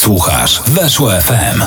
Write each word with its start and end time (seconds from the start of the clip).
Słuchasz 0.00 0.60
Weszło 0.62 1.10
FM. 1.10 1.62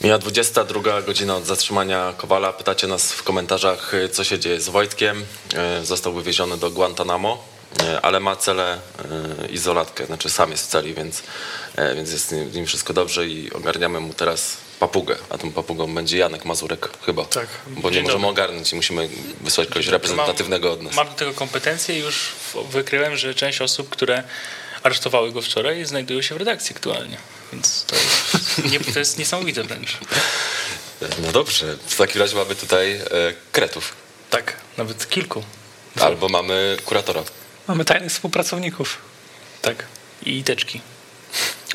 Mija 0.00 0.18
22 0.18 1.02
godzina 1.02 1.36
od 1.36 1.46
zatrzymania 1.46 2.14
Kowala. 2.16 2.52
Pytacie 2.52 2.86
nas 2.86 3.12
w 3.12 3.22
komentarzach, 3.22 3.92
co 4.12 4.24
się 4.24 4.38
dzieje 4.38 4.60
z 4.60 4.68
Wojtkiem. 4.68 5.24
E, 5.54 5.84
Został 5.84 6.12
wywieziony 6.12 6.56
do 6.56 6.70
Guantanamo, 6.70 7.44
e, 7.82 8.00
ale 8.00 8.20
ma 8.20 8.36
celę 8.36 8.78
e, 9.42 9.46
izolatkę, 9.46 10.06
znaczy 10.06 10.30
sam 10.30 10.50
jest 10.50 10.64
w 10.64 10.66
celi, 10.66 10.94
więc, 10.94 11.22
więc 11.94 12.12
jest 12.12 12.28
z 12.28 12.54
nim 12.54 12.66
wszystko 12.66 12.92
dobrze 12.92 13.26
i 13.26 13.52
ogarniamy 13.52 14.00
mu 14.00 14.14
teraz 14.14 14.56
papugę, 14.80 15.16
a 15.30 15.38
tą 15.38 15.52
papugą 15.52 15.94
będzie 15.94 16.18
Janek 16.18 16.44
Mazurek 16.44 16.88
chyba. 17.06 17.24
Tak. 17.24 17.46
Bo 17.66 17.90
nie 17.90 18.02
możemy 18.02 18.08
dobry. 18.08 18.28
ogarnąć 18.28 18.72
i 18.72 18.76
musimy 18.76 19.08
wysłać 19.40 19.68
kogoś 19.68 19.86
reprezentatywnego 19.86 20.72
od 20.72 20.82
nas. 20.82 20.94
Mam 20.94 21.08
do 21.08 21.14
tego 21.14 21.32
kompetencje 21.32 21.98
i 21.98 22.00
już 22.00 22.32
wykryłem, 22.70 23.16
że 23.16 23.34
część 23.34 23.60
osób, 23.60 23.88
które 23.88 24.22
aresztowały 24.82 25.32
go 25.32 25.42
wczoraj, 25.42 25.84
znajdują 25.84 26.22
się 26.22 26.34
w 26.34 26.38
redakcji 26.38 26.76
aktualnie. 26.76 27.16
Więc 27.52 27.84
to 27.84 27.96
jest, 27.96 28.64
nie, 28.72 28.80
to 28.80 28.98
jest 28.98 29.18
niesamowite 29.18 29.64
wręcz. 29.64 29.98
No 31.22 31.32
dobrze, 31.32 31.76
w 31.86 31.96
takim 31.96 32.20
razie 32.20 32.36
mamy 32.36 32.54
tutaj 32.54 32.92
e, 32.92 33.02
kretów. 33.52 33.94
Tak, 34.30 34.56
nawet 34.76 35.08
kilku. 35.08 35.42
Albo 36.00 36.28
mamy 36.28 36.76
kuratora. 36.84 37.22
Mamy 37.68 37.84
tajnych 37.84 38.12
współpracowników. 38.12 38.98
Tak. 39.62 39.84
I 40.22 40.44
teczki. 40.44 40.80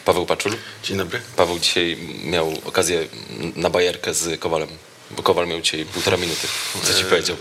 Paweł 0.06 0.26
Paczul. 0.26 0.58
Dzień 0.84 0.98
dobry. 0.98 1.22
Paweł 1.36 1.60
dzisiaj 1.60 1.98
miał 2.24 2.54
okazję 2.66 3.08
na 3.56 3.70
bajerkę 3.70 4.14
z 4.14 4.40
Kowalem, 4.40 4.70
bo 5.12 5.24
Kowal 5.24 5.48
miał 5.48 5.62
dzisiaj 5.62 5.86
półtora 5.86 6.18
minuty. 6.18 6.48
Co 6.84 6.94
ci 6.94 7.06
powiedział? 7.06 7.38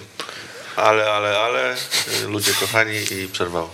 Ale, 0.77 1.13
ale, 1.13 1.39
ale, 1.39 1.77
y, 2.23 2.27
ludzie 2.27 2.53
kochani 2.53 2.97
i 3.11 3.29
przerwało. 3.29 3.71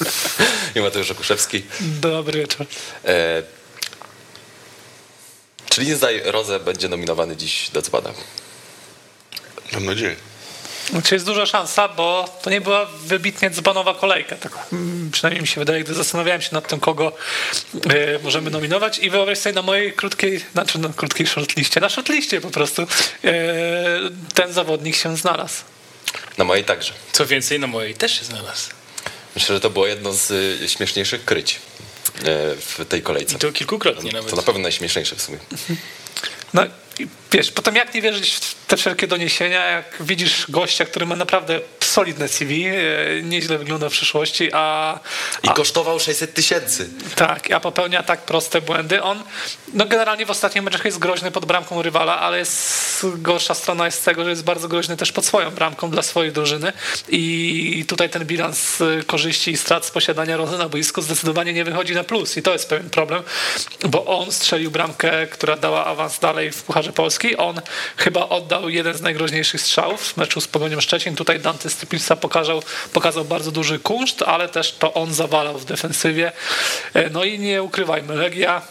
I 0.74 0.80
Mateusz 0.80 1.10
Okuszewski. 1.10 1.62
Dobry 1.80 2.40
wieczór. 2.40 2.66
E, 3.04 3.42
czy 5.70 5.80
Lindsay 5.80 6.20
Rose 6.24 6.60
będzie 6.60 6.88
nominowany 6.88 7.36
dziś 7.36 7.70
do 7.70 7.80
Zbada? 7.80 8.10
Mam 9.72 9.84
nadzieję. 9.84 10.16
Znaczy 10.90 11.14
jest 11.14 11.26
duża 11.26 11.46
szansa, 11.46 11.88
bo 11.88 12.38
to 12.42 12.50
nie 12.50 12.60
była 12.60 12.86
wybitnie 12.86 13.50
dzbanowa 13.50 13.94
kolejka. 13.94 14.36
Tak, 14.36 14.58
przynajmniej 15.12 15.42
mi 15.42 15.48
się 15.48 15.60
wydaje, 15.60 15.84
gdy 15.84 15.94
zastanawiałem 15.94 16.42
się 16.42 16.48
nad 16.52 16.68
tym, 16.68 16.80
kogo 16.80 17.12
e, 17.74 18.18
możemy 18.22 18.50
nominować 18.50 18.98
i 18.98 19.10
wyobraź 19.10 19.38
sobie 19.38 19.54
na 19.54 19.62
mojej 19.62 19.92
krótkiej, 19.92 20.44
znaczy 20.52 20.78
na 20.78 20.88
krótkiej 20.88 21.26
shortliście, 21.26 21.80
na 21.80 21.88
shortliście 21.88 22.40
po 22.40 22.50
prostu 22.50 22.82
e, 22.82 22.86
ten 24.34 24.52
zawodnik 24.52 24.96
się 24.96 25.16
znalazł. 25.16 25.73
Na 26.38 26.44
mojej 26.44 26.64
także. 26.64 26.92
Co 27.12 27.26
więcej, 27.26 27.60
na 27.60 27.66
mojej 27.66 27.94
też 27.94 28.18
się 28.18 28.24
znalazł. 28.24 28.70
Myślę, 29.34 29.54
że 29.54 29.60
to 29.60 29.70
było 29.70 29.86
jedno 29.86 30.12
z 30.12 30.30
y, 30.30 30.68
śmieszniejszych 30.68 31.24
kryć 31.24 31.54
e, 31.54 32.20
w 32.56 32.84
tej 32.88 33.02
kolejce. 33.02 33.36
I 33.36 33.38
to 33.38 33.52
kilkukrotnie 33.52 34.12
nawet. 34.12 34.30
To 34.30 34.36
na 34.36 34.42
pewno 34.42 34.60
najśmieszniejsze 34.60 35.16
w 35.16 35.22
sumie. 35.22 35.38
No 36.54 36.66
i 36.98 37.06
wiesz, 37.32 37.50
potem 37.50 37.76
jak 37.76 37.94
nie 37.94 38.02
wierzyć 38.02 38.34
w 38.34 38.66
te 38.66 38.76
wszelkie 38.76 39.06
doniesienia, 39.06 39.64
jak 39.64 39.96
widzisz 40.00 40.46
gościa, 40.48 40.84
który 40.84 41.06
ma 41.06 41.16
naprawdę 41.16 41.60
solidne 41.94 42.28
CV, 42.28 42.66
e, 42.66 43.22
nieźle 43.22 43.58
wygląda 43.58 43.88
w 43.88 43.92
przyszłości, 43.92 44.50
a, 44.52 44.98
I 45.42 45.48
a 45.48 45.52
kosztował 45.52 46.00
600 46.00 46.34
tysięcy. 46.34 46.88
Tak, 47.14 47.50
a 47.50 47.60
popełnia 47.60 48.02
tak 48.02 48.20
proste 48.20 48.60
błędy. 48.60 49.02
On 49.02 49.22
no 49.74 49.86
generalnie 49.86 50.26
w 50.26 50.30
ostatnich 50.30 50.64
meczach 50.64 50.84
jest 50.84 50.98
groźny 50.98 51.30
pod 51.30 51.44
bramką 51.44 51.82
rywala, 51.82 52.20
ale 52.20 52.38
jest, 52.38 53.06
gorsza 53.14 53.54
strona 53.54 53.84
jest 53.86 54.04
tego, 54.04 54.24
że 54.24 54.30
jest 54.30 54.44
bardzo 54.44 54.68
groźny 54.68 54.96
też 54.96 55.12
pod 55.12 55.26
swoją 55.26 55.50
bramką 55.50 55.90
dla 55.90 56.02
swojej 56.02 56.32
drużyny 56.32 56.72
i 57.08 57.84
tutaj 57.88 58.10
ten 58.10 58.24
bilans 58.24 58.80
y, 58.80 59.02
korzyści 59.06 59.50
i 59.50 59.56
strat 59.56 59.86
z 59.86 59.90
posiadania 59.90 60.36
rozy 60.36 60.58
na 60.58 60.68
boisku 60.68 61.02
zdecydowanie 61.02 61.52
nie 61.52 61.64
wychodzi 61.64 61.94
na 61.94 62.04
plus 62.04 62.36
i 62.36 62.42
to 62.42 62.52
jest 62.52 62.68
pewien 62.68 62.90
problem, 62.90 63.22
bo 63.88 64.04
on 64.04 64.32
strzelił 64.32 64.70
bramkę, 64.70 65.26
która 65.26 65.56
dała 65.56 65.84
awans 65.84 66.18
dalej 66.18 66.52
w 66.52 66.62
Pucharze 66.62 66.92
Polski. 66.92 67.36
On 67.36 67.60
chyba 67.96 68.28
oddał 68.28 68.68
jeden 68.68 68.94
z 68.94 69.00
najgroźniejszych 69.00 69.60
strzałów 69.60 70.00
w 70.02 70.16
meczu 70.16 70.40
z 70.40 70.48
Pogonią 70.48 70.80
Szczecin. 70.80 71.16
Tutaj 71.16 71.40
Dante 71.40 71.70
Stypilsa 71.84 72.16
pokazał, 72.16 72.62
pokazał 72.92 73.24
bardzo 73.24 73.50
duży 73.50 73.78
kunszt, 73.78 74.22
ale 74.22 74.48
też 74.48 74.72
to 74.72 74.94
on 74.94 75.14
zawalał 75.14 75.58
w 75.58 75.64
defensywie. 75.64 76.32
E, 76.94 77.10
No 77.10 77.24
i 77.24 77.38
nie 77.38 77.62
ukrywajmy, 77.62 78.14
Legia 78.14 78.62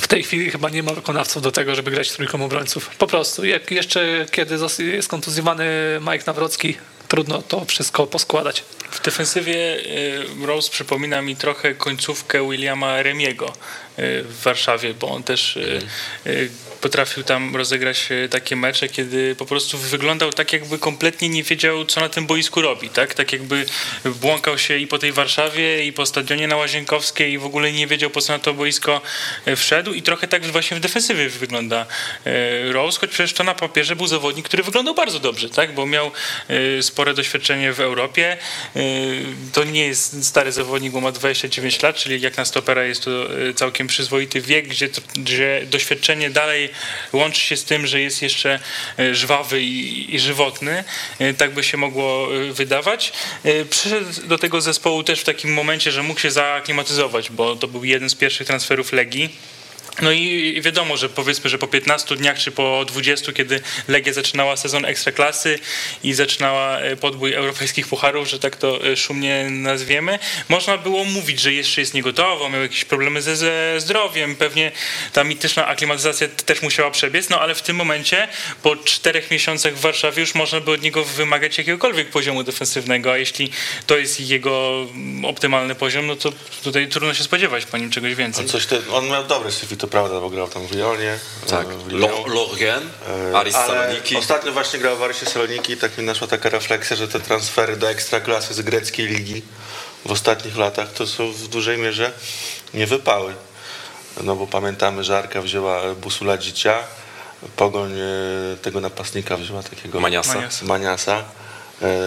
w 0.00 0.08
tej 0.08 0.22
chwili 0.22 0.50
chyba 0.50 0.70
nie 0.70 0.82
ma 0.82 0.92
wykonawców 0.92 1.42
do 1.42 1.52
tego, 1.52 1.74
żeby 1.74 1.90
grać 1.90 2.12
trójką 2.12 2.44
obrońców. 2.44 2.90
Po 2.98 3.06
prostu, 3.06 3.44
jak 3.44 3.70
jeszcze 3.70 4.26
kiedy 4.30 4.58
jest 4.78 5.08
kontuzjowany 5.08 5.64
Mike 6.00 6.24
Nawrocki, 6.26 6.76
trudno 7.08 7.42
to 7.42 7.64
wszystko 7.64 8.06
poskładać. 8.06 8.64
W 8.90 9.02
defensywie 9.02 9.56
y, 9.76 10.46
Rose 10.46 10.70
przypomina 10.70 11.22
mi 11.22 11.36
trochę 11.36 11.74
końcówkę 11.74 12.50
Williama 12.50 13.02
Remiego 13.02 13.46
y, 13.46 13.52
w 14.22 14.42
Warszawie, 14.42 14.94
bo 14.94 15.08
on 15.08 15.22
też 15.22 15.58
potrafił 16.84 17.22
tam 17.22 17.56
rozegrać 17.56 18.06
y, 18.10 18.28
takie 18.28 18.56
mecze, 18.56 18.88
kiedy 18.88 19.34
po 19.34 19.46
prostu 19.46 19.78
wyglądał 19.78 20.32
tak, 20.32 20.52
jakby 20.52 20.78
kompletnie 20.78 21.28
nie 21.28 21.42
wiedział, 21.42 21.84
co 21.84 22.00
na 22.00 22.08
tym 22.08 22.26
boisku 22.26 22.62
robi. 22.62 22.88
Tak, 22.88 23.14
tak 23.14 23.32
jakby 23.32 23.66
błąkał 24.04 24.58
się 24.58 24.78
i 24.78 24.86
po 24.86 24.98
tej 24.98 25.12
Warszawie, 25.12 25.84
i 25.84 25.92
po 25.92 26.06
stadionie 26.06 26.48
na 26.48 26.56
Łazienkowskiej 26.56 27.32
i 27.32 27.38
w 27.38 27.44
ogóle 27.44 27.72
nie 27.72 27.86
wiedział, 27.86 28.10
po 28.10 28.20
co 28.20 28.32
na 28.32 28.38
to 28.38 28.54
boisko 28.54 29.00
y, 29.48 29.56
wszedł 29.56 29.92
i 29.92 30.02
trochę 30.02 30.28
tak 30.28 30.46
właśnie 30.46 30.76
w 30.76 30.80
defensywie 30.80 31.28
wygląda 31.28 31.86
y, 32.26 32.72
Rose, 32.72 33.00
choć 33.00 33.10
przecież 33.10 33.32
to 33.32 33.44
na 33.44 33.54
papierze 33.54 33.96
był 33.96 34.06
zawodnik, 34.06 34.46
który 34.46 34.62
wyglądał 34.62 34.94
bardzo 34.94 35.20
dobrze, 35.20 35.48
tak, 35.48 35.74
bo 35.74 35.86
miał 35.86 36.10
spore 36.80 37.14
doświadczenie 37.14 37.72
w 37.72 37.80
Europie. 37.80 38.36
To 39.52 39.64
nie 39.64 39.86
jest 39.86 40.26
stary 40.26 40.52
zawodnik, 40.52 40.92
bo 40.92 41.00
ma 41.00 41.12
29 41.12 41.82
lat, 41.82 41.96
czyli 41.96 42.20
jak 42.20 42.36
na 42.36 42.44
stopera 42.44 42.84
jest 42.84 43.04
to 43.04 43.10
całkiem 43.54 43.86
przyzwoity 43.86 44.40
wiek, 44.40 44.68
gdzie, 44.68 44.88
gdzie 45.14 45.62
doświadczenie 45.66 46.30
dalej 46.30 46.73
łączy 47.12 47.40
się 47.40 47.56
z 47.56 47.64
tym, 47.64 47.86
że 47.86 48.00
jest 48.00 48.22
jeszcze 48.22 48.60
y, 48.98 49.14
żwawy 49.14 49.62
i, 49.62 50.14
i 50.14 50.20
żywotny. 50.20 50.84
Y, 51.20 51.34
Tak 51.34 51.54
by 51.54 51.64
się 51.64 51.76
mogło 51.76 52.36
y, 52.36 52.52
wydawać. 52.52 53.12
Przyszedł 53.70 54.26
do 54.26 54.38
tego 54.38 54.60
zespołu 54.60 55.02
też 55.02 55.20
w 55.20 55.24
takim 55.24 55.52
momencie, 55.52 55.90
że 55.92 56.02
mógł 56.02 56.20
się 56.20 56.30
zaaklimatyzować, 56.30 57.30
bo 57.30 57.56
to 57.56 57.68
był 57.68 57.84
jeden 57.84 58.10
z 58.10 58.14
pierwszych 58.14 58.46
transferów 58.46 58.92
Legii. 58.92 59.36
No 60.02 60.12
i 60.12 60.60
wiadomo, 60.62 60.96
że 60.96 61.08
powiedzmy, 61.08 61.50
że 61.50 61.58
po 61.58 61.66
15 61.66 62.16
dniach 62.16 62.38
czy 62.38 62.50
po 62.50 62.84
20, 62.84 63.32
kiedy 63.32 63.60
Legia 63.88 64.12
zaczynała 64.12 64.56
sezon 64.56 64.84
ekstraklasy 64.84 65.58
i 66.02 66.14
zaczynała 66.14 66.78
e, 66.78 66.96
podbój 66.96 67.34
europejskich 67.34 67.88
pucharów, 67.88 68.28
że 68.28 68.38
tak 68.38 68.56
to 68.56 68.86
e, 68.86 68.96
szumnie 68.96 69.50
nazwiemy, 69.50 70.18
można 70.48 70.78
było 70.78 71.04
mówić, 71.04 71.40
że 71.40 71.52
jeszcze 71.52 71.80
jest 71.80 71.94
niegotowo, 71.94 72.48
miał 72.48 72.62
jakieś 72.62 72.84
problemy 72.84 73.22
ze, 73.22 73.36
ze 73.36 73.80
zdrowiem, 73.80 74.36
pewnie 74.36 74.72
ta 75.12 75.24
mityczna 75.24 75.66
aklimatyzacja 75.66 76.28
też 76.28 76.62
musiała 76.62 76.90
przebiec, 76.90 77.28
no 77.28 77.40
ale 77.40 77.54
w 77.54 77.62
tym 77.62 77.76
momencie 77.76 78.28
po 78.62 78.76
czterech 78.76 79.30
miesiącach 79.30 79.74
w 79.74 79.80
Warszawie 79.80 80.20
już 80.20 80.34
można 80.34 80.60
by 80.60 80.72
od 80.72 80.82
niego 80.82 81.04
wymagać 81.04 81.58
jakiegokolwiek 81.58 82.10
poziomu 82.10 82.42
defensywnego, 82.42 83.12
a 83.12 83.16
jeśli 83.16 83.50
to 83.86 83.96
jest 83.96 84.20
jego 84.20 84.86
optymalny 85.22 85.74
poziom, 85.74 86.06
no 86.06 86.16
to 86.16 86.32
tutaj 86.64 86.88
trudno 86.88 87.14
się 87.14 87.24
spodziewać 87.24 87.66
po 87.66 87.78
nim 87.78 87.90
czegoś 87.90 88.14
więcej. 88.14 88.44
On, 88.44 88.48
coś 88.48 88.66
te, 88.66 88.78
on 88.92 89.08
miał 89.08 89.24
dobre 89.24 89.52
CV, 89.52 89.76
to 89.84 89.88
prawda, 89.88 90.20
bo 90.20 90.30
grał 90.30 90.48
tam 90.48 90.66
w 90.66 90.72
Lyonie. 90.72 91.18
Tak. 91.50 91.66
e, 91.66 91.76
w 91.76 91.92
Lyonu. 91.92 92.26
Lo- 92.26 92.34
Lorient, 92.34 92.84
E, 93.32 93.36
Aris 93.38 93.54
Saloniki. 93.54 94.16
Ostatnio 94.16 94.52
właśnie 94.52 94.78
grał 94.78 94.96
w 94.96 95.02
Arisie 95.02 95.26
Saloniki 95.26 95.72
i 95.72 95.76
tak 95.76 95.98
mi 95.98 96.04
naszła 96.04 96.26
taka 96.26 96.48
refleksja, 96.48 96.96
że 96.96 97.08
te 97.08 97.20
transfery 97.20 97.76
do 97.76 97.90
ekstraklasy 97.90 98.54
z 98.54 98.60
greckiej 98.60 99.06
ligi 99.06 99.42
w 100.06 100.10
ostatnich 100.12 100.56
latach 100.56 100.92
to 100.92 101.06
są 101.06 101.32
w 101.32 101.48
dużej 101.48 101.78
mierze 101.78 102.12
nie 102.74 102.86
wypały. 102.86 103.34
No 104.22 104.36
bo 104.36 104.46
pamiętamy, 104.46 105.04
że 105.04 105.18
Arka 105.18 105.42
wzięła 105.42 105.94
Busula 105.94 106.38
Dzicia, 106.38 106.78
Pogoń 107.56 107.92
e, 107.92 108.56
tego 108.62 108.80
napastnika 108.80 109.36
wzięła 109.36 109.62
takiego 109.62 110.00
Maniasa. 110.00 110.34
Maniasa. 110.34 110.64
Maniasa. 110.64 111.24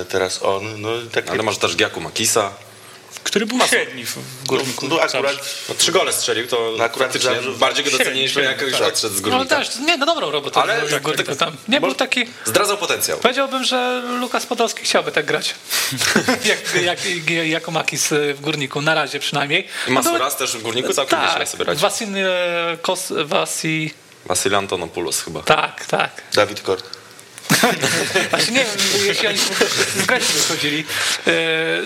Teraz 0.09 0.43
on, 0.43 0.81
no 0.81 0.95
i 0.95 1.07
tak 1.07 1.29
Ale 1.29 1.43
masz 1.43 1.57
też 1.57 1.75
Giaku 1.75 2.01
Makisa. 2.01 2.51
Który 3.23 3.45
był 3.45 3.59
średni 3.67 4.05
w 4.05 4.17
górniku. 4.47 4.87
no, 4.87 5.01
akurat 5.01 5.35
No, 5.69 5.75
trzy 5.75 5.91
gole 5.91 6.13
strzelił, 6.13 6.47
to 6.47 6.73
No, 6.77 6.83
akurat 6.83 7.13
Zabrze- 7.13 7.57
bardziej 7.57 7.85
go 7.85 7.91
doceniliśmy, 7.91 8.43
jak 8.43 8.61
już 8.61 8.71
tak. 8.71 8.81
odszedł 8.81 9.15
z 9.15 9.21
No 9.21 9.29
górnika. 9.29 9.55
też, 9.55 9.75
nie, 9.75 9.97
no 9.97 10.05
dobrą 10.05 10.31
robotę. 10.31 10.61
Ale 10.61 10.81
tak, 10.81 11.01
Górniku 11.03 11.29
tak, 11.29 11.37
tam. 11.37 11.55
Nie 11.67 11.79
Może- 11.79 11.89
był 11.91 11.95
taki... 11.95 12.25
Zdradzał 12.45 12.77
potencjał. 12.77 13.17
Powiedziałbym, 13.17 13.63
że 13.63 14.01
Lukas 14.19 14.45
Podolski 14.45 14.83
chciałby 14.83 15.11
tak 15.11 15.25
grać. 15.25 15.55
jak, 16.45 16.83
jak, 16.83 16.99
jako 17.47 17.71
Makis 17.71 18.07
w 18.33 18.41
Górniku, 18.41 18.81
na 18.81 18.95
razie 18.95 19.19
przynajmniej. 19.19 19.67
I 19.87 19.91
Masuras 19.91 20.37
też 20.37 20.57
w 20.57 20.61
Górniku 20.61 20.93
całkiem 20.93 21.19
nieźle 21.19 21.39
Tak, 21.39 21.49
sobie 21.49 21.63
radzi. 21.65 21.81
Wasil 21.81 22.07
Kos... 22.81 23.13
Wasi... 23.25 23.93
Wasyl 24.25 24.55
Antonopoulos 24.55 25.21
chyba. 25.21 25.41
Tak, 25.41 25.85
tak. 25.85 26.11
Dawid 26.33 26.61
Kort. 26.61 26.83
Właśnie 28.29 28.53
nie 28.57 28.65
wiem, 28.65 29.05
jeśli 29.05 29.27
oni 29.27 29.37
z 29.95 30.05
Grecji 30.05 30.39
wychodzili. 30.39 30.85
E, 31.27 31.33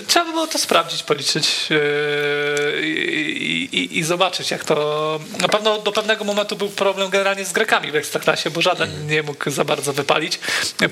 trzeba 0.06 0.24
by 0.24 0.32
było 0.32 0.46
to 0.46 0.58
sprawdzić, 0.58 1.02
policzyć 1.02 1.68
e, 1.70 2.86
i, 2.86 3.68
i, 3.72 3.98
i 3.98 4.02
zobaczyć, 4.02 4.50
jak 4.50 4.64
to... 4.64 5.20
Na 5.40 5.48
pewno 5.48 5.78
do 5.78 5.92
pewnego 5.92 6.24
momentu 6.24 6.56
był 6.56 6.68
problem 6.68 7.10
generalnie 7.10 7.44
z 7.44 7.52
Grekami 7.52 7.90
w 7.90 7.96
Ekstraklasie, 7.96 8.50
bo 8.50 8.62
żaden 8.62 9.06
nie 9.06 9.22
mógł 9.22 9.50
za 9.50 9.64
bardzo 9.64 9.92
wypalić. 9.92 10.40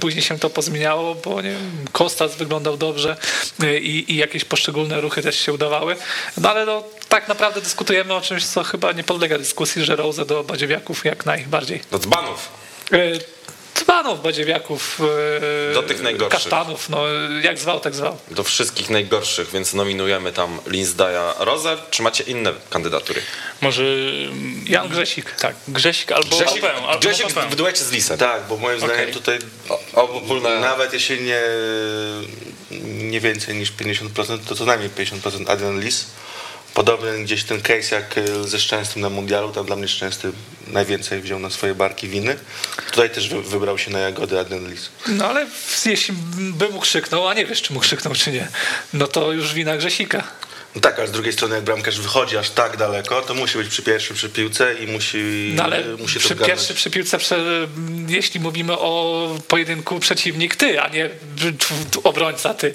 Później 0.00 0.22
się 0.22 0.38
to 0.38 0.50
pozmieniało, 0.50 1.14
bo 1.14 1.42
nie 1.42 1.50
wiem, 1.50 1.84
Kostas 1.92 2.36
wyglądał 2.36 2.76
dobrze 2.76 3.16
e, 3.62 3.78
i, 3.78 4.12
i 4.12 4.16
jakieś 4.16 4.44
poszczególne 4.44 5.00
ruchy 5.00 5.22
też 5.22 5.40
się 5.40 5.52
udawały. 5.52 5.96
No 6.36 6.50
ale 6.50 6.66
no, 6.66 6.82
tak 7.08 7.28
naprawdę 7.28 7.60
dyskutujemy 7.60 8.14
o 8.14 8.20
czymś, 8.20 8.46
co 8.46 8.64
chyba 8.64 8.92
nie 8.92 9.04
podlega 9.04 9.38
dyskusji, 9.38 9.84
że 9.84 9.96
Rose 9.96 10.26
do 10.26 10.44
Badziewiaków 10.44 11.04
jak 11.04 11.26
najbardziej. 11.26 11.80
Do 11.90 11.98
dzbanów. 11.98 12.48
E, 13.76 13.80
Dzbanów, 13.80 14.22
badziewiaków, 14.22 15.00
e, 15.70 15.74
Do 15.74 15.82
tych 15.82 16.02
najgorszych. 16.02 16.32
kasztanów, 16.42 16.88
no 16.88 17.02
jak 17.42 17.58
zwał, 17.58 17.80
tak 17.80 17.94
zwał. 17.94 18.18
Do 18.30 18.44
wszystkich 18.44 18.90
najgorszych, 18.90 19.50
więc 19.50 19.74
nominujemy 19.74 20.32
tam 20.32 20.58
Linsdaya 20.66 21.34
Rozer. 21.38 21.78
Czy 21.90 22.02
macie 22.02 22.24
inne 22.24 22.52
kandydatury? 22.70 23.22
Może 23.60 23.82
Jan 24.66 24.88
Grzesik. 24.88 25.34
tak, 25.34 25.56
Grzesik 25.68 26.12
albo 26.12 26.36
Grzesik, 26.36 26.64
albo 26.64 26.98
Grzesik 26.98 27.26
w 27.28 27.56
duecie 27.56 27.84
z 27.84 27.92
Lisem. 27.92 28.18
Tak, 28.18 28.42
bo 28.48 28.56
moim 28.56 28.78
zdaniem 28.78 28.96
Okej. 28.96 29.12
tutaj 29.12 29.38
Obopólne... 29.94 30.60
nawet 30.60 30.92
jeśli 30.92 31.22
nie, 31.22 31.40
nie 32.94 33.20
więcej 33.20 33.54
niż 33.56 33.72
50%, 33.72 34.38
to 34.48 34.54
co 34.54 34.64
najmniej 34.64 34.90
50% 34.90 35.50
Adrian 35.50 35.80
Lis. 35.80 36.06
Podobny 36.74 37.24
gdzieś 37.24 37.44
ten 37.44 37.62
case 37.62 37.94
jak 37.94 38.18
y, 38.18 38.48
ze 38.48 38.60
Szczęstym 38.60 39.02
na 39.02 39.10
mundialu, 39.10 39.52
tam 39.52 39.66
dla 39.66 39.76
mnie 39.76 39.88
Szczęsty 39.88 40.32
najwięcej 40.66 41.20
wziął 41.20 41.38
na 41.38 41.50
swoje 41.50 41.74
barki 41.74 42.08
winy. 42.08 42.36
Tutaj 42.90 43.10
też 43.10 43.28
wy, 43.28 43.42
wybrał 43.42 43.78
się 43.78 43.90
na 43.90 43.98
jagody 43.98 44.38
Adrian 44.40 44.70
Lis. 44.70 44.88
No 45.08 45.26
ale 45.26 45.46
jeśli 45.86 46.14
by 46.38 46.68
mu 46.68 46.80
krzyknął, 46.80 47.28
a 47.28 47.34
nie 47.34 47.46
wiesz, 47.46 47.62
czy 47.62 47.72
mu 47.72 47.80
krzyknął, 47.80 48.14
czy 48.14 48.32
nie, 48.32 48.48
no 48.92 49.06
to 49.06 49.32
już 49.32 49.54
wina 49.54 49.76
Grzesika. 49.76 50.24
No 50.74 50.80
tak, 50.80 50.98
ale 50.98 51.08
z 51.08 51.12
drugiej 51.12 51.32
strony 51.32 51.54
jak 51.54 51.64
bramkarz 51.64 52.00
wychodzi 52.00 52.36
aż 52.36 52.50
tak 52.50 52.76
daleko, 52.76 53.22
to 53.22 53.34
musi 53.34 53.58
być 53.58 53.68
przy 53.68 53.82
pierwszym 53.82 54.16
przy 54.16 54.28
piłce 54.28 54.74
i 54.74 54.86
musi, 54.86 55.52
No 55.54 55.62
ale 55.64 55.84
musi 55.84 56.14
to 56.14 56.20
przy 56.20 56.36
pierwszy 56.36 56.74
przy 56.74 56.90
piłce, 56.90 57.18
jeśli 58.08 58.40
mówimy 58.40 58.72
o 58.72 59.28
pojedynku 59.48 60.00
przeciwnik 60.00 60.56
ty, 60.56 60.80
a 60.80 60.88
nie 60.88 61.10
obrońca 62.04 62.54
ty. 62.54 62.74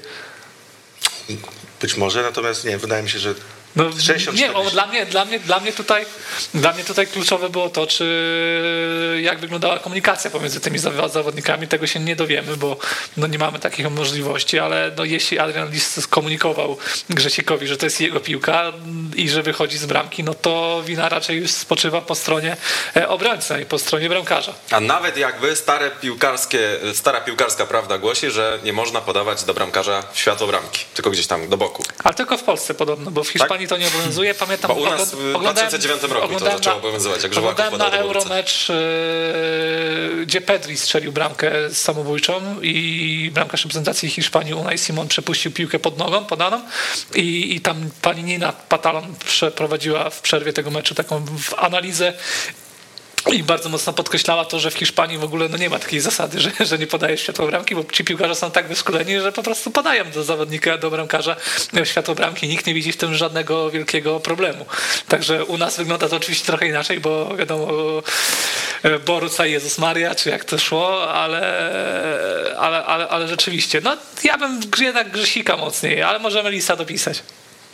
Być 1.81 1.97
może, 1.97 2.21
natomiast 2.21 2.65
nie, 2.65 2.77
wydaje 2.77 3.03
mi 3.03 3.09
się, 3.09 3.19
że 3.19 3.35
No, 3.75 3.91
60, 4.01 4.37
nie, 4.37 4.53
o, 4.53 4.65
40. 4.65 4.71
dla, 4.73 4.87
mnie, 4.87 5.05
dla, 5.05 5.25
mnie, 5.25 5.39
dla, 5.39 5.59
mnie 5.59 5.73
tutaj, 5.73 6.05
dla 6.53 6.73
mnie 6.73 6.83
tutaj 6.83 7.07
kluczowe 7.07 7.49
było 7.49 7.69
to, 7.69 7.87
czy 7.87 9.19
jak 9.21 9.39
wyglądała 9.39 9.79
komunikacja 9.79 10.31
pomiędzy 10.31 10.59
tymi 10.61 10.79
zaw- 10.79 11.09
zawodnikami. 11.11 11.67
Tego 11.67 11.87
się 11.87 11.99
nie 11.99 12.15
dowiemy, 12.15 12.57
bo 12.57 12.77
no, 13.17 13.27
nie 13.27 13.37
mamy 13.37 13.59
takich 13.59 13.89
możliwości, 13.91 14.59
ale 14.59 14.91
no, 14.97 15.05
jeśli 15.05 15.39
Adrian 15.39 15.69
Lis 15.71 16.01
skomunikował 16.03 16.77
Grzesikowi, 17.09 17.67
że 17.67 17.77
to 17.77 17.85
jest 17.85 18.01
jego 18.01 18.19
piłka 18.19 18.73
i 19.15 19.29
że 19.29 19.43
wychodzi 19.43 19.77
z 19.77 19.85
bramki, 19.85 20.23
no 20.23 20.33
to 20.33 20.81
wina 20.85 21.09
raczej 21.09 21.37
już 21.37 21.51
spoczywa 21.51 22.01
po 22.01 22.15
stronie 22.15 22.57
e, 22.95 23.09
obrońcy 23.09 23.61
i 23.61 23.65
po 23.65 23.79
stronie 23.79 24.09
bramkarza. 24.09 24.53
A 24.71 24.79
nawet 24.79 25.17
jakby 25.17 25.55
stare 25.55 25.91
piłkarskie, 25.91 26.59
stara 26.93 27.21
piłkarska 27.21 27.65
prawda 27.65 27.97
głosi, 27.97 28.31
że 28.31 28.59
nie 28.63 28.73
można 28.73 29.01
podawać 29.01 29.43
do 29.43 29.53
bramkarza 29.53 30.03
w 30.13 30.19
światło 30.19 30.47
bramki, 30.47 30.85
tylko 30.93 31.09
gdzieś 31.09 31.27
tam 31.27 31.49
do 31.49 31.57
boku. 31.57 31.83
Ale 32.03 32.13
tylko 32.13 32.37
w 32.37 32.43
Polsce 32.43 32.73
podobno, 32.73 33.11
bo 33.11 33.23
w 33.23 33.29
Hiszpanii 33.29 33.64
to 33.67 33.77
nie 33.77 33.87
obowiązuje. 33.87 34.33
Pamiętam, 34.33 34.67
Bo 34.67 34.75
u 34.81 34.85
nas 34.85 35.11
w 35.11 35.35
oglądałem- 35.35 35.53
2009 35.69 36.03
roku 36.13 36.33
to 36.39 36.45
zaczęło 36.45 36.75
obowiązywać, 36.77 37.23
jak 37.23 37.37
Oglądałem 37.37 37.77
na. 37.77 37.89
Euromecz, 37.91 38.69
yy, 38.69 40.25
gdzie 40.25 40.41
Pedri 40.41 40.77
strzelił 40.77 41.11
bramkę 41.11 41.51
samobójczą 41.73 42.61
i 42.61 43.31
bramkarz 43.33 43.61
reprezentacji 43.63 44.09
Hiszpanii 44.09 44.53
Unai 44.53 44.77
Simon 44.77 45.07
przepuścił 45.07 45.51
piłkę 45.51 45.79
pod 45.79 45.97
nogą, 45.97 46.25
podaną 46.25 46.61
i, 47.15 47.55
i 47.55 47.61
tam 47.61 47.89
pani 48.01 48.23
Nina 48.23 48.53
Patalon 48.69 49.15
przeprowadziła 49.25 50.09
w 50.09 50.21
przerwie 50.21 50.53
tego 50.53 50.71
meczu 50.71 50.95
taką 50.95 51.25
analizę 51.57 52.13
i 53.33 53.43
bardzo 53.43 53.69
mocno 53.69 53.93
podkreślała 53.93 54.45
to, 54.45 54.59
że 54.59 54.71
w 54.71 54.73
Hiszpanii 54.73 55.17
w 55.17 55.23
ogóle 55.23 55.49
no 55.49 55.57
nie 55.57 55.69
ma 55.69 55.79
takiej 55.79 55.99
zasady, 55.99 56.39
że, 56.39 56.51
że 56.65 56.77
nie 56.77 56.87
podaje 56.87 57.17
światło 57.17 57.47
bramki, 57.47 57.75
bo 57.75 57.83
ci 57.83 58.03
piłkarze 58.03 58.35
są 58.35 58.51
tak 58.51 58.67
wyszkoleni, 58.67 59.19
że 59.19 59.31
po 59.31 59.43
prostu 59.43 59.71
podają 59.71 60.11
do 60.11 60.23
zawodnika, 60.23 60.77
do 60.77 60.91
bramkarza 60.91 61.35
światło 61.83 62.15
bramki. 62.15 62.47
Nikt 62.47 62.65
nie 62.65 62.73
widzi 62.73 62.91
w 62.91 62.97
tym 62.97 63.15
żadnego 63.15 63.71
wielkiego 63.71 64.19
problemu. 64.19 64.65
Także 65.07 65.45
u 65.45 65.57
nas 65.57 65.77
wygląda 65.77 66.09
to 66.09 66.15
oczywiście 66.15 66.45
trochę 66.45 66.67
inaczej, 66.67 66.99
bo 66.99 67.35
wiadomo, 67.35 67.67
e, 68.83 68.99
Boruca 68.99 69.45
Jezus 69.45 69.77
Maria, 69.77 70.15
czy 70.15 70.29
jak 70.29 70.45
to 70.45 70.57
szło, 70.57 71.13
ale, 71.13 71.39
ale, 72.57 72.85
ale, 72.85 73.07
ale 73.07 73.27
rzeczywiście, 73.27 73.81
no 73.83 73.97
ja 74.23 74.37
bym 74.37 74.61
jednak 74.79 75.11
Grzesika 75.11 75.57
mocniej, 75.57 76.03
ale 76.03 76.19
możemy 76.19 76.51
Lisa 76.51 76.75
dopisać. 76.75 77.23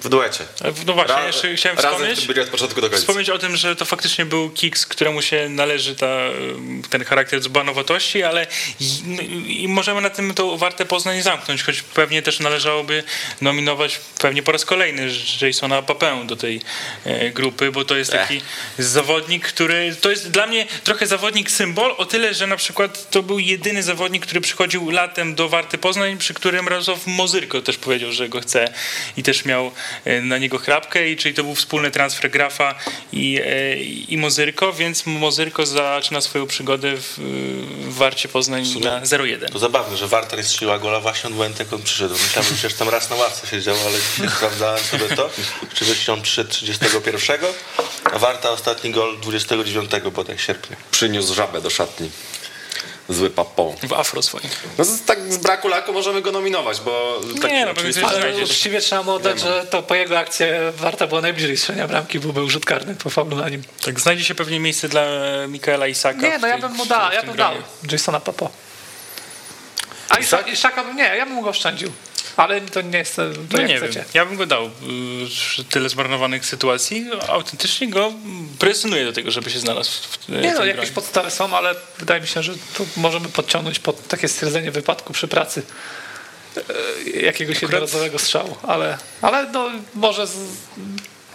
W 0.04 0.10
duecie. 0.10 0.46
No 0.86 0.94
właśnie, 0.94 1.16
Ra- 1.16 1.28
jeszcze 1.28 1.56
chciałem 1.56 1.78
wspomnieć. 1.78 2.28
byli 2.28 2.42
od 2.42 2.50
początku 2.50 2.82
do 2.82 2.90
końca. 2.90 3.02
Wspomnieć 3.02 3.30
o 3.30 3.38
tym, 3.38 3.58
że 3.58 3.76
to 3.76 3.86
faktycznie 3.86 4.26
był 4.26 4.50
Kiks, 4.50 4.86
któremu 4.86 5.22
się 5.22 5.50
należy 5.50 5.96
ta, 5.96 6.18
ten 6.90 7.06
charakter 7.06 7.42
dzbanowatości, 7.42 8.24
ale 8.24 8.48
i, 8.80 9.64
i 9.64 9.68
możemy 9.68 10.02
na 10.02 10.10
tym 10.10 10.34
to 10.34 10.58
warte 10.58 10.86
Poznań 10.86 11.22
zamknąć, 11.22 11.64
choć 11.64 11.82
pewnie 11.82 12.22
też 12.22 12.40
należałoby 12.40 13.04
nominować 13.42 14.00
pewnie 14.20 14.44
po 14.44 14.52
raz 14.52 14.66
kolejny 14.66 15.10
Jasona 15.42 15.82
Papę 15.82 16.24
do 16.26 16.36
tej 16.36 16.62
e, 17.06 17.30
grupy, 17.30 17.72
bo 17.72 17.86
to 17.86 17.98
jest 17.98 18.12
taki 18.12 18.42
zawodnik, 18.78 19.48
który 19.48 19.96
to 20.02 20.10
jest 20.10 20.32
dla 20.32 20.48
mnie 20.48 20.68
trochę 20.84 21.08
zawodnik 21.08 21.52
symbol, 21.52 21.96
o 21.98 22.06
tyle, 22.06 22.34
że 22.34 22.48
na 22.48 22.56
przykład 22.58 23.10
to 23.10 23.24
był 23.24 23.40
jedyny 23.40 23.84
zawodnik, 23.84 24.26
który 24.26 24.42
przychodził 24.42 24.90
latem 24.90 25.36
do 25.36 25.50
Warty 25.50 25.78
Poznań, 25.78 26.18
przy 26.18 26.34
którym 26.34 26.68
Radosław 26.68 27.08
Mozyrko 27.08 27.62
też 27.62 27.78
powiedział, 27.78 28.12
że 28.12 28.30
go 28.30 28.42
chce 28.42 28.74
i 29.18 29.24
też 29.24 29.46
miał 29.46 29.66
e, 29.66 29.72
na 30.22 30.38
niego 30.38 30.58
chrapkę, 30.58 31.10
i 31.10 31.18
czyli 31.18 31.36
to 31.36 31.44
był 31.44 31.56
wspólny 31.56 31.92
transfer 31.92 32.32
Grafa 32.32 32.76
i, 33.14 33.40
e, 33.46 33.76
i 33.84 34.18
Mozyrko, 34.18 34.74
więc 34.74 35.06
Mozyrko 35.06 35.66
zaczyna 35.66 36.22
swoją 36.22 36.48
przygodę 36.48 36.98
w, 36.98 37.18
w 37.18 37.94
Warcie 37.94 38.30
Poznań 38.30 38.64
na 38.84 39.02
0-1. 39.02 39.52
To 39.52 39.60
zabawne, 39.60 39.98
że 39.98 40.08
Warta 40.08 40.38
nie 40.38 40.44
strzeliła 40.44 40.80
gola 40.80 41.00
właśnie 41.00 41.28
od 41.28 41.36
momentu, 41.36 41.64
jak 41.64 41.74
on 41.74 41.82
przyszedł. 41.82 42.14
Myślałem, 42.14 42.50
że 42.50 42.56
przecież 42.56 42.78
tam 42.78 42.90
raz 42.90 43.10
na 43.10 43.16
ławce 43.16 43.48
siedział, 43.48 43.76
ale 43.88 43.98
dzisiaj 44.00 44.30
sprawdzałem 44.38 44.84
sobie 44.84 45.16
to. 45.16 45.30
Oczywiście 45.74 46.14
on 46.14 46.22
przyszedł 46.22 46.50
31, 46.50 47.40
a 48.04 48.20
Warta 48.20 48.50
ostatni 48.50 48.92
gol 48.92 49.20
29 49.20 49.92
bodaj 50.14 50.38
sierpnia. 50.38 50.78
Przyniósł 50.92 51.34
żabę 51.34 51.62
do 51.62 51.70
szatni. 51.70 52.10
Zły 53.12 53.30
papą. 53.30 53.76
W 53.84 53.94
afro 53.94 54.22
swoim. 54.22 54.44
No 54.78 54.86
z, 54.86 55.02
tak 55.06 55.34
z 55.34 55.38
braku 55.38 55.68
laku 55.68 55.94
możemy 55.94 56.22
go 56.22 56.32
nominować, 56.32 56.82
bo 56.82 57.22
tak 57.42 57.52
Nie, 57.52 57.66
no, 57.66 57.72
oczywiście- 57.72 58.06
Ale 58.08 58.20
znajdziesz. 58.22 58.50
uczciwie 58.50 58.82
trzeba 58.82 59.04
mu 59.04 59.12
oddać, 59.12 59.40
że 59.40 59.66
to 59.70 59.84
po 59.84 59.96
jego 59.96 60.20
akcji 60.20 60.46
Warta 60.78 61.08
była 61.08 61.22
najbliżej 61.22 61.58
strzelenia 61.58 61.88
bramki, 61.88 62.20
byłby 62.20 62.50
rzut 62.50 62.66
karny 62.66 62.96
po 62.96 63.10
faulu 63.10 63.36
na 63.38 63.50
nim. 63.50 63.64
Tak, 63.86 64.00
znajdzie 64.00 64.24
się 64.24 64.36
pewnie 64.36 64.60
miejsce 64.60 64.90
dla 64.90 65.04
Mikaela 65.48 65.88
Isaka. 65.88 66.20
Nie, 66.22 66.38
no 66.38 66.48
ja 66.48 66.54
tej- 66.54 66.62
bym 66.62 66.72
mu 66.72 66.86
dał, 66.86 67.12
ja 67.12 67.24
bym 67.24 67.36
dał. 67.36 67.54
Jasona 67.92 68.20
Papo. 68.20 68.50
A 70.10 70.18
Isaka, 70.18 70.50
Isaka 70.50 70.84
bym 70.84 70.96
nie, 70.98 71.04
ja 71.04 71.26
bym 71.26 71.42
go 71.42 71.50
oszczędził. 71.50 71.92
Ale 72.38 72.62
to 72.62 72.82
nie 72.82 72.98
jest, 72.98 73.16
to 73.16 73.22
No 73.54 73.60
jak 73.60 73.68
nie 73.70 73.78
chcecie. 73.78 73.94
wiem, 74.00 74.06
ja 74.14 74.26
bym 74.26 74.36
go 74.38 74.46
dał. 74.46 74.66
y, 74.66 75.64
Tyle 75.70 75.90
zmarnowanych 75.90 76.46
sytuacji, 76.46 77.06
autentycznie 77.28 77.90
go 77.90 78.14
presjonuje 78.60 79.06
do 79.06 79.14
tego, 79.14 79.32
żeby 79.32 79.50
się 79.50 79.60
znalazł 79.60 79.92
w 79.92 80.30
Nie 80.30 80.42
no, 80.52 80.56
gronie. 80.56 80.72
jakieś 80.72 80.90
podstawy 80.92 81.32
są, 81.32 81.58
ale 81.58 81.76
wydaje 82.00 82.22
mi 82.22 82.28
się, 82.28 82.44
że 82.44 82.54
tu 82.78 82.88
możemy 82.98 83.30
podciągnąć 83.30 83.80
pod 83.80 84.08
takie 84.08 84.28
stwierdzenie 84.28 84.72
wypadku 84.72 85.14
przy 85.14 85.28
pracy 85.28 85.64
e, 86.58 87.20
jakiegoś 87.20 87.62
jednorazowego 87.62 88.20
strzału, 88.20 88.58
ale, 88.64 88.98
ale 89.22 89.52
no 89.52 89.70
może 89.96 90.28
z, 90.28 90.34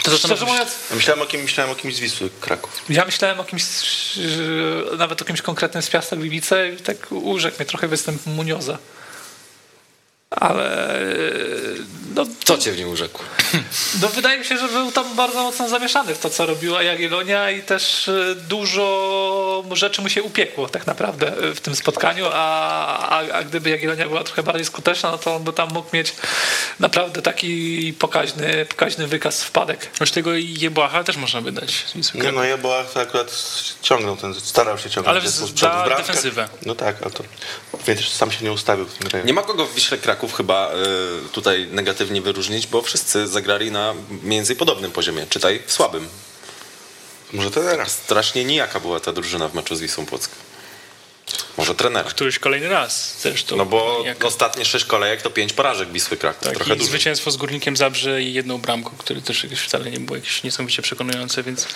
To 0.03 0.11
to, 0.11 0.19
szczerze 0.19 0.45
mówiąc 0.47 0.71
Ja 0.91 0.97
myślałem 0.97 1.23
o, 1.23 1.27
kim, 1.27 1.43
myślałem 1.43 1.73
o 1.73 1.75
kimś 1.75 1.95
z 1.97 2.01
Wisły, 2.01 2.31
Kraków. 2.41 2.83
ja 2.89 3.05
myślałem 3.05 3.41
o 3.41 3.45
kimś, 3.45 3.63
nawet 4.99 5.23
o 5.23 5.25
kimś 5.25 5.43
konkretnym 5.43 5.83
z 5.83 5.91
Piasta 5.91 6.17
Gliwice 6.17 6.69
i 6.69 6.77
tak 6.77 7.13
urzekł 7.13 7.57
mnie 7.57 7.67
trochę 7.67 7.89
występ 7.89 8.27
Munioza. 8.27 8.79
Ale 10.31 10.99
no, 12.17 12.27
Co 12.45 12.59
cię 12.59 12.73
w 12.73 12.79
nim 12.79 12.89
urzekł? 12.89 13.23
No 14.03 14.09
wydaje 14.09 14.39
mi 14.39 14.45
się, 14.45 14.59
że 14.59 14.69
był 14.69 14.93
tam 14.93 15.17
bardzo 15.17 15.43
mocno 15.43 15.69
zamieszany 15.69 16.15
w 16.15 16.19
to, 16.19 16.31
co 16.31 16.47
robiła 16.47 16.83
Jagiellonia 16.83 17.51
i 17.51 17.63
też 17.63 18.09
e, 18.09 18.35
dużo 18.35 19.65
rzeczy 19.73 20.03
mu 20.03 20.09
się 20.09 20.23
upiekło 20.23 20.69
tak 20.69 20.87
naprawdę 20.87 21.39
e, 21.39 21.55
w 21.55 21.61
tym 21.61 21.77
spotkaniu, 21.77 22.27
a, 22.33 23.09
a, 23.09 23.33
a 23.33 23.43
gdyby 23.43 23.71
Jagiellonia 23.71 24.09
była 24.09 24.25
trochę 24.25 24.43
bardziej 24.43 24.65
skuteczna, 24.65 25.11
no 25.11 25.19
to 25.19 25.37
on 25.37 25.45
by 25.45 25.53
tam 25.53 25.69
mógł 25.73 25.97
mieć 25.97 26.15
naprawdę 26.81 27.23
taki 27.23 27.93
pokaźny, 27.99 28.67
pokaźny 28.67 29.07
wykaz 29.07 29.45
wpadek. 29.45 29.91
Choć 29.99 30.11
tego 30.11 30.31
Jebłacha 30.35 31.05
też 31.05 31.17
można 31.17 31.41
by 31.41 31.53
dać. 31.53 31.85
z 31.87 31.93
Wisły 31.97 32.21
Nie 32.21 32.33
no, 32.33 32.45
Jeboa 32.45 32.85
to 32.85 33.01
akurat 33.01 33.45
ciągnął 33.83 34.17
ten, 34.17 34.35
starał 34.35 34.79
się 34.79 34.91
ciągnąć. 34.91 35.19
Ale 35.19 35.31
za 35.55 35.97
defensywę. 35.97 36.49
No 36.67 36.75
tak, 36.75 36.97
ale 37.03 37.11
to 37.11 37.25
więc 37.87 38.09
sam 38.09 38.31
się 38.33 38.45
nie 38.45 38.53
ustawił 38.53 38.85
w 38.87 38.95
tym 38.95 39.09
rejonie. 39.09 39.27
Nie 39.27 39.35
ma 39.35 39.43
kogo 39.43 39.67
w 39.67 39.75
Wiśle 39.75 39.99
Kraków 39.99 40.26
chyba 40.33 40.73
y, 41.27 41.29
tutaj 41.29 41.67
negatywnie 41.71 42.23
wyróżnić, 42.23 42.67
bo 42.67 42.83
wszyscy 42.83 43.29
zagrali 43.29 43.71
na 43.71 43.95
mniej 44.23 44.39
więcej 44.39 44.57
podobnym 44.57 44.91
poziomie, 44.93 45.27
czytaj 45.31 45.63
w 45.67 45.73
słabym. 45.73 46.09
Może 47.33 47.51
to 47.51 47.61
teraz. 47.61 47.93
Strasznie 47.93 48.45
nijaka 48.45 48.81
była 48.81 49.01
ta 49.01 49.13
drużyna 49.13 49.49
w 49.49 49.55
meczu 49.55 49.77
z 49.77 49.81
Wisłą 49.81 50.07
Płock. 50.07 50.31
Może 51.57 51.75
trenera. 51.75 52.11
Któryś 52.11 52.39
kolejny 52.39 52.69
raz 52.69 53.17
zresztą. 53.23 53.57
No 53.57 53.67
bo 53.67 54.03
Jak- 54.05 54.25
ostatnie 54.25 54.65
sześć 54.65 54.85
kolejek 54.85 55.23
to 55.23 55.31
pięć 55.31 55.53
porażek 55.53 55.93
Wisły 55.93 56.17
Kraków. 56.17 56.43
tak, 56.45 56.55
Trochę 56.55 56.75
i 56.75 56.77
dużo. 56.77 56.89
zwycięstwo 56.91 57.31
z 57.31 57.37
Górnikiem 57.37 57.77
Zabrze 57.77 58.23
i 58.23 58.33
jedną 58.35 58.59
bramką, 58.59 58.91
które 58.99 59.21
też 59.23 59.45
jakieś 59.45 59.61
wcale 59.61 59.91
nie 59.91 60.01
było 60.01 60.17
jakieś 60.17 60.43
niesamowicie 60.43 60.83
przekonujące, 60.83 61.43
więc, 61.43 61.67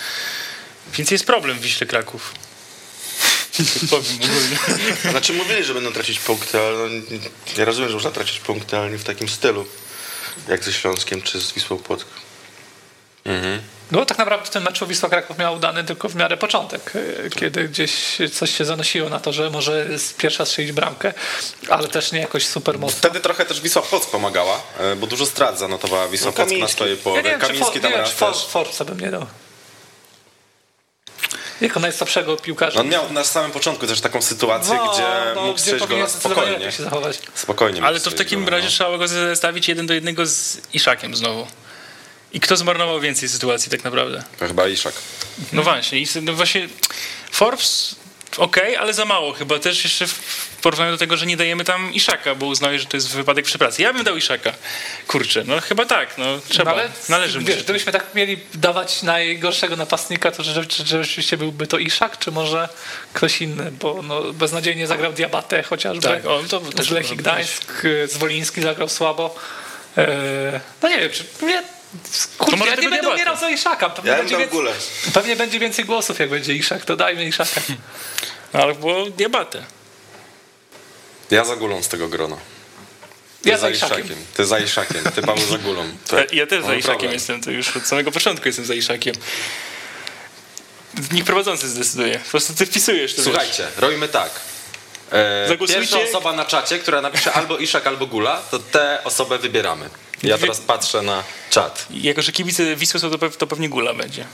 więc 0.97 1.11
jest 1.11 1.27
problem 1.27 1.59
w 1.59 1.61
Wiśle 1.63 1.87
Kraków. 1.87 2.35
Powiem 3.91 4.05
ogólnie. 4.25 4.57
Znaczy 5.11 5.33
mówili, 5.33 5.65
że 5.65 5.75
będą 5.75 5.93
tracić 5.93 6.19
punkty, 6.21 6.59
ale 6.61 6.79
no, 6.79 6.89
nie- 6.89 7.57
ja 7.57 7.65
rozumiem, 7.65 7.89
że 7.91 7.95
można 7.95 8.11
tracić 8.11 8.39
punkty, 8.39 8.77
ale 8.77 8.91
nie 8.91 8.99
w 8.99 9.05
takim 9.05 9.29
stylu. 9.29 9.67
Jak 10.49 10.65
ze 10.65 10.73
Śląskiem 10.73 11.23
czy 11.23 11.41
z 11.41 11.53
Wisłą 11.53 11.77
Płock. 11.79 12.07
No 13.91 13.99
bo 13.99 14.07
tak 14.07 14.19
naprawdę 14.19 14.47
w 14.47 14.51
tym 14.51 14.63
meczu 14.63 14.87
Wisła 14.87 15.09
Kraków 15.09 15.39
miał 15.39 15.55
udany 15.57 15.85
tylko 15.85 16.09
w 16.09 16.15
miarę 16.15 16.37
początek, 16.37 16.93
y, 16.97 17.31
kiedy 17.37 17.69
gdzieś 17.69 17.93
coś 18.35 18.57
się 18.59 18.65
zanosiło 18.65 19.09
na 19.09 19.21
to, 19.21 19.33
że 19.33 19.51
może 19.51 19.99
z 19.99 20.13
pierwsza 20.13 20.45
strzelić 20.45 20.73
bramkę, 20.73 21.13
ale 21.69 21.89
też 21.89 22.13
nie 22.13 22.21
jakoś 22.21 22.47
super 22.47 22.79
mocno. 22.79 22.99
Wtedy 22.99 23.21
trochę 23.21 23.47
też 23.47 23.61
Wisła 23.61 23.83
Płock 23.83 24.11
pomagała, 24.11 24.63
e, 24.79 24.97
bo 24.97 25.07
dużo 25.07 25.27
strat 25.27 25.59
zanotowała 25.59 26.09
Wisła 26.09 26.27
No, 26.27 26.33
Płock 26.33 26.53
na 26.61 26.69
swojej 26.69 26.97
Ja 26.97 27.03
połowie. 27.03 27.23
nie 27.23 27.31
wiem, 27.31 27.41
czy, 27.41 27.47
Kamiński 27.47 27.73
for, 27.73 27.83
tam 27.83 27.91
nie 27.91 27.97
wiem, 27.97 28.07
czy 28.07 28.13
for, 28.13 28.33
też. 28.35 28.47
Forza 28.47 28.85
bym 28.85 29.01
nie 29.01 29.11
dał. 29.11 29.27
Jako 31.61 31.81
najsłabszego 31.81 32.37
piłkarza. 32.37 32.81
On 32.81 32.89
miał 32.89 33.13
na 33.13 33.25
samym 33.25 33.51
początku 33.51 33.87
też 33.87 34.01
taką 34.01 34.23
sytuację, 34.23 34.75
No, 34.75 34.93
gdzie 34.93 35.03
no, 35.35 35.43
mógł 35.47 35.59
gdzie 35.59 35.71
gola 35.73 35.87
zdecydowanie 35.87 36.09
spokojnie. 36.09 36.53
lepiej 36.53 36.73
się 36.73 36.83
zachować. 36.83 37.19
Spokojnie. 37.35 37.83
Ale 37.83 38.01
to 38.01 38.11
w 38.11 38.15
takim 38.15 38.49
razie 38.49 38.65
no. 38.65 38.71
trzeba 38.71 38.99
go 38.99 39.09
zestawić 39.09 39.69
jeden 39.69 39.87
do 39.87 39.95
jednego 39.95 40.27
z 40.27 40.61
Iszakiem 40.73 41.17
znowu. 41.17 41.47
I 42.33 42.41
kto 42.41 42.57
zmarnował 42.57 43.01
więcej 43.01 43.29
sytuacji 43.29 43.71
tak 43.71 43.85
naprawdę? 43.85 44.23
To 44.39 44.47
chyba 44.47 44.69
Iszak. 44.69 44.95
No 45.53 45.63
właśnie, 45.63 45.99
i 45.99 46.07
no 46.23 46.33
właśnie 46.33 46.69
Forbes 47.33 47.95
okej, 48.37 48.77
ale 48.77 48.95
za 48.95 49.05
mało 49.05 49.33
chyba 49.33 49.59
też 49.59 49.85
jeszcze 49.85 50.07
w 50.07 50.57
porównaniu 50.63 50.93
do 50.93 50.99
tego, 50.99 51.17
że 51.17 51.27
nie 51.27 51.37
dajemy 51.37 51.65
tam 51.65 51.95
Iszaka, 51.95 52.35
bo 52.35 52.47
uznaje, 52.47 52.79
że 52.79 52.87
to 52.87 52.97
jest 52.97 53.09
wypadek 53.09 53.45
przy 53.45 53.59
pracy. 53.59 53.83
Ja 53.83 53.93
bym 53.93 54.05
dał 54.05 54.17
Iszaka. 54.17 54.53
Kurczę, 55.07 55.45
no 55.47 55.61
chyba 55.61 55.87
tak, 55.87 56.19
no 56.19 56.25
trzeba, 56.49 56.71
No 56.71 56.77
ale 56.77 56.91
należy 57.09 57.41
mu 57.41 57.47
wiesz, 57.47 57.63
gdybyśmy 57.63 57.93
tak 57.93 58.15
mieli 58.15 58.39
dawać 58.55 59.03
najgorszego 59.03 59.77
napastnika, 59.77 60.31
to 60.31 60.43
że, 60.43 60.67
czy, 60.67 60.85
czy 60.85 61.03
rzeczywiście 61.03 61.37
byłby 61.37 61.67
to 61.67 61.79
Iszak, 61.79 62.19
czy 62.19 62.31
może 62.31 62.69
ktoś 63.13 63.43
inny, 63.43 63.73
bo 63.73 64.03
no, 64.03 64.33
beznadziejnie 64.33 64.87
zagrał 64.87 65.13
Diabatę 65.13 65.63
chociażby. 65.63 66.03
Tak, 66.03 66.27
o, 66.27 66.43
to 66.49 66.61
też 66.61 66.91
Lechii 66.91 67.17
Gdańsk, 67.17 67.83
Zwoliński 68.07 68.63
zagrał 68.63 68.89
słabo. 68.89 69.35
E, 69.99 70.61
no 70.83 70.89
nie 70.89 70.99
wiem, 70.99 71.11
czy 71.11 71.25
nie, 71.43 71.63
To 72.39 72.45
kurde, 72.45 72.57
może 72.57 72.71
ja 72.71 72.77
nie 72.77 72.91
będę 72.91 73.09
umierał 73.11 73.37
za 73.37 73.51
Iszaka. 73.51 73.91
Pewnie, 73.91 74.11
Ja 74.11 74.19
będzie 74.19 74.37
więcej, 74.37 74.61
pewnie 75.15 75.37
będzie 75.37 75.59
więcej 75.59 75.85
głosów, 75.85 76.19
jak 76.19 76.31
będzie 76.31 76.55
Iszak, 76.55 76.85
to 76.85 76.97
dajmy 76.97 77.25
Iszaka. 77.27 77.61
No, 78.55 78.61
ale 78.63 78.75
było 78.75 79.07
diabatę. 79.11 79.65
Ja 81.31 81.45
za 81.45 81.57
gulą 81.57 81.83
z 81.83 81.89
tego 81.89 82.09
grona. 82.09 82.37
Ty 83.43 83.49
Ja 83.49 83.59
za 83.59 83.71
Iszakiem. 83.71 84.17
Ty 84.35 84.47
za 84.47 84.59
Iszakiem. 84.59 85.05
Ty 85.15 85.23
Paweł 85.23 85.47
za 85.47 85.59
gulą. 85.59 85.85
Ja, 86.13 86.19
ja 86.33 86.47
też 86.47 86.65
za 86.65 86.75
Iszakiem 86.75 86.83
problem. 86.99 87.13
jestem, 87.13 87.41
to 87.43 87.51
już 87.51 87.77
od 87.77 87.87
samego 87.87 88.13
początku 88.13 88.49
jestem 88.49 88.65
za 88.65 88.75
Iszakiem. 88.75 89.15
Nikt 91.13 91.27
prowadzący 91.27 91.69
zdecyduje. 91.69 92.19
Po 92.19 92.31
prostu 92.31 92.55
ty 92.55 92.67
wpisujesz 92.67 93.15
to. 93.15 93.17
wiesz. 93.17 93.25
Słuchajcie, 93.25 93.67
robimy 93.77 94.09
tak. 94.09 94.31
E, 95.13 95.49
Zagłosujcie. 95.49 95.81
pierwsza 95.81 96.01
osoba 96.01 96.33
na 96.33 96.45
czacie, 96.45 96.79
która 96.79 97.01
napisze 97.01 97.33
albo 97.33 97.59
Iszak, 97.59 97.87
albo 97.87 98.07
Gula, 98.07 98.43
to 98.51 98.59
tę 98.59 98.99
osobę 99.05 99.39
wybieramy. 99.39 99.91
Ja 100.23 100.37
Wy- 100.37 100.41
teraz 100.41 100.59
patrzę 100.61 101.03
na 101.03 101.25
czat. 101.51 101.87
Jako, 101.91 102.23
że 102.23 102.33
kibice 102.33 102.77
Wisły 102.77 103.01
są, 103.01 103.11
to, 103.11 103.19
pew- 103.19 103.37
to 103.37 103.47
pewnie 103.47 103.69
Gula 103.69 103.95
będzie. 103.95 104.27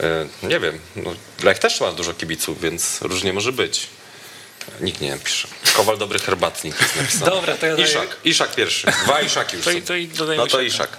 E, 0.00 0.26
nie 0.48 0.60
wiem, 0.60 0.78
no, 0.96 1.14
Lech 1.42 1.58
też 1.58 1.80
ma 1.80 1.92
dużo 1.92 2.14
kibiców, 2.14 2.60
więc 2.60 2.98
różnie 3.02 3.32
może 3.32 3.52
być. 3.52 3.86
Nikt 4.80 5.00
nie 5.00 5.10
napisze. 5.10 5.48
Kowal 5.76 5.98
dobry 5.98 6.18
herbatnik 6.18 6.80
jest 6.80 6.96
napisany. 6.96 7.30
Dobra, 7.30 7.54
to 7.56 7.66
ja 7.66 7.76
daję- 7.76 7.88
Iszak, 7.88 8.16
Iszak 8.24 8.54
pierwszy. 8.54 8.86
Dwa 9.04 9.20
Iszaki 9.28 9.56
już 9.56 9.64
To 9.64 9.70
są. 9.70 9.76
i- 9.94 10.08
to 10.08 10.24
No 10.24 10.46
to 10.46 10.60
Iszaka. 10.60 10.62
Iszak. 10.62 10.90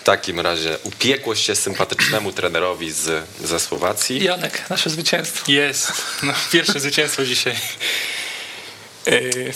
W 0.00 0.04
takim 0.04 0.40
razie 0.40 0.78
upiekło 0.82 1.34
się 1.36 1.56
sympatycznemu 1.56 2.32
trenerowi 2.32 2.92
z, 2.92 3.24
ze 3.44 3.60
Słowacji. 3.60 4.24
Janek, 4.24 4.70
nasze 4.70 4.90
zwycięstwo. 4.90 5.52
Jest. 5.52 5.92
No, 6.22 6.32
pierwsze 6.52 6.80
zwycięstwo 6.80 7.24
dzisiaj. 7.24 7.56
Yy, 9.06 9.52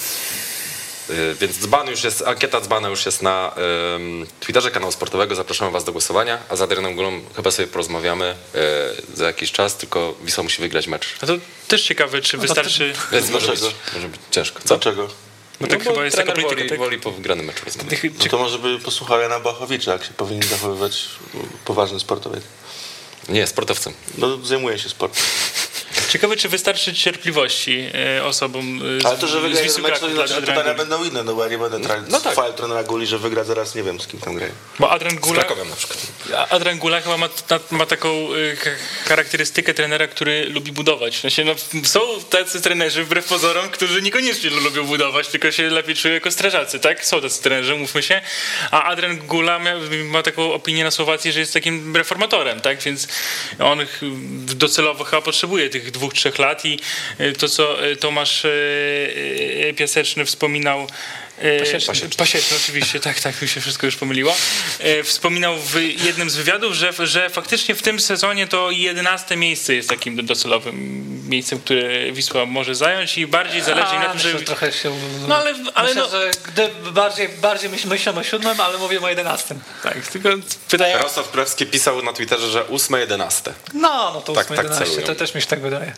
Y, 1.10 1.36
Więc 1.40 1.58
dzban 1.58 1.86
już 1.86 2.04
jest, 2.04 2.22
ankieta 2.22 2.60
dzbana 2.60 2.88
już 2.88 3.06
jest 3.06 3.22
na 3.22 3.54
ym, 3.96 4.26
Twitterze 4.40 4.70
kanału 4.70 4.92
sportowego. 4.92 5.34
Zapraszamy 5.34 5.70
Was 5.70 5.84
do 5.84 5.92
głosowania. 5.92 6.38
A 6.48 6.56
z 6.56 6.62
Adrianem 6.62 6.94
Gulą 6.94 7.20
chyba 7.36 7.50
sobie 7.50 7.68
porozmawiamy 7.68 8.34
y, 9.14 9.16
za 9.16 9.26
jakiś 9.26 9.52
czas, 9.52 9.76
tylko 9.76 10.14
Wisła 10.22 10.44
musi 10.44 10.62
wygrać 10.62 10.86
mecz. 10.86 11.06
no 11.22 11.28
to 11.28 11.34
też 11.68 11.82
ciekawe, 11.82 12.20
czy 12.20 12.38
wystarczy... 12.38 12.92
Więc 13.12 13.30
może 13.30 13.50
być, 13.50 13.60
Dlaczego? 13.60 13.80
może 13.94 14.08
być 14.08 14.20
ciężko. 14.30 14.60
Co? 14.60 14.68
Dlaczego? 14.68 15.08
No 15.60 15.66
tak 15.68 15.84
bo 15.84 15.90
chyba 15.90 16.04
jest 16.04 16.16
taka 16.16 16.32
trener 16.32 16.50
polityka. 16.50 16.68
woli, 16.68 16.68
Tak? 16.68 16.78
woli 16.78 16.98
po 17.00 17.10
wygranym 17.10 17.46
meczu 17.46 17.64
rozmawiać. 17.64 18.00
Tych- 18.00 18.18
No 18.18 18.24
to 18.26 18.38
może 18.38 18.58
by 18.58 18.78
posłuchał 18.78 19.20
Jana 19.20 19.40
Błachowicza, 19.40 19.92
jak 19.92 20.04
się 20.04 20.10
powinien 20.12 20.42
zachowywać 20.48 21.04
poważny 21.64 22.00
sportowiec. 22.00 22.42
Nie, 23.28 23.46
sportowcem. 23.46 23.92
No 24.18 24.36
zajmuje 24.36 24.78
się 24.78 24.88
sportem. 24.88 25.22
Ciekawe, 26.08 26.36
czy 26.36 26.48
wystarczy 26.48 26.94
cierpliwości 26.94 27.90
e, 28.16 28.24
osobom 28.24 28.80
e, 28.98 29.00
z, 29.00 29.04
Ale 29.06 29.18
to, 29.18 29.26
że 29.26 29.38
z 29.38 29.42
wygra 29.42 29.60
jeden 29.60 29.82
mecz, 29.82 29.98
to 29.98 30.08
nie 30.08 30.14
znaczy, 30.14 30.34
że 30.34 30.40
pytania 30.40 30.74
będą 30.74 31.04
inne, 31.04 31.22
no 31.24 31.34
bo 31.34 31.44
ja 31.44 31.50
nie 31.50 31.58
będę 31.58 31.78
tra- 31.78 32.02
No 32.08 32.20
tak. 32.20 32.32
chwalił 32.32 32.52
trenera 32.54 32.82
Guli, 32.84 33.06
że 33.06 33.18
wygra 33.18 33.44
zaraz, 33.44 33.74
nie 33.74 33.82
wiem 33.82 34.00
z 34.00 34.06
kim 34.06 34.20
tam 34.20 34.34
graje. 34.34 34.52
Bo 34.78 34.90
Adrian 34.90 35.16
Z 35.16 35.20
Gula, 35.20 35.40
Krakowem 35.40 35.68
na 35.70 35.76
przykład. 35.76 35.98
Adrian 36.50 36.78
Gula 36.78 37.00
chyba 37.00 37.16
ma, 37.16 37.28
ma 37.70 37.86
taką 37.86 38.28
ch- 38.56 39.06
charakterystykę 39.08 39.74
trenera, 39.74 40.06
który 40.08 40.44
lubi 40.50 40.72
budować. 40.72 41.16
W 41.16 41.20
sensie, 41.20 41.44
no, 41.44 41.54
są 41.84 42.00
tacy 42.30 42.60
trenerzy, 42.60 43.04
wbrew 43.04 43.24
pozorom, 43.26 43.70
którzy 43.70 44.02
niekoniecznie 44.02 44.50
lubią 44.50 44.84
budować, 44.84 45.28
tylko 45.28 45.52
się 45.52 45.62
lepiej 45.70 45.96
czują 45.96 46.14
jako 46.14 46.30
strażacy, 46.30 46.78
tak? 46.80 47.04
Są 47.06 47.20
tacy 47.20 47.42
trenerzy, 47.42 47.74
mówmy 47.76 48.02
się. 48.02 48.22
A 48.70 48.82
Adrian 48.84 49.18
Gula 49.18 49.58
ma, 49.58 49.70
ma 50.04 50.22
taką 50.22 50.52
opinię 50.52 50.84
na 50.84 50.90
Słowacji, 50.90 51.32
że 51.32 51.40
jest 51.40 51.52
takim 51.52 51.96
reformatorem, 51.96 52.60
tak? 52.60 52.80
Więc 52.80 53.08
on 53.58 53.78
docelowo 54.54 55.04
chyba 55.04 55.22
potrzebuje 55.22 55.70
tych 55.70 55.90
dwóch, 55.90 56.03
trzech 56.12 56.38
lat 56.38 56.64
i 56.64 56.78
y, 57.20 57.32
to, 57.32 57.48
co 57.48 57.86
y, 57.86 57.96
Tomasz 57.96 58.44
y, 58.44 59.74
Piaseczny 59.76 60.24
wspominał 60.24 60.86
Pasieczny. 61.60 62.08
Pasieczny, 62.16 62.56
oczywiście, 62.56 63.00
tak, 63.00 63.20
tak, 63.20 63.42
mi 63.42 63.48
się 63.48 63.60
wszystko 63.60 63.86
już 63.86 63.96
pomyliło. 63.96 64.36
E, 64.78 65.02
Wspominał 65.02 65.56
w 65.58 65.74
jednym 66.04 66.30
z 66.30 66.36
wywiadów, 66.36 66.74
że, 66.74 66.92
że 67.06 67.30
faktycznie 67.30 67.74
w 67.74 67.82
tym 67.82 68.00
sezonie 68.00 68.46
to 68.46 68.70
11 68.70 69.36
miejsce 69.36 69.74
jest 69.74 69.88
takim 69.88 70.26
docelowym 70.26 71.04
miejscem, 71.28 71.58
które 71.60 72.12
Wisła 72.12 72.46
może 72.46 72.74
zająć 72.74 73.18
i 73.18 73.26
bardziej 73.26 73.62
zależy 73.62 73.94
im 73.94 74.00
na 74.00 74.08
A, 74.08 74.12
tym, 74.12 74.20
że... 74.20 74.40
trochę 74.40 74.72
się... 74.72 74.98
No 75.28 75.36
ale, 75.36 75.54
ale 75.74 75.88
myślę, 75.88 76.02
no, 76.02 76.18
że 76.20 76.30
gdy 76.52 76.70
bardziej, 76.92 77.28
bardziej 77.28 77.70
myśl, 77.70 77.88
myślę 77.88 78.12
o 78.14 78.22
siódmym, 78.22 78.60
ale 78.60 78.78
mówię 78.78 79.00
o 79.00 79.08
jedenastym. 79.08 79.60
tak, 79.82 80.06
tylko 80.06 80.28
pytanie... 80.70 80.90
Jarosław 80.92 81.30
Królewski 81.30 81.66
pisał 81.66 82.02
na 82.02 82.12
Twitterze, 82.12 82.50
że 82.50 82.62
8-11. 82.64 83.52
No, 83.74 84.10
no 84.14 84.20
to 84.20 84.32
Tak, 84.32 84.44
8, 84.44 84.56
tak 84.56 84.64
11, 84.64 84.84
celują. 84.84 85.06
to 85.06 85.14
też 85.14 85.34
mi 85.34 85.40
się 85.40 85.46
tak 85.46 85.60
wydaje. 85.60 85.92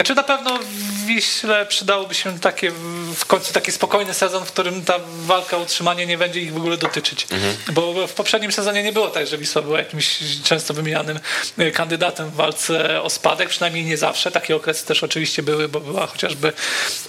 Znaczy 0.00 0.14
na 0.14 0.22
pewno 0.22 0.58
w 0.58 1.04
Wiśle 1.06 1.66
przydałoby 1.66 2.14
się 2.14 2.38
takie 2.38 2.70
w 3.16 3.24
końcu 3.26 3.52
taki 3.52 3.72
spokojny 3.72 4.14
sezon, 4.14 4.44
w 4.44 4.52
którym 4.52 4.84
ta 4.84 4.94
walka 5.26 5.56
o 5.56 5.60
utrzymanie 5.60 6.06
nie 6.06 6.18
będzie 6.18 6.40
ich 6.40 6.52
w 6.52 6.56
ogóle 6.56 6.76
dotyczyć. 6.76 7.26
Mhm. 7.30 7.56
Bo 7.72 8.06
w 8.06 8.12
poprzednim 8.12 8.52
sezonie 8.52 8.82
nie 8.82 8.92
było 8.92 9.08
tak, 9.08 9.26
że 9.26 9.38
Wisła 9.38 9.62
była 9.62 9.78
jakimś 9.78 10.18
często 10.44 10.74
wymienianym 10.74 11.20
y, 11.58 11.70
kandydatem 11.70 12.30
w 12.30 12.34
walce 12.34 13.02
o 13.02 13.10
spadek, 13.10 13.48
przynajmniej 13.48 13.84
nie 13.84 13.96
zawsze. 13.96 14.30
Takie 14.30 14.56
okresy 14.56 14.86
też 14.86 15.04
oczywiście 15.04 15.42
były, 15.42 15.68
bo 15.68 15.80
była 15.80 16.06
chociażby 16.06 16.52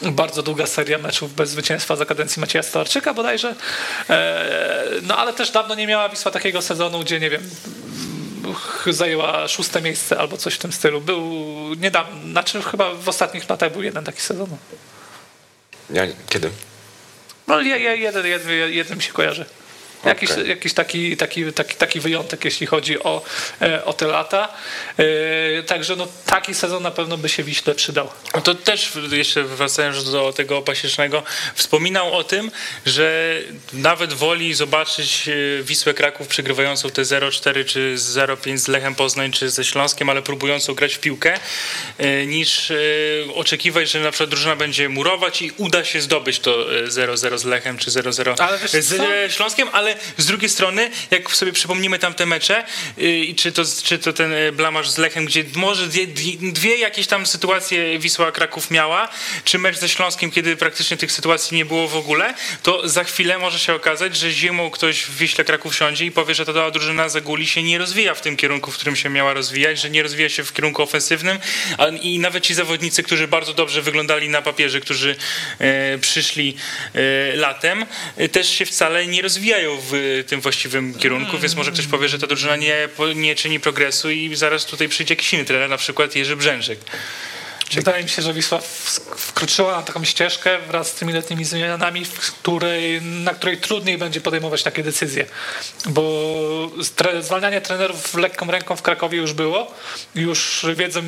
bardzo 0.01 0.43
długa 0.43 0.67
seria 0.67 0.97
meczów 0.97 1.35
bez 1.35 1.49
zwycięstwa 1.49 1.95
za 1.95 2.05
kadencji 2.05 2.39
Macieja 2.39 2.63
Stolarczyka 2.63 3.13
bodajże. 3.13 3.55
E, 4.09 4.45
No 5.01 5.17
ale 5.17 5.33
też 5.33 5.51
dawno 5.51 5.75
nie 5.75 5.87
miała 5.87 6.09
Wisła 6.09 6.31
takiego 6.31 6.61
sezonu, 6.61 6.99
gdzie 6.99 7.19
nie 7.19 7.29
wiem, 7.29 7.49
zajęła 8.89 9.47
szóste 9.47 9.81
miejsce 9.81 10.19
albo 10.19 10.37
coś 10.37 10.53
w 10.53 10.57
tym 10.57 10.71
stylu. 10.71 11.01
Był 11.01 11.23
niedawno, 11.77 12.31
znaczy 12.31 12.61
chyba 12.61 12.93
w 12.93 13.09
ostatnich 13.09 13.49
latach 13.49 13.71
był 13.71 13.83
jeden 13.83 14.03
taki 14.03 14.21
sezon. 14.21 14.47
Ja, 15.89 16.03
kiedy? 16.29 16.49
No 17.47 17.61
je, 17.61 17.79
je, 17.79 17.97
jeden, 17.97 18.25
jeden, 18.25 18.49
jeden 18.71 18.97
mi 18.97 19.03
się 19.03 19.13
kojarzy. 19.13 19.45
Jakiś, 20.05 20.31
Okej. 20.31 20.49
jakiś 20.49 20.73
taki, 20.73 21.17
taki, 21.17 21.53
taki, 21.53 21.75
taki 21.75 21.99
wyjątek, 21.99 22.45
jeśli 22.45 22.67
chodzi 22.67 23.03
o, 23.03 23.21
e, 23.61 23.85
o 23.85 23.93
te 23.93 24.07
lata. 24.07 24.49
E, 24.97 25.63
Także 25.63 25.95
no, 25.95 26.07
taki 26.25 26.53
sezon 26.55 26.83
na 26.83 26.91
pewno 26.91 27.17
by 27.17 27.29
się 27.29 27.43
Wiśle 27.43 27.75
przydał. 27.75 28.09
No 28.35 28.41
to 28.41 28.55
też 28.55 28.91
jeszcze 29.11 29.43
wracając 29.43 30.11
do 30.11 30.33
tego 30.33 30.61
pasiecznego, 30.61 31.23
wspominał 31.55 32.13
o 32.13 32.23
tym, 32.23 32.51
że 32.85 33.37
nawet 33.73 34.13
woli 34.13 34.53
zobaczyć 34.53 35.29
e, 35.29 35.63
Wisłę 35.63 35.93
Kraków 35.93 36.27
przegrywającą 36.27 36.89
te 36.89 37.01
0-4 37.01 37.65
czy 37.65 37.95
0-5 37.97 38.57
z 38.57 38.67
Lechem 38.67 38.95
Poznań 38.95 39.31
czy 39.31 39.49
ze 39.49 39.63
Śląskiem, 39.63 40.09
ale 40.09 40.21
próbującą 40.21 40.73
grać 40.73 40.95
w 40.95 40.99
piłkę, 40.99 41.39
niż 42.27 42.71
oczekiwać, 43.35 43.91
że 43.91 43.99
na 43.99 44.11
przykład 44.11 44.29
drużyna 44.29 44.55
będzie 44.55 44.89
murować 44.89 45.41
i 45.41 45.51
uda 45.57 45.85
się 45.85 46.01
zdobyć 46.01 46.39
to 46.39 46.77
e, 46.77 46.87
0-0 46.87 47.37
z 47.37 47.43
Lechem 47.43 47.77
czy 47.77 47.91
0-0 47.91 48.35
Ale 48.39 48.57
wiesz 48.57 48.71
z 48.71 49.33
Śląskiem, 49.33 49.69
ale 49.71 49.90
ale 49.91 49.99
z 50.17 50.25
drugiej 50.25 50.49
strony, 50.49 50.91
jak 51.11 51.31
sobie 51.35 51.51
przypomnimy 51.51 51.99
tamte 51.99 52.25
mecze, 52.25 52.63
y, 52.97 53.01
i 53.01 53.35
czy 53.35 53.51
to, 53.51 53.63
czy 53.83 53.99
to 53.99 54.13
ten 54.13 54.33
y, 54.33 54.51
blamaż 54.51 54.89
z 54.89 54.97
Lechem, 54.97 55.25
gdzie 55.25 55.43
może 55.55 55.87
dwie, 55.87 56.07
dwie, 56.37 56.77
jakieś 56.77 57.07
tam 57.07 57.25
sytuacje 57.25 57.99
Wisła 57.99 58.31
Kraków 58.31 58.71
miała, 58.71 59.09
czy 59.43 59.59
mecz 59.59 59.77
ze 59.77 59.89
Śląskiem, 59.89 60.31
kiedy 60.31 60.55
praktycznie 60.55 60.97
tych 60.97 61.11
sytuacji 61.11 61.57
nie 61.57 61.65
było 61.65 61.87
w 61.87 61.95
ogóle, 61.95 62.33
to 62.63 62.89
za 62.89 63.03
chwilę 63.03 63.37
może 63.37 63.59
się 63.59 63.73
okazać, 63.73 64.17
że 64.17 64.31
zimą 64.31 64.69
ktoś 64.69 65.03
w 65.03 65.17
Wiśle 65.17 65.43
Kraków 65.43 65.75
siądzie 65.75 66.05
i 66.05 66.11
powie, 66.11 66.35
że 66.35 66.45
ta 66.45 66.71
drużyna 66.71 67.09
Zaguli 67.09 67.47
się 67.47 67.63
nie 67.63 67.77
rozwija 67.77 68.13
w 68.13 68.21
tym 68.21 68.37
kierunku, 68.37 68.71
w 68.71 68.75
którym 68.75 68.95
się 68.95 69.09
miała 69.09 69.33
rozwijać, 69.33 69.81
że 69.81 69.89
nie 69.89 70.03
rozwija 70.03 70.29
się 70.29 70.43
w 70.43 70.53
kierunku 70.53 70.81
ofensywnym 70.81 71.39
a, 71.77 71.87
i 71.87 72.19
nawet 72.19 72.43
ci 72.43 72.53
zawodnicy, 72.53 73.03
którzy 73.03 73.27
bardzo 73.27 73.53
dobrze 73.53 73.81
wyglądali 73.81 74.29
na 74.29 74.41
papierze, 74.41 74.79
którzy 74.79 75.15
e, 75.59 75.97
przyszli 75.97 76.57
e, 76.93 77.35
latem, 77.35 77.85
e, 78.17 78.29
też 78.29 78.49
się 78.49 78.65
wcale 78.65 79.07
nie 79.07 79.21
rozwijają 79.21 79.80
w 79.89 80.23
tym 80.27 80.41
właściwym 80.41 80.93
kierunku, 80.93 81.39
więc 81.39 81.55
może 81.55 81.71
ktoś 81.71 81.87
powie, 81.87 82.09
że 82.09 82.19
ta 82.19 82.27
drużyna 82.27 82.55
nie, 82.55 82.89
nie 83.15 83.35
czyni 83.35 83.59
progresu 83.59 84.09
i 84.09 84.35
zaraz 84.35 84.65
tutaj 84.65 84.89
przyjdzie 84.89 85.13
jakiś 85.13 85.33
inny 85.33 85.45
trener, 85.45 85.69
na 85.69 85.77
przykład 85.77 86.15
Jerzy 86.15 86.35
Brzęczyk. 86.35 86.79
Wydaje 87.75 88.03
mi 88.03 88.09
się, 88.09 88.21
że 88.21 88.33
Wisła 88.33 88.59
wkroczyła 89.17 89.75
na 89.75 89.81
taką 89.81 90.03
ścieżkę 90.03 90.59
wraz 90.67 90.87
z 90.87 90.93
tymi 90.93 91.13
letnimi 91.13 91.45
zmianami, 91.45 92.05
której, 92.41 93.01
na 93.01 93.33
której 93.33 93.57
trudniej 93.57 93.97
będzie 93.97 94.21
podejmować 94.21 94.63
takie 94.63 94.83
decyzje. 94.83 95.25
Bo 95.85 96.71
zwalnianie 97.21 97.61
trenerów 97.61 98.13
lekką 98.13 98.51
ręką 98.51 98.75
w 98.75 98.81
Krakowie 98.81 99.17
już 99.17 99.33
było. 99.33 99.73
Już 100.15 100.65
wiedzą 100.75 101.01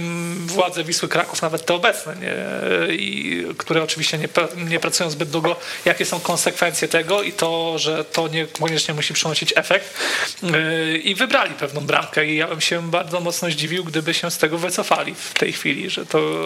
władze 0.46 0.84
Wisły 0.84 1.10
Kraków, 1.10 1.42
nawet 1.42 1.66
te 1.66 1.74
obecne, 1.74 2.16
nie, 2.16 2.34
i, 2.96 3.46
które 3.58 3.84
oczywiście 3.84 4.18
nie, 4.18 4.28
nie 4.58 4.80
pracują 4.80 5.10
zbyt 5.10 5.30
długo, 5.30 5.56
jakie 5.86 6.06
są 6.06 6.20
konsekwencje 6.20 6.88
tego 6.88 7.24
i 7.24 7.32
to, 7.32 7.80
że 7.80 8.06
to 8.06 8.28
niekoniecznie 8.28 8.94
musi 8.94 9.14
przynosić 9.14 9.54
efekt. 9.56 10.00
Yy, 10.44 10.98
I 10.98 11.16
wybrali 11.16 11.54
pewną 11.54 11.82
bramkę 11.82 12.26
i 12.26 12.36
ja 12.36 12.48
bym 12.48 12.62
się 12.62 12.92
bardzo 12.92 13.20
mocno 13.20 13.52
zdziwił, 13.52 13.84
gdyby 13.84 14.14
się 14.14 14.32
z 14.32 14.38
tego 14.38 14.58
wycofali 14.58 15.16
w 15.16 15.34
tej 15.34 15.54
chwili, 15.54 15.90
że 15.90 16.06
to 16.06 16.20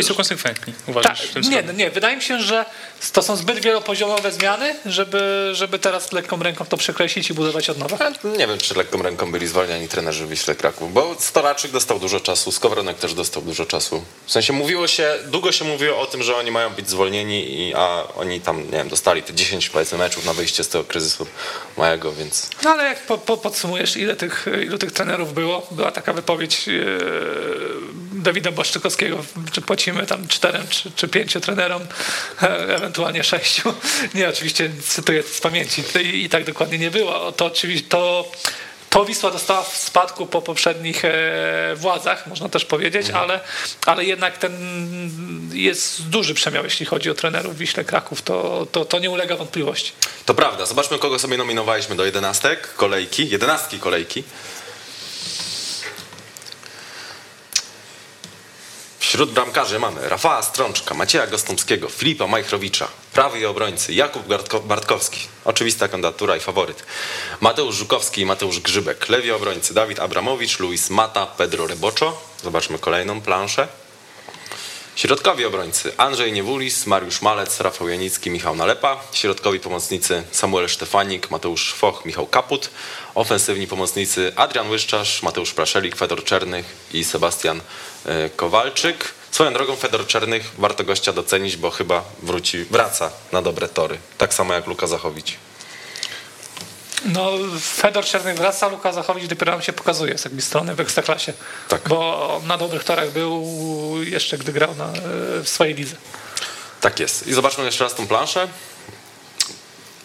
I 0.00 0.02
są 0.02 0.14
konsekwentni, 0.14 0.72
uważasz? 0.86 1.20
tak, 1.20 1.28
w 1.30 1.32
tym 1.32 1.42
nie, 1.42 1.62
nie, 1.62 1.90
wydaje 1.90 2.16
mi 2.16 2.22
się, 2.22 2.40
że 2.40 2.64
to 3.12 3.22
są 3.22 3.36
zbyt 3.36 3.58
wielopoziomowe 3.58 4.32
zmiany, 4.32 4.74
żeby, 4.86 5.50
żeby 5.52 5.78
teraz 5.78 6.12
lekką 6.12 6.42
ręką 6.42 6.64
to 6.64 6.76
przekreślić 6.76 7.30
i 7.30 7.34
budować 7.34 7.70
od 7.70 7.78
nowa. 7.78 8.10
Nie 8.38 8.46
wiem, 8.46 8.58
czy 8.58 8.74
lekką 8.74 9.02
ręką 9.02 9.32
byli 9.32 9.46
zwalniani 9.46 9.88
trenerzy 9.88 10.26
w 10.26 10.28
Wiśle 10.28 10.54
Kraków, 10.54 10.92
bo 10.92 11.16
Storaczyk 11.18 11.70
dostał 11.70 11.98
dużo 11.98 12.20
czasu, 12.20 12.52
Skowronek 12.52 12.98
też 12.98 13.14
dostał 13.14 13.42
dużo 13.42 13.66
czasu. 13.66 14.04
W 14.26 14.32
sensie 14.32 14.52
mówiło 14.52 14.86
się, 14.86 15.14
długo 15.26 15.52
się 15.52 15.64
mówiło 15.64 16.00
o 16.00 16.06
tym, 16.06 16.22
że 16.22 16.36
oni 16.36 16.50
mają 16.50 16.70
być 16.70 16.90
zwolnieni, 16.90 17.60
i, 17.60 17.74
a 17.74 18.04
oni 18.16 18.40
tam, 18.40 18.64
nie 18.64 18.70
wiem, 18.70 18.88
dostali 18.88 19.22
te 19.22 19.34
10 19.34 19.68
powiedzmy 19.68 19.98
meczów 19.98 20.24
na 20.24 20.32
wyjście 20.34 20.64
z 20.64 20.68
tego 20.68 20.84
kryzysu 20.84 21.26
małego, 21.76 22.12
więc 22.12 22.50
No 22.62 22.70
ale 22.70 22.84
jak 22.84 23.06
po, 23.06 23.18
po, 23.18 23.36
podsumujesz, 23.36 23.96
ile 23.96 24.16
tych, 24.16 24.46
ilu 24.62 24.78
tych 24.78 24.92
trenerów 24.92 25.34
było, 25.34 25.66
była 25.70 25.90
taka 25.90 26.12
wypowiedź 26.12 26.68
e, 26.68 26.72
Dawida 28.24 28.52
Błaszczykowskiego, 28.52 29.24
czy 29.52 29.60
płacimy 29.60 30.06
tam 30.06 30.28
czterem 30.28 30.68
czy, 30.68 30.90
czy 30.96 31.08
pięciu 31.08 31.40
trenerom, 31.40 31.82
e, 32.42 32.74
ewentualnie 32.76 33.24
sześciu. 33.24 33.74
Nie, 34.14 34.28
oczywiście 34.28 34.70
cytuję 34.88 35.22
z 35.22 35.40
pamięci 35.40 35.82
i, 36.04 36.24
i 36.24 36.28
tak 36.28 36.44
dokładnie 36.44 36.78
nie 36.78 36.90
było. 36.90 37.32
To 37.32 37.44
oczywiście 37.44 37.88
to 37.88 38.30
to 38.94 39.04
Wisła 39.04 39.30
dostała 39.30 39.62
w 39.62 39.76
spadku 39.76 40.26
po 40.26 40.42
poprzednich 40.42 41.04
e, 41.04 41.12
władzach, 41.76 42.26
można 42.26 42.48
też 42.48 42.64
powiedzieć, 42.64 43.10
ale, 43.10 43.40
ale 43.86 44.04
jednak 44.04 44.38
ten 44.38 44.52
jest 45.52 46.08
duży 46.08 46.34
przemiał, 46.34 46.64
jeśli 46.64 46.86
chodzi 46.86 47.10
o 47.10 47.14
trenerów 47.14 47.58
Wiśle 47.58 47.84
Kraków, 47.84 48.22
to, 48.22 48.66
to, 48.72 48.84
to 48.84 48.98
nie 48.98 49.10
ulega 49.10 49.36
wątpliwości. 49.36 49.92
to 50.26 50.34
prawda. 50.34 50.66
Zobaczmy, 50.66 50.98
kogo 50.98 51.18
sobie 51.18 51.36
nominowaliśmy 51.36 51.96
do 51.96 52.04
jedenastek 52.04 52.74
kolejki, 52.74 53.28
jedenastki 53.28 53.78
kolejki. 53.78 54.24
Wśród 59.14 59.30
bramkarzy 59.30 59.78
mamy 59.78 60.08
Rafała 60.08 60.42
Strączka, 60.42 60.94
Macieja 60.94 61.26
Gostomskiego, 61.26 61.88
Filipa 61.88 62.26
Majchrowicza, 62.26 62.88
prawy 63.12 63.48
obrońcy 63.48 63.94
Jakub 63.94 64.26
Bartko- 64.26 64.62
Bartkowski, 64.62 65.20
oczywista 65.44 65.88
kandydatura 65.88 66.36
i 66.36 66.40
faworyt, 66.40 66.84
Mateusz 67.40 67.76
Żukowski 67.76 68.20
i 68.20 68.26
Mateusz 68.26 68.60
Grzybek, 68.60 69.08
lewi 69.08 69.30
obrońcy 69.30 69.74
Dawid 69.74 70.00
Abramowicz, 70.00 70.58
Luis 70.58 70.90
Mata, 70.90 71.26
Pedro 71.26 71.66
Reboczo. 71.66 72.22
Zobaczmy 72.42 72.78
kolejną 72.78 73.20
planszę. 73.20 73.68
Środkowi 74.96 75.44
obrońcy 75.44 75.92
Andrzej 75.96 76.32
Niewulis, 76.32 76.86
Mariusz 76.86 77.22
Malec, 77.22 77.60
Rafał 77.60 77.88
Janicki, 77.88 78.30
Michał 78.30 78.56
Nalepa. 78.56 79.00
Środkowi 79.12 79.60
pomocnicy 79.60 80.22
Samuel 80.32 80.68
Sztefanik, 80.68 81.30
Mateusz 81.30 81.74
Foch, 81.74 82.04
Michał 82.04 82.26
Kaput. 82.26 82.70
Ofensywni 83.14 83.66
pomocnicy 83.66 84.32
Adrian 84.36 84.70
Łyszczarz, 84.70 85.22
Mateusz 85.22 85.52
Praszelik, 85.52 85.96
Fedor 85.96 86.24
Czernych 86.24 86.76
i 86.92 87.04
Sebastian 87.04 87.60
Kowalczyk. 88.36 89.14
Swoją 89.30 89.52
drogą 89.52 89.76
Fedor 89.76 90.06
Czernych 90.06 90.50
warto 90.58 90.84
gościa 90.84 91.12
docenić, 91.12 91.56
bo 91.56 91.70
chyba 91.70 92.04
wróci, 92.22 92.64
wraca 92.64 93.10
na 93.32 93.42
dobre 93.42 93.68
tory. 93.68 93.98
Tak 94.18 94.34
samo 94.34 94.54
jak 94.54 94.66
Luka 94.66 94.86
Zachowicz. 94.86 95.32
No, 97.04 97.30
Fedor 97.60 98.04
Czerny 98.04 98.34
wraca, 98.34 98.68
Luka 98.68 98.92
Zachowicz 98.92 99.26
dopiero 99.26 99.52
nam 99.52 99.62
się 99.62 99.72
pokazuje 99.72 100.18
z 100.18 100.24
jakby 100.24 100.42
strony 100.42 100.74
w 100.74 100.80
Ekstraklasie. 100.80 101.32
Tak. 101.68 101.88
Bo 101.88 102.40
na 102.46 102.58
dobrych 102.58 102.84
torach 102.84 103.10
był 103.10 103.44
jeszcze, 104.02 104.38
gdy 104.38 104.52
grał 104.52 104.74
na, 104.74 104.92
w 105.42 105.48
swojej 105.48 105.74
lidze. 105.74 105.96
Tak 106.80 107.00
jest. 107.00 107.26
I 107.26 107.34
zobaczmy 107.34 107.64
jeszcze 107.64 107.84
raz 107.84 107.94
tą 107.94 108.06
planszę 108.06 108.48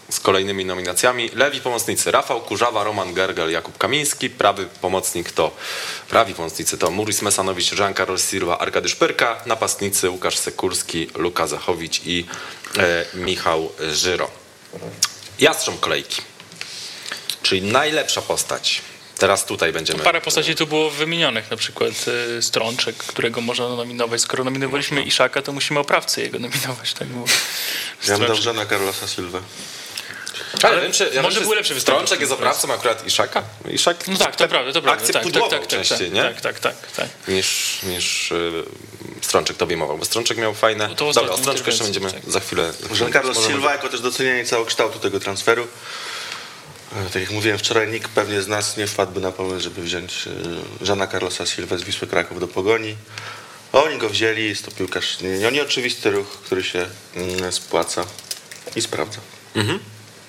z 0.10 0.20
kolejnymi 0.20 0.66
nominacjami. 0.66 1.30
Lewi 1.36 1.62
pomocnicy 1.62 2.12
Rafał 2.12 2.42
Kurzawa, 2.42 2.84
Roman 2.84 3.14
Gergel, 3.14 3.52
Jakub 3.52 3.78
Kamiński. 3.78 4.30
Prawy 4.30 4.68
pomocnik 4.82 5.32
to 5.32 5.52
prawi 6.10 6.34
pomocnicy 6.34 6.78
to 6.78 6.92
Muris 6.92 7.22
Mesanowicz, 7.22 7.80
Jean 7.80 7.94
Karol 7.94 8.20
Silva, 8.20 8.58
Arkady 8.58 8.90
Szpyrka. 8.90 9.42
Napastnicy 9.46 10.10
Łukasz 10.10 10.38
Sekurski, 10.38 11.08
Luka 11.16 11.48
Zachowicz 11.48 12.02
i 12.06 12.26
e, 12.78 13.06
Michał 13.14 13.72
Żyro. 13.92 14.32
Jastrząb 15.40 15.80
kolejki. 15.80 16.22
Czyli 17.44 17.62
najlepsza 17.62 18.22
postać. 18.22 18.82
Teraz 19.18 19.46
tutaj 19.46 19.74
będziemy... 19.74 20.04
Parę 20.04 20.22
postaci 20.22 20.56
tu 20.56 20.68
było 20.68 20.90
wymienionych, 20.90 21.52
na 21.52 21.58
przykład 21.58 21.92
e, 22.38 22.42
Strączek, 22.42 22.96
którego 22.96 23.42
można 23.42 23.70
nominować. 23.70 24.22
Skoro 24.22 24.44
nominowaliśmy 24.44 25.04
Iszaka, 25.04 25.42
to 25.42 25.52
musimy 25.52 25.80
oprawcę 25.80 26.22
jego 26.22 26.40
nominować. 26.40 26.94
Tak 26.94 27.08
było. 27.08 27.26
Ja 28.08 28.18
bym 28.18 28.28
dał. 28.28 28.36
Żana 28.36 28.66
Carlosa 28.66 29.08
Silva. 29.08 29.42
Ale, 30.64 30.74
Ale 30.74 30.82
wiem, 30.82 30.92
czy, 30.92 31.10
ja 31.14 31.22
może 31.22 31.36
wiem, 31.40 31.44
był 31.50 31.54
lepszy 31.58 31.74
występ. 31.74 31.98
Strączek 31.98 32.20
jest 32.20 32.32
oprawcą 32.32 32.74
akurat 32.74 33.08
Iszaka? 33.08 33.44
Iszak 33.72 34.08
No 34.08 34.18
tak, 34.18 34.36
to 34.36 34.48
prawda, 34.48 34.74
to 34.74 34.82
prawda. 34.82 35.02
akcję 35.02 35.14
tak, 35.14 35.24
tak, 35.24 35.34
tak, 35.34 35.50
tak, 35.60 35.68
częściej, 35.68 35.98
tak, 35.98 36.12
nie? 36.14 36.22
tak, 36.24 36.42
tak, 36.42 36.60
tak, 36.60 36.76
tak. 36.96 37.08
niż, 37.28 37.80
niż 37.84 38.32
y, 38.32 38.64
Strączek 39.22 39.58
to 39.58 39.66
obejmował, 39.66 39.98
bo 39.98 40.06
Strączek 40.06 40.38
miał 40.38 40.54
fajne... 40.54 40.88
No 40.88 40.96
to 40.96 41.14
Dobra, 41.14 41.34
o 41.34 41.38
Strączku 41.38 41.70
jeszcze 41.70 41.84
będziemy 41.84 42.12
tak. 42.12 42.22
za 42.28 42.40
chwilę... 42.40 42.74
Jean 43.00 43.14
Carlos 43.14 43.36
możemy- 43.38 43.54
Silva 43.56 43.72
jako 43.72 43.90
też 43.90 44.02
docenienie 44.02 44.46
całokształtu 44.46 45.00
tego 45.00 45.20
transferu. 45.20 45.68
E, 47.08 47.10
Tak 47.10 47.22
jak 47.22 47.32
mówiłem 47.32 47.58
wczoraj, 47.58 47.88
nikt 47.88 48.12
pewnie 48.12 48.42
z 48.42 48.48
nas 48.48 48.78
nie 48.78 48.88
wpadłby 48.88 49.20
na 49.22 49.32
pomysł, 49.32 49.64
żeby 49.64 49.82
wziąć 49.82 50.28
e, 50.82 50.86
Żana 50.86 51.08
Carlosa 51.08 51.46
Silva 51.46 51.78
z 51.78 51.84
Wisły 51.84 52.08
Kraków 52.08 52.40
do 52.40 52.48
Pogoni. 52.48 52.96
Oni 53.74 53.98
go 53.98 54.10
wzięli, 54.10 54.50
jest 54.50 54.66
to 54.66 54.72
piłkarz 54.72 55.20
nie, 55.22 55.30
nie 55.30 55.52
nieoczywisty 55.52 56.12
ruch, 56.12 56.28
który 56.46 56.64
się 56.64 56.86
mm, 57.16 57.52
spłaca 57.52 58.04
i 58.76 58.82
sprawdza. 58.82 59.20
Mhm. 59.56 59.80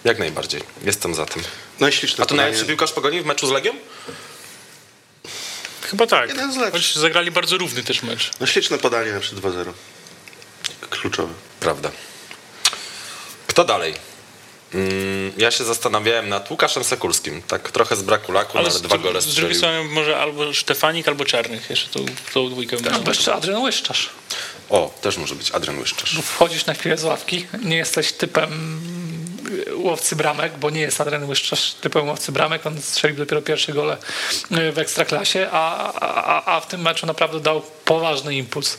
Jak 0.05 0.19
najbardziej, 0.19 0.63
jestem 0.85 1.15
za 1.15 1.27
tym. 1.27 1.43
No 1.81 1.89
i 1.89 1.93
śliczne 1.93 2.25
A 2.25 2.27
to 2.27 2.35
najlepszy 2.35 2.67
piłkarz 2.67 2.93
Pogoni 2.93 3.21
w 3.21 3.27
meczu 3.27 3.47
z 3.47 3.51
Legią? 3.51 3.73
Chyba 5.83 6.07
tak. 6.07 6.29
Jeden 6.29 6.53
z 6.53 6.57
lepszych. 6.57 6.73
Choć 6.73 6.95
zagrali 6.95 7.31
bardzo 7.31 7.59
równy 7.59 7.83
też 7.83 8.03
mecz. 8.03 8.31
No 8.41 8.47
śliczne 8.47 8.79
podanie 8.79 9.13
na 9.13 9.21
przykład 9.21 9.55
2-0. 9.55 9.73
Kluczowe. 10.91 11.33
Prawda. 11.61 11.91
Kto 13.47 13.65
dalej? 13.65 13.95
Mm, 14.75 15.33
ja 15.37 15.51
się 15.51 15.65
zastanawiałem 15.65 16.29
nad 16.29 16.51
Łukaszem 16.51 16.85
Sekulskim. 16.85 17.43
Tak 17.43 17.71
trochę 17.71 17.97
z 17.97 18.03
braku 18.03 18.33
laku, 18.33 18.59
ale, 18.59 18.71
z, 18.71 18.75
ale 18.75 18.83
dwa 18.83 18.99
gole 18.99 19.21
z 19.21 19.25
drugiej 19.25 19.55
strzelił. 19.55 19.59
strony 19.59 19.85
może 19.85 20.17
albo 20.17 20.53
Sztefanik, 20.53 21.09
albo 21.09 21.25
Czarnych. 21.25 21.71
Jeszcze 21.71 21.89
tą, 21.89 22.07
tą 22.35 22.51
dwójkę 22.51 22.77
No, 22.77 22.83
można 22.83 22.99
bo 22.99 23.11
jeszcze 23.11 23.35
Adrian 23.35 23.63
Łyszczarz. 23.63 24.11
O, 24.69 24.95
też 25.03 25.17
może 25.17 25.35
być 25.35 25.51
Adrian 25.51 25.79
Łyszczarz. 25.79 26.19
Wchodzisz 26.25 26.67
na 26.67 26.75
chwilę 26.75 26.99
z 26.99 27.05
ławki, 27.05 27.47
nie 27.63 27.77
jesteś 27.77 28.13
typem 28.13 28.81
łowcy 29.75 30.17
bramek, 30.17 30.59
bo 30.59 30.71
nie 30.71 30.81
jest 30.81 31.01
Adrian 31.01 31.25
Łyszczarz 31.25 31.73
typem 31.73 32.09
łowcy 32.09 32.33
bramek, 32.33 32.67
on 32.67 32.83
strzelił 32.83 33.17
dopiero 33.17 33.43
pierwsze 33.43 33.73
gole 33.73 33.97
w 34.51 34.79
Ekstraklasie, 34.79 35.49
a, 35.53 35.93
a, 36.01 36.57
a 36.57 36.61
w 36.61 36.67
tym 36.67 36.81
meczu 36.83 37.07
naprawdę 37.07 37.41
dał 37.41 37.63
poważny 37.85 38.35
impuls. 38.35 38.79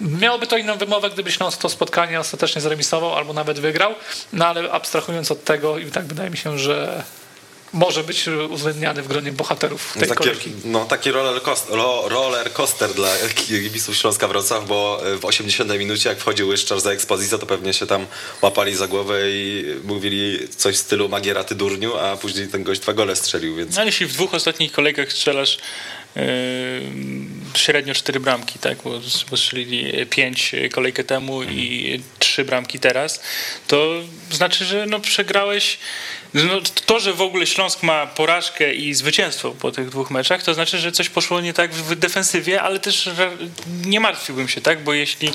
Miałoby 0.00 0.46
to 0.46 0.56
inną 0.56 0.78
wymowę, 0.78 1.10
gdyby 1.10 1.32
Śląsk 1.32 1.60
to 1.60 1.68
spotkanie 1.68 2.20
ostatecznie 2.20 2.60
zremisował 2.60 3.14
albo 3.14 3.32
nawet 3.32 3.58
wygrał, 3.58 3.94
no 4.32 4.46
ale 4.46 4.70
abstrahując 4.70 5.30
od 5.30 5.44
tego 5.44 5.78
i 5.78 5.90
tak 5.90 6.04
wydaje 6.04 6.30
mi 6.30 6.36
się, 6.36 6.58
że 6.58 7.04
może 7.72 8.04
być 8.04 8.28
uwzględniany 8.28 9.02
w 9.02 9.08
gronie 9.08 9.32
bohaterów 9.32 9.92
tej 9.92 10.02
Takie, 10.08 10.14
kolejki. 10.14 10.50
no, 10.64 10.84
taki 10.84 11.10
roller 11.10 11.42
coaster, 11.42 11.76
roller 12.06 12.52
coaster 12.52 12.94
dla 12.94 13.08
kibiców 13.46 13.96
Śląska 13.96 14.28
Wrocław, 14.28 14.66
bo 14.68 15.02
w 15.20 15.24
80 15.24 15.78
minucie 15.78 16.08
jak 16.08 16.18
wchodził 16.18 16.48
Łyszczar 16.48 16.80
za 16.80 16.90
ekspozycję, 16.90 17.38
to 17.38 17.46
pewnie 17.46 17.72
się 17.74 17.86
tam 17.86 18.06
łapali 18.42 18.74
za 18.74 18.86
głowę 18.86 19.30
i 19.30 19.64
mówili 19.84 20.48
coś 20.56 20.74
w 20.74 20.78
stylu 20.78 21.08
Magiera 21.08 21.44
ty 21.44 21.54
durniu, 21.54 21.96
a 21.96 22.16
później 22.16 22.48
ten 22.48 22.62
gość 22.62 22.80
dwa 22.80 22.92
gole 22.92 23.16
strzelił, 23.16 23.56
więc 23.56 23.74
No, 23.74 23.80
ale 23.80 23.86
jeśli 23.88 24.06
w 24.06 24.12
dwóch 24.12 24.34
ostatnich 24.34 24.72
kolejkach 24.72 25.12
strzelasz 25.12 25.58
yy, 26.16 26.22
średnio 27.54 27.94
cztery 27.94 28.20
bramki, 28.20 28.58
tak? 28.58 28.78
Bo, 28.84 29.00
bo 29.30 29.36
strzelili 29.36 30.06
pięć 30.06 30.52
kolejkę 30.72 31.04
temu 31.04 31.42
i 31.42 32.00
trzy 32.18 32.44
bramki 32.44 32.78
teraz, 32.78 33.20
to 33.66 33.92
znaczy, 34.30 34.64
że 34.64 34.86
no 34.86 35.00
przegrałeś. 35.00 35.78
No, 36.34 36.60
to, 36.86 37.00
że 37.00 37.12
w 37.12 37.20
ogóle 37.20 37.46
Śląsk 37.46 37.82
ma 37.82 38.06
porażkę 38.06 38.74
i 38.74 38.94
zwycięstwo 38.94 39.50
po 39.50 39.72
tych 39.72 39.90
dwóch 39.90 40.10
meczach, 40.10 40.42
to 40.42 40.54
znaczy, 40.54 40.78
że 40.78 40.92
coś 40.92 41.08
poszło 41.08 41.40
nie 41.40 41.54
tak 41.54 41.74
w 41.74 41.94
defensywie, 41.94 42.62
ale 42.62 42.78
też 42.78 43.10
nie 43.84 44.00
martwiłbym 44.00 44.48
się, 44.48 44.60
tak? 44.60 44.84
Bo 44.84 44.92
jeśli 44.92 45.32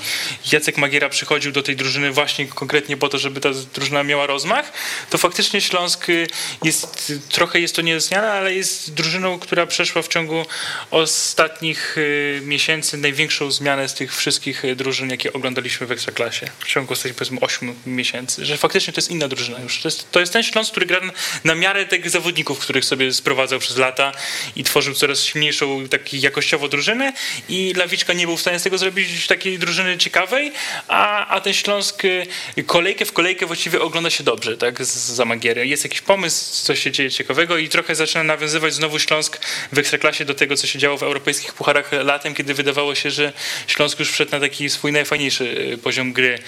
Jacek 0.52 0.78
Magiera 0.78 1.10
przychodził 1.10 1.52
do 1.52 1.64
tej 1.64 1.76
drużyny 1.76 2.12
właśnie 2.12 2.46
konkretnie 2.46 2.98
po 2.98 3.10
to, 3.10 3.18
żeby 3.18 3.42
ta 3.42 3.50
drużyna 3.74 4.04
miała 4.04 4.28
rozmach, 4.28 4.72
to 5.10 5.18
faktycznie 5.18 5.62
Śląsk 5.62 6.10
y, 6.10 6.28
jest, 6.64 7.14
trochę 7.30 7.60
jest 7.60 7.76
to 7.76 7.82
niezmiana, 7.82 8.32
ale 8.32 8.54
jest 8.54 8.94
drużyną, 8.94 9.40
która 9.40 9.66
przeszła 9.66 10.02
w 10.02 10.08
ciągu 10.08 10.46
ostatnich 10.92 11.98
y, 11.98 12.42
miesięcy 12.44 12.98
największą 12.98 13.52
zmianę 13.52 13.90
z 13.90 13.94
tych 13.94 14.16
wszystkich 14.16 14.66
y, 14.66 14.76
drużyn, 14.76 15.10
jakie 15.10 15.34
oglądaliśmy 15.34 15.88
w 15.88 15.92
Ekstraklasie. 15.92 16.50
W 16.60 16.68
ciągu 16.68 16.94
powiedzmy 17.18 17.40
8 17.40 17.76
miesięcy. 17.86 18.46
Że 18.46 18.58
faktycznie 18.58 18.94
to 18.94 18.98
jest 18.98 19.12
inna 19.12 19.28
drużyna 19.28 19.60
już. 19.60 19.82
To 19.82 19.88
jest, 19.88 20.12
to 20.12 20.20
jest 20.20 20.34
ten 20.34 20.44
Śląsk, 20.44 20.72
który 20.72 20.87
gra 20.88 21.00
na 21.44 21.56
miarę 21.56 21.86
tych 21.86 22.10
zawodników, 22.10 22.60
których 22.60 22.86
sobie 22.86 23.14
sprowadzał 23.14 23.60
przez 23.60 23.78
lata 23.78 24.12
i 24.56 24.64
tworzył 24.64 24.94
coraz 24.94 25.24
silniejszą 25.24 25.88
taki 25.90 26.22
jakościowo 26.22 26.68
drużynę 26.68 27.14
i 27.50 27.74
Lawiczka 27.76 28.14
nie 28.14 28.26
był 28.28 28.38
w 28.38 28.42
stanie 28.42 28.60
z 28.60 28.64
tego 28.64 28.78
zrobić 28.78 29.28
takiej 29.28 29.60
drużyny 29.60 29.98
ciekawej, 29.98 30.52
a, 30.88 31.28
a 31.28 31.42
ten 31.42 31.54
Śląsk 31.54 32.06
y, 32.06 32.28
kolejkę 32.66 33.06
w 33.06 33.14
kolejkę 33.14 33.46
właściwie 33.46 33.82
ogląda 33.82 34.10
się 34.10 34.24
dobrze, 34.24 34.58
tak, 34.58 34.86
za 34.86 35.26
Magierę. 35.26 35.66
Jest 35.68 35.84
jakiś 35.84 36.02
pomysł, 36.02 36.64
co 36.66 36.76
się 36.76 36.92
dzieje 36.92 37.12
ciekawego 37.12 37.58
i 37.58 37.70
trochę 37.70 37.96
zaczyna 37.96 38.24
nawiązywać 38.24 38.74
znowu 38.74 39.00
Śląsk 39.00 39.40
w 39.72 39.78
Ekstraklasie 39.78 40.26
do 40.26 40.34
tego, 40.34 40.56
co 40.56 40.68
się 40.68 40.80
działo 40.80 40.98
w 40.98 41.04
europejskich 41.04 41.54
pucharach 41.54 41.92
latem, 41.92 42.36
kiedy 42.36 42.54
wydawało 42.54 42.96
się, 42.96 43.12
że 43.12 43.34
Śląsk 43.68 44.00
już 44.00 44.12
wszedł 44.12 44.32
na 44.32 44.40
taki 44.40 44.70
swój 44.70 44.92
najfajniejszy 44.92 45.44
y, 45.74 45.78
poziom 45.78 46.14
gry, 46.14 46.40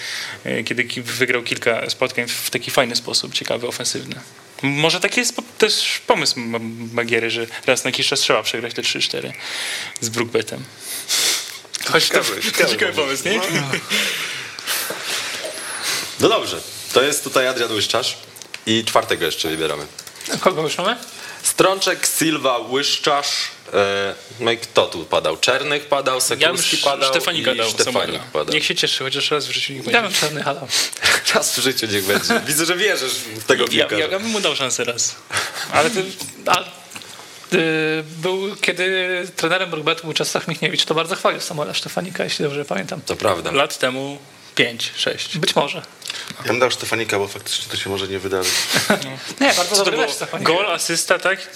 y, 0.46 0.64
kiedy 0.64 0.84
ki- 0.84 1.02
wygrał 1.02 1.42
kilka 1.42 1.90
spotkań 1.90 2.28
w 2.28 2.50
taki 2.50 2.70
fajny 2.70 2.96
sposób, 2.96 3.34
ciekawy, 3.34 3.66
ofensywny. 3.66 4.20
Może 4.62 5.00
taki 5.00 5.20
jest 5.20 5.34
też 5.58 6.00
pomysł 6.06 6.40
Ma- 6.40 6.58
Magiery, 6.92 7.30
że 7.30 7.46
raz 7.66 7.84
na 7.84 7.88
jakiś 7.90 8.08
czas 8.08 8.20
trzeba 8.20 8.42
przegrać 8.42 8.74
te 8.74 8.82
3-4 8.82 9.32
z 10.00 10.08
Brookbetem. 10.08 10.64
Choć 11.92 12.08
to 12.08 12.20
Ciekawy, 12.68 12.92
pomysł, 12.92 13.24
nie? 13.28 13.40
No 16.20 16.28
dobrze, 16.28 16.60
to 16.92 17.02
jest 17.02 17.24
tutaj 17.24 17.46
Adrian 17.46 17.72
Łyszczarz 17.72 18.18
i 18.66 18.84
czwartego 18.84 19.26
jeszcze 19.26 19.48
wybieramy. 19.48 19.86
Kogo 20.40 20.62
już 20.62 20.78
mamy? 20.78 20.96
Strączek, 21.42 22.06
Silva, 22.18 22.58
Łyszczarz, 22.58 23.28
e, 23.72 24.14
no 24.40 24.50
i 24.50 24.58
kto 24.58 24.86
tu 24.86 25.04
padał? 25.04 25.36
Czernych 25.36 25.84
padał, 25.86 26.14
Ja 26.14 26.20
Sekulski 26.20 26.76
padał 26.78 27.10
Stefanika 27.10 27.52
i 27.52 27.56
dał 27.56 27.70
Stefanik 27.70 28.22
padał. 28.22 28.54
Niech 28.54 28.64
się 28.64 28.74
cieszy, 28.74 29.04
chociaż 29.04 29.30
raz 29.30 29.46
w 29.46 29.50
życiu 29.50 29.72
niech 29.72 29.86
Ja 29.86 29.92
będzie. 29.92 30.08
bym 30.08 30.12
czarny 30.20 30.42
hadał. 30.42 30.68
Raz 31.34 31.58
w 31.58 31.62
życiu 31.62 31.86
niech 31.86 32.04
będzie. 32.04 32.40
Widzę, 32.46 32.64
że 32.66 32.76
wierzysz 32.76 33.12
w 33.12 33.44
tego 33.44 33.64
Ja, 33.64 33.70
ja, 33.72 33.86
piłkarza. 33.86 34.12
ja 34.12 34.18
bym 34.18 34.28
mu 34.28 34.40
dał 34.40 34.56
szansę 34.56 34.84
raz. 34.84 35.16
Ale 35.72 35.90
to, 35.90 36.00
a, 36.46 36.60
y, 37.56 38.04
był, 38.22 38.56
kiedy 38.60 39.26
trenerem 39.36 39.70
Brugbetu 39.70 40.02
był 40.04 40.12
Czesław 40.12 40.48
Michniewicz, 40.48 40.84
to 40.84 40.94
bardzo 40.94 41.16
chwalił 41.16 41.40
Samuela 41.40 41.74
Sztefanika, 41.74 42.24
jeśli 42.24 42.42
dobrze 42.44 42.64
pamiętam. 42.64 43.00
To 43.06 43.16
prawda. 43.16 43.50
Lat 43.52 43.78
temu 43.78 44.18
5, 44.64 44.92
6. 44.96 45.38
Być 45.38 45.56
może. 45.56 45.82
Ja 46.38 46.46
bym 46.46 46.58
dał 46.58 46.70
Stefanika, 46.70 47.18
bo 47.18 47.28
faktycznie 47.28 47.70
to 47.70 47.76
się 47.76 47.90
może 47.90 48.08
nie 48.08 48.18
wydarzyć. 48.18 48.52
Nie, 49.40 49.54
bardzo 49.54 49.76
dobry 49.76 49.92
było? 49.92 50.02
mecz 50.02 50.14
Stefanika. 50.14 50.52
Gol, 50.52 50.66
asysta, 50.66 51.18
tak? 51.18 51.50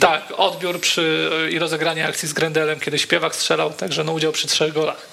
Tak, 0.00 0.22
odbiór 0.36 0.80
przy, 0.80 1.30
i 1.52 1.58
rozegranie 1.58 2.06
akcji 2.06 2.28
z 2.28 2.32
Grendelem, 2.32 2.80
kiedy 2.80 2.98
śpiewak 2.98 3.36
strzelał, 3.36 3.72
także 3.72 4.04
no 4.04 4.12
udział 4.12 4.32
przy 4.32 4.48
trzech 4.48 4.72
golach. 4.72 5.06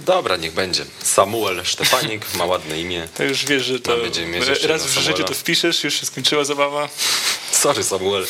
Dobra, 0.00 0.36
niech 0.36 0.52
będzie. 0.52 0.84
Samuel 1.02 1.64
Sztefanik 1.64 2.34
ma 2.34 2.44
ładne 2.44 2.80
imię. 2.80 3.08
To 3.14 3.24
już 3.24 3.44
wiesz, 3.44 3.64
że 3.64 3.80
to 3.80 3.96
raz 4.68 4.86
w 4.86 4.98
życiu 4.98 5.24
to 5.24 5.34
wpiszesz, 5.34 5.84
już 5.84 6.00
się 6.00 6.06
skończyła 6.06 6.44
zabawa. 6.44 6.88
Sorry 7.52 7.84
Samuel, 7.84 8.26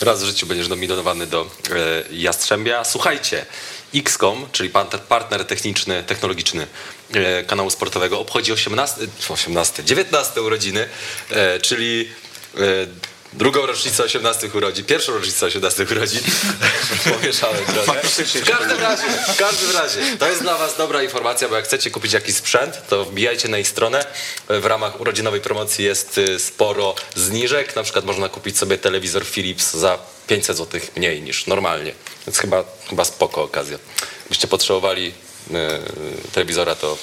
raz 0.00 0.22
w 0.22 0.26
życiu 0.26 0.46
będziesz 0.46 0.68
nominowany 0.68 1.26
do 1.26 1.50
e, 1.70 2.04
Jastrzębia. 2.10 2.84
Słuchajcie, 2.84 3.46
XCOM, 3.94 4.46
czyli 4.52 4.70
partner, 5.08 5.44
techniczny, 5.44 6.02
technologiczny 6.02 6.66
kanału 7.46 7.70
sportowego, 7.70 8.20
obchodzi 8.20 8.52
18, 8.52 9.00
18 9.28 9.84
19 9.84 10.42
urodziny, 10.42 10.88
e, 11.30 11.60
czyli 11.60 12.08
e, 12.56 12.60
drugą 13.34 13.66
rocznicę 13.66 14.04
18 14.04 14.50
urodzin, 14.54 14.84
pierwszą 14.84 15.12
rocznicę 15.12 15.46
18 15.46 15.86
urodzin. 15.90 16.20
Pomieszałem 17.20 17.64
trochę. 17.64 18.00
W 18.02 18.50
każdym 18.50 18.80
razie, 18.80 19.02
w 19.34 19.36
każdym 19.36 19.70
razie, 19.70 20.00
to 20.18 20.28
jest 20.28 20.42
dla 20.42 20.58
was 20.58 20.76
dobra 20.76 21.02
informacja, 21.02 21.48
bo 21.48 21.56
jak 21.56 21.64
chcecie 21.64 21.90
kupić 21.90 22.12
jakiś 22.12 22.36
sprzęt, 22.36 22.88
to 22.88 23.04
wbijajcie 23.04 23.48
na 23.48 23.58
ich 23.58 23.68
stronę. 23.68 24.06
W 24.48 24.66
ramach 24.66 25.00
urodzinowej 25.00 25.40
promocji 25.40 25.84
jest 25.84 26.18
y, 26.18 26.38
sporo 26.38 26.94
zniżek. 27.16 27.76
Na 27.76 27.82
przykład 27.82 28.04
można 28.04 28.28
kupić 28.28 28.58
sobie 28.58 28.78
telewizor 28.78 29.26
Philips 29.26 29.74
za 29.74 29.98
500 30.26 30.56
zł 30.56 30.80
mniej 30.96 31.22
niż 31.22 31.46
normalnie. 31.46 31.94
Więc 32.26 32.38
chyba, 32.38 32.64
chyba 32.90 33.04
spoko 33.04 33.42
okazja. 33.42 33.78
Gdybyście 34.20 34.48
potrzebowali 34.48 35.12
telewizora, 36.32 36.74
to 36.74 36.98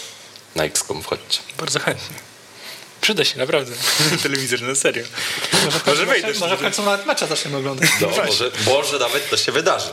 na 0.56 0.63
XCOM 0.63 1.01
wchodźcie. 1.04 1.39
Bardzo 1.58 1.80
chętnie. 1.80 2.15
Przyda 3.01 3.25
się, 3.25 3.38
naprawdę. 3.38 3.75
Telewizor, 4.23 4.62
na 4.62 4.75
serio. 4.75 5.04
Może 5.86 6.06
wejdę. 6.06 6.34
Może 6.39 6.58
w 6.58 6.62
końcu 6.62 6.84
nawet 6.84 7.06
mecza 7.06 7.27
zaczniemy 7.27 7.58
oglądać. 7.58 7.89
No, 8.01 8.08
może, 8.25 8.51
może 8.65 8.99
nawet 8.99 9.30
to 9.30 9.38
się 9.38 9.51
wydarzy. 9.51 9.89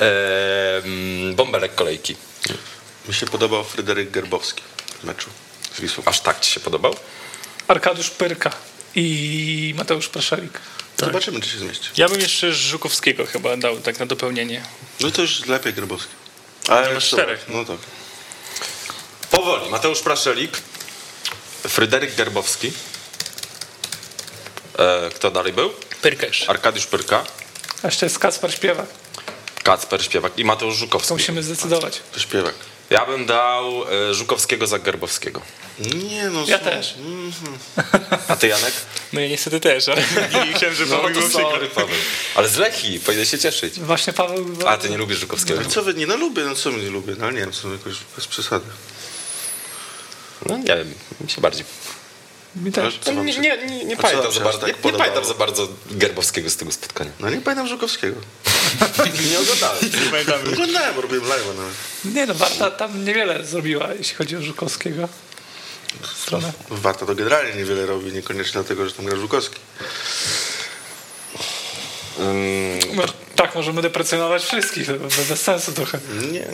Eee, 0.00 1.34
bąbelek 1.34 1.74
kolejki. 1.74 2.16
Mi 3.08 3.14
się 3.14 3.26
podobał 3.26 3.64
Fryderyk 3.64 4.10
Gerbowski 4.10 4.62
w 5.00 5.04
meczu 5.04 5.30
z 5.76 5.80
Wisłą. 5.80 6.04
Aż 6.06 6.20
tak 6.20 6.40
ci 6.40 6.50
się 6.50 6.60
podobał? 6.60 6.96
Arkadiusz 7.68 8.10
Pyrka 8.10 8.50
i 8.94 9.74
Mateusz 9.76 10.08
Praszelik. 10.08 10.60
Zobaczymy, 10.98 11.40
czy 11.40 11.48
się 11.48 11.58
zmieści. 11.58 11.90
Ja 11.96 12.08
bym 12.08 12.20
jeszcze 12.20 12.52
Żukowskiego 12.52 13.26
chyba 13.26 13.56
dał 13.56 13.80
tak 13.80 13.98
na 13.98 14.06
dopełnienie. 14.06 14.62
No 15.00 15.10
to 15.10 15.22
już 15.22 15.46
lepiej 15.46 15.74
Gerbowski. 15.74 16.19
Ale 16.70 16.94
masz 16.94 17.08
czterech. 17.08 17.44
No 17.48 17.64
tak. 17.64 17.76
Powoli. 19.30 19.70
Mateusz 19.70 20.00
Praszelik, 20.00 20.56
Fryderyk 21.68 22.14
Gerbowski. 22.14 22.72
E, 24.78 25.10
kto 25.14 25.30
dalej 25.30 25.52
był? 25.52 25.70
Pyrka 26.02 26.26
jeszcze. 26.26 26.50
Arkadiusz 26.50 26.86
Pyrka, 26.86 27.24
A 27.82 27.86
jeszcze 27.86 28.06
jest 28.06 28.18
Kacper 28.18 28.52
Śpiewak. 28.54 28.86
Kacper 29.62 30.04
Śpiewak 30.04 30.38
i 30.38 30.44
Mateusz 30.44 30.74
To 30.74 30.80
Żukowski. 30.80 31.12
musimy 31.12 31.42
zdecydować. 31.42 32.00
To 32.12 32.20
śpiewak. 32.20 32.54
Ja 32.90 33.06
bym 33.06 33.26
dał 33.26 33.84
e, 34.10 34.14
Żukowskiego 34.14 34.66
za 34.66 34.78
Gerbowskiego. 34.78 35.40
Nie 35.80 36.30
no. 36.30 36.44
Ja 36.46 36.58
też. 36.58 36.94
A 38.28 38.36
ty 38.36 38.48
Janek? 38.48 38.72
No 39.12 39.20
ja 39.20 39.28
niestety 39.28 39.60
też, 39.60 39.88
ale 39.88 40.02
nie 40.46 40.52
chciałem, 40.54 40.74
żeby 40.74 40.90
było 40.90 41.10
przykro. 41.10 41.30
sorry, 41.30 41.68
Paweł. 41.68 41.96
Ale 42.34 42.48
z 42.48 42.56
Lechii, 42.56 43.00
powinien 43.00 43.26
się 43.26 43.38
cieszyć. 43.38 43.80
Właśnie 43.80 44.12
Paweł... 44.12 44.46
A 44.66 44.76
ty 44.76 44.90
nie 44.90 44.98
lubisz 44.98 45.18
Żukowskiego? 45.18 45.60
Ale 45.60 45.68
co 45.68 45.82
wy, 45.82 45.94
nie 45.94 46.06
no 46.06 46.16
lubię, 46.16 46.44
no 46.44 46.54
co 46.54 46.70
my 46.70 46.82
nie 46.82 46.90
lubię, 46.90 47.14
no 47.18 47.24
ale 47.24 47.34
nie 47.34 47.40
wiem, 47.40 47.52
co 47.52 47.72
jakoś 47.72 47.94
bez 48.16 48.26
przesady. 48.26 48.66
No 50.46 50.56
nie 50.56 50.64
wiem, 50.64 50.94
mi 51.20 51.30
się 51.30 51.40
bardziej... 51.40 51.64
Mi 52.56 52.72
też. 52.72 52.98
Wam 52.98 53.26
Nie, 53.26 53.38
nie, 53.38 53.66
nie, 53.66 53.84
nie 53.84 53.96
pamiętam 53.96 54.32
za 54.32 54.40
bardzo, 54.40 54.58
tak 54.58 54.84
nie, 54.84 54.92
nie 54.92 54.98
pamiętam 54.98 55.24
za 55.24 55.34
bardzo 55.34 55.68
Gerbowskiego 55.90 56.50
z 56.50 56.56
tego 56.56 56.72
spotkania. 56.72 57.10
No 57.20 57.30
nie 57.30 57.40
pamiętam 57.40 57.68
Żukowskiego. 57.68 58.16
Nie 59.30 59.38
oglądałem. 59.40 59.78
Oglądałem, 60.52 60.94
bo 60.94 61.00
robiłem 61.00 61.24
live'a 61.24 61.56
nawet. 61.56 61.74
Nie 62.14 62.26
no, 62.26 62.34
Warta 62.34 62.70
tam 62.70 63.04
niewiele 63.04 63.44
zrobiła, 63.44 63.88
jeśli 63.98 64.14
chodzi 64.16 64.36
o 64.36 64.42
Żukowskiego. 64.42 65.08
Stronę. 66.16 66.52
Warta 66.70 67.06
to 67.06 67.14
generalnie 67.14 67.54
niewiele 67.54 67.86
robi, 67.86 68.12
niekoniecznie 68.12 68.52
dlatego, 68.52 68.88
że 68.88 68.94
tam 68.94 69.06
gra 69.06 69.16
Żukowski. 69.16 69.56
No, 72.94 73.02
tak, 73.36 73.54
możemy 73.54 73.82
deprecjonować 73.82 74.44
wszystkich, 74.44 74.86
bez 75.28 75.42
sensu 75.42 75.72
trochę. 75.72 75.98
Nie. 76.32 76.46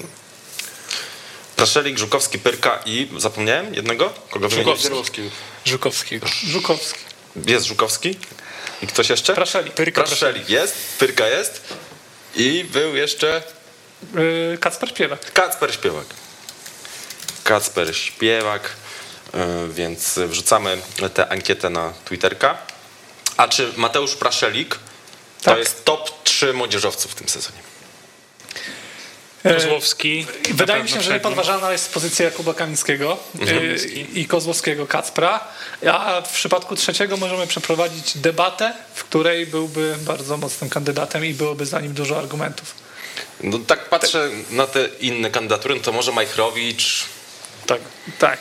Praszelik, 1.57 1.99
Żukowski, 1.99 2.38
Pyrka 2.38 2.83
i 2.87 3.09
zapomniałem 3.16 3.75
jednego? 3.75 4.12
Kogo? 4.31 4.49
Gerbowski. 4.49 5.31
Żukowskiego. 5.64 6.27
Żukowski. 6.46 7.01
Jest 7.46 7.66
Żukowski? 7.66 8.18
I 8.83 8.87
ktoś 8.87 9.11
jeszcze? 9.11 9.35
Praszelik. 9.35 9.75
Pyrka, 9.75 10.03
Praszelik 10.03 10.49
jest, 10.51 10.75
Pyrka 10.99 11.29
jest 11.29 11.61
i 12.37 12.64
był 12.72 12.96
jeszcze 12.96 13.42
Yy, 14.14 14.59
Kacper 14.59 14.88
Śpiewak. 14.88 15.33
Kacper 15.33 15.75
Śpiewak. 15.75 16.07
Kacper 17.44 17.96
Śpiewak, 17.96 18.70
więc 19.70 20.18
wrzucamy 20.18 20.79
tę 21.14 21.29
ankietę 21.29 21.70
na 21.70 21.92
Twitterka. 22.05 22.59
A 23.37 23.49
czy 23.49 23.72
Mateusz 23.77 24.14
Praszelik 24.14 24.75
to 25.42 25.51
Tak. 25.51 25.59
jest 25.59 25.85
top 25.85 26.22
3 26.25 26.53
młodzieżowców 26.53 27.12
w 27.12 27.14
tym 27.14 27.29
sezonie? 27.29 27.59
Kozłowski. 29.55 30.18
I 30.18 30.51
na 30.51 30.55
Wydaje 30.55 30.83
mi 30.83 30.88
się, 30.88 31.01
że 31.03 31.12
niepodważalna 31.12 31.72
jest 31.72 31.92
pozycja 31.92 32.25
Jakuba 32.25 32.55
Kamińskiego 32.55 33.16
Kamiński. 33.38 34.01
y, 34.01 34.05
i 34.14 34.27
Kozłowskiego 34.27 34.87
Kacpra, 34.87 35.40
a 35.92 36.22
w 36.27 36.33
przypadku 36.33 36.77
trzeciego 36.77 37.16
możemy 37.16 37.46
przeprowadzić 37.46 38.18
debatę, 38.18 38.72
w 38.94 39.05
której 39.05 39.46
byłby 39.46 39.96
bardzo 40.01 40.37
mocnym 40.37 40.70
kandydatem 40.70 41.25
i 41.25 41.35
byłoby 41.35 41.66
za 41.66 41.81
nim 41.81 41.92
dużo 41.94 42.18
argumentów. 42.18 42.75
No, 43.40 43.59
tak 43.59 43.88
patrzę 43.88 44.31
na 44.51 44.66
te 44.66 44.88
inne 45.01 45.31
kandydatury, 45.31 45.75
no 45.75 45.81
to 45.81 45.92
może 45.92 46.12
Majchrowicz. 46.12 47.05
Tak. 47.66 47.81
Tak. 48.18 48.38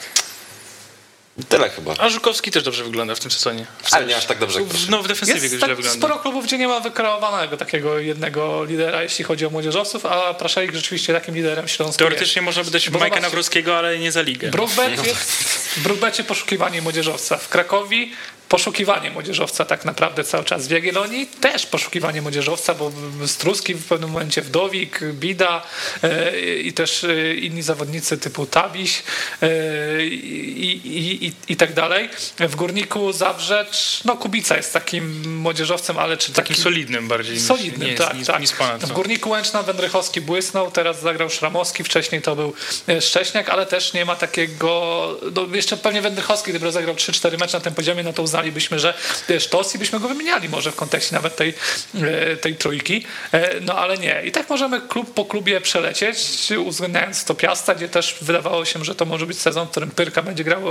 Tyle 1.50 1.69
chyba. 1.69 1.93
A 1.98 2.10
Żukowski 2.10 2.52
też 2.52 2.63
dobrze 2.63 2.84
wygląda 2.84 3.15
w 3.15 3.19
tym 3.19 3.32
sezonie. 3.32 3.65
W 3.84 3.93
Ale 3.93 4.06
nie 4.06 4.17
aż 4.17 4.26
tak 4.26 4.39
dobrze 4.39 4.60
w, 4.62 4.89
no 4.89 5.04
w 5.04 5.08
defensywie 5.08 5.41
Jest 5.41 5.56
źle 5.56 5.67
tak 5.67 5.76
wygląda. 5.76 6.00
sporo 6.00 6.19
klubów, 6.19 6.45
gdzie 6.45 6.58
nie 6.58 6.67
ma 6.67 6.80
wykreowanego 6.80 7.58
takiego 7.58 8.00
jednego 8.00 8.63
lidera, 8.63 9.04
jeśli 9.04 9.26
chodzi 9.26 9.45
o 9.45 9.50
młodzieżowców, 9.50 10.06
a 10.06 10.34
Praszelik 10.34 10.74
rzeczywiście 10.74 11.13
takim 11.13 11.36
liderem 11.36 11.67
Śląsku 11.67 12.00
Teoretycznie 12.00 12.41
można 12.41 12.63
by 12.63 12.71
dać 12.71 12.89
Bo 12.89 13.00
Majka. 13.00 13.19
Nawrockiego, 13.19 13.78
ale 13.78 14.00
nie 14.00 14.12
za 14.12 14.21
ligę. 14.21 14.50
Brookbet 14.50 15.06
jest 15.06 15.32
w 15.78 15.84
Brookbecie 15.84 16.24
poszukiwanie 16.24 16.82
młodzieżowca. 16.82 17.38
W 17.38 17.50
Krakowi 17.50 18.12
poszukiwanie 18.49 19.12
młodzieżowca 19.12 19.65
tak 19.65 19.86
naprawdę 19.86 20.23
cały 20.23 20.43
czas. 20.43 20.67
W 20.67 20.71
Jagiellonii 20.71 21.27
też 21.27 21.65
poszukiwanie 21.65 22.21
młodzieżowca, 22.21 22.73
bo 22.73 22.91
Struski 23.25 23.73
w 23.73 23.86
pewnym 23.86 24.10
momencie 24.10 24.41
Wdowik, 24.41 24.99
Bida 25.13 25.62
e, 26.03 26.39
i 26.60 26.73
też 26.73 27.03
e, 27.03 27.36
inni 27.36 27.62
zawodnicy 27.62 28.17
typu 28.17 28.45
Tabiś 28.45 29.03
e, 29.41 30.05
i, 30.05 30.88
i, 30.88 31.25
i, 31.25 31.34
i 31.49 31.55
tak 31.55 31.73
dalej. 31.73 32.10
W 32.39 32.55
Górniku 32.55 33.13
Zabrzecz, 33.13 34.01
no 34.05 34.17
Kubica 34.17 34.58
jest 34.58 34.73
takim 34.73 35.36
młodzieżowcem, 35.39 35.97
ale 35.97 36.17
czy 36.17 36.31
Takim 36.34 36.55
taki- 36.55 36.62
solidnym 36.62 37.08
bardziej. 37.08 37.39
Solidnym, 37.39 37.81
nie 37.81 37.88
jest, 37.93 38.03
tak, 38.03 38.17
nic, 38.17 38.27
tak. 38.27 38.41
Nic 38.41 38.51
ponad 38.51 38.86
w. 38.86 38.91
Górniku 38.91 39.29
Łęczna 39.29 39.63
Wędrychowski 39.63 40.21
błysnął, 40.21 40.71
teraz 40.71 41.01
zagrał 41.01 41.29
Szramowski, 41.29 41.84
wcześniej 41.84 42.21
to 42.21 42.36
był 42.36 42.53
Szcześniak, 43.01 43.49
ale 43.49 43.65
też 43.65 43.93
nie 43.93 44.05
ma 44.05 44.15
takiego, 44.15 45.19
no 45.36 45.55
jeszcze 45.55 45.77
pewnie 45.77 46.01
Wędrychowski, 46.01 46.49
gdyby 46.49 46.65
rozegrał 46.65 46.95
3-4 46.95 47.39
mecze 47.39 47.58
na 47.58 47.63
tym 47.63 47.73
poziomie, 47.73 48.03
no 48.03 48.13
to 48.13 48.23
uznalibyśmy, 48.36 48.80
że 48.80 48.93
sztos 49.39 49.76
i 49.76 49.78
byśmy 49.78 50.00
go 50.00 50.08
wymieniali 50.08 50.50
może 50.50 50.71
w 50.71 50.76
kontekście 50.76 51.15
nawet 51.15 51.36
tej, 51.36 51.54
e, 52.02 52.38
tej 52.38 52.56
trójki, 52.56 53.06
E, 53.32 53.60
no 53.62 53.78
ale 53.78 53.98
nie. 53.98 54.21
I 54.26 54.32
tak 54.32 54.50
możemy 54.50 54.82
klub 54.82 55.13
po 55.13 55.26
klubie 55.26 55.62
przelecieć, 55.62 56.17
uwzględniając 56.58 57.24
to 57.26 57.36
Piasta, 57.36 57.76
gdzie 57.76 57.89
też 57.89 58.15
wydawało 58.21 58.65
się, 58.65 58.86
że 58.86 58.95
to 58.95 59.06
może 59.06 59.26
być 59.26 59.41
sezon, 59.41 59.67
w 59.67 59.71
którym 59.71 59.91
Pyrka 59.91 60.21
będzie 60.21 60.43
grał 60.43 60.62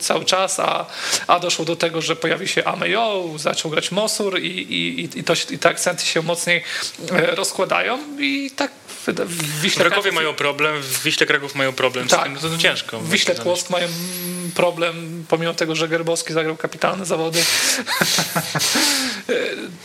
cały 0.00 0.24
czas, 0.24 0.60
a, 0.60 0.86
a 1.26 1.40
doszło 1.40 1.64
do 1.64 1.76
tego, 1.76 2.02
że 2.02 2.16
pojawi 2.16 2.48
się 2.48 2.64
Amejo, 2.64 3.30
zaczął 3.36 3.70
grać 3.70 3.90
Mosur 3.90 4.38
i, 4.38 4.46
i, 4.46 5.18
i, 5.18 5.24
to, 5.24 5.32
i 5.50 5.58
te 5.58 5.68
akcenty 5.68 6.06
się 6.06 6.22
mocniej 6.22 6.62
e, 7.12 7.34
rozkładają 7.34 7.98
i 8.18 8.50
tak 8.56 8.70
w 9.14 9.60
Wiśle 9.60 9.84
Krakowie 9.84 10.12
mają 10.12 10.34
problem, 10.34 10.82
w 10.82 11.02
Wiśle 11.02 11.26
Kraków 11.26 11.54
mają 11.54 11.72
problem 11.72 12.08
Tak. 12.08 12.20
z 12.20 12.24
tym, 12.24 12.36
to, 12.36 12.48
to 12.48 12.58
ciężko. 12.58 13.00
w 13.00 13.10
Wiśle. 13.10 13.34
Płock 13.34 13.70
mają 13.70 13.88
problem, 14.54 15.24
pomimo 15.28 15.54
tego, 15.54 15.74
że 15.74 15.88
Gerbowski 15.88 16.32
zagrał 16.32 16.56
kapitalne 16.56 17.05
zawody. 17.06 17.44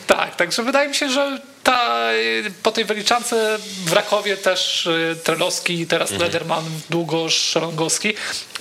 tak, 0.07 0.35
także 0.35 0.63
wydaje 0.63 0.89
mi 0.89 0.95
się, 0.95 1.09
że 1.09 1.41
ta, 1.63 2.09
po 2.63 2.71
tej 2.71 2.85
wyliczance 2.85 3.57
w 3.85 3.93
Rakowie 3.93 4.37
też 4.37 4.85
y, 4.85 5.15
Trelowski, 5.23 5.87
teraz 5.87 6.11
Lederman, 6.11 6.63
Długosz, 6.89 7.35
Szalongowski, 7.35 8.13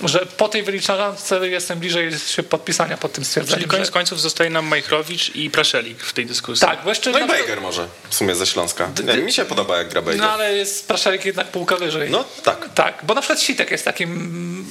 że 0.03 0.25
po 0.25 0.47
tej 0.49 0.63
wyliczance 0.63 1.47
jestem 1.49 1.79
bliżej 1.79 2.11
się 2.27 2.43
podpisania 2.43 2.97
pod 2.97 3.11
tym 3.11 3.23
Czyli 3.23 3.29
stwierdzeniem. 3.29 3.69
koniec 3.69 3.85
że, 3.85 3.91
końców 3.91 4.21
zostaje 4.21 4.49
nam 4.49 4.65
Majchrowicz 4.65 5.35
i 5.35 5.49
Praszelik 5.49 6.03
w 6.03 6.13
tej 6.13 6.25
dyskusji. 6.25 6.67
tak, 6.67 6.83
bo 6.83 6.89
jeszcze 6.89 7.11
No 7.11 7.17
i 7.19 7.21
na- 7.21 7.27
Bejger 7.27 7.61
może 7.61 7.87
w 8.09 8.15
sumie 8.15 8.35
ze 8.35 8.45
Śląska. 8.45 8.89
Nie, 9.03 9.17
mi 9.17 9.33
się 9.33 9.45
podoba 9.45 9.77
jak 9.77 9.89
gra 9.89 10.01
Bejger. 10.01 10.21
no 10.21 10.31
ale 10.31 10.53
jest 10.57 10.87
Praszelik 10.87 11.25
jednak 11.25 11.47
półka 11.47 11.75
wyżej. 11.75 12.09
No 12.09 12.23
tak. 12.43 12.69
Tak, 12.75 12.97
bo 13.03 13.13
na 13.13 13.21
przykład 13.21 13.41
Sitek 13.41 13.71
jest 13.71 13.85
takim 13.85 14.65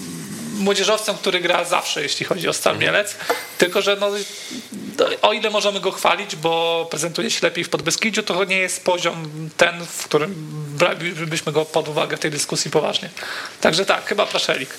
młodzieżowcem, 0.61 1.17
który 1.17 1.41
gra 1.41 1.65
zawsze, 1.65 2.03
jeśli 2.03 2.27
chodzi 2.27 2.49
o 2.49 2.53
Stal 2.53 2.79
Mielec, 2.79 3.15
tylko 3.59 3.83
że 3.83 3.97
no, 3.97 4.11
o 5.23 5.33
ile 5.33 5.51
możemy 5.51 5.81
go 5.81 5.91
chwalić, 5.93 6.37
bo 6.37 6.87
prezentuje 6.91 7.31
się 7.31 7.39
lepiej 7.43 7.65
w 7.65 7.69
Podbeskidziu, 7.69 8.23
to 8.23 8.45
nie 8.45 8.59
jest 8.59 8.85
poziom 8.85 9.51
ten, 9.57 9.87
w 9.87 10.05
którym 10.05 10.35
bralibyśmy 10.79 11.53
go 11.53 11.65
pod 11.65 11.89
uwagę 11.89 12.17
w 12.17 12.21
tej 12.21 12.31
dyskusji 12.31 12.71
poważnie. 12.71 13.11
Także 13.61 13.85
tak, 13.87 14.05
chyba 14.07 14.27
Praszelik. 14.27 14.71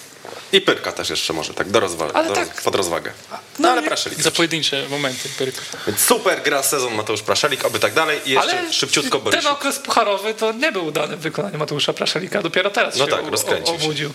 I 0.54 0.62
Pyrka 0.62 0.92
też 0.92 1.10
jeszcze 1.10 1.34
może, 1.34 1.54
tak 1.54 1.70
do 1.70 1.80
rozwa- 1.80 2.12
Ale 2.14 2.28
do 2.28 2.34
tak. 2.36 2.62
pod 2.62 2.76
rozwagę. 2.76 3.12
No, 3.32 3.38
No 3.60 3.70
ale 3.72 3.84
Praszelik. 3.84 4.22
Za 4.22 4.32
pojedyncze 4.32 4.90
momenty. 4.90 5.30
Pyrka. 5.38 5.62
Więc 5.88 6.00
super 6.00 6.42
gra 6.44 6.64
sezon 6.64 6.94
Mateusz 6.96 7.22
Praszelik, 7.22 7.66
oby 7.66 7.80
tak 7.80 7.94
dalej. 7.94 8.20
I 8.26 8.32
jeszcze 8.32 8.60
Ale 8.60 8.74
szybciutko 8.74 9.20
Borysiuk. 9.20 9.44
ten 9.44 9.54
okres 9.54 9.80
pucharowy 9.80 10.34
to 10.34 10.52
nie 10.52 10.72
był 10.72 10.86
udany 10.86 11.18
w 11.18 11.20
wykonaniu 11.20 11.58
Mateusza 11.58 11.94
Praszelika, 11.94 12.42
dopiero 12.42 12.70
teraz 12.70 12.98
No 12.98 13.06
się 13.06 13.12
tak, 13.12 13.28
rozkręcił 13.28 13.76
o- 13.76 13.80
się. 13.96 14.10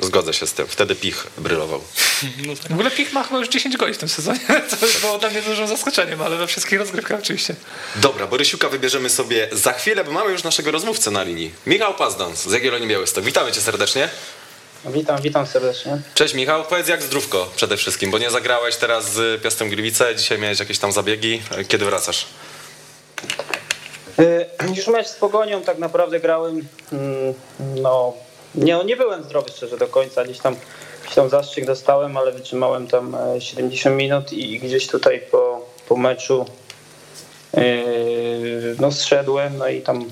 Zgodzę 0.00 0.34
się 0.34 0.46
z 0.46 0.52
tym. 0.52 0.66
Wtedy 0.66 0.94
Pich 0.94 1.26
brylował. 1.38 1.80
No 2.46 2.54
tak. 2.56 2.68
W 2.68 2.72
ogóle 2.72 2.90
Pich 2.90 3.12
ma 3.12 3.24
chyba 3.24 3.38
już 3.38 3.48
10 3.48 3.76
goli 3.76 3.94
w 3.94 3.98
tym 3.98 4.08
sezonie, 4.08 4.40
co 4.70 5.00
było 5.00 5.18
dla 5.18 5.30
mnie 5.30 5.42
dużym 5.42 5.66
zaskoczeniem, 5.66 6.22
ale 6.22 6.36
we 6.36 6.46
wszystkich 6.46 6.78
rozgrywkach 6.78 7.20
oczywiście. 7.20 7.54
Dobra, 7.96 8.26
Borysiuka 8.26 8.68
wybierzemy 8.68 9.10
sobie 9.10 9.48
za 9.52 9.72
chwilę, 9.72 10.04
bo 10.04 10.12
mamy 10.12 10.32
już 10.32 10.42
naszego 10.42 10.70
rozmówcę 10.70 11.10
na 11.10 11.22
linii. 11.22 11.50
Michał 11.66 11.94
Pazdan 11.94 12.36
z 12.36 12.52
Jagiellonii 12.52 12.88
Białystok. 12.88 13.24
Witamy 13.24 13.52
cię 13.52 13.60
serdecznie. 13.60 14.08
Witam, 14.84 15.22
witam 15.22 15.46
serdecznie. 15.46 15.98
Cześć 16.14 16.34
Michał, 16.34 16.64
powiedz 16.64 16.88
jak 16.88 17.02
zdrówko 17.02 17.50
przede 17.56 17.76
wszystkim, 17.76 18.10
bo 18.10 18.18
nie 18.18 18.30
zagrałeś 18.30 18.76
teraz 18.76 19.12
z 19.12 19.42
Piastem 19.42 19.68
Gliwice, 19.68 20.16
dzisiaj 20.16 20.38
miałeś 20.38 20.58
jakieś 20.58 20.78
tam 20.78 20.92
zabiegi. 20.92 21.42
Kiedy 21.68 21.84
wracasz? 21.84 22.26
Y, 24.18 24.46
Już 24.76 24.86
mecz 24.86 25.06
z 25.06 25.14
Pogonią 25.14 25.62
tak 25.62 25.78
naprawdę 25.78 26.20
grałem, 26.20 26.66
mm, 26.92 27.34
no 27.76 28.14
nie, 28.54 28.84
nie 28.84 28.96
byłem 28.96 29.22
zdrowy 29.22 29.50
szczerze 29.50 29.76
do 29.76 29.86
końca, 29.86 30.24
gdzieś 30.24 30.38
tam, 30.38 30.56
gdzieś 31.02 31.14
tam 31.14 31.28
zastrzyk 31.28 31.66
dostałem, 31.66 32.16
ale 32.16 32.32
wytrzymałem 32.32 32.86
tam 32.86 33.14
e, 33.14 33.40
70 33.40 33.96
minut 33.96 34.32
i 34.32 34.58
gdzieś 34.58 34.86
tutaj 34.86 35.20
po, 35.30 35.66
po 35.88 35.96
meczu 35.96 36.46
yy, 37.54 37.62
no 38.80 38.92
zszedłem, 38.92 39.58
no 39.58 39.68
i 39.68 39.80
tam 39.80 40.04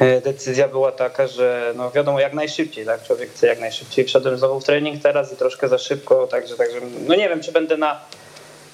e, 0.00 0.20
decyzja 0.20 0.68
była 0.68 0.92
taka, 0.92 1.26
że 1.26 1.72
no 1.76 1.90
wiadomo 1.90 2.20
jak 2.20 2.32
najszybciej, 2.32 2.86
tak, 2.86 3.02
człowiek 3.02 3.30
chce 3.30 3.46
jak 3.46 3.60
najszybciej. 3.60 4.04
Wszedłem 4.04 4.38
znowu 4.38 4.60
w 4.60 4.64
trening 4.64 5.02
teraz 5.02 5.32
i 5.32 5.36
troszkę 5.36 5.68
za 5.68 5.78
szybko, 5.78 6.26
także, 6.26 6.56
także 6.56 6.80
no 7.06 7.14
nie 7.14 7.28
wiem 7.28 7.42
czy 7.42 7.52
będę 7.52 7.76
na 7.76 8.00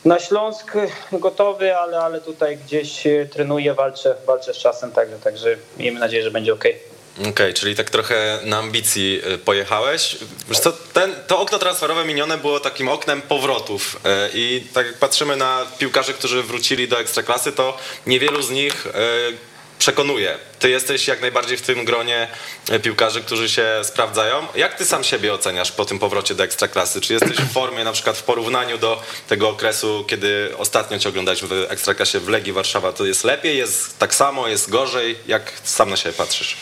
na 0.06 0.18
Śląsk 0.18 0.72
gotowy, 1.12 1.76
ale, 1.76 1.98
ale 1.98 2.20
tutaj 2.20 2.56
gdzieś 2.56 3.06
e, 3.06 3.26
trenuję, 3.26 3.74
walczę, 3.74 4.14
walczę 4.26 4.54
z 4.54 4.56
czasem, 4.56 4.92
także, 4.92 5.18
także 5.18 5.56
miejmy 5.78 6.00
nadzieję, 6.00 6.22
że 6.22 6.30
będzie 6.30 6.52
ok. 6.52 6.64
Okej, 7.24 7.54
czyli 7.54 7.76
tak 7.76 7.90
trochę 7.90 8.38
na 8.42 8.58
ambicji 8.58 9.22
y, 9.34 9.38
pojechałeś. 9.38 10.16
Wiesz 10.48 10.58
co, 10.58 10.72
ten, 10.72 11.14
to 11.26 11.40
okno 11.40 11.58
transferowe 11.58 12.04
minione 12.04 12.38
było 12.38 12.60
takim 12.60 12.88
oknem 12.88 13.22
powrotów 13.22 13.96
y, 13.96 14.30
i 14.34 14.66
tak 14.74 14.86
jak 14.86 14.98
patrzymy 14.98 15.36
na 15.36 15.66
piłkarzy, 15.78 16.14
którzy 16.14 16.42
wrócili 16.42 16.88
do 16.88 17.00
Ekstraklasy, 17.00 17.52
to 17.52 17.78
niewielu 18.06 18.42
z 18.42 18.50
nich 18.50 18.86
y, 18.86 18.90
przekonuje. 19.78 20.38
Ty 20.58 20.70
jesteś 20.70 21.08
jak 21.08 21.20
najbardziej 21.20 21.56
w 21.56 21.62
tym 21.62 21.84
gronie 21.84 22.28
piłkarzy, 22.82 23.20
którzy 23.20 23.48
się 23.48 23.66
sprawdzają. 23.82 24.46
Jak 24.54 24.74
ty 24.74 24.84
sam 24.84 25.04
siebie 25.04 25.34
oceniasz 25.34 25.72
po 25.72 25.84
tym 25.84 25.98
powrocie 25.98 26.34
do 26.34 26.44
Ekstraklasy? 26.44 27.00
Czy 27.00 27.12
jesteś 27.12 27.36
w 27.36 27.52
formie 27.52 27.84
na 27.84 27.92
przykład 27.92 28.16
w 28.16 28.22
porównaniu 28.22 28.78
do 28.78 29.02
tego 29.28 29.48
okresu, 29.48 30.04
kiedy 30.08 30.52
ostatnio 30.58 30.98
cię 30.98 31.08
oglądaliśmy 31.08 31.48
w 31.48 31.66
Ekstraklasie 31.70 32.20
w 32.20 32.28
Legii 32.28 32.52
Warszawa? 32.52 32.92
To 32.92 33.06
jest 33.06 33.24
lepiej, 33.24 33.58
jest 33.58 33.98
tak 33.98 34.14
samo, 34.14 34.48
jest 34.48 34.70
gorzej? 34.70 35.18
Jak 35.26 35.52
sam 35.64 35.90
na 35.90 35.96
siebie 35.96 36.14
patrzysz? 36.14 36.56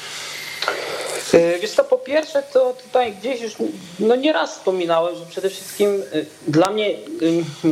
E, 1.35 1.59
Wiesz 1.59 1.71
co, 1.71 1.85
po 1.85 1.99
pierwsze 1.99 2.43
to 2.53 2.75
tutaj 2.83 3.13
gdzieś 3.13 3.41
już 3.41 3.53
no 3.99 4.17
nieraz 4.17 4.53
wspominałem, 4.53 5.17
że 5.17 5.27
przede 5.27 5.51
wszystkim 5.51 6.03
e, 6.13 6.25
dla 6.49 6.71
mnie, 6.71 6.91
e, 6.91 6.95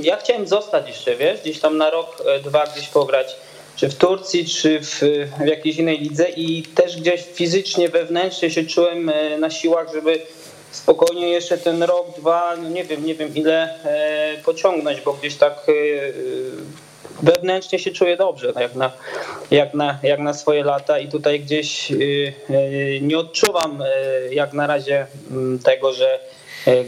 ja 0.02 0.16
chciałem 0.16 0.46
zostać 0.46 0.88
jeszcze, 0.88 1.16
wiesz, 1.16 1.40
gdzieś 1.40 1.60
tam 1.60 1.76
na 1.76 1.90
rok, 1.90 2.22
dwa 2.44 2.66
gdzieś 2.66 2.88
pograć, 2.88 3.36
czy 3.76 3.88
w 3.88 3.94
Turcji, 3.94 4.44
czy 4.44 4.80
w, 4.80 5.00
w 5.44 5.46
jakiejś 5.46 5.76
innej 5.76 5.98
lidze 5.98 6.28
i 6.28 6.62
też 6.62 7.00
gdzieś 7.00 7.24
fizycznie, 7.34 7.88
wewnętrznie 7.88 8.50
się 8.50 8.64
czułem 8.64 9.10
na 9.38 9.50
siłach, 9.50 9.92
żeby 9.92 10.20
spokojnie 10.70 11.28
jeszcze 11.28 11.58
ten 11.58 11.82
rok, 11.82 12.06
dwa, 12.16 12.56
no 12.62 12.68
nie 12.68 12.84
wiem, 12.84 13.06
nie 13.06 13.14
wiem 13.14 13.34
ile 13.34 13.78
pociągnąć, 14.44 15.00
bo 15.00 15.12
gdzieś 15.12 15.34
tak 15.34 15.66
wewnętrznie 17.22 17.78
się 17.78 17.90
czuję 17.90 18.16
dobrze, 18.16 18.52
jak 18.60 18.74
na, 18.74 18.92
jak 19.50 19.74
na, 19.74 19.98
jak 20.02 20.20
na 20.20 20.34
swoje 20.34 20.64
lata 20.64 20.98
i 20.98 21.08
tutaj 21.08 21.40
gdzieś 21.40 21.92
y, 21.92 21.94
y, 22.50 23.00
nie 23.02 23.18
odczuwam 23.18 23.82
y, 23.82 24.34
jak 24.34 24.52
na 24.52 24.66
razie 24.66 25.06
mm, 25.30 25.58
tego, 25.58 25.92
że 25.92 26.20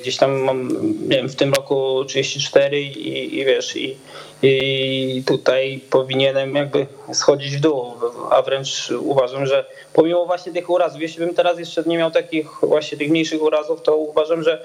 gdzieś 0.00 0.16
tam 0.16 0.32
mam, 0.32 0.68
nie 1.08 1.16
wiem, 1.16 1.28
w 1.28 1.36
tym 1.36 1.54
roku 1.54 2.04
34 2.04 2.80
i, 2.80 3.38
i 3.38 3.44
wiesz, 3.44 3.76
i, 3.76 3.96
i 4.42 5.22
tutaj 5.26 5.80
powinienem 5.90 6.54
jakby 6.54 6.86
schodzić 7.12 7.56
w 7.56 7.60
dół, 7.60 7.92
a 8.30 8.42
wręcz 8.42 8.90
uważam, 8.90 9.46
że 9.46 9.64
pomimo 9.92 10.26
właśnie 10.26 10.52
tych 10.52 10.70
urazów, 10.70 11.02
jeśli 11.02 11.26
bym 11.26 11.34
teraz 11.34 11.58
jeszcze 11.58 11.82
nie 11.86 11.98
miał 11.98 12.10
takich 12.10 12.46
właśnie 12.62 12.98
tych 12.98 13.10
mniejszych 13.10 13.42
urazów, 13.42 13.82
to 13.82 13.96
uważam, 13.96 14.42
że 14.42 14.62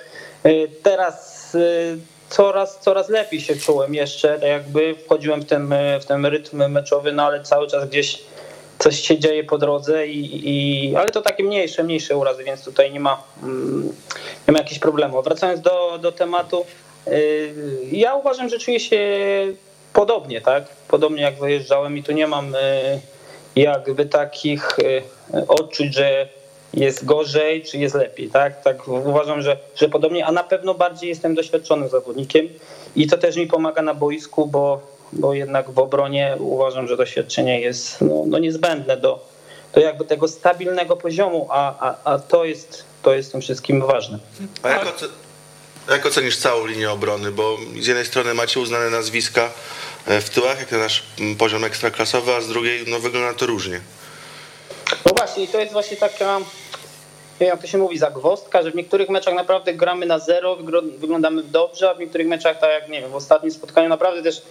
teraz 0.84 1.58
coraz, 2.30 2.80
coraz 2.80 3.10
lepiej 3.10 3.42
się 3.42 3.56
czułem 3.56 3.94
jeszcze, 3.94 4.40
tak 4.40 4.50
jakby 4.50 4.96
wchodziłem 4.96 5.42
w 5.42 5.46
ten, 5.46 5.74
w 6.02 6.06
ten 6.06 6.26
rytm 6.26 6.72
meczowy, 6.72 7.12
no 7.12 7.24
ale 7.24 7.44
cały 7.44 7.68
czas 7.68 7.90
gdzieś 7.90 8.20
coś 8.80 9.02
się 9.02 9.20
dzieje 9.20 9.44
po 9.44 9.58
drodze, 9.58 10.08
i, 10.08 10.42
i, 10.50 10.96
ale 10.96 11.10
to 11.10 11.22
takie 11.22 11.44
mniejsze, 11.44 11.84
mniejsze 11.84 12.18
urazy, 12.18 12.44
więc 12.44 12.64
tutaj 12.64 12.92
nie 12.92 13.00
ma, 13.00 13.24
mm, 13.44 13.94
nie 14.48 14.52
ma 14.52 14.60
jakichś 14.60 14.80
problemów. 14.80 15.24
Wracając 15.24 15.62
do, 15.62 16.00
do 16.02 16.12
tematu, 16.12 16.66
y, 17.08 17.54
ja 17.92 18.16
uważam, 18.16 18.50
że 18.50 18.60
czuję 18.60 18.80
się 18.80 19.00
podobnie, 19.94 20.42
tak? 20.42 20.64
Podobnie 20.88 21.22
jak 21.22 21.40
wyjeżdżałem 21.40 21.98
i 21.98 22.04
tu 22.04 22.12
nie 22.12 22.28
mam 22.28 22.56
y, 22.56 22.60
jakby 23.56 24.06
takich 24.06 24.78
odczuć, 25.48 25.96
że 25.96 26.28
jest 26.74 27.06
gorzej, 27.06 27.64
czy 27.64 27.78
jest 27.78 27.96
lepiej, 27.96 28.30
tak? 28.30 28.64
Tak 28.64 28.88
uważam, 28.88 29.42
że, 29.42 29.58
że 29.76 29.90
podobnie, 29.90 30.26
a 30.26 30.32
na 30.32 30.44
pewno 30.44 30.74
bardziej 30.74 31.10
jestem 31.10 31.36
doświadczonym 31.36 31.90
zawodnikiem 31.90 32.50
i 32.96 33.08
to 33.08 33.18
też 33.18 33.36
mi 33.36 33.48
pomaga 33.48 33.82
na 33.82 33.94
boisku, 33.94 34.48
bo, 34.48 34.82
bo 35.14 35.34
jednak 35.34 35.72
w 35.72 35.80
obronie 35.80 36.36
uważam, 36.40 36.88
że 36.88 36.98
doświadczenie 36.98 37.62
jest 37.62 38.02
no, 38.02 38.24
no 38.28 38.40
niezbędne 38.40 38.98
do, 38.98 39.26
do 39.74 39.82
jakby 39.82 40.06
tego 40.06 40.28
stabilnego 40.28 40.98
poziomu, 40.98 41.48
a, 41.50 41.90
a, 41.90 42.14
a 42.14 42.20
to, 42.20 42.46
jest, 42.46 42.84
to 43.02 43.14
jest 43.14 43.32
tym 43.32 43.42
wszystkim 43.42 43.82
ważne. 43.88 44.20
A 44.64 44.70
jak, 44.70 44.86
oce- 44.86 45.10
jak 45.90 46.06
ocenisz 46.06 46.38
całą 46.38 46.66
linię 46.66 46.92
obrony? 46.92 47.32
Bo 47.32 47.58
z 47.80 47.88
jednej 47.88 48.06
strony 48.06 48.34
macie 48.34 48.60
uznane 48.60 48.90
nazwiska 48.90 49.52
e, 50.08 50.22
w 50.22 50.30
tyłach, 50.30 50.60
jak 50.60 50.72
na 50.72 50.78
nasz 50.78 51.04
poziom 51.38 51.64
ekstraklasowy, 51.64 52.36
a 52.36 52.42
z 52.42 52.48
drugiej 52.48 52.84
no, 52.88 53.00
wygląda 53.00 53.34
to 53.34 53.46
różnie. 53.46 53.82
No 55.06 55.12
właśnie, 55.18 55.44
i 55.44 55.48
to 55.48 55.60
jest 55.60 55.74
właśnie 55.74 55.98
taka, 55.98 56.40
jak 57.40 57.62
to 57.62 57.68
się 57.68 57.78
mówi, 57.78 57.98
zagwozdka, 57.98 58.64
że 58.64 58.72
w 58.72 58.76
niektórych 58.76 59.10
meczach 59.10 59.34
naprawdę 59.34 59.74
gramy 59.74 60.06
na 60.06 60.20
zero, 60.20 60.58
wyglądamy 60.98 61.44
dobrze, 61.44 61.90
a 61.90 61.94
w 61.94 62.00
niektórych 62.00 62.28
meczach, 62.28 62.60
tak 62.60 62.70
jak 62.70 62.90
nie 62.90 63.02
wiem, 63.02 63.12
w 63.12 63.16
ostatnim 63.16 63.52
spotkaniu 63.52 63.90
naprawdę 63.90 64.24
też 64.24 64.42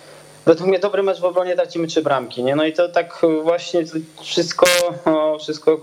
według 0.46 0.68
mnie 0.68 0.78
dobry 0.78 1.02
mecz 1.02 1.20
w 1.20 1.24
obronie 1.24 1.56
tracimy 1.56 1.86
trzy 1.86 2.02
bramki, 2.02 2.42
nie? 2.42 2.56
No 2.56 2.64
i 2.64 2.72
to 2.72 2.88
tak 2.88 3.20
właśnie 3.42 3.84
wszystko, 4.22 4.66
o, 5.04 5.38
wszystko 5.38 5.80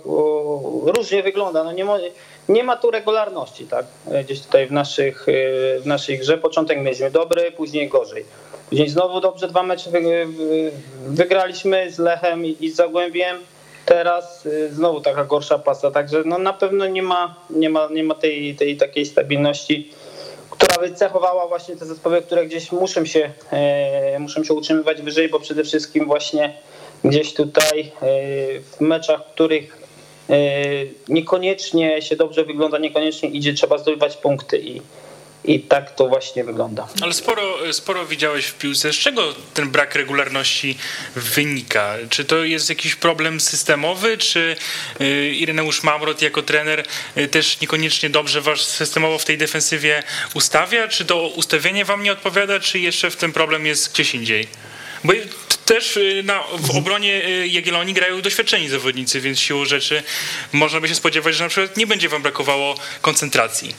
różnie 0.97 1.23
wygląda, 1.23 1.63
no 1.63 1.71
nie, 1.71 1.86
mo, 1.86 1.97
nie 2.49 2.63
ma 2.63 2.78
tu 2.78 2.91
regularności, 2.91 3.65
tak? 3.65 3.86
Gdzieś 4.23 4.41
tutaj 4.41 4.67
w, 4.67 4.71
naszych, 4.71 5.25
w 5.82 5.86
naszej 5.86 6.19
grze 6.19 6.38
początek 6.38 6.80
mieliśmy 6.80 7.12
dobry, 7.12 7.51
później 7.51 7.89
gorzej. 7.89 8.25
Później 8.69 8.89
znowu 8.89 9.21
dobrze 9.21 9.47
dwa 9.47 9.63
mecze 9.63 9.89
wy, 9.89 10.01
wy, 10.25 10.71
wygraliśmy 11.08 11.91
z 11.91 11.99
Lechem 11.99 12.45
i 12.45 12.69
z 12.69 12.75
Zagłębiem, 12.75 13.38
teraz 13.86 14.45
y, 14.45 14.74
znowu 14.74 15.02
taka 15.02 15.24
gorsza 15.24 15.60
pasa, 15.60 15.91
także 15.91 16.24
no 16.26 16.38
na 16.38 16.54
pewno 16.54 16.88
nie 16.88 17.04
ma, 17.04 17.36
nie 17.50 17.69
ma, 17.69 17.88
nie 17.91 18.04
ma 18.04 18.15
tej, 18.15 18.56
tej 18.56 18.78
takiej 18.78 19.06
stabilności, 19.06 19.91
która 20.50 20.78
by 20.78 20.95
cechowała 20.95 21.48
właśnie 21.48 21.76
te 21.76 21.86
zespoły, 21.86 22.21
które 22.21 22.45
gdzieś 22.45 22.71
muszą 22.71 23.06
się, 23.06 23.32
e, 23.52 24.19
muszą 24.19 24.43
się 24.43 24.54
utrzymywać 24.54 25.02
wyżej, 25.02 25.30
bo 25.30 25.39
przede 25.39 25.63
wszystkim 25.63 26.06
właśnie 26.06 26.54
gdzieś 27.04 27.34
tutaj 27.34 27.80
e, 27.80 28.06
w 28.60 28.82
meczach, 28.82 29.21
w 29.21 29.34
których 29.34 29.78
e, 30.30 30.36
niekoniecznie 31.08 32.02
się 32.02 32.15
dobrze 32.15 32.43
wygląda, 32.43 32.78
niekoniecznie 32.78 33.30
idzie, 33.30 33.54
trzeba 33.54 33.78
zdobywać 33.78 34.17
punkty 34.17 34.58
i, 34.58 34.82
i 35.48 35.60
tak 35.60 35.96
to 35.96 36.08
właśnie 36.08 36.44
wygląda. 36.44 36.88
Ale 37.02 37.14
sporo, 37.14 37.74
sporo 37.74 38.06
widziałeś 38.06 38.46
w 38.46 38.54
piłce. 38.54 38.94
Z 38.94 38.96
czego 38.96 39.34
ten 39.54 39.70
brak 39.70 39.96
regularności 39.96 40.78
wynika? 41.16 41.96
Czy 42.10 42.26
to 42.26 42.44
jest 42.44 42.70
jakiś 42.70 42.96
problem 42.96 43.40
systemowy, 43.42 44.18
czy 44.18 44.56
y, 45.02 45.34
Ireneusz 45.36 45.84
Mamrot 45.84 46.22
jako 46.22 46.42
trener 46.42 46.84
y, 47.18 47.28
też 47.28 47.62
niekoniecznie 47.62 48.10
dobrze 48.10 48.42
was 48.42 48.60
systemowo 48.60 49.20
w 49.20 49.26
tej 49.26 49.38
defensywie 49.38 50.04
ustawia? 50.34 50.88
Czy 50.88 51.06
to 51.06 51.28
ustawienie 51.28 51.86
wam 51.86 52.04
nie 52.04 52.12
odpowiada, 52.12 52.60
czy 52.60 52.80
jeszcze 52.80 53.10
w 53.10 53.16
tym 53.16 53.34
problem 53.34 53.66
jest 53.66 53.94
gdzieś 53.94 54.16
indziej? 54.16 54.48
Bo 55.04 55.14
też 55.66 55.98
y, 55.98 56.22
na, 56.26 56.44
w 56.60 56.78
obronie 56.78 57.22
Jagiellonii 57.48 57.94
grają 57.94 58.22
doświadczeni 58.22 58.70
zawodnicy, 58.70 59.22
więc 59.22 59.40
siłą 59.40 59.66
rzeczy 59.66 60.04
można 60.52 60.80
by 60.80 60.88
się 60.88 60.96
spodziewać, 60.96 61.36
że 61.36 61.44
na 61.44 61.50
przykład 61.50 61.78
nie 61.78 61.88
będzie 61.88 62.10
wam 62.10 62.22
brakowało 62.22 62.76
koncentracji. 63.02 63.76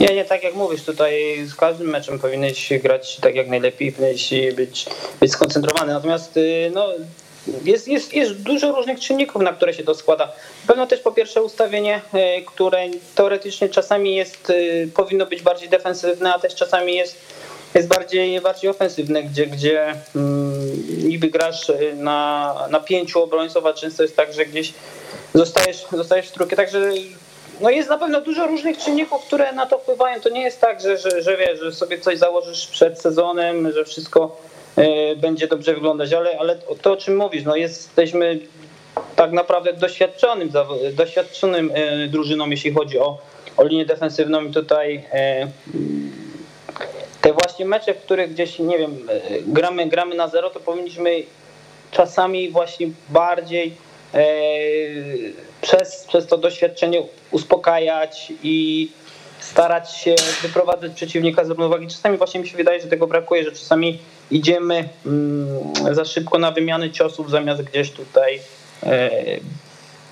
Nie, 0.00 0.14
nie, 0.14 0.24
tak 0.24 0.42
jak 0.42 0.54
mówisz, 0.54 0.82
tutaj 0.82 1.44
z 1.46 1.54
każdym 1.54 1.88
meczem 1.88 2.18
powinieneś 2.18 2.72
grać 2.82 3.16
tak 3.16 3.34
jak 3.34 3.48
najlepiej, 3.48 3.92
powinieneś 3.92 4.30
być, 4.54 4.86
być 5.20 5.32
skoncentrowany. 5.32 5.92
Natomiast 5.92 6.38
no, 6.74 6.88
jest, 7.64 7.88
jest, 7.88 8.14
jest 8.14 8.32
dużo 8.32 8.72
różnych 8.72 9.00
czynników, 9.00 9.42
na 9.42 9.52
które 9.52 9.74
się 9.74 9.84
to 9.84 9.94
składa. 9.94 10.32
Pewno 10.66 10.86
też 10.86 11.00
po 11.00 11.12
pierwsze 11.12 11.42
ustawienie, 11.42 12.00
które 12.46 12.86
teoretycznie 13.14 13.68
czasami 13.68 14.14
jest, 14.14 14.52
powinno 14.94 15.26
być 15.26 15.42
bardziej 15.42 15.68
defensywne, 15.68 16.34
a 16.34 16.38
też 16.38 16.54
czasami 16.54 16.94
jest, 16.94 17.16
jest 17.74 17.88
bardziej, 17.88 18.40
bardziej 18.40 18.70
ofensywne, 18.70 19.22
gdzie, 19.22 19.46
gdzie 19.46 19.94
mm, 20.16 21.08
niby 21.08 21.28
grasz 21.28 21.72
na, 21.96 22.54
na 22.70 22.80
pięciu 22.80 23.22
obrońców, 23.22 23.66
a 23.66 23.72
często 23.72 24.02
jest 24.02 24.16
tak, 24.16 24.32
że 24.32 24.46
gdzieś 24.46 24.72
zostajesz, 25.34 25.84
zostajesz 25.92 26.28
w 26.28 26.32
trójkę. 26.32 26.56
Także 26.56 26.92
no 27.60 27.70
jest 27.70 27.88
na 27.88 27.98
pewno 27.98 28.20
dużo 28.20 28.46
różnych 28.46 28.78
czynników, 28.78 29.24
które 29.24 29.52
na 29.52 29.66
to 29.66 29.78
wpływają. 29.78 30.20
To 30.20 30.28
nie 30.28 30.42
jest 30.42 30.60
tak, 30.60 30.80
że, 30.80 30.98
że, 30.98 31.22
że 31.22 31.36
wiesz, 31.36 31.60
że 31.60 31.72
sobie 31.72 32.00
coś 32.00 32.18
założysz 32.18 32.66
przed 32.66 33.00
sezonem, 33.00 33.72
że 33.72 33.84
wszystko 33.84 34.36
y, 34.78 35.16
będzie 35.16 35.48
dobrze 35.48 35.74
wyglądać, 35.74 36.12
ale, 36.12 36.38
ale 36.38 36.56
to 36.82 36.92
o 36.92 36.96
czym 36.96 37.16
mówisz, 37.16 37.44
no 37.44 37.56
jesteśmy 37.56 38.38
tak 39.16 39.32
naprawdę 39.32 39.72
doświadczonym, 39.72 40.50
doświadczonym 40.92 41.70
y, 41.70 42.08
drużyną, 42.08 42.50
jeśli 42.50 42.72
chodzi 42.72 42.98
o, 42.98 43.18
o 43.56 43.64
linię 43.64 43.86
defensywną 43.86 44.44
i 44.44 44.52
tutaj 44.52 45.04
y, 45.74 45.80
te 47.20 47.32
właśnie 47.32 47.64
mecze, 47.64 47.94
w 47.94 48.02
których 48.02 48.32
gdzieś, 48.32 48.58
nie 48.58 48.78
wiem, 48.78 49.08
gramy, 49.46 49.86
gramy 49.86 50.14
na 50.14 50.28
zero, 50.28 50.50
to 50.50 50.60
powinniśmy 50.60 51.22
czasami 51.90 52.50
właśnie 52.50 52.88
bardziej 53.08 53.72
przez, 55.66 56.04
przez 56.08 56.26
to 56.26 56.38
doświadczenie 56.38 57.02
uspokajać 57.30 58.32
i 58.42 58.88
starać 59.40 59.96
się 59.96 60.14
wyprowadzać 60.42 60.92
przeciwnika 60.92 61.44
z 61.44 61.48
równowagi. 61.48 61.86
Czasami 61.88 62.18
właśnie 62.18 62.40
mi 62.40 62.48
się 62.48 62.56
wydaje, 62.56 62.80
że 62.80 62.88
tego 62.88 63.06
brakuje, 63.06 63.44
że 63.44 63.52
czasami 63.52 63.98
idziemy 64.30 64.88
za 65.92 66.04
szybko 66.04 66.38
na 66.38 66.50
wymiany 66.50 66.90
ciosów, 66.90 67.30
zamiast 67.30 67.62
gdzieś 67.62 67.90
tutaj 67.90 68.40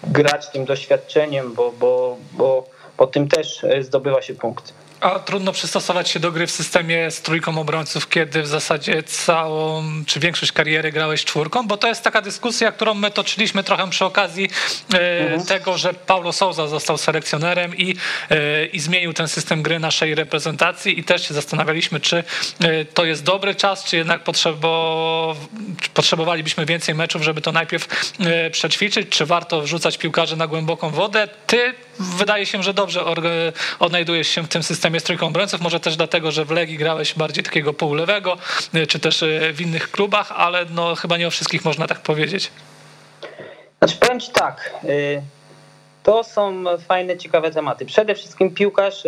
grać 0.04 0.48
tym 0.48 0.64
doświadczeniem, 0.64 1.54
bo, 1.54 1.72
bo, 1.80 2.16
bo 2.32 2.66
po 2.96 3.06
tym 3.06 3.28
też 3.28 3.66
zdobywa 3.80 4.22
się 4.22 4.34
punkty. 4.34 4.72
A 5.00 5.18
trudno 5.18 5.52
przystosować 5.52 6.08
się 6.08 6.20
do 6.20 6.32
gry 6.32 6.46
w 6.46 6.50
systemie 6.50 7.10
z 7.10 7.22
trójką 7.22 7.58
obrońców, 7.58 8.08
kiedy 8.08 8.42
w 8.42 8.46
zasadzie 8.46 9.02
całą, 9.02 9.84
czy 10.06 10.20
większość 10.20 10.52
kariery 10.52 10.92
grałeś 10.92 11.24
czwórką, 11.24 11.66
bo 11.66 11.76
to 11.76 11.88
jest 11.88 12.02
taka 12.02 12.22
dyskusja, 12.22 12.72
którą 12.72 12.94
my 12.94 13.10
toczyliśmy 13.10 13.64
trochę 13.64 13.90
przy 13.90 14.04
okazji 14.04 14.50
e, 14.94 15.20
mhm. 15.20 15.46
tego, 15.46 15.78
że 15.78 15.94
Paulo 15.94 16.32
Souza 16.32 16.68
został 16.68 16.98
selekcjonerem 16.98 17.76
i, 17.76 17.96
e, 18.30 18.66
i 18.66 18.80
zmienił 18.80 19.12
ten 19.12 19.28
system 19.28 19.62
gry 19.62 19.78
naszej 19.78 20.14
reprezentacji 20.14 20.98
i 21.00 21.04
też 21.04 21.28
się 21.28 21.34
zastanawialiśmy, 21.34 22.00
czy 22.00 22.24
e, 22.60 22.84
to 22.84 23.04
jest 23.04 23.22
dobry 23.22 23.54
czas, 23.54 23.84
czy 23.84 23.96
jednak 23.96 24.24
potrzebo, 24.24 25.36
potrzebowalibyśmy 25.94 26.66
więcej 26.66 26.94
meczów, 26.94 27.22
żeby 27.22 27.40
to 27.40 27.52
najpierw 27.52 28.14
przećwiczyć, 28.52 29.08
czy 29.08 29.26
warto 29.26 29.60
wrzucać 29.60 29.98
piłkarzy 29.98 30.36
na 30.36 30.46
głęboką 30.46 30.90
wodę. 30.90 31.28
Ty 31.46 31.74
wydaje 31.98 32.46
się, 32.46 32.62
że 32.62 32.74
dobrze 32.74 33.04
odnajdujesz 33.78 34.28
się 34.28 34.42
w 34.42 34.48
tym 34.48 34.62
systemie 34.62 34.83
z 34.98 35.02
trójką 35.02 35.26
obrońców, 35.26 35.60
może 35.60 35.80
też 35.80 35.96
dlatego, 35.96 36.30
że 36.30 36.44
w 36.44 36.50
Legii 36.50 36.78
grałeś 36.78 37.14
bardziej 37.14 37.44
takiego 37.44 37.72
półlewego, 37.72 38.36
y, 38.74 38.86
czy 38.86 38.98
też 38.98 39.22
y, 39.22 39.52
w 39.52 39.60
innych 39.60 39.90
klubach, 39.90 40.32
ale 40.32 40.66
no 40.70 40.94
chyba 40.94 41.16
nie 41.16 41.26
o 41.26 41.30
wszystkich 41.30 41.64
można 41.64 41.86
tak 41.86 42.00
powiedzieć. 42.00 42.50
Znaczy 43.78 43.96
powiem 44.00 44.20
Ci 44.20 44.32
tak, 44.32 44.74
y, 44.84 45.22
to 46.02 46.24
są 46.24 46.64
fajne, 46.78 47.16
ciekawe 47.16 47.50
tematy. 47.50 47.86
Przede 47.86 48.14
wszystkim 48.14 48.54
piłkarz 48.54 49.02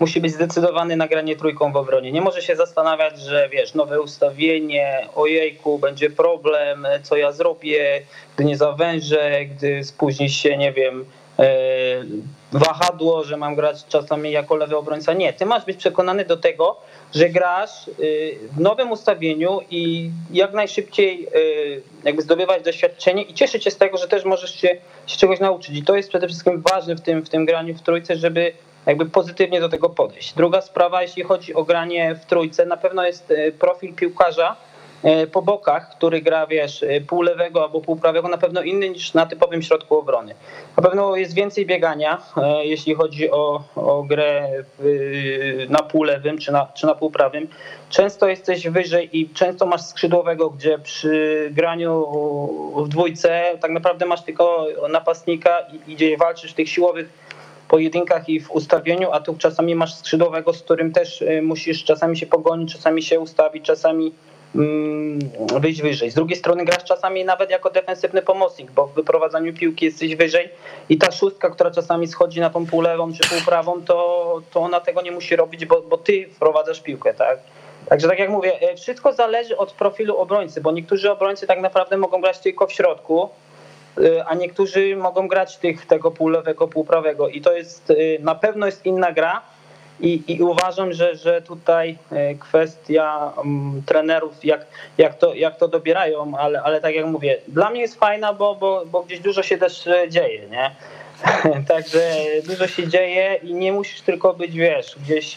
musi 0.00 0.20
być 0.20 0.32
zdecydowany 0.32 0.96
na 0.96 1.08
granie 1.08 1.36
trójką 1.36 1.72
w 1.72 1.76
obronie. 1.76 2.12
Nie 2.12 2.20
może 2.20 2.42
się 2.42 2.56
zastanawiać, 2.56 3.20
że 3.20 3.48
wiesz, 3.48 3.74
nowe 3.74 4.00
ustawienie, 4.00 5.08
ojejku, 5.14 5.78
będzie 5.78 6.10
problem, 6.10 6.86
co 7.02 7.16
ja 7.16 7.32
zrobię, 7.32 8.02
gdy 8.34 8.44
nie 8.44 8.56
zawężę, 8.56 9.44
gdy 9.44 9.84
spóźni 9.84 10.30
się, 10.30 10.56
nie 10.56 10.72
wiem, 10.72 11.04
E, 11.38 12.04
wahadło, 12.54 13.24
że 13.24 13.36
mam 13.36 13.54
grać 13.54 13.86
czasami 13.88 14.30
jako 14.30 14.56
lewy 14.56 14.76
obrońca. 14.76 15.12
Nie, 15.12 15.32
ty 15.32 15.46
masz 15.46 15.64
być 15.64 15.76
przekonany 15.76 16.24
do 16.24 16.36
tego, 16.36 16.76
że 17.14 17.28
grasz 17.28 17.88
y, 17.88 18.38
w 18.52 18.60
nowym 18.60 18.92
ustawieniu 18.92 19.60
i 19.70 20.10
jak 20.30 20.52
najszybciej 20.52 21.28
y, 21.36 21.82
jakby 22.04 22.22
zdobywać 22.22 22.64
doświadczenie 22.64 23.22
i 23.22 23.34
cieszyć 23.34 23.64
się 23.64 23.70
z 23.70 23.76
tego, 23.76 23.98
że 23.98 24.08
też 24.08 24.24
możesz 24.24 24.54
się, 24.54 24.76
się 25.06 25.18
czegoś 25.18 25.40
nauczyć. 25.40 25.76
I 25.76 25.82
to 25.82 25.96
jest 25.96 26.08
przede 26.08 26.26
wszystkim 26.28 26.62
ważne 26.70 26.94
w 26.94 27.00
tym, 27.00 27.24
w 27.24 27.28
tym 27.28 27.44
graniu 27.46 27.74
w 27.74 27.82
trójce, 27.82 28.16
żeby 28.16 28.52
jakby 28.86 29.06
pozytywnie 29.06 29.60
do 29.60 29.68
tego 29.68 29.90
podejść. 29.90 30.34
Druga 30.34 30.60
sprawa, 30.60 31.02
jeśli 31.02 31.22
chodzi 31.22 31.54
o 31.54 31.64
granie 31.64 32.14
w 32.14 32.26
trójce, 32.26 32.66
na 32.66 32.76
pewno 32.76 33.06
jest 33.06 33.30
y, 33.30 33.52
profil 33.58 33.94
piłkarza, 33.94 34.56
po 35.32 35.42
bokach, 35.42 35.90
który 35.96 36.20
gra, 36.22 36.46
wiesz, 36.46 36.82
e, 36.82 37.00
pół 37.00 37.22
lewego 37.22 37.62
albo 37.62 37.80
pół 37.80 37.96
prawego, 37.96 38.28
na 38.28 38.38
pewno 38.38 38.62
inny 38.62 38.88
niż 38.88 39.14
na 39.14 39.26
typowym 39.26 39.62
środku 39.62 39.98
obrony. 39.98 40.34
Na 40.76 40.82
pewno 40.82 41.16
jest 41.16 41.34
więcej 41.34 41.66
biegania, 41.66 42.22
e, 42.36 42.66
jeśli 42.66 42.94
chodzi 42.94 43.30
o, 43.30 43.64
o 43.76 44.02
grę 44.02 44.48
na 45.68 45.78
pół 45.78 46.02
lewym 46.02 46.38
czy 46.38 46.52
na, 46.52 46.68
czy 46.74 46.86
na 46.86 46.94
pół 46.94 47.10
prawym. 47.10 47.48
Często 47.90 48.28
jesteś 48.28 48.68
wyżej 48.68 49.18
i 49.18 49.28
często 49.28 49.66
masz 49.66 49.82
skrzydłowego, 49.82 50.50
gdzie 50.50 50.78
przy 50.78 51.48
graniu 51.52 52.06
w 52.76 52.88
dwójce 52.88 53.44
tak 53.60 53.70
naprawdę 53.70 54.06
masz 54.06 54.22
tylko 54.22 54.66
napastnika 54.90 55.58
i, 55.58 55.92
i 55.92 55.94
gdzie 55.94 56.16
walczysz 56.16 56.52
w 56.52 56.54
tych 56.54 56.68
siłowych 56.68 57.08
pojedynkach 57.68 58.28
i 58.28 58.40
w 58.40 58.50
ustawieniu, 58.50 59.10
a 59.12 59.20
tu 59.20 59.34
czasami 59.38 59.74
masz 59.74 59.94
skrzydłowego, 59.94 60.52
z 60.52 60.62
którym 60.62 60.92
też 60.92 61.24
musisz 61.42 61.84
czasami 61.84 62.16
się 62.16 62.26
pogonić, 62.26 62.72
czasami 62.72 63.02
się 63.02 63.20
ustawić, 63.20 63.64
czasami 63.64 64.12
wyjść 65.60 65.82
wyżej. 65.82 66.10
Z 66.10 66.14
drugiej 66.14 66.38
strony 66.38 66.64
grasz 66.64 66.84
czasami 66.84 67.24
nawet 67.24 67.50
jako 67.50 67.70
defensywny 67.70 68.22
pomocnik, 68.22 68.70
bo 68.70 68.86
w 68.86 68.94
wyprowadzaniu 68.94 69.54
piłki 69.54 69.84
jesteś 69.84 70.16
wyżej 70.16 70.48
i 70.88 70.98
ta 70.98 71.12
szóstka, 71.12 71.50
która 71.50 71.70
czasami 71.70 72.06
schodzi 72.06 72.40
na 72.40 72.50
tą 72.50 72.66
pół 72.66 72.80
lewą 72.80 73.12
czy 73.12 73.28
pół 73.28 73.38
prawą, 73.46 73.82
to, 73.82 74.40
to 74.50 74.60
ona 74.60 74.80
tego 74.80 75.02
nie 75.02 75.12
musi 75.12 75.36
robić, 75.36 75.66
bo, 75.66 75.82
bo 75.82 75.98
ty 75.98 76.28
wprowadzasz 76.28 76.80
piłkę, 76.80 77.14
tak? 77.14 77.38
Także 77.88 78.08
tak 78.08 78.18
jak 78.18 78.30
mówię, 78.30 78.70
y, 78.72 78.76
wszystko 78.76 79.12
zależy 79.12 79.56
od 79.56 79.72
profilu 79.72 80.16
obrońcy, 80.16 80.60
bo 80.60 80.72
niektórzy 80.72 81.10
obrońcy 81.10 81.46
tak 81.46 81.60
naprawdę 81.60 81.96
mogą 81.96 82.20
grać 82.20 82.38
tylko 82.38 82.66
w 82.66 82.72
środku, 82.72 83.28
Y, 83.98 84.24
a 84.24 84.34
niektórzy 84.34 84.96
mogą 84.96 85.28
grać 85.28 85.56
tych, 85.56 85.86
tego 85.86 86.10
półlewego, 86.10 86.68
półprawego 86.68 87.28
i 87.28 87.40
to 87.40 87.52
jest 87.52 87.90
y, 87.90 88.18
na 88.20 88.34
pewno 88.34 88.66
jest 88.66 88.86
inna 88.86 89.12
gra 89.12 89.42
i, 90.00 90.22
i 90.26 90.42
uważam, 90.42 90.92
że, 90.92 91.16
że 91.16 91.42
tutaj 91.42 91.98
y, 92.12 92.38
kwestia 92.38 93.32
um, 93.36 93.82
trenerów, 93.86 94.44
jak, 94.44 94.66
jak, 94.98 95.18
to, 95.18 95.34
jak 95.34 95.58
to 95.58 95.68
dobierają, 95.68 96.32
ale, 96.38 96.62
ale 96.62 96.80
tak 96.80 96.94
jak 96.94 97.06
mówię, 97.06 97.38
dla 97.48 97.70
mnie 97.70 97.80
jest 97.80 97.98
fajna, 97.98 98.32
bo, 98.32 98.54
bo, 98.54 98.82
bo 98.86 99.02
gdzieś 99.02 99.20
dużo 99.20 99.42
się 99.42 99.58
też 99.58 99.88
dzieje, 100.08 100.48
nie? 100.48 100.70
Także 101.68 102.14
dużo 102.46 102.66
się 102.66 102.88
dzieje 102.88 103.34
i 103.42 103.54
nie 103.54 103.72
musisz 103.72 104.00
tylko 104.00 104.34
być, 104.34 104.52
wiesz, 104.52 104.96
gdzieś 105.04 105.36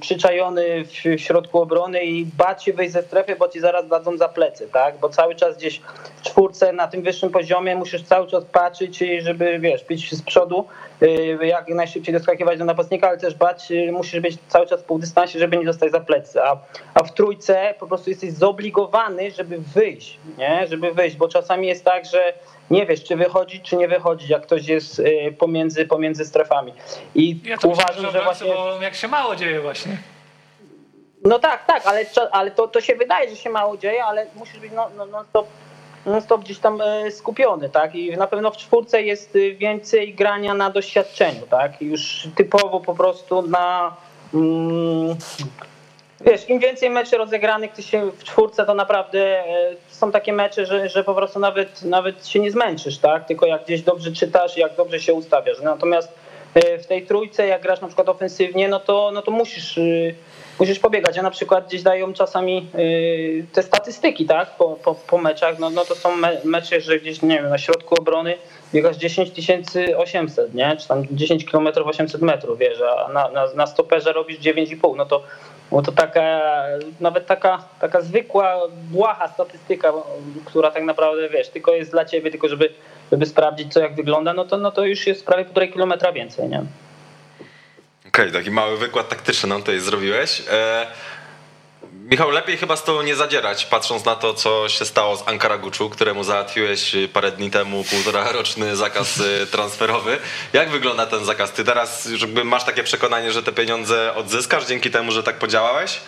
przyczajony 0.00 0.84
w 0.84 1.20
środku 1.20 1.60
obrony 1.60 2.04
i 2.04 2.26
bać 2.26 2.64
się 2.64 2.72
wyjść 2.72 2.92
ze 2.92 3.02
strefy, 3.02 3.36
bo 3.36 3.48
ci 3.48 3.60
zaraz 3.60 3.88
dadzą 3.88 4.16
za 4.16 4.28
plecy, 4.28 4.68
tak? 4.72 4.98
Bo 4.98 5.08
cały 5.08 5.34
czas 5.34 5.56
gdzieś 5.56 5.80
w 6.16 6.22
czwórce 6.22 6.72
na 6.72 6.88
tym 6.88 7.02
wyższym 7.02 7.30
poziomie 7.30 7.76
musisz 7.76 8.02
cały 8.02 8.26
czas 8.26 8.44
patrzeć, 8.44 9.04
żeby 9.18 9.58
wiesz, 9.58 9.84
pić 9.84 10.14
z 10.14 10.22
przodu, 10.22 10.64
y, 11.02 11.38
jak 11.42 11.68
najszybciej 11.68 12.14
doskakiwać 12.14 12.58
do 12.58 12.64
napastnika, 12.64 13.08
ale 13.08 13.18
też 13.18 13.34
bać, 13.34 13.70
y, 13.70 13.92
musisz 13.92 14.20
być 14.20 14.38
cały 14.48 14.66
czas 14.66 14.82
w 14.82 14.84
półdystansie, 14.84 15.38
żeby 15.38 15.56
nie 15.56 15.64
dostać 15.64 15.92
za 15.92 16.00
plecy. 16.00 16.42
A, 16.42 16.56
a 16.94 17.02
w 17.02 17.14
trójce 17.14 17.74
po 17.80 17.86
prostu 17.86 18.10
jesteś 18.10 18.32
zobligowany, 18.32 19.30
żeby 19.30 19.58
wyjść, 19.58 20.18
nie? 20.38 20.66
Żeby 20.66 20.92
wyjść, 20.92 21.16
bo 21.16 21.28
czasami 21.28 21.66
jest 21.66 21.84
tak, 21.84 22.04
że 22.04 22.32
nie 22.70 22.86
wiesz, 22.86 23.04
czy 23.04 23.16
wychodzić, 23.16 23.62
czy 23.62 23.76
nie 23.76 23.88
wychodzić, 23.88 24.28
jak 24.28 24.42
ktoś 24.42 24.66
jest 24.66 24.98
y, 24.98 25.34
pomiędzy, 25.38 25.86
pomiędzy 25.86 26.24
strefami. 26.24 26.72
I 27.14 27.40
ja 27.44 27.58
to 27.58 27.68
uważam, 27.68 27.96
myślę, 27.96 28.10
że, 28.12 28.18
że 28.18 28.24
właśnie... 28.24 28.54
jak 28.80 28.94
się 28.94 29.08
mało 29.08 29.36
dzieje 29.36 29.60
właśnie. 29.60 29.98
No 31.24 31.38
tak, 31.38 31.66
tak, 31.66 31.86
ale, 31.86 32.06
ale 32.32 32.50
to, 32.50 32.68
to 32.68 32.80
się 32.80 32.94
wydaje, 32.94 33.30
że 33.30 33.36
się 33.36 33.50
mało 33.50 33.76
dzieje, 33.76 34.04
ale 34.04 34.26
musisz 34.34 34.58
być 34.58 34.72
non, 34.72 35.10
non, 35.10 35.24
stop, 35.30 35.46
non 36.06 36.22
stop 36.22 36.44
gdzieś 36.44 36.58
tam 36.58 36.80
e, 36.80 37.10
skupiony, 37.10 37.68
tak? 37.68 37.94
I 37.94 38.16
na 38.16 38.26
pewno 38.26 38.50
w 38.50 38.56
czwórce 38.56 39.02
jest 39.02 39.36
y, 39.36 39.54
więcej 39.54 40.14
grania 40.14 40.54
na 40.54 40.70
doświadczeniu, 40.70 41.42
tak? 41.50 41.82
Już 41.82 42.28
typowo 42.34 42.80
po 42.80 42.94
prostu 42.94 43.42
na... 43.42 43.96
Mm, 44.34 45.16
Wiesz, 46.20 46.48
im 46.48 46.58
więcej 46.58 46.90
meczy 46.90 47.18
rozegranych 47.18 47.70
w 48.18 48.24
czwórce, 48.24 48.66
to 48.66 48.74
naprawdę 48.74 49.38
e, 49.38 49.44
są 49.88 50.12
takie 50.12 50.32
mecze, 50.32 50.66
że, 50.66 50.88
że 50.88 51.04
po 51.04 51.14
prostu 51.14 51.38
nawet, 51.38 51.82
nawet 51.82 52.28
się 52.28 52.40
nie 52.40 52.50
zmęczysz, 52.50 52.98
tak? 52.98 53.26
Tylko 53.26 53.46
jak 53.46 53.64
gdzieś 53.64 53.82
dobrze 53.82 54.12
czytasz, 54.12 54.56
jak 54.56 54.76
dobrze 54.76 55.00
się 55.00 55.14
ustawiasz. 55.14 55.60
Natomiast 55.60 56.12
e, 56.54 56.78
w 56.78 56.86
tej 56.86 57.06
trójce, 57.06 57.46
jak 57.46 57.62
grasz 57.62 57.80
na 57.80 57.86
przykład 57.86 58.08
ofensywnie, 58.08 58.68
no 58.68 58.80
to, 58.80 59.10
no 59.14 59.22
to 59.22 59.30
musisz, 59.30 59.78
e, 59.78 59.82
musisz 60.58 60.78
pobiegać. 60.78 61.16
Ja 61.16 61.22
na 61.22 61.30
przykład 61.30 61.66
gdzieś 61.68 61.82
dają 61.82 62.12
czasami 62.12 62.66
te 63.52 63.62
statystyki, 63.62 64.26
tak? 64.26 64.56
Po, 64.56 64.76
po, 64.84 64.94
po 64.94 65.18
meczach, 65.18 65.58
no, 65.58 65.70
no 65.70 65.84
to 65.84 65.94
są 65.94 66.10
mecze, 66.44 66.80
że 66.80 66.98
gdzieś, 66.98 67.22
nie 67.22 67.36
wiem, 67.36 67.48
na 67.48 67.58
środku 67.58 67.94
obrony 67.98 68.34
biegasz 68.74 68.96
10 68.96 69.30
800, 69.96 70.54
nie? 70.54 70.76
Czy 70.76 70.88
tam 70.88 71.04
10 71.10 71.44
km 71.44 71.68
800 71.84 72.22
metrów, 72.22 72.58
wiesz, 72.58 72.78
a 72.80 73.12
na, 73.12 73.30
na, 73.30 73.46
na 73.54 73.66
stoperze 73.66 74.12
robisz 74.12 74.38
9,5, 74.38 74.96
no 74.96 75.06
to 75.06 75.22
bo 75.70 75.82
to 75.82 75.92
taka, 75.92 76.40
nawet 77.00 77.26
taka, 77.26 77.64
taka 77.80 78.00
zwykła, 78.00 78.60
błaha 78.90 79.28
statystyka, 79.28 79.92
która 80.44 80.70
tak 80.70 80.84
naprawdę, 80.84 81.28
wiesz, 81.28 81.48
tylko 81.48 81.72
jest 81.72 81.90
dla 81.90 82.04
ciebie, 82.04 82.30
tylko 82.30 82.48
żeby, 82.48 82.72
żeby 83.12 83.26
sprawdzić, 83.26 83.72
co 83.72 83.80
jak 83.80 83.94
wygląda, 83.94 84.32
no 84.32 84.44
to, 84.44 84.56
no 84.56 84.70
to 84.70 84.84
już 84.84 85.06
jest 85.06 85.26
prawie 85.26 85.44
półtorej 85.44 85.72
kilometra 85.72 86.12
więcej, 86.12 86.48
nie? 86.48 86.58
Okej, 88.08 88.28
okay, 88.28 88.32
taki 88.32 88.50
mały 88.50 88.76
wykład 88.76 89.08
taktyczny 89.08 89.48
nam 89.48 89.60
tutaj 89.60 89.80
zrobiłeś. 89.80 90.42
E 90.50 90.86
Michał, 92.10 92.30
lepiej 92.30 92.56
chyba 92.56 92.76
z 92.76 92.84
tobą 92.84 93.02
nie 93.02 93.16
zadzierać, 93.16 93.66
patrząc 93.66 94.04
na 94.04 94.14
to, 94.16 94.34
co 94.34 94.68
się 94.68 94.84
stało 94.84 95.16
z 95.16 95.28
Ankara 95.28 95.58
Guczu, 95.58 95.90
któremu 95.90 96.24
załatwiłeś 96.24 96.96
parę 97.12 97.32
dni 97.32 97.50
temu 97.50 97.84
półtora 97.84 98.32
roczny 98.38 98.76
zakaz 98.76 99.20
y, 99.20 99.46
transferowy. 99.46 100.18
Jak 100.52 100.70
wygląda 100.70 101.06
ten 101.06 101.24
zakaz? 101.24 101.52
Ty 101.52 101.64
teraz 101.64 102.08
jakby 102.20 102.44
masz 102.44 102.64
takie 102.64 102.82
przekonanie, 102.82 103.32
że 103.32 103.42
te 103.42 103.52
pieniądze 103.52 104.14
odzyskasz 104.14 104.66
dzięki 104.66 104.90
temu, 104.90 105.12
że 105.12 105.22
tak 105.22 105.38
podziałałeś? 105.38 106.00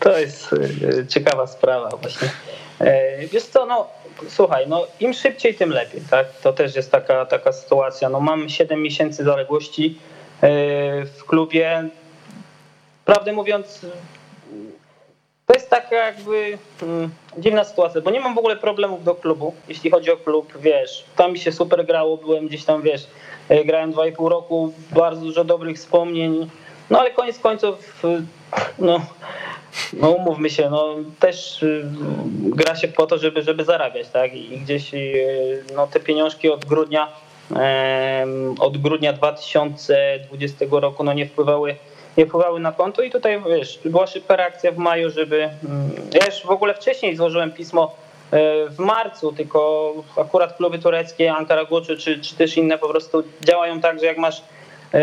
To 0.00 0.18
jest 0.18 0.52
y, 0.52 1.06
ciekawa 1.08 1.46
sprawa 1.46 1.88
właśnie. 1.88 2.30
E, 2.80 3.26
wiesz 3.26 3.44
co, 3.44 3.66
no 3.66 3.88
słuchaj, 4.28 4.64
no 4.68 4.86
im 5.00 5.12
szybciej, 5.12 5.54
tym 5.54 5.70
lepiej, 5.70 6.00
tak? 6.10 6.26
To 6.42 6.52
też 6.52 6.76
jest 6.76 6.90
taka, 6.90 7.26
taka 7.26 7.52
sytuacja. 7.52 8.08
No 8.08 8.20
mam 8.20 8.48
7 8.48 8.82
miesięcy 8.82 9.24
zaległości 9.24 9.98
e, 10.42 10.48
w 11.04 11.24
klubie 11.26 11.88
prawdę 13.08 13.32
mówiąc, 13.32 13.86
to 15.46 15.54
jest 15.54 15.70
taka 15.70 15.96
jakby 15.96 16.58
hmm, 16.80 17.10
dziwna 17.38 17.64
sytuacja, 17.64 18.00
bo 18.00 18.10
nie 18.10 18.20
mam 18.20 18.34
w 18.34 18.38
ogóle 18.38 18.56
problemów 18.56 19.04
do 19.04 19.14
klubu, 19.14 19.54
jeśli 19.68 19.90
chodzi 19.90 20.10
o 20.10 20.16
klub, 20.16 20.52
wiesz, 20.60 21.04
tam 21.16 21.32
mi 21.32 21.38
się 21.38 21.52
super 21.52 21.86
grało, 21.86 22.16
byłem 22.16 22.48
gdzieś 22.48 22.64
tam, 22.64 22.82
wiesz, 22.82 23.06
e, 23.48 23.64
grałem 23.64 23.92
2,5 23.92 24.28
roku, 24.28 24.72
bardzo 24.90 25.20
dużo 25.20 25.44
dobrych 25.44 25.76
wspomnień, 25.76 26.50
no 26.90 27.00
ale 27.00 27.10
koniec 27.10 27.38
końców, 27.38 28.02
no, 28.78 29.00
no 29.92 30.10
umówmy 30.10 30.50
się, 30.50 30.70
no 30.70 30.94
też 31.20 31.62
y, 31.62 31.84
gra 32.40 32.76
się 32.76 32.88
po 32.88 33.06
to, 33.06 33.18
żeby, 33.18 33.42
żeby 33.42 33.64
zarabiać, 33.64 34.08
tak, 34.08 34.34
i 34.34 34.58
gdzieś 34.58 34.90
no, 35.76 35.86
te 35.86 36.00
pieniążki 36.00 36.50
od 36.50 36.64
grudnia, 36.64 37.08
od 38.60 38.78
grudnia 38.78 39.12
2020 39.12 40.66
roku, 40.70 41.04
no 41.04 41.12
nie 41.12 41.26
wpływały 41.26 41.76
nie 42.18 42.26
wpływały 42.26 42.60
na 42.60 42.72
konto 42.72 43.02
i 43.02 43.10
tutaj 43.10 43.42
wiesz, 43.50 43.80
była 43.84 44.06
szybka 44.06 44.36
reakcja 44.36 44.72
w 44.72 44.76
maju, 44.76 45.10
żeby. 45.10 45.36
Mm, 45.36 45.90
ja 46.12 46.26
już 46.26 46.42
w 46.42 46.50
ogóle 46.50 46.74
wcześniej 46.74 47.16
złożyłem 47.16 47.52
pismo 47.52 47.94
e, 48.30 48.68
w 48.68 48.78
marcu, 48.78 49.32
tylko 49.32 49.92
akurat 50.16 50.56
kluby 50.56 50.78
tureckie, 50.78 51.32
Ankara 51.32 51.64
Gucci 51.64 51.96
czy, 51.96 52.20
czy 52.20 52.34
też 52.34 52.56
inne 52.56 52.78
po 52.78 52.88
prostu 52.88 53.22
działają 53.40 53.80
tak, 53.80 54.00
że 54.00 54.06
jak 54.06 54.18
masz 54.18 54.42
e, 54.92 55.02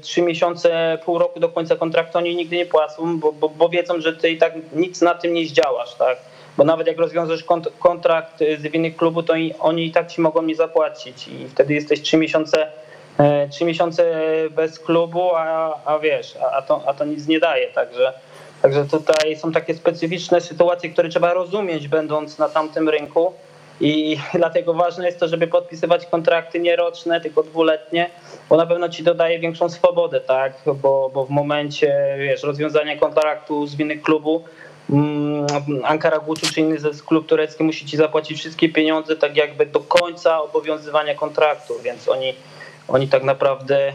trzy 0.00 0.22
miesiące, 0.22 0.98
pół 1.04 1.18
roku 1.18 1.40
do 1.40 1.48
końca 1.48 1.76
kontraktu, 1.76 2.18
oni 2.18 2.36
nigdy 2.36 2.56
nie 2.56 2.66
płacą, 2.66 3.20
bo, 3.20 3.32
bo, 3.32 3.48
bo 3.48 3.68
wiedzą, 3.68 4.00
że 4.00 4.12
ty 4.12 4.30
i 4.30 4.38
tak 4.38 4.52
nic 4.72 5.00
na 5.00 5.14
tym 5.14 5.34
nie 5.34 5.46
zdziałasz, 5.46 5.94
tak? 5.94 6.18
Bo 6.56 6.64
nawet 6.64 6.86
jak 6.86 6.98
rozwiążesz 6.98 7.44
kontrakt 7.78 8.38
z 8.38 8.74
innych 8.74 8.96
klubu, 8.96 9.22
to 9.22 9.34
oni 9.60 9.86
i 9.86 9.92
tak 9.92 10.12
ci 10.12 10.20
mogą 10.20 10.42
nie 10.42 10.54
zapłacić 10.54 11.28
i 11.28 11.48
wtedy 11.48 11.74
jesteś 11.74 12.02
trzy 12.02 12.16
miesiące 12.16 12.66
E, 12.66 12.85
trzy 13.50 13.64
miesiące 13.64 14.14
bez 14.50 14.78
klubu, 14.78 15.30
a, 15.34 15.74
a 15.84 15.98
wiesz, 15.98 16.36
a, 16.36 16.56
a, 16.56 16.62
to, 16.62 16.82
a 16.86 16.94
to 16.94 17.04
nic 17.04 17.26
nie 17.26 17.40
daje, 17.40 17.66
także, 17.66 18.12
także 18.62 18.84
tutaj 18.84 19.36
są 19.36 19.52
takie 19.52 19.74
specyficzne 19.74 20.40
sytuacje, 20.40 20.90
które 20.90 21.08
trzeba 21.08 21.34
rozumieć, 21.34 21.88
będąc 21.88 22.38
na 22.38 22.48
tamtym 22.48 22.88
rynku. 22.88 23.32
I 23.80 24.18
dlatego 24.34 24.74
ważne 24.74 25.06
jest 25.06 25.20
to, 25.20 25.28
żeby 25.28 25.46
podpisywać 25.46 26.06
kontrakty 26.06 26.60
nie 26.60 26.76
roczne, 26.76 27.20
tylko 27.20 27.42
dwuletnie, 27.42 28.10
bo 28.48 28.56
na 28.56 28.66
pewno 28.66 28.88
ci 28.88 29.02
dodaje 29.02 29.38
większą 29.38 29.68
swobodę, 29.68 30.20
tak, 30.20 30.52
bo, 30.82 31.10
bo 31.14 31.24
w 31.24 31.30
momencie, 31.30 32.16
wiesz, 32.18 32.42
rozwiązania 32.42 32.96
kontraktu 32.96 33.66
z 33.66 33.74
winy 33.74 33.96
klubu, 33.96 34.44
mm, 34.90 35.46
Ankara 35.84 36.18
Gucci 36.18 36.46
czy 36.46 36.60
inny 36.60 36.76
klub 37.06 37.26
turecki 37.26 37.64
musi 37.64 37.86
ci 37.86 37.96
zapłacić 37.96 38.38
wszystkie 38.38 38.68
pieniądze 38.68 39.16
tak 39.16 39.36
jakby 39.36 39.66
do 39.66 39.80
końca 39.80 40.42
obowiązywania 40.42 41.14
kontraktu, 41.14 41.74
więc 41.82 42.08
oni 42.08 42.34
oni 42.88 43.08
tak 43.08 43.22
naprawdę 43.22 43.92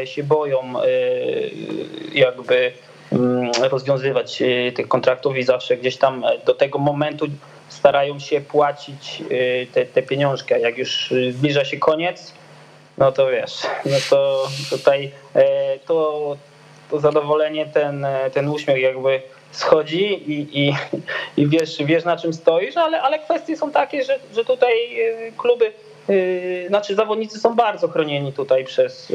e, 0.00 0.06
się 0.06 0.22
boją 0.22 0.60
e, 0.60 0.86
jakby 2.14 2.72
mm, 3.12 3.50
rozwiązywać 3.62 4.42
e, 4.42 4.72
tych 4.72 4.88
kontraktów 4.88 5.36
i 5.36 5.42
zawsze 5.42 5.76
gdzieś 5.76 5.96
tam 5.96 6.24
do 6.46 6.54
tego 6.54 6.78
momentu 6.78 7.26
starają 7.68 8.18
się 8.18 8.40
płacić 8.40 9.22
te, 9.72 9.86
te 9.86 10.02
pieniążki, 10.02 10.54
jak 10.60 10.78
już 10.78 11.14
zbliża 11.30 11.64
się 11.64 11.76
koniec, 11.76 12.32
no 12.98 13.12
to 13.12 13.30
wiesz, 13.30 13.62
no 13.84 13.96
to 14.10 14.48
tutaj 14.70 15.12
to 15.86 16.36
to 16.90 17.00
zadowolenie, 17.00 17.66
ten, 17.66 18.06
ten 18.32 18.48
uśmiech 18.48 18.82
jakby 18.82 19.22
schodzi 19.52 20.30
i, 20.32 20.60
i, 20.60 20.74
i 21.36 21.48
wiesz, 21.48 21.76
wiesz 21.84 22.04
na 22.04 22.16
czym 22.16 22.32
stoisz, 22.32 22.76
ale, 22.76 23.02
ale 23.02 23.18
kwestie 23.18 23.56
są 23.56 23.70
takie, 23.70 24.04
że, 24.04 24.18
że 24.34 24.44
tutaj 24.44 24.74
kluby, 25.36 25.72
znaczy 26.68 26.94
zawodnicy 26.94 27.38
są 27.38 27.54
bardzo 27.54 27.88
chronieni 27.88 28.32
tutaj 28.32 28.64
przez, 28.64 29.12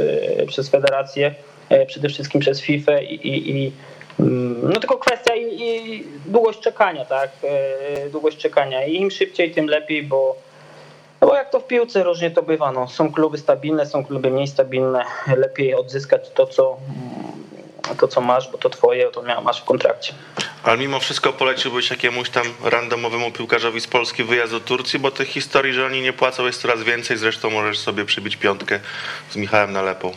przez 0.47 0.69
federację, 0.69 1.35
przede 1.87 2.09
wszystkim 2.09 2.41
przez 2.41 2.61
FIFA 2.61 2.99
i, 3.01 3.13
i, 3.13 3.51
i 3.51 3.71
Mm, 4.19 4.73
no 4.73 4.79
tylko 4.79 4.97
kwestia 4.97 5.35
i, 5.35 5.61
i, 5.61 6.03
długość 6.25 6.59
czekania, 6.59 7.05
tak? 7.05 7.29
Długość 8.11 8.37
czekania. 8.37 8.85
I 8.85 8.95
im 8.95 9.11
szybciej, 9.11 9.51
tym 9.51 9.67
lepiej, 9.67 10.03
bo, 10.03 10.35
no 11.21 11.27
bo 11.27 11.35
jak 11.35 11.49
to 11.49 11.59
w 11.59 11.67
piłce 11.67 12.03
różnie 12.03 12.31
to 12.31 12.43
bywa. 12.43 12.71
No. 12.71 12.87
Są 12.87 13.11
kluby 13.11 13.37
stabilne, 13.37 13.85
są 13.85 14.05
kluby 14.05 14.31
mniej 14.31 14.47
stabilne. 14.47 15.03
Lepiej 15.37 15.75
odzyskać 15.75 16.29
to, 16.29 16.47
co, 16.47 16.77
to, 17.95 18.07
co 18.07 18.21
masz, 18.21 18.51
bo 18.51 18.57
to 18.57 18.69
twoje, 18.69 19.11
to 19.11 19.23
masz 19.41 19.61
w 19.61 19.65
kontrakcie. 19.65 20.13
Ale 20.63 20.77
mimo 20.77 20.99
wszystko 20.99 21.33
poleciłbyś 21.33 21.89
jakiemuś 21.89 22.29
tam 22.29 22.45
randomowemu 22.63 23.31
piłkarzowi 23.31 23.81
z 23.81 23.87
Polski 23.87 24.23
wyjazd 24.23 24.51
do 24.51 24.59
Turcji, 24.59 24.99
bo 24.99 25.11
tych 25.11 25.27
historii, 25.27 25.73
że 25.73 25.85
oni 25.85 26.01
nie 26.01 26.13
płacą 26.13 26.45
jest 26.45 26.61
coraz 26.61 26.83
więcej. 26.83 27.17
Zresztą 27.17 27.49
możesz 27.49 27.79
sobie 27.79 28.05
przybić 28.05 28.35
piątkę 28.35 28.79
z 29.29 29.35
Michałem 29.35 29.73
Nalepą. 29.73 30.11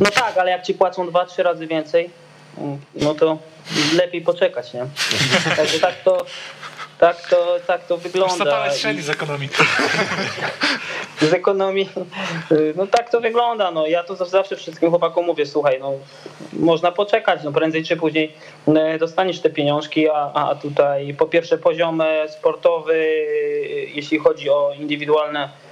No 0.00 0.10
tak, 0.10 0.38
ale 0.38 0.50
jak 0.50 0.62
ci 0.62 0.74
płacą 0.74 1.08
dwa, 1.08 1.26
trzy 1.26 1.42
razy 1.42 1.66
więcej, 1.66 2.10
no 2.94 3.14
to 3.14 3.38
lepiej 3.96 4.22
poczekać, 4.22 4.74
nie? 4.74 4.86
Także 5.56 5.80
tak 5.80 5.94
to, 6.04 6.26
tak 6.98 7.28
to, 7.28 7.56
tak 7.66 7.86
to 7.86 7.96
wygląda. 7.96 8.72
strzeli 8.72 9.02
z 9.02 9.10
ekonomii. 9.10 9.48
Z 11.20 11.32
ekonomii, 11.32 11.88
no 12.76 12.86
tak 12.86 13.10
to 13.10 13.20
wygląda. 13.20 13.70
No, 13.70 13.86
ja 13.86 14.04
to 14.04 14.26
zawsze 14.26 14.56
wszystkim 14.56 14.90
chłopakom 14.90 15.26
mówię, 15.26 15.46
słuchaj, 15.46 15.78
no, 15.80 15.92
można 16.52 16.92
poczekać, 16.92 17.40
no 17.44 17.52
prędzej 17.52 17.84
czy 17.84 17.96
później 17.96 18.32
e, 18.68 18.98
dostaniesz 18.98 19.40
te 19.40 19.50
pieniążki, 19.50 20.08
a, 20.08 20.32
a 20.34 20.54
tutaj 20.54 21.14
po 21.14 21.26
pierwsze 21.26 21.58
poziom 21.58 22.02
sportowy, 22.28 23.06
jeśli 23.94 24.18
chodzi 24.18 24.50
o 24.50 24.72
indywidualne 24.78 25.48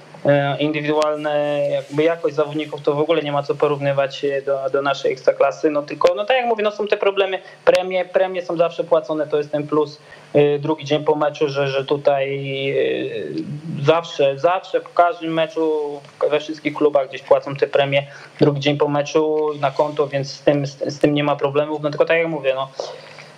indywidualne 0.59 1.61
jakby 1.71 2.03
jakość 2.03 2.35
zawodników 2.35 2.81
to 2.81 2.95
w 2.95 2.99
ogóle 2.99 3.21
nie 3.21 3.31
ma 3.31 3.43
co 3.43 3.55
porównywać 3.55 4.25
do, 4.45 4.69
do 4.69 4.81
naszej 4.81 5.13
ekstraklasy, 5.13 5.69
no 5.69 5.81
tylko 5.81 6.15
no 6.15 6.25
tak 6.25 6.37
jak 6.37 6.45
mówię, 6.45 6.63
no 6.63 6.71
są 6.71 6.87
te 6.87 6.97
problemy, 6.97 7.39
premie, 7.65 8.05
premie 8.05 8.45
są 8.45 8.57
zawsze 8.57 8.83
płacone, 8.83 9.27
to 9.27 9.37
jest 9.37 9.51
ten 9.51 9.67
plus 9.67 9.99
e, 10.33 10.59
drugi 10.59 10.85
dzień 10.85 11.03
po 11.03 11.15
meczu, 11.15 11.49
że, 11.49 11.67
że 11.67 11.85
tutaj 11.85 12.69
e, 12.69 13.83
zawsze, 13.83 14.39
zawsze 14.39 14.79
w 14.79 14.93
każdym 14.93 15.33
meczu, 15.33 15.99
we 16.29 16.39
wszystkich 16.39 16.73
klubach 16.73 17.09
gdzieś 17.09 17.21
płacą 17.21 17.55
te 17.55 17.67
premie 17.67 18.07
drugi 18.39 18.59
dzień 18.59 18.77
po 18.77 18.87
meczu 18.87 19.49
na 19.59 19.71
konto, 19.71 20.07
więc 20.07 20.31
z 20.31 20.41
tym, 20.41 20.65
z, 20.65 20.99
tym 20.99 21.13
nie 21.13 21.23
ma 21.23 21.35
problemów, 21.35 21.81
no 21.81 21.89
tylko 21.89 22.05
tak 22.05 22.17
jak 22.17 22.27
mówię, 22.27 22.53
no 22.55 22.67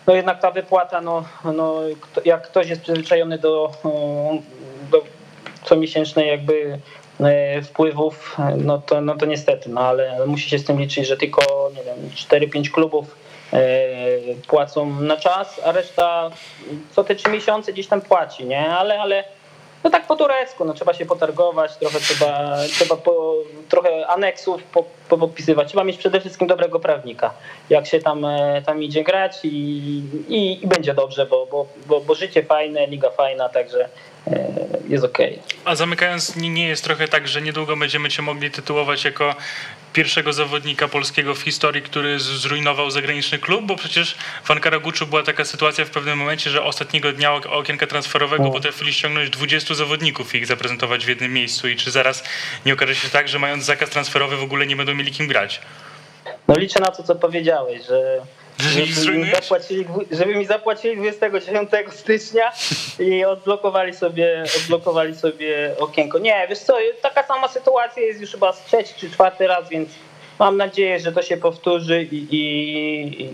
no 0.07 0.15
jednak 0.15 0.41
ta 0.41 0.51
wypłata, 0.51 1.01
no, 1.01 1.23
no 1.43 1.75
jak 2.25 2.47
ktoś 2.47 2.69
jest 2.69 2.81
przyzwyczajony 2.81 3.37
do, 3.37 3.71
do 4.91 5.03
comiesięcznej 5.63 6.27
jakby 6.27 6.79
e, 7.19 7.61
wpływów, 7.61 8.37
no 8.57 8.77
to, 8.77 9.01
no 9.01 9.15
to 9.15 9.25
niestety, 9.25 9.69
no 9.69 9.81
ale 9.81 10.25
musi 10.27 10.49
się 10.49 10.59
z 10.59 10.65
tym 10.65 10.79
liczyć, 10.79 11.07
że 11.07 11.17
tylko 11.17 11.71
nie 11.75 11.83
wiem, 11.83 12.09
4-5 12.49 12.71
klubów 12.71 13.15
e, 13.53 13.59
płacą 14.47 14.89
na 15.01 15.17
czas, 15.17 15.61
a 15.65 15.71
reszta 15.71 16.29
co 16.95 17.03
te 17.03 17.15
3 17.15 17.29
miesiące 17.29 17.73
gdzieś 17.73 17.87
tam 17.87 18.01
płaci, 18.01 18.45
nie? 18.45 18.69
Ale, 18.69 18.99
ale 18.99 19.23
no 19.83 19.89
tak 19.89 20.07
po 20.07 20.15
turecku, 20.15 20.65
no 20.65 20.73
trzeba 20.73 20.93
się 20.93 21.05
potargować, 21.05 21.77
trochę 21.77 21.99
trzeba, 21.99 22.57
trzeba 22.67 22.95
po, 22.95 23.35
trochę 23.69 24.07
aneksów 24.07 24.63
po, 24.63 24.83
po 25.09 25.17
podpisywać. 25.17 25.67
Trzeba 25.67 25.83
mieć 25.83 25.97
przede 25.97 26.19
wszystkim 26.19 26.47
dobrego 26.47 26.79
prawnika, 26.79 27.33
jak 27.69 27.87
się 27.87 27.99
tam, 27.99 28.25
e, 28.25 28.61
tam 28.65 28.83
idzie 28.83 29.03
grać 29.03 29.39
i, 29.43 29.47
i, 30.27 30.63
i 30.63 30.67
będzie 30.67 30.93
dobrze, 30.93 31.25
bo, 31.25 31.45
bo, 31.45 31.65
bo, 31.85 32.01
bo 32.01 32.15
życie 32.15 32.43
fajne, 32.43 32.87
liga 32.87 33.09
fajna, 33.09 33.49
także 33.49 33.89
E, 33.89 34.12
jest 34.89 35.03
ok. 35.03 35.17
A 35.65 35.75
zamykając, 35.75 36.35
nie 36.35 36.67
jest 36.67 36.83
trochę 36.83 37.07
tak, 37.07 37.27
że 37.27 37.41
niedługo 37.41 37.77
będziemy 37.77 38.09
cię 38.09 38.21
mogli 38.21 38.51
tytułować 38.51 39.05
jako 39.05 39.35
pierwszego 39.93 40.33
zawodnika 40.33 40.87
polskiego 40.87 41.35
w 41.35 41.41
historii, 41.41 41.81
który 41.81 42.19
zrujnował 42.19 42.91
zagraniczny 42.91 43.39
klub, 43.39 43.65
bo 43.65 43.75
przecież 43.75 44.15
w 44.43 44.51
Ankaraguczu 44.51 45.07
była 45.07 45.23
taka 45.23 45.45
sytuacja 45.45 45.85
w 45.85 45.89
pewnym 45.89 46.17
momencie, 46.17 46.49
że 46.49 46.63
ostatniego 46.63 47.11
dnia 47.11 47.33
okienka 47.33 47.87
transferowego 47.87 48.51
potrafili 48.51 48.93
ściągnąć 48.93 49.29
20 49.29 49.73
zawodników 49.73 50.35
i 50.35 50.37
ich 50.37 50.45
zaprezentować 50.45 51.05
w 51.05 51.09
jednym 51.09 51.33
miejscu 51.33 51.67
i 51.67 51.75
czy 51.75 51.91
zaraz 51.91 52.23
nie 52.65 52.73
okaże 52.73 52.95
się 52.95 53.09
tak, 53.09 53.27
że 53.27 53.39
mając 53.39 53.65
zakaz 53.65 53.89
transferowy 53.89 54.37
w 54.37 54.43
ogóle 54.43 54.67
nie 54.67 54.75
będą 54.75 54.95
mieli 54.95 55.11
kim 55.11 55.27
grać? 55.27 55.61
No 56.47 56.55
liczę 56.57 56.79
na 56.79 56.91
to, 56.91 57.03
co 57.03 57.15
powiedziałeś, 57.15 57.85
że 57.87 58.21
żeby 58.59 59.17
mi, 59.17 59.31
zapłacili, 59.31 59.85
żeby 60.11 60.35
mi 60.35 60.45
zapłacili 60.45 60.97
29 60.97 61.69
stycznia 61.89 62.51
i 62.99 63.25
odblokowali 63.25 63.93
sobie, 63.93 64.43
odblokowali 64.63 65.15
sobie 65.15 65.75
okienko. 65.79 66.19
Nie, 66.19 66.47
wiesz 66.49 66.59
co, 66.59 66.77
taka 67.01 67.23
sama 67.23 67.47
sytuacja 67.47 68.03
jest 68.03 68.21
już 68.21 68.31
chyba 68.31 68.53
z 68.53 68.65
trzeci 68.65 68.93
czy 68.97 69.11
czwarty 69.11 69.47
raz, 69.47 69.69
więc 69.69 69.89
mam 70.39 70.57
nadzieję, 70.57 70.99
że 70.99 71.11
to 71.11 71.21
się 71.21 71.37
powtórzy 71.37 72.03
i, 72.11 72.27
i, 72.31 73.29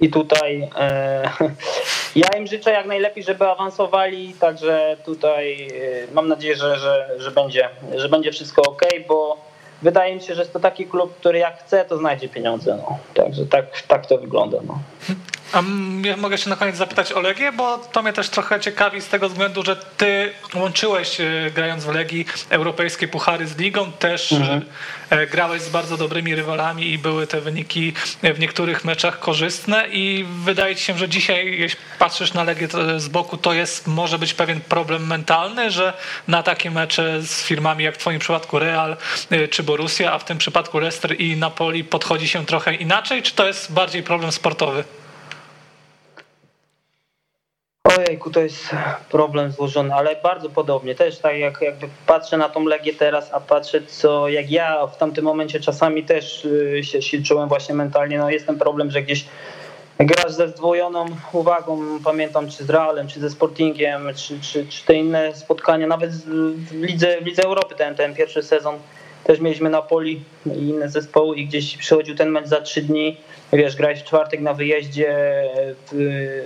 i 0.00 0.10
tutaj 0.10 0.68
e, 0.76 1.30
ja 2.16 2.28
im 2.38 2.46
życzę 2.46 2.70
jak 2.70 2.86
najlepiej, 2.86 3.24
żeby 3.24 3.48
awansowali, 3.48 4.34
także 4.40 4.96
tutaj 5.04 5.68
e, 6.08 6.14
mam 6.14 6.28
nadzieję, 6.28 6.56
że, 6.56 6.78
że, 6.78 7.08
że, 7.18 7.30
będzie, 7.30 7.68
że 7.94 8.08
będzie 8.08 8.32
wszystko 8.32 8.62
ok, 8.62 8.82
bo 9.08 9.45
wydaje 9.82 10.14
mi 10.14 10.22
się, 10.22 10.34
że 10.34 10.40
jest 10.40 10.52
to 10.52 10.60
taki 10.60 10.86
klub, 10.86 11.16
który 11.16 11.38
jak 11.38 11.58
chce, 11.60 11.84
to 11.84 11.98
znajdzie 11.98 12.28
pieniądze. 12.28 12.76
No. 12.76 12.98
Także 13.14 13.46
tak, 13.46 13.82
tak 13.82 14.06
to 14.06 14.18
wygląda. 14.18 14.58
No. 14.66 14.78
A 15.52 15.62
ja 16.04 16.16
mogę 16.16 16.38
się 16.38 16.50
na 16.50 16.56
koniec 16.56 16.76
zapytać 16.76 17.12
o 17.12 17.20
Legię, 17.20 17.52
bo 17.52 17.78
to 17.78 18.02
mnie 18.02 18.12
też 18.12 18.28
trochę 18.28 18.60
ciekawi 18.60 19.00
z 19.00 19.08
tego 19.08 19.28
względu, 19.28 19.62
że 19.62 19.76
ty 19.76 20.32
łączyłeś 20.54 21.20
e, 21.20 21.50
grając 21.54 21.84
w 21.84 21.94
Legii 21.94 22.26
europejskie 22.50 23.08
puchary 23.08 23.46
z 23.46 23.58
ligą, 23.58 23.92
też 23.92 24.32
mhm. 24.32 24.64
E, 25.10 25.26
grałeś 25.26 25.62
z 25.62 25.68
bardzo 25.68 25.96
dobrymi 25.96 26.34
rywalami 26.34 26.90
i 26.90 26.98
były 26.98 27.26
te 27.26 27.40
wyniki 27.40 27.92
w 28.22 28.38
niektórych 28.38 28.84
meczach 28.84 29.18
korzystne 29.18 29.88
i 29.88 30.26
wydaje 30.44 30.76
ci 30.76 30.84
się, 30.84 30.98
że 30.98 31.08
dzisiaj 31.08 31.58
jeśli 31.58 31.80
patrzysz 31.98 32.34
na 32.34 32.44
Legię 32.44 32.68
z 32.96 33.08
boku, 33.08 33.36
to 33.36 33.52
jest 33.52 33.86
może 33.86 34.18
być 34.18 34.34
pewien 34.34 34.60
problem 34.60 35.06
mentalny, 35.06 35.70
że 35.70 35.92
na 36.28 36.42
takie 36.42 36.70
mecze 36.70 37.22
z 37.22 37.42
firmami 37.42 37.84
jak 37.84 37.94
w 37.94 37.98
twoim 37.98 38.18
przypadku 38.18 38.58
Real 38.58 38.96
e, 39.30 39.48
czy 39.48 39.62
Borussia, 39.62 40.12
a 40.12 40.18
w 40.18 40.24
tym 40.24 40.38
przypadku 40.38 40.78
Leicester 40.78 41.20
i 41.20 41.36
Napoli 41.36 41.84
podchodzi 41.84 42.28
się 42.28 42.46
trochę 42.46 42.74
inaczej, 42.74 43.22
czy 43.22 43.34
to 43.34 43.46
jest 43.46 43.72
bardziej 43.72 44.02
problem 44.02 44.32
sportowy? 44.32 44.84
Ojejku, 47.86 48.30
to 48.30 48.40
jest 48.40 48.68
problem 49.10 49.52
złożony, 49.52 49.94
ale 49.94 50.16
bardzo 50.22 50.50
podobnie. 50.50 50.94
Też 50.94 51.18
tak 51.18 51.38
jak 51.38 51.62
jakby 51.62 51.88
patrzę 52.06 52.36
na 52.36 52.48
tą 52.48 52.64
Legię 52.64 52.94
teraz, 52.94 53.32
a 53.32 53.40
patrzę 53.40 53.82
co, 53.82 54.28
jak 54.28 54.50
ja 54.50 54.86
w 54.86 54.96
tamtym 54.96 55.24
momencie 55.24 55.60
czasami 55.60 56.04
też 56.04 56.44
y, 56.44 56.84
się, 56.84 57.02
się 57.02 57.22
czułem 57.22 57.48
właśnie 57.48 57.74
mentalnie, 57.74 58.18
no 58.18 58.30
jest 58.30 58.46
ten 58.46 58.58
problem, 58.58 58.90
że 58.90 59.02
gdzieś 59.02 59.24
grasz 59.98 60.32
ze 60.32 60.48
zdwojoną 60.48 61.06
uwagą, 61.32 61.98
pamiętam 62.04 62.50
czy 62.50 62.64
z 62.64 62.70
Realem, 62.70 63.08
czy 63.08 63.20
ze 63.20 63.30
Sportingiem, 63.30 64.08
czy, 64.16 64.40
czy, 64.40 64.66
czy 64.66 64.84
te 64.84 64.94
inne 64.94 65.34
spotkania, 65.34 65.86
nawet 65.86 66.10
w 66.10 66.72
Lidze, 66.72 67.20
w 67.20 67.26
Lidze 67.26 67.42
Europy 67.42 67.74
ten, 67.74 67.94
ten 67.94 68.14
pierwszy 68.14 68.42
sezon 68.42 68.78
też 69.24 69.40
mieliśmy 69.40 69.70
Napoli 69.70 70.24
i 70.46 70.68
inne 70.68 70.88
zespoły 70.88 71.36
i 71.36 71.46
gdzieś 71.46 71.76
przychodził 71.76 72.14
ten 72.14 72.30
mecz 72.30 72.46
za 72.46 72.60
trzy 72.60 72.82
dni, 72.82 73.16
wiesz, 73.52 73.76
grałeś 73.76 74.00
w 74.00 74.04
czwartek 74.04 74.40
na 74.40 74.54
wyjeździe 74.54 75.16
w 75.92 75.94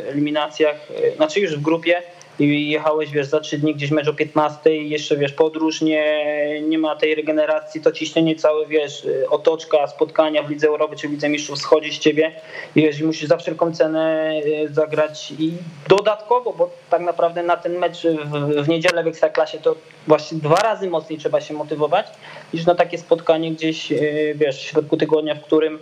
eliminacjach, 0.09 0.76
znaczy 1.16 1.40
już 1.40 1.57
w 1.57 1.61
grupie 1.61 2.03
i 2.40 2.70
jechałeś, 2.70 3.11
wiesz, 3.11 3.26
za 3.26 3.40
trzy 3.40 3.59
dni 3.59 3.74
gdzieś 3.74 3.90
mecz 3.90 4.09
o 4.09 4.14
15, 4.14 4.76
jeszcze, 4.76 5.16
wiesz, 5.16 5.32
podróż, 5.32 5.80
nie, 5.80 6.61
nie 6.61 6.78
ma 6.78 6.96
tej 6.96 7.14
regeneracji, 7.14 7.80
to 7.80 7.92
ciśnienie 7.92 8.36
całe, 8.36 8.66
wiesz, 8.66 9.07
otoczka, 9.30 9.86
spotkania 9.86 10.42
w 10.42 10.51
Lidze 10.51 10.68
Europy 10.68 10.96
czy 10.96 11.09
w 11.09 11.11
Lidze 11.11 11.28
Mistrzów 11.28 11.59
schodzi 11.59 11.92
z 11.92 11.98
ciebie 11.98 12.32
i 12.76 12.82
wiesz, 12.82 13.03
musisz 13.03 13.28
za 13.28 13.36
wszelką 13.36 13.72
cenę 13.72 14.32
zagrać 14.70 15.32
i 15.38 15.53
dodatkowo, 15.88 16.53
bo 16.53 16.70
tak 16.90 17.03
naprawdę 17.03 17.42
na 17.42 17.57
ten 17.57 17.78
mecz 17.78 18.03
w, 18.03 18.62
w 18.64 18.68
niedzielę 18.68 19.05
w 19.05 19.07
Ekstraklasie 19.07 19.59
to 19.59 19.74
właśnie 20.07 20.38
dwa 20.38 20.57
razy 20.57 20.90
mocniej 20.90 21.18
trzeba 21.18 21.40
się 21.40 21.55
motywować 21.55 22.07
niż 22.55 22.66
na 22.66 22.74
takie 22.74 22.98
spotkanie 22.98 23.53
gdzieś, 23.53 23.92
wiesz, 24.34 24.59
w 24.59 24.62
środku 24.62 24.96
tygodnia, 24.96 25.34
w 25.34 25.42
którym 25.42 25.78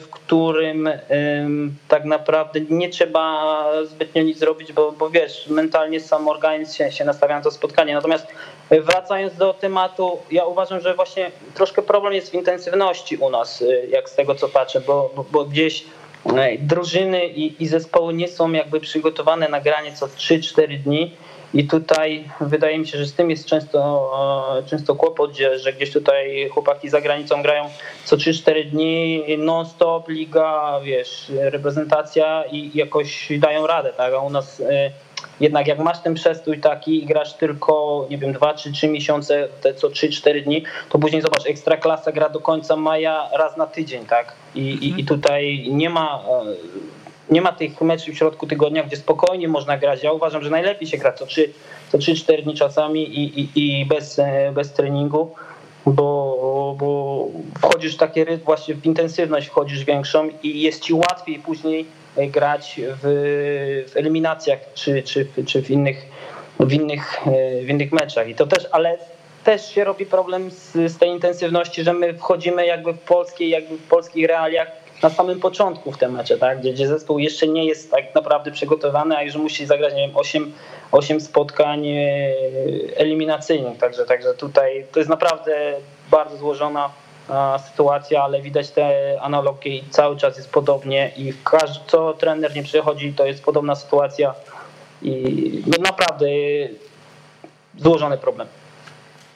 w 0.00 0.08
którym 0.10 0.88
tak 1.88 2.04
naprawdę 2.04 2.60
nie 2.70 2.88
trzeba 2.88 3.64
zbytnio 3.84 4.22
nic 4.22 4.38
zrobić, 4.38 4.72
bo, 4.72 4.92
bo 4.92 5.10
wiesz, 5.10 5.46
mentalnie 5.48 6.00
sam 6.00 6.28
organizm 6.28 6.74
się, 6.74 6.92
się 6.92 7.04
nastawia 7.04 7.36
na 7.36 7.42
to 7.42 7.50
spotkanie. 7.50 7.94
Natomiast 7.94 8.26
e, 8.70 8.80
wracając 8.80 9.36
do 9.36 9.54
tematu, 9.54 10.18
ja 10.30 10.44
uważam, 10.44 10.80
że 10.80 10.94
właśnie 10.94 11.30
troszkę 11.54 11.82
problem 11.82 12.12
jest 12.12 12.30
w 12.30 12.34
intensywności 12.34 13.16
u 13.16 13.30
nas, 13.30 13.62
e, 13.62 13.86
jak 13.86 14.10
z 14.10 14.14
tego 14.14 14.34
co 14.34 14.48
patrzę, 14.48 14.80
bo, 14.80 15.10
bo, 15.16 15.24
bo 15.32 15.44
gdzieś 15.44 15.84
drużyny 16.58 17.26
i, 17.26 17.62
i 17.62 17.66
zespoły 17.66 18.14
nie 18.14 18.28
są 18.28 18.52
jakby 18.52 18.80
przygotowane 18.80 19.48
na 19.48 19.60
granie 19.60 19.92
co 19.92 20.06
3-4 20.06 20.78
dni 20.78 21.16
I 21.54 21.66
tutaj 21.66 22.24
wydaje 22.40 22.78
mi 22.78 22.86
się, 22.86 22.98
że 22.98 23.06
z 23.06 23.14
tym 23.14 23.30
jest 23.30 23.46
często, 23.46 24.10
często 24.66 24.94
kłopot, 24.94 25.36
że, 25.36 25.58
że 25.58 25.72
gdzieś 25.72 25.92
tutaj 25.92 26.48
chłopaki 26.48 26.88
za 26.88 27.00
granicą 27.00 27.42
grają 27.42 27.64
co 28.04 28.16
3-4 28.16 28.70
dni 28.70 29.24
non-stop, 29.38 30.08
liga, 30.08 30.80
wiesz, 30.84 31.32
reprezentacja 31.38 32.44
i 32.52 32.70
jakoś 32.74 33.32
dają 33.38 33.66
radę, 33.66 33.92
tak? 33.96 34.14
A 34.14 34.18
u 34.18 34.30
nas 34.30 34.62
jednak 35.40 35.66
jak 35.66 35.78
masz 35.78 36.02
ten 36.02 36.14
przestój 36.14 36.60
taki 36.60 37.02
i 37.02 37.06
grasz 37.06 37.34
tylko, 37.34 38.06
nie 38.10 38.18
wiem, 38.18 38.32
2 38.32 38.54
czy 38.54 38.72
3 38.72 38.88
miesiące, 38.88 39.48
te 39.60 39.74
co 39.74 39.88
3-4 39.88 40.44
dni, 40.44 40.64
to 40.88 40.98
później 40.98 41.22
zobacz, 41.22 41.46
Ekstraklasa 41.46 42.12
gra 42.12 42.28
do 42.28 42.40
końca 42.40 42.76
maja 42.76 43.28
raz 43.38 43.56
na 43.56 43.66
tydzień, 43.66 44.06
tak? 44.06 44.34
I, 44.54 44.60
i, 44.60 45.00
i 45.00 45.04
tutaj 45.04 45.66
nie 45.70 45.90
ma 45.90 46.22
nie 47.30 47.42
ma 47.42 47.52
tych 47.52 47.80
meczów 47.80 48.14
w 48.14 48.18
środku 48.18 48.46
tygodnia, 48.46 48.82
gdzie 48.82 48.96
spokojnie 48.96 49.48
można 49.48 49.78
grać. 49.78 50.02
Ja 50.02 50.12
uważam, 50.12 50.42
że 50.42 50.50
najlepiej 50.50 50.88
się 50.88 50.98
gra 50.98 51.12
co 51.12 51.26
3-4 51.26 51.48
co 51.92 51.98
3, 51.98 52.14
dni 52.42 52.54
czasami 52.54 53.02
i, 53.02 53.40
i, 53.40 53.48
i 53.54 53.86
bez, 53.86 54.20
bez 54.52 54.72
treningu, 54.72 55.34
bo, 55.86 56.76
bo 56.78 57.26
wchodzisz 57.60 57.94
w 57.94 57.98
taki 57.98 58.24
rytm, 58.24 58.44
właśnie 58.44 58.74
w 58.74 58.86
intensywność 58.86 59.46
wchodzisz 59.46 59.84
większą 59.84 60.28
i 60.42 60.60
jest 60.60 60.82
ci 60.82 60.94
łatwiej 60.94 61.38
później 61.38 61.86
grać 62.16 62.80
w, 63.02 63.88
w 63.92 63.96
eliminacjach 63.96 64.58
czy, 64.74 65.02
czy, 65.02 65.26
czy 65.46 65.62
w, 65.62 65.70
innych, 65.70 66.06
w, 66.60 66.72
innych, 66.72 67.20
w 67.64 67.68
innych 67.68 67.92
meczach. 67.92 68.28
I 68.28 68.34
to 68.34 68.46
też, 68.46 68.68
ale 68.72 68.98
też 69.44 69.74
się 69.74 69.84
robi 69.84 70.06
problem 70.06 70.50
z, 70.50 70.72
z 70.72 70.98
tej 70.98 71.10
intensywności, 71.10 71.84
że 71.84 71.92
my 71.92 72.14
wchodzimy 72.14 72.66
jakby 72.66 72.92
w 72.92 72.98
polskiej, 72.98 73.50
jakby 73.50 73.76
w 73.76 73.82
polskich 73.82 74.26
realiach 74.26 74.81
na 75.02 75.10
samym 75.10 75.40
początku 75.40 75.92
w 75.92 76.02
mecze, 76.08 76.38
tak? 76.38 76.60
gdzie, 76.60 76.72
gdzie 76.72 76.88
zespół 76.88 77.18
jeszcze 77.18 77.48
nie 77.48 77.64
jest 77.64 77.90
tak 77.90 78.14
naprawdę 78.14 78.50
przygotowany, 78.50 79.16
a 79.16 79.22
już 79.22 79.34
musi 79.34 79.66
zagrać, 79.66 79.94
nie 79.94 80.06
wiem, 80.06 80.16
8, 80.16 80.52
8 80.92 81.20
spotkań 81.20 81.86
e, 81.86 81.98
eliminacyjnych. 82.96 83.78
Także, 83.78 84.04
także 84.04 84.34
tutaj 84.34 84.86
to 84.92 85.00
jest 85.00 85.10
naprawdę 85.10 85.74
bardzo 86.10 86.36
złożona 86.36 86.90
sytuacja, 87.70 88.22
ale 88.22 88.42
widać 88.42 88.70
te 88.70 89.16
analogie 89.20 89.76
i 89.76 89.84
cały 89.90 90.16
czas 90.16 90.36
jest 90.36 90.50
podobnie 90.50 91.12
i 91.16 91.32
każdy, 91.44 91.80
co 91.86 92.12
trener 92.12 92.56
nie 92.56 92.62
przychodzi, 92.62 93.12
to 93.12 93.26
jest 93.26 93.44
podobna 93.44 93.74
sytuacja 93.74 94.34
i 95.02 95.62
no 95.66 95.82
naprawdę 95.82 96.26
złożony 97.78 98.18
problem. 98.18 98.48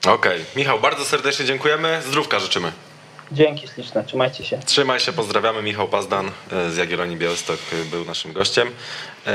Okej. 0.00 0.14
Okay. 0.14 0.44
Michał, 0.56 0.80
bardzo 0.80 1.04
serdecznie 1.04 1.44
dziękujemy. 1.44 2.02
Zdrówka 2.02 2.38
życzymy. 2.38 2.72
Dzięki 3.32 3.68
śliczne, 3.68 4.04
trzymajcie 4.04 4.44
się. 4.44 4.58
Trzymaj 4.66 5.00
się, 5.00 5.12
pozdrawiamy. 5.12 5.62
Michał 5.62 5.88
Pazdan 5.88 6.30
e, 6.52 6.70
z 6.70 6.76
Jagiellonii 6.76 7.16
Białystok 7.16 7.58
e, 7.72 7.84
był 7.84 8.04
naszym 8.04 8.32
gościem. 8.32 8.70
E, 9.26 9.32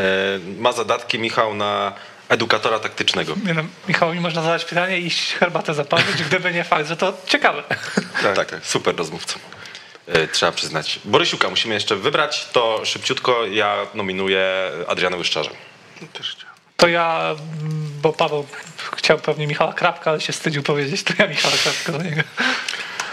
ma 0.58 0.72
zadatki 0.72 1.20
Michał 1.20 1.54
na 1.54 1.94
edukatora 2.30 2.80
taktycznego. 2.80 3.36
Nie 3.46 3.54
no, 3.54 3.64
Michał, 3.88 4.14
mi 4.14 4.20
można 4.20 4.42
zadać 4.42 4.66
pytanie 4.66 5.00
i 5.00 5.06
iść 5.06 5.34
herbatę 5.34 5.74
zapalić, 5.74 6.24
gdyby 6.24 6.54
nie 6.54 6.64
fakt, 6.64 6.88
że 6.88 6.98
to 6.98 7.14
ciekawe. 7.26 7.64
Tak, 8.24 8.36
tak, 8.36 8.50
tak. 8.52 8.66
super 8.66 8.96
rozmówca. 8.96 9.39
Trzeba 10.32 10.52
przyznać. 10.52 11.00
Borysiuka 11.06 11.50
musimy 11.50 11.74
jeszcze 11.74 11.96
wybrać, 11.96 12.48
to 12.54 12.86
szybciutko 12.86 13.46
ja 13.46 13.88
nominuję 13.94 14.72
Adriana 14.88 15.18
Łyszczarza. 15.18 15.50
Też 16.14 16.32
chciałem. 16.32 16.56
To 16.78 16.88
ja, 16.88 17.36
bo 18.02 18.14
Paweł 18.14 18.46
chciał 18.98 19.20
pewnie 19.20 19.48
Michała 19.48 19.74
Krapka, 19.74 20.12
ale 20.12 20.22
się 20.22 20.34
wstydził 20.34 20.64
powiedzieć, 20.64 21.04
to 21.04 21.14
ja 21.20 21.28
Michała 21.28 21.54
Krapka 21.64 21.92
do 21.92 22.04
niego. 22.04 22.22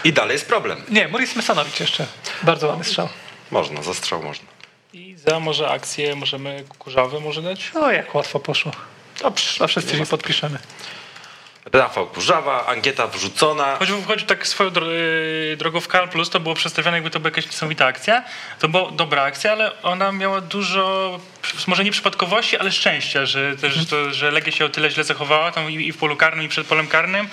I 0.05 0.13
dalej 0.13 0.33
jest 0.33 0.47
problem. 0.49 0.83
Nie, 0.89 1.09
Maurice 1.09 1.37
Mesanowicz 1.37 1.81
jeszcze. 1.81 2.07
Bardzo 2.43 2.69
ładny 2.69 2.85
strzał. 2.85 3.09
Można, 3.51 3.83
za 3.83 3.95
strzał 3.95 4.23
można. 4.23 4.49
I 4.93 5.17
za 5.17 5.41
może 5.41 5.69
akcję 5.69 6.17
możemy 6.17 6.65
Kurzawy 6.79 7.21
może 7.21 7.43
dać? 7.43 7.71
No 7.75 7.93
jak 7.93 8.15
łatwo 8.15 8.41
poszło. 8.41 8.73
Dobrze, 9.23 9.65
a 9.65 9.67
wszyscy 9.67 9.99
się 9.99 10.07
podpiszemy. 10.07 10.59
Rafał 11.73 12.07
Kurzawa, 12.07 12.67
ankieta 12.67 13.07
wrzucona. 13.07 13.77
Choć 13.79 13.89
wchodzi 13.91 14.25
tak 14.25 14.47
swoją 14.47 14.71
y, 14.71 15.57
drogą 15.59 15.81
w 15.81 15.89
Kal 15.89 16.09
Plus, 16.09 16.31
to 16.31 16.41
było 16.41 16.55
przedstawione 16.55 16.97
jakby 16.97 17.11
to 17.11 17.21
była 17.21 17.29
jakaś 17.29 17.47
niesamowita 17.47 17.87
akcja. 17.87 18.25
To 18.59 18.69
była 18.69 18.91
dobra 18.91 19.23
akcja, 19.23 19.53
ale 19.53 19.83
ona 19.83 20.13
miała 20.13 20.41
dużo, 20.41 21.21
może 21.67 21.85
nie 21.85 21.91
przypadkowości, 21.91 22.57
ale 22.57 22.73
szczęścia, 22.73 23.27
że, 23.27 23.57
też, 23.57 23.87
to, 23.87 24.13
że 24.13 24.31
Legia 24.31 24.53
się 24.53 24.65
o 24.65 24.69
tyle 24.69 24.91
źle 24.91 25.05
zachowała 25.05 25.53
tam 25.53 25.71
i, 25.71 25.93
w 25.93 25.97
polu 25.97 26.17
karnym 26.17 26.47
i 26.47 26.49
przed 26.49 26.67
polem 26.67 26.87
karnym. 26.87 27.29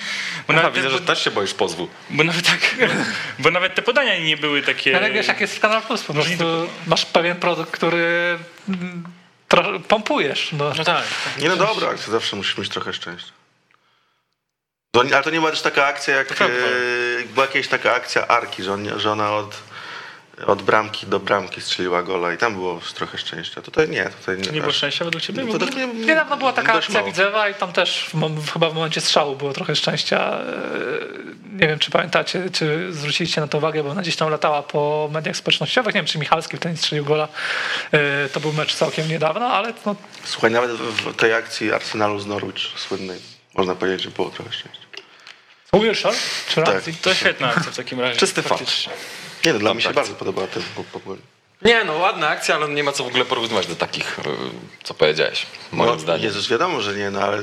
Bo 0.48 0.54
Aha, 0.56 0.70
widzę, 0.70 0.90
że 0.90 1.00
też 1.00 1.24
się 1.24 1.30
boisz 1.30 1.54
pozwu. 1.54 1.88
Bo 2.10 2.24
nawet 2.24 2.46
tak, 2.46 2.76
bo 3.38 3.50
nawet 3.50 3.74
te 3.74 3.82
podania 3.82 4.18
nie 4.18 4.36
były 4.36 4.62
takie... 4.62 4.96
Ale 4.96 5.10
wiesz, 5.10 5.28
jak 5.28 5.40
jest 5.40 5.56
w 5.56 5.60
Kanal 5.60 5.82
Plus, 5.82 6.02
po 6.02 6.14
prostu 6.14 6.44
masz 6.86 7.06
pewien 7.06 7.36
produkt, 7.36 7.70
który 7.70 8.38
mm, 8.68 9.04
pompujesz. 9.88 10.52
No, 10.52 10.72
no 10.78 10.84
tak. 10.84 11.04
Nie 11.38 11.48
no 11.48 11.56
dobra, 11.56 11.96
zawsze 11.96 12.36
musisz 12.36 12.58
mieć 12.58 12.68
trochę 12.68 12.92
szczęścia. 12.92 13.35
To, 14.96 15.14
ale 15.14 15.22
to 15.22 15.30
nie 15.30 15.38
była 15.38 15.50
też 15.50 15.62
taka 15.62 15.86
akcja, 15.86 16.16
jak 16.16 16.32
e, 16.32 16.48
była 17.34 17.46
jakaś 17.46 17.68
taka 17.68 17.94
akcja 17.94 18.26
Arki, 18.26 18.62
że, 18.62 18.72
on, 18.72 19.00
że 19.00 19.12
ona 19.12 19.32
od, 19.32 19.54
od 20.46 20.62
bramki 20.62 21.06
do 21.06 21.20
bramki 21.20 21.60
strzeliła 21.60 22.02
gola 22.02 22.32
i 22.32 22.38
tam 22.38 22.54
było 22.54 22.80
trochę 22.94 23.18
szczęścia. 23.18 23.62
Tutaj 23.62 23.88
nie. 23.88 24.04
Tutaj 24.04 24.38
nie, 24.38 24.50
nie 24.50 24.60
było 24.60 24.72
szczęścia 24.72 25.04
według 25.04 25.22
ciebie? 25.22 25.44
No, 25.44 25.58
to, 25.58 25.66
nie, 25.66 25.86
Niedawno 25.86 26.36
była 26.36 26.52
taka 26.52 26.72
akcja 26.72 26.94
mało. 26.94 27.06
Widzewa 27.06 27.48
i 27.48 27.54
tam 27.54 27.72
też 27.72 28.10
w, 28.14 28.52
chyba 28.52 28.70
w 28.70 28.74
momencie 28.74 29.00
strzału 29.00 29.36
było 29.36 29.52
trochę 29.52 29.76
szczęścia. 29.76 30.18
E, 30.18 30.46
nie 31.52 31.68
wiem, 31.68 31.78
czy 31.78 31.90
pamiętacie, 31.90 32.50
czy 32.52 32.92
zwróciliście 32.92 33.40
na 33.40 33.48
to 33.48 33.58
uwagę, 33.58 33.82
bo 33.82 33.90
ona 33.90 34.02
gdzieś 34.02 34.16
tam 34.16 34.30
latała 34.30 34.62
po 34.62 35.10
mediach 35.12 35.36
społecznościowych. 35.36 35.94
Nie 35.94 36.00
wiem, 36.00 36.06
czy 36.06 36.18
Michalski 36.18 36.56
wtedy 36.56 36.76
strzelił 36.76 37.04
gola. 37.04 37.28
E, 37.92 38.28
to 38.28 38.40
był 38.40 38.52
mecz 38.52 38.74
całkiem 38.74 39.08
niedawno, 39.08 39.46
ale... 39.46 39.72
No... 39.86 39.96
Słuchaj, 40.24 40.50
nawet 40.50 40.70
w 40.70 41.16
tej 41.16 41.34
akcji 41.34 41.72
Arsenalu 41.72 42.18
z 42.18 42.26
Norwich 42.26 42.58
słynnej 42.76 43.18
można 43.56 43.74
powiedzieć, 43.74 44.02
że 44.02 44.10
było 44.10 44.30
trochę 44.30 44.52
szczęścia. 44.52 44.85
Mówisz, 45.72 46.02
Czy 46.48 46.62
tak. 46.62 46.82
To 47.02 47.14
świetna 47.14 47.48
akcja 47.48 47.72
w 47.72 47.76
takim 47.76 48.00
razie. 48.00 48.16
Czysty 48.20 48.42
fakt. 48.42 48.62
Nie 49.44 49.52
no, 49.52 49.58
dla 49.58 49.74
mnie 49.74 49.82
się 49.82 49.92
bardzo 49.92 50.14
podobała 50.14 50.46
ten 50.46 50.62
popływ. 50.92 51.18
Nie, 51.62 51.84
no 51.84 51.92
ładna 51.92 52.28
akcja, 52.28 52.54
ale 52.54 52.68
nie 52.68 52.84
ma 52.84 52.92
co 52.92 53.04
w 53.04 53.06
ogóle 53.06 53.24
porównywać 53.24 53.66
do 53.66 53.76
takich, 53.76 54.18
y, 54.18 54.22
co 54.84 54.94
powiedziałeś, 54.94 55.46
moim 55.72 55.90
no, 55.90 55.98
zdaniem. 55.98 56.24
Jezus, 56.24 56.48
wiadomo, 56.48 56.80
że 56.80 56.94
nie, 56.94 57.10
no 57.10 57.20
ale, 57.20 57.42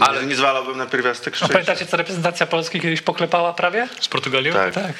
ale 0.00 0.26
nie 0.26 0.36
zwalałbym 0.36 0.78
na 0.78 0.86
pierwiastek 0.86 1.36
szczęścia. 1.36 1.52
A 1.52 1.52
pamiętacie, 1.52 1.86
co 1.86 1.96
reprezentacja 1.96 2.46
Polski 2.46 2.80
kiedyś 2.80 3.00
poklepała 3.00 3.52
prawie? 3.52 3.88
Z 4.00 4.08
Portugalią? 4.08 4.52
Tak. 4.52 4.74
tak. 4.74 4.92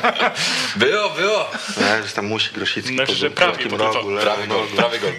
było, 0.76 1.10
było. 1.10 1.50
No, 1.76 2.06
że 2.06 2.12
tam 2.14 2.26
musi 2.26 2.52
Grosicki 2.54 2.94
znaczy, 2.94 3.14
że 3.14 3.30
prawie 3.30 3.64
rogu, 3.64 4.20
prawie 4.20 4.46
gol, 4.46 4.66
prawie 4.76 4.98
gol. 4.98 5.12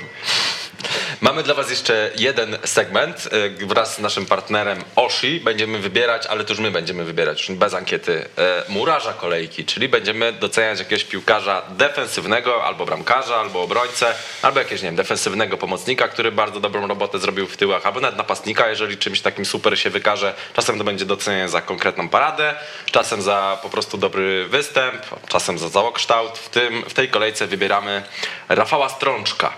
Mamy 1.22 1.44
dla 1.44 1.54
Was 1.54 1.70
jeszcze 1.70 2.12
jeden 2.16 2.58
segment. 2.64 3.30
E, 3.62 3.66
wraz 3.66 3.96
z 3.96 4.00
naszym 4.00 4.26
partnerem 4.26 4.84
Oshi 4.96 5.40
będziemy 5.40 5.80
wybierać, 5.80 6.26
ale 6.26 6.44
to 6.44 6.54
już 6.54 6.60
my 6.60 6.72
będziemy 6.72 7.04
wybierać, 7.04 7.50
już 7.50 7.58
bez 7.58 7.74
ankiety, 7.74 8.26
e, 8.38 8.64
murarza 8.70 9.14
kolejki, 9.14 9.66
czyli 9.66 9.90
będziemy 9.90 10.34
doceniać 10.34 10.80
jakiegoś 10.80 11.04
piłkarza 11.04 11.62
defensywnego, 11.70 12.64
albo 12.64 12.86
bramkarza, 12.86 13.36
albo 13.36 13.62
obrońcę, 13.62 14.16
albo 14.42 14.60
jakiegoś, 14.60 14.82
nie 14.82 14.88
wiem, 14.88 14.96
defensywnego 14.96 15.58
pomocnika, 15.58 16.08
który 16.08 16.32
bardzo 16.32 16.60
dobrą 16.60 16.88
robotę 16.88 17.20
zrobił 17.20 17.48
w 17.48 17.58
tyłach, 17.58 17.86
albo 17.86 18.00
nawet 18.00 18.18
napastnika, 18.18 18.70
jeżeli 18.70 18.98
czymś 18.98 19.22
takim 19.22 19.46
super 19.46 19.80
się 19.80 19.90
wykaże. 19.90 20.34
Czasem 20.54 20.78
to 20.78 20.84
będzie 20.84 21.06
docenianie 21.06 21.50
za 21.50 21.62
konkretną 21.62 22.10
paradę, 22.10 22.56
czasem 22.92 23.22
za 23.22 23.58
po 23.62 23.70
prostu 23.70 23.98
dobry 23.98 24.46
występ, 24.46 25.02
czasem 25.28 25.58
za 25.58 25.70
całokształt. 25.70 26.38
W, 26.38 26.50
tym, 26.50 26.84
w 26.90 26.94
tej 26.94 27.10
kolejce 27.10 27.48
wybieramy 27.48 28.04
Rafała 28.50 28.90
Strączka 28.90 29.54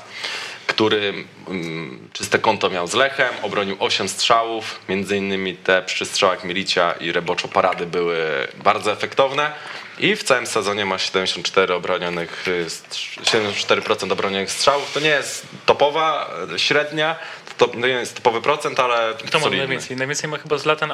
który 0.79 1.13
mm, 1.47 2.09
czyste 2.13 2.39
konto 2.39 2.69
miał 2.69 2.87
z 2.87 2.93
Lechem, 2.93 3.33
obronił 3.41 3.75
8 3.79 4.09
strzałów, 4.09 4.79
między 4.89 5.17
innymi 5.17 5.55
te 5.55 5.81
przy 5.81 6.05
strzałach 6.05 6.43
Milicia 6.43 6.91
i 6.91 7.11
Reboczo 7.11 7.47
Parady 7.47 7.85
były 7.85 8.17
bardzo 8.63 8.91
efektowne 8.91 9.51
i 9.99 10.15
w 10.15 10.23
całym 10.23 10.47
sezonie 10.47 10.85
ma 10.85 10.97
74 10.97 11.73
obronionych, 11.73 12.45
74% 13.23 14.11
obronionych 14.11 14.51
strzałów. 14.51 14.93
To 14.93 14.99
nie 14.99 15.09
jest 15.09 15.47
topowa, 15.65 16.31
średnia, 16.57 17.15
to 17.59 17.71
nie 17.75 17.87
jest 17.87 18.15
topowy 18.15 18.41
procent, 18.41 18.79
ale 18.79 19.13
Kto 19.27 19.39
ma 19.39 19.49
najwięcej? 19.49 19.97
Najwięcej 19.97 20.29
ma 20.29 20.37
chyba 20.37 20.57
Zlatan 20.57 20.91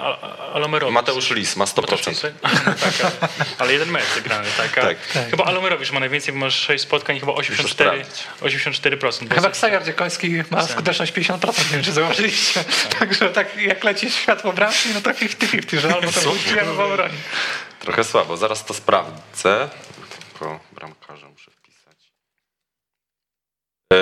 Alomerowicz. 0.53 0.93
Mateusz 0.93 1.32
Lis 1.32 1.55
ma 1.55 1.66
100%. 1.66 2.32
No 2.43 2.49
tak, 2.82 2.93
ale, 3.01 3.30
ale, 3.57 3.74
jeden 3.74 3.91
mecz 3.91 4.05
wygrany, 4.16 4.47
tak? 4.57 4.72
tak. 4.74 4.97
Chyba 5.30 5.43
Alomerowicz 5.43 5.91
ma 5.91 5.99
najwięcej, 5.99 6.34
bo 6.34 6.39
ma 6.39 6.49
6 6.49 6.84
spotkań, 6.84 7.20
chyba 7.20 7.32
84%. 7.32 8.03
84% 8.41 9.36
chyba 9.36 9.49
Ksajar 9.49 9.86
Dziekoński 9.86 10.43
ma 10.51 10.68
skuteczność 10.68 11.13
50%, 11.13 11.57
nie 11.57 11.63
wiem 11.72 11.84
czy 11.84 11.91
zauważyliście. 11.91 12.63
Tak. 12.89 12.99
Także 12.99 13.30
tak 13.30 13.57
jak 13.61 13.84
leci 13.84 14.11
światło 14.11 14.53
bramki, 14.53 14.89
no 14.93 15.01
to 15.01 15.09
50-50, 15.09 15.80
że 15.80 15.93
albo 15.93 16.11
to 16.11 16.22
w 16.74 16.80
obronie. 16.80 17.13
Trochę 17.80 18.03
słabo, 18.03 18.38
zaraz 18.38 18.66
to 18.66 18.74
sprawdzę. 18.74 19.70
Tylko 20.32 20.59
E, 21.16 21.34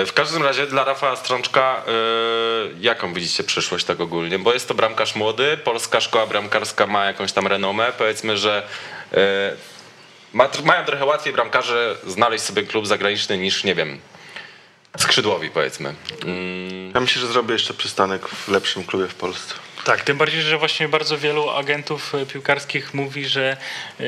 w 0.06 0.12
każdym 0.12 0.42
razie 0.42 0.66
dla 0.66 0.84
Rafała 0.84 1.16
Strączka, 1.16 1.82
yy, 1.86 2.74
jaką 2.80 3.14
widzicie 3.14 3.44
przyszłość 3.44 3.84
tak 3.84 4.00
ogólnie? 4.00 4.38
Bo 4.38 4.52
jest 4.52 4.68
to 4.68 4.74
bramkarz 4.74 5.14
młody, 5.14 5.56
polska 5.56 6.00
szkoła 6.00 6.26
bramkarska 6.26 6.86
ma 6.86 7.04
jakąś 7.04 7.32
tam 7.32 7.46
renomę. 7.46 7.92
Powiedzmy, 7.98 8.38
że 8.38 8.68
yy, 9.12 9.18
ma, 10.32 10.48
mają 10.64 10.84
trochę 10.84 11.04
łatwiej 11.04 11.32
bramkarze 11.32 11.96
znaleźć 12.06 12.44
sobie 12.44 12.62
klub 12.62 12.86
zagraniczny 12.86 13.38
niż, 13.38 13.64
nie 13.64 13.74
wiem, 13.74 14.00
skrzydłowi 14.98 15.50
powiedzmy. 15.50 15.94
Mm, 16.24 16.90
Ja 16.94 17.00
myślę, 17.00 17.20
że 17.20 17.26
zrobię 17.28 17.52
jeszcze 17.52 17.74
przystanek 17.74 18.28
w 18.28 18.48
lepszym 18.48 18.84
klubie 18.84 19.08
w 19.08 19.14
Polsce. 19.14 19.54
Tak, 19.84 20.00
tym 20.04 20.16
bardziej, 20.18 20.42
że 20.42 20.58
właśnie 20.58 20.88
bardzo 20.88 21.18
wielu 21.18 21.50
agentów 21.50 22.14
e, 22.14 22.26
piłkarskich 22.26 22.94
mówi, 22.94 23.26
że 23.26 23.56
e, 24.00 24.04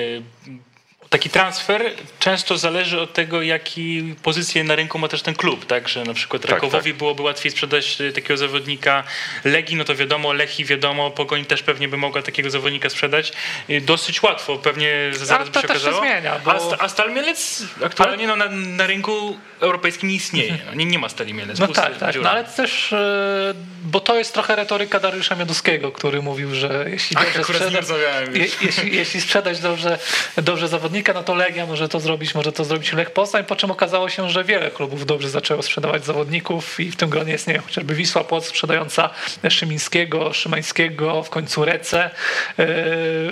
taki 1.16 1.30
transfer 1.30 1.82
często 2.18 2.58
zależy 2.58 3.00
od 3.00 3.12
tego, 3.12 3.42
jaki 3.42 4.14
pozycję 4.22 4.64
na 4.64 4.76
rynku 4.76 4.98
ma 4.98 5.08
też 5.08 5.22
ten 5.22 5.34
klub, 5.34 5.66
tak, 5.66 5.88
że 5.88 6.04
na 6.04 6.14
przykład 6.14 6.42
Tak, 6.42 6.50
Rakowowi 6.50 6.90
tak. 6.90 6.98
byłoby 6.98 7.22
łatwiej 7.22 7.52
sprzedać 7.52 8.00
e, 8.00 8.12
takiego 8.12 8.36
zawodnika, 8.36 9.04
Legii, 9.44 9.76
no 9.76 9.84
to 9.84 9.94
wiadomo, 9.94 10.32
Lechi 10.32 10.64
wiadomo, 10.64 11.10
Pogoń 11.10 11.44
też 11.44 11.62
pewnie 11.62 11.88
by 11.88 11.96
mogła 11.96 12.22
takiego 12.22 12.50
zawodnika 12.50 12.90
sprzedać 12.90 13.32
e, 13.68 13.80
dosyć 13.80 14.22
łatwo, 14.22 14.56
pewnie 14.58 14.90
zaraz 15.12 15.48
to 15.50 15.52
by 15.52 15.60
się 15.60 15.68
też 15.68 15.82
się 15.82 15.88
okazało. 15.88 16.02
zmienia, 16.06 16.38
bo- 16.44 16.52
A, 16.54 16.60
Sta- 16.60 16.76
a 16.78 16.88
Stal 16.88 17.12
Mielec 17.14 17.62
aktualnie 17.84 18.26
no, 18.26 18.36
na, 18.36 18.48
na 18.50 18.86
rynku 18.86 19.38
europejskim 19.60 20.08
nie 20.08 20.14
istnieje, 20.14 20.58
no, 20.66 20.74
nie, 20.74 20.84
nie 20.84 20.98
ma 20.98 21.08
Stali 21.08 21.34
Mielec. 21.34 21.58
No 21.58 21.66
pusty, 21.66 21.82
tak, 21.82 21.98
tak. 21.98 22.16
No 22.22 22.30
ale 22.30 22.44
też, 22.44 22.92
e, 22.92 23.54
bo 23.84 24.00
to 24.00 24.18
jest 24.18 24.34
trochę 24.34 24.56
retoryka 24.56 25.00
Dariusza 25.00 25.34
Mioduskiego, 25.34 25.92
który 25.92 26.22
mówił, 26.22 26.54
że 26.54 26.84
jeśli 26.90 27.16
Ach, 27.16 27.24
dobrze 27.26 27.44
sprzedać, 27.44 27.74
rozmawiałem 27.74 28.36
je, 28.36 28.46
jeśli, 28.62 28.96
jeśli 28.96 29.20
sprzedać 29.20 29.60
dobrze, 29.60 29.98
dobrze 30.36 30.68
zawodnika, 30.68 31.05
no 31.14 31.22
to 31.22 31.34
Legia 31.34 31.66
może 31.66 31.88
to 31.88 32.00
zrobić, 32.00 32.34
może 32.34 32.52
to 32.52 32.64
zrobić 32.64 32.92
Lech 32.92 33.10
Poznań, 33.10 33.44
po 33.44 33.56
czym 33.56 33.70
okazało 33.70 34.08
się, 34.08 34.30
że 34.30 34.44
wiele 34.44 34.70
klubów 34.70 35.06
dobrze 35.06 35.30
zaczęło 35.30 35.62
sprzedawać 35.62 36.04
zawodników 36.04 36.80
i 36.80 36.90
w 36.90 36.96
tym 36.96 37.10
gronie 37.10 37.32
jest 37.32 37.46
nie 37.46 37.58
chociażby 37.58 37.94
Wisła 37.94 38.24
Płock 38.24 38.48
sprzedająca 38.48 39.10
Szymińskiego, 39.48 40.32
Szymańskiego, 40.32 41.22
w 41.22 41.30
końcu 41.30 41.64
Rece, 41.64 42.04
e, 42.04 42.10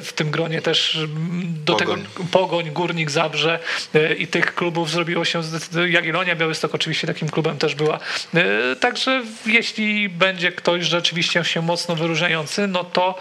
w 0.03 0.11
tym 0.15 0.31
gronie 0.31 0.63
też 0.63 0.99
do 1.65 1.77
Pogoń. 1.77 2.03
tego 2.05 2.25
Pogoń, 2.31 2.71
Górnik, 2.71 3.11
Zabrze 3.11 3.59
e, 3.95 4.15
i 4.15 4.27
tych 4.27 4.55
klubów 4.55 4.91
zrobiło 4.91 5.25
się. 5.25 5.43
Jagiellonia 5.89 6.37
Białystok 6.37 6.75
oczywiście 6.75 7.07
takim 7.07 7.29
klubem 7.29 7.59
też 7.59 7.75
była. 7.75 7.99
E, 8.35 8.77
Także 8.77 9.23
jeśli 9.47 10.09
będzie 10.09 10.53
ktoś 10.53 10.85
rzeczywiście 10.85 11.45
się 11.45 11.63
mocno 11.63 11.97
wyróżniający, 11.97 12.67
no 12.67 12.85
to, 12.85 13.19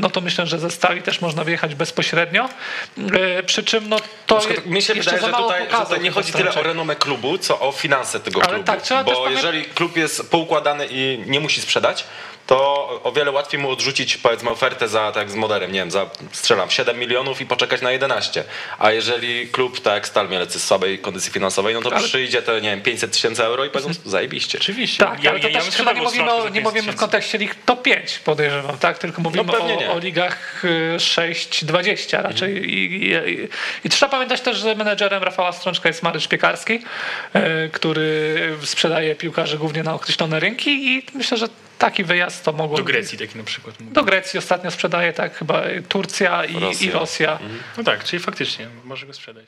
no 0.00 0.10
to 0.10 0.20
myślę, 0.20 0.46
że 0.46 0.58
ze 0.58 0.70
stali 0.70 1.02
też 1.02 1.20
można 1.20 1.44
wyjechać 1.44 1.74
bezpośrednio. 1.74 2.48
Przy 3.46 3.64
czym 3.64 3.85
no 3.88 3.96
to 4.26 4.38
przykład 4.38 4.66
Mnie 4.66 4.82
się 4.82 4.94
wydaje, 4.94 5.20
że 5.20 5.32
tutaj, 5.32 5.66
że 5.70 5.76
tutaj 5.78 6.00
nie 6.00 6.10
chodzi 6.10 6.32
tyle 6.32 6.54
o 6.54 6.62
renomę 6.62 6.96
klubu, 6.96 7.38
co 7.38 7.60
o 7.60 7.72
finanse 7.72 8.20
tego 8.20 8.40
Ale 8.40 8.48
klubu. 8.48 8.64
tak, 8.64 9.04
Bo 9.04 9.28
jeżeli 9.30 9.64
klub 9.64 9.96
jest 9.96 10.30
poukładany 10.30 10.86
i 10.90 11.22
nie 11.26 11.40
musi 11.40 11.60
sprzedać, 11.60 12.04
to 12.46 12.86
o 13.04 13.12
wiele 13.12 13.30
łatwiej 13.30 13.60
mu 13.60 13.70
odrzucić 13.70 14.16
powiedzmy 14.16 14.50
ofertę 14.50 14.88
za 14.88 15.12
tak 15.12 15.30
z 15.30 15.34
moderem, 15.34 15.72
nie 15.72 15.78
wiem, 15.78 15.90
za 15.90 16.06
strzelam 16.32 16.70
7 16.70 16.98
milionów 16.98 17.40
i 17.40 17.46
poczekać 17.46 17.82
na 17.82 17.90
11. 17.92 18.44
A 18.78 18.92
jeżeli 18.92 19.48
klub 19.48 19.80
tak 19.80 19.94
jak 19.94 20.06
Stal 20.06 20.28
Mielec 20.28 20.56
w 20.56 20.62
słabej 20.62 20.98
kondycji 20.98 21.32
finansowej, 21.32 21.74
no 21.74 21.80
to 21.82 21.96
Ale- 21.96 22.06
przyjdzie 22.06 22.42
te 22.42 22.60
nie 22.60 22.70
wiem 22.70 22.82
500 22.82 23.12
tysięcy 23.12 23.44
euro 23.44 23.64
i 23.64 23.70
powiedzą 23.70 23.90
zajebiście. 24.04 24.58
Oczywiście. 24.58 25.04
Tak, 25.04 25.26
ale 25.26 25.40
to 25.40 25.48
bym 25.48 25.52
też 25.52 25.64
chyba 25.64 25.70
sprzedał 25.70 25.94
nie 25.94 26.02
mówimy, 26.02 26.32
o, 26.32 26.48
nie 26.48 26.52
500 26.52 26.64
mówimy 26.64 26.92
w 26.92 26.96
kontekście 26.96 27.38
lig 27.38 27.54
top 27.66 27.82
5, 27.82 28.18
podejrzewam, 28.18 28.78
tak? 28.78 28.98
Tylko 28.98 29.22
mówimy 29.22 29.44
No 29.46 29.88
o, 29.88 29.92
o 29.92 29.98
ligach 29.98 30.64
y, 30.64 30.96
6-20 30.98 32.22
raczej. 32.22 32.50
Mhm. 32.50 32.70
I, 32.70 32.76
i, 32.76 33.32
i, 33.32 33.48
I 33.84 33.88
trzeba 33.88 34.10
pamiętać 34.10 34.40
też, 34.40 34.56
że 34.56 34.74
menedżerem 34.74 35.22
Rafała 35.22 35.52
Strączka 35.52 35.88
jest 35.88 36.02
Mariusz 36.02 36.28
Piekarski, 36.28 36.74
y, 36.74 37.70
który 37.72 38.36
sprzedaje 38.64 39.14
piłkarzy 39.14 39.58
głównie 39.58 39.82
na 39.82 39.94
określone 39.94 40.40
rynki 40.40 40.70
i 40.70 41.02
myślę, 41.14 41.36
że 41.36 41.48
taki 41.78 42.04
wyjazd 42.04 42.44
to 42.44 42.52
mogło 42.52 42.76
Do 42.76 42.84
Grecji 42.84 43.18
taki 43.18 43.38
na 43.38 43.44
przykład. 43.44 43.80
mówię. 43.80 43.92
Do 43.92 44.04
Grecji 44.04 44.38
ostatnio 44.38 44.70
sprzedaje, 44.70 45.12
tak, 45.12 45.34
chyba 45.38 45.62
Turcja 45.88 46.44
i 46.44 46.60
Rosja. 46.60 46.88
I 46.88 46.90
Rosja. 46.90 47.38
No 47.76 47.84
tak, 47.84 48.04
czyli 48.04 48.22
faktycznie 48.22 48.68
może 48.84 49.06
go 49.06 49.12
sprzedać. 49.12 49.46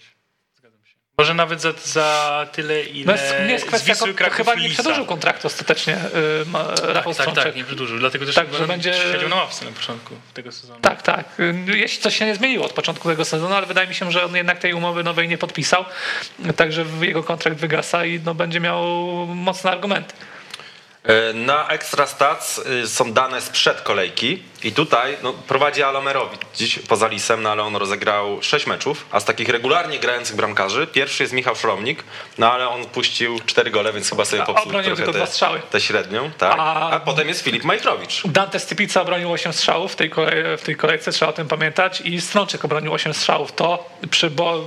Może 1.18 1.34
nawet 1.34 1.60
za, 1.60 1.72
za 1.84 2.46
tyle, 2.52 2.82
ile 2.82 3.06
No 3.06 3.12
jest, 3.12 3.34
nie 3.46 3.52
jest 3.52 3.64
z 3.64 3.68
kwestia, 3.68 3.92
Wisły 3.94 4.14
Kraków 4.14 4.36
chyba 4.36 4.54
nie 4.54 4.68
przedłużył 4.70 5.06
kontraktu 5.06 5.46
ostatecznie 5.46 5.96
y, 6.42 6.46
ma, 6.46 6.64
Rafał 6.82 7.14
Tak, 7.14 7.26
tak, 7.26 7.44
tak, 7.44 7.56
nie 7.56 7.64
przedłużył. 7.64 7.98
Dlatego 7.98 8.26
też 8.26 8.34
Tak, 8.34 8.54
że 8.54 8.66
będzie- 8.66 8.94
siedział 9.12 9.28
na 9.28 9.36
ławce 9.36 9.64
na 9.64 9.70
początku 9.70 10.14
tego 10.34 10.52
sezonu. 10.52 10.80
Tak, 10.80 11.02
tak. 11.02 11.24
Jeśli 11.66 12.02
coś 12.02 12.16
się 12.16 12.26
nie 12.26 12.34
zmieniło 12.34 12.66
od 12.66 12.72
początku 12.72 13.08
tego 13.08 13.24
sezonu, 13.24 13.54
ale 13.54 13.66
wydaje 13.66 13.88
mi 13.88 13.94
się, 13.94 14.12
że 14.12 14.24
on 14.24 14.36
jednak 14.36 14.58
tej 14.58 14.72
umowy 14.72 15.04
nowej 15.04 15.28
nie 15.28 15.38
podpisał. 15.38 15.84
Także 16.56 16.84
jego 17.00 17.22
kontrakt 17.22 17.58
wygasa 17.58 18.04
i 18.04 18.20
no, 18.24 18.34
będzie 18.34 18.60
miał 18.60 18.84
mocne 19.26 19.70
argumenty. 19.70 20.14
E, 21.08 21.32
Na 21.32 21.68
Extra 21.68 22.06
Stats 22.06 22.58
y, 22.58 22.88
są 22.88 23.12
dane 23.12 23.40
sprzed 23.40 23.80
kolejki 23.80 24.42
i 24.62 24.72
tutaj 24.72 25.16
no, 25.22 25.32
prowadzi 25.32 25.82
Alomerowicz 25.82 26.40
dziś 26.56 26.78
poza 26.78 27.08
Lisem, 27.08 27.42
no 27.42 27.50
ale 27.50 27.62
on 27.62 27.76
rozegrał 27.76 28.42
6 28.42 28.66
meczów, 28.66 29.06
a 29.10 29.20
z 29.20 29.24
takich 29.24 29.48
regularnie 29.48 29.98
grających 29.98 30.36
bramkarzy 30.36 30.86
pierwszy 30.86 31.22
jest 31.22 31.32
Michał 31.32 31.56
Szromnik, 31.56 32.04
no 32.38 32.52
ale 32.52 32.68
on 32.68 32.84
puścił 32.84 33.40
4 33.46 33.70
gole, 33.70 33.92
więc 33.92 34.10
chyba 34.10 34.24
sobie 34.24 34.42
popsuł 34.42 34.70
trochę 34.72 34.84
tylko 34.96 35.12
tę 35.12 35.18
dwa 35.18 35.26
strzały. 35.26 35.60
tę 35.70 35.80
średnią, 35.80 36.30
tak. 36.38 36.54
A- 36.58 36.90
A... 36.90 37.00
potem 37.00 37.28
jest 37.28 37.40
Filip 37.42 37.64
Majtrowicz. 37.64 38.22
Dante 38.26 38.60
Stypica 38.60 39.02
obronił 39.02 39.32
8 39.32 39.52
strzałów 39.52 39.92
w 39.92 39.96
tej, 39.96 40.10
kolej, 40.10 40.56
w 40.58 40.62
tej 40.62 40.76
kolejce, 40.76 41.12
trzeba 41.12 41.28
o 41.30 41.32
tym 41.34 41.48
pamiętać. 41.48 42.00
I 42.00 42.20
Strączek 42.20 42.64
obronił 42.64 42.92
8 42.92 43.14
strzałów. 43.14 43.52
To, 43.52 43.88
przy, 44.10 44.30
bo 44.30 44.64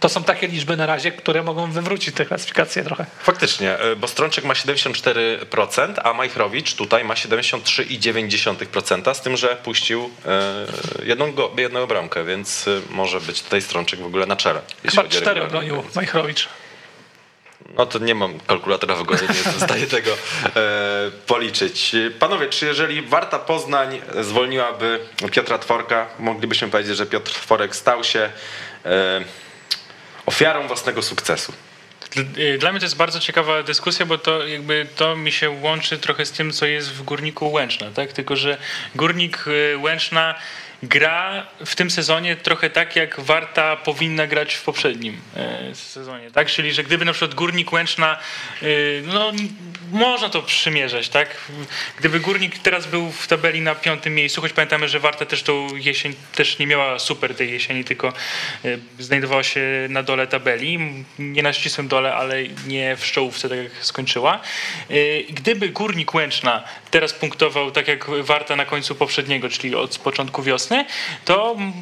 to 0.00 0.08
są 0.08 0.24
takie 0.24 0.48
liczby 0.48 0.76
na 0.76 0.86
razie, 0.86 1.12
które 1.12 1.42
mogą 1.42 1.72
wywrócić 1.72 2.14
tę 2.14 2.26
klasyfikację 2.26 2.84
trochę. 2.84 3.06
Faktycznie, 3.20 3.84
y, 3.84 3.96
bo 3.96 4.08
Strączek 4.08 4.44
ma 4.44 4.54
74%, 4.54 5.94
a 6.04 6.14
Majchrowicz 6.14 6.74
tutaj 6.74 7.04
ma 7.04 7.14
73,9%, 7.14 9.14
z 9.14 9.20
tym, 9.20 9.36
że 9.36 9.56
puścił 9.56 10.10
e, 10.26 10.66
jedną, 11.04 11.32
go, 11.32 11.50
jedną 11.58 11.86
bramkę, 11.86 12.24
więc 12.24 12.66
y, 12.66 12.82
może 12.90 13.20
być 13.20 13.42
tutaj 13.42 13.62
Strączek 13.62 14.00
w 14.00 14.06
ogóle 14.06 14.26
na 14.26 14.36
czele. 14.36 14.60
Chyba 14.82 15.02
chodzi 15.02 15.18
o 15.18 15.20
4 15.20 15.40
regularność. 15.40 15.70
obronił 15.70 15.90
Majchrowicz. 15.94 16.48
No 17.76 17.86
to 17.86 17.98
nie 17.98 18.14
mam 18.14 18.40
kalkulatora 18.40 18.96
w 18.96 19.02
głowie, 19.02 19.26
nie 19.28 19.34
jestem 19.34 19.52
w 19.52 19.62
stanie 19.62 19.86
tego 19.86 20.10
e, 20.56 21.10
policzyć. 21.26 21.96
Panowie, 22.18 22.48
czy 22.48 22.66
jeżeli 22.66 23.02
Warta 23.02 23.38
Poznań 23.38 24.00
zwolniłaby 24.20 25.00
Piotra 25.32 25.58
Tworka, 25.58 26.06
moglibyśmy 26.18 26.68
powiedzieć, 26.68 26.96
że 26.96 27.06
Piotr 27.06 27.32
Tworek 27.32 27.76
stał 27.76 28.04
się 28.04 28.30
e, 28.84 29.24
ofiarą 30.26 30.66
własnego 30.66 31.02
sukcesu? 31.02 31.52
Y, 32.38 32.58
Dla 32.58 32.70
mnie 32.70 32.80
to 32.80 32.86
jest 32.86 32.96
bardzo 32.96 33.20
ciekawa 33.20 33.62
dyskusja, 33.62 34.06
bo 34.06 34.18
to 34.18 34.46
jakby 34.46 34.86
to 34.96 35.16
mi 35.16 35.32
się 35.32 35.50
łączy 35.50 35.98
trochę 35.98 36.26
z 36.26 36.32
tym, 36.32 36.52
co 36.52 36.66
jest 36.66 36.92
w 36.92 37.02
Górniku 37.02 37.52
Łęczna, 37.52 37.90
tak? 37.90 38.12
Tylko, 38.12 38.36
że 38.36 38.56
Górnik 38.94 39.44
y, 39.46 39.78
Łęczna 39.78 40.34
gra 40.82 41.46
w 41.66 41.76
tym 41.76 41.90
sezonie 41.90 42.36
trochę 42.36 42.70
tak, 42.70 42.96
jak 42.96 43.20
Warta 43.20 43.76
powinna 43.76 44.26
grać 44.26 44.54
w 44.54 44.62
poprzednim 44.62 45.20
e, 45.36 45.74
sezonie, 45.74 46.30
tak? 46.30 46.48
Czyli, 46.48 46.72
że 46.72 46.84
gdyby 46.84 47.04
na 47.04 47.12
przykład 47.12 47.34
Górnik 47.34 47.72
Łęczna, 47.72 48.18
y, 48.62 49.02
no 49.06 49.32
można 49.92 50.28
to 50.28 50.42
przymierzać, 50.42 51.08
tak? 51.08 51.36
Gdyby 51.98 52.20
Górnik 52.20 52.58
teraz 52.58 52.86
był 52.86 53.12
w 53.12 53.26
tabeli 53.26 53.60
na 53.60 53.74
piątym 53.74 54.14
miejscu, 54.14 54.40
choć 54.40 54.52
pamiętamy, 54.52 54.88
że 54.88 55.00
Warta 55.00 55.26
też 55.26 55.42
tą 55.42 55.76
jesień 55.76 56.14
też 56.34 56.58
nie 56.58 56.66
miała 56.66 56.98
super 56.98 57.34
tej 57.34 57.52
jesieni, 57.52 57.84
tylko 57.84 58.12
y, 58.64 58.78
znajdowała 58.98 59.42
się 59.42 59.60
na 59.88 60.02
dole 60.02 60.26
tabeli, 60.26 60.78
nie 61.18 61.42
na 61.42 61.52
ścisłym 61.52 61.88
dole, 61.88 62.14
ale 62.14 62.42
nie 62.66 62.96
w 62.96 63.06
szczołówce, 63.06 63.48
tak 63.48 63.58
jak 63.58 63.72
skończyła. 63.80 64.40
Gdyby 65.30 65.68
Górnik 65.68 66.14
Łęczna 66.14 66.64
teraz 66.90 67.12
punktował 67.12 67.70
tak 67.70 67.88
jak 67.88 68.10
Warta 68.10 68.56
na 68.56 68.64
końcu 68.64 68.94
poprzedniego, 68.94 69.48
czyli 69.48 69.74
od 69.74 69.98
początku 69.98 70.42
wiosny, 70.42 70.63
to 71.24 71.54
m, 71.58 71.72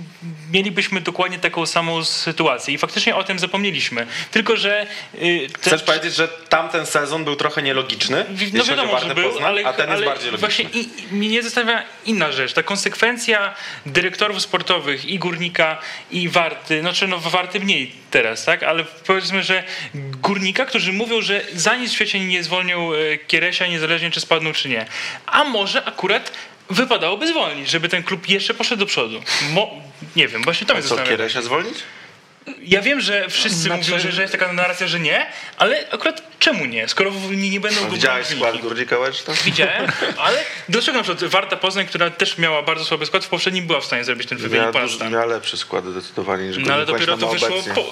mielibyśmy 0.53 1.01
dokładnie 1.01 1.39
taką 1.39 1.67
samą 1.67 2.05
sytuację 2.05 2.75
i 2.75 2.79
faktycznie 2.79 3.17
o 3.17 3.25
tym 3.25 3.39
zapomnieliśmy. 3.39 4.07
Tylko, 4.31 4.57
że 4.57 4.87
y, 5.15 5.49
te- 5.53 5.59
Chcesz 5.59 5.83
powiedzieć, 5.83 6.15
że 6.15 6.29
tamten 6.29 6.87
sezon 6.87 7.25
był 7.25 7.37
trochę 7.37 7.63
nielogiczny, 7.63 8.25
no 8.53 8.65
wiadomo, 8.65 9.01
że 9.01 9.15
był, 9.15 9.31
Poznań, 9.31 9.49
ale, 9.49 9.65
a 9.67 9.73
ten 9.73 9.91
ale 9.91 9.95
jest 10.01 10.05
bardziej 10.13 10.31
logiczny. 10.33 10.39
właśnie 10.49 10.81
i, 10.81 11.13
i 11.13 11.15
mnie 11.17 11.43
zastanawia 11.43 11.83
inna 12.07 12.33
rzecz. 12.33 12.53
Ta 12.53 12.63
konsekwencja 12.63 13.55
dyrektorów 13.87 14.43
sportowych 14.43 15.05
i 15.05 15.19
Górnika 15.19 15.79
i 16.11 16.29
Warty, 16.29 16.81
znaczy 16.81 17.09
no 17.09 17.19
Warty 17.19 17.61
mniej 17.61 17.93
teraz, 18.11 18.45
tak? 18.45 18.63
Ale 18.63 18.85
powiedzmy, 19.07 19.43
że 19.43 19.65
Górnika, 19.95 20.65
którzy 20.67 20.93
mówią, 20.93 21.21
że 21.23 21.41
za 21.55 21.77
nic 21.77 21.91
w 21.91 21.95
świecie 21.95 22.21
nie 22.21 22.43
zwolnią 22.43 22.93
e, 22.93 23.19
Kieresia, 23.19 23.67
niezależnie 23.67 24.11
czy 24.11 24.21
spadną 24.21 24.53
czy 24.53 24.69
nie. 24.69 24.87
A 25.27 25.45
może 25.45 25.85
akurat 25.85 26.33
wypadałoby 26.71 27.29
zwolnić, 27.29 27.71
żeby 27.71 27.89
ten 27.89 28.03
klub 28.03 28.29
jeszcze 28.29 28.55
poszedł 28.55 28.81
do 28.81 28.87
przodu. 28.87 29.23
Mo, 29.53 29.71
nie 30.17 30.29
wiem, 30.29 30.43
właśnie 30.43 30.67
to 30.67 30.75
mnie 30.75 30.83
Co. 30.83 30.97
Kieresia 30.99 31.43
zwolnić? 31.43 31.79
Ja 32.63 32.83
wiem, 32.83 33.01
że 33.01 33.29
wszyscy 33.29 33.59
Znaczy- 33.59 33.91
mówią, 33.91 33.99
że, 34.03 34.13
że 34.13 34.23
jest 34.23 34.33
taka 34.33 34.53
narracja, 34.53 34.87
że 34.87 35.01
nie, 35.01 35.27
ale 35.57 35.87
akurat 35.91 36.23
czemu 36.39 36.65
nie? 36.65 36.89
Skoro 36.89 37.11
nie, 37.31 37.51
nie 37.51 37.61
będą 37.61 37.81
go 37.85 37.91
Widziałeś 37.91 38.27
skład. 38.27 38.57
Górnika 38.57 38.99
Łęczna? 38.99 39.35
Widziałem, 39.45 39.93
ale 40.19 40.45
dlaczego 40.69 40.99
na 40.99 41.05
przykład 41.05 41.31
Warta 41.31 41.57
Poznań, 41.57 41.87
która 41.87 42.11
też 42.11 42.39
miała 42.39 42.63
bardzo 42.63 42.85
słaby 42.85 43.07
skład, 43.07 43.25
w 43.25 43.29
poprzednim 43.29 43.67
była 43.67 43.81
w 43.81 43.85
stanie 43.85 44.05
zrobić 44.05 44.29
ten 44.29 44.39
wynik 44.39 44.59
Miała, 44.59 44.73
ponad 44.73 45.11
miała 45.11 45.27
lepszy 45.27 45.57
skład 45.57 45.85
zdecydowanie 45.87 46.49
niż 46.49 46.57
No 46.59 46.75
ale 46.75 46.87
dopiero 46.87 47.17
to 47.17 47.27
ma 47.27 47.33
wyszło 47.33 47.63
po, 47.75 47.85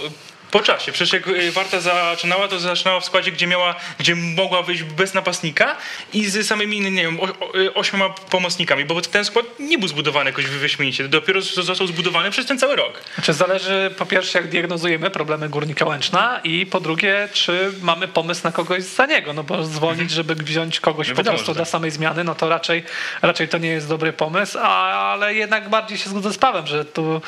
Po 0.50 0.60
czasie. 0.60 0.92
Przecież 0.92 1.12
jak 1.12 1.28
y, 1.28 1.52
Warta 1.52 1.80
zaczynała, 1.80 2.48
to 2.48 2.58
zaczynała 2.58 3.00
w 3.00 3.04
składzie, 3.04 3.32
gdzie 3.32 3.46
miała, 3.46 3.74
gdzie 3.98 4.16
mogła 4.16 4.62
wyjść 4.62 4.82
bez 4.82 5.14
napastnika 5.14 5.76
i 6.12 6.26
z 6.26 6.46
samymi, 6.46 6.80
nie 6.80 7.02
wiem, 7.02 7.18
y, 7.56 7.74
ośmioma 7.74 8.08
pomocnikami, 8.30 8.84
bo 8.84 9.00
ten 9.00 9.24
skład 9.24 9.46
nie 9.58 9.78
był 9.78 9.88
zbudowany 9.88 10.30
jakoś 10.30 10.46
wyśmienicie. 10.46 11.08
Dopiero 11.08 11.42
został 11.42 11.86
zbudowany 11.86 12.30
przez 12.30 12.46
ten 12.46 12.58
cały 12.58 12.76
rok. 12.76 13.00
Znaczy 13.14 13.32
zależy 13.32 13.94
po 13.98 14.06
pierwsze 14.06 14.38
jak 14.38 14.48
diagnozujemy 14.48 15.10
problemy 15.10 15.48
Górnika 15.48 15.86
Łęczna 15.86 16.40
i 16.44 16.66
po 16.66 16.80
drugie 16.80 17.28
czy 17.32 17.72
mamy 17.82 18.08
pomysł 18.08 18.40
na 18.44 18.52
kogoś 18.52 18.82
za 18.82 19.06
niego, 19.06 19.32
no 19.32 19.42
bo 19.42 19.64
zwolnić, 19.64 20.10
żeby 20.10 20.34
wziąć 20.34 20.80
kogoś 20.80 21.08
No 21.08 21.14
po 21.14 21.18
wiadomo, 21.18 21.36
prostu 21.36 21.50
że 21.50 21.54
dla 21.54 21.64
tak. 21.64 21.72
samej 21.72 21.90
zmiany, 21.90 22.24
no 22.24 22.34
to 22.34 22.48
raczej, 22.48 22.84
raczej 23.22 23.48
to 23.48 23.58
nie 23.58 23.68
jest 23.68 23.88
dobry 23.88 24.12
pomysł, 24.12 24.58
ale 24.58 25.34
jednak 25.34 25.68
bardziej 25.68 25.98
się 25.98 26.10
zgodzę 26.10 26.32
z 26.32 26.38
Pawem, 26.38 26.66
że 26.66 26.84
tu 26.84 27.20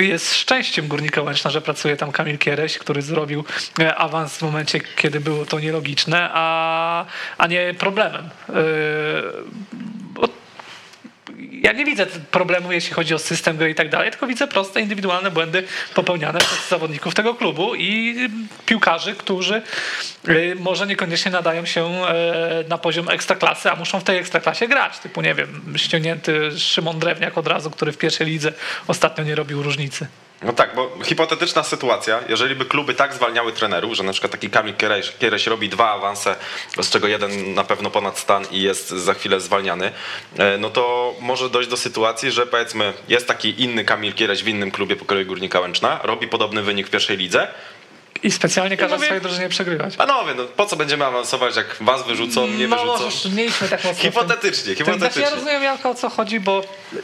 jest 0.00 0.34
szczęściem 0.34 0.88
Górnika 0.88 1.22
Łęczna, 1.22 1.50
że 1.50 1.60
pracuje 1.60 1.96
tam 1.96 2.12
Kamil 2.12 2.38
Kiereś, 2.68 2.78
który 2.78 3.02
zrobił 3.02 3.44
e, 3.80 3.96
awans 3.96 4.36
w 4.36 4.42
momencie, 4.42 4.80
kiedy 4.80 5.20
było 5.20 5.46
to 5.46 5.60
nielogiczne, 5.60 6.30
a, 6.32 7.04
a 7.38 7.46
nie 7.46 7.74
problemem. 7.74 8.30
Bo 10.14 10.28
ja 11.62 11.72
nie 11.72 11.84
widzę 11.84 12.06
problemu, 12.06 12.72
jeśli 12.72 12.94
chodzi 12.94 13.14
o 13.14 13.18
system 13.18 13.56
gry 13.56 13.70
i 13.70 13.74
tak 13.74 13.88
dalej, 13.88 14.10
tylko 14.10 14.26
widzę 14.26 14.46
proste 14.46 14.80
indywidualne 14.80 15.30
błędy 15.30 15.64
popełniane 15.94 16.38
przez 16.38 16.68
zawodników 16.68 17.14
tego 17.14 17.34
klubu 17.34 17.74
i 17.74 18.16
piłkarzy, 18.66 19.14
którzy 19.14 19.62
y, 20.28 20.56
może 20.60 20.86
niekoniecznie 20.86 21.30
nadają 21.30 21.66
się 21.66 21.84
e, 21.86 22.64
na 22.68 22.78
poziom 22.78 23.08
ekstraklasy, 23.08 23.70
a 23.70 23.76
muszą 23.76 24.00
w 24.00 24.04
tej 24.04 24.18
ekstraklasie 24.18 24.68
grać. 24.68 24.98
Typu, 24.98 25.22
nie 25.22 25.34
wiem, 25.34 25.74
ściągnięty 25.76 26.58
Szymon 26.58 26.98
Drewniak 26.98 27.38
od 27.38 27.46
razu, 27.46 27.70
który 27.70 27.92
w 27.92 27.98
pierwszej 27.98 28.26
lidze 28.26 28.52
ostatnio 28.86 29.24
nie 29.24 29.34
robił 29.34 29.62
różnicy. 29.62 30.06
No 30.42 30.52
tak, 30.52 30.74
bo 30.74 30.90
hipotetyczna 31.04 31.62
sytuacja, 31.62 32.20
jeżeli 32.28 32.54
by 32.54 32.64
kluby 32.64 32.94
tak 32.94 33.14
zwalniały 33.14 33.52
trenerów, 33.52 33.94
że 33.94 34.02
na 34.02 34.12
przykład 34.12 34.32
taki 34.32 34.50
Kamil 34.50 34.74
Kiereś, 35.18 35.46
robi 35.46 35.68
dwa 35.68 35.90
awanse, 35.90 36.36
z 36.82 36.90
czego 36.90 37.08
jeden 37.08 37.54
na 37.54 37.64
pewno 37.64 37.90
ponad 37.90 38.18
stan 38.18 38.44
i 38.50 38.62
jest 38.62 38.88
za 38.88 39.14
chwilę 39.14 39.40
zwalniany, 39.40 39.92
e, 40.38 40.58
no 40.58 40.70
to 40.70 41.14
może 41.20 41.50
dojść 41.50 41.68
do 41.68 41.76
sytuacji, 41.76 42.30
że 42.30 42.46
powiedzmy 42.46 42.92
jest 43.08 43.28
taki 43.28 43.62
inny 43.62 43.84
Kamil 43.84 44.14
Kiereś 44.14 44.42
w 44.42 44.48
innym 44.48 44.70
klubie 44.70 44.96
pokroju 44.96 45.26
Górnika 45.26 45.60
Łęczna, 45.60 46.00
robi 46.02 46.28
podobny 46.28 46.62
wynik 46.62 46.86
w 46.86 46.90
pierwszej 46.90 47.16
lidze. 47.16 47.48
I 48.22 48.30
specjalnie 48.30 48.76
każe 48.76 48.94
mówię- 48.94 49.04
swojej 49.06 49.22
drużynie 49.22 49.48
przegrywać. 49.48 49.96
Panowie, 49.96 50.34
no 50.34 50.44
po 50.44 50.66
co 50.66 50.76
będziemy 50.76 51.04
awansować, 51.04 51.56
jak 51.56 51.76
was 51.80 52.06
wyrzucą, 52.06 52.46
mnie 52.46 52.68
no 52.68 52.76
wyrzucą? 52.96 53.28
nie 53.36 53.44
idźmy 53.44 53.68
tak 53.68 53.84
mocno. 53.84 54.02
tym- 54.02 54.12
Hipotetycznie, 54.12 54.76
To 54.76 54.84
Znaczy, 54.84 54.90
ja 54.90 54.94
hipotetycznie. 54.94 55.30
rozumiem 55.36 55.62
Janka 55.62 55.90
o 55.90 55.94
co 55.94 56.08
chodzi, 56.08 56.40
bo 56.40 56.60
y, 56.60 56.98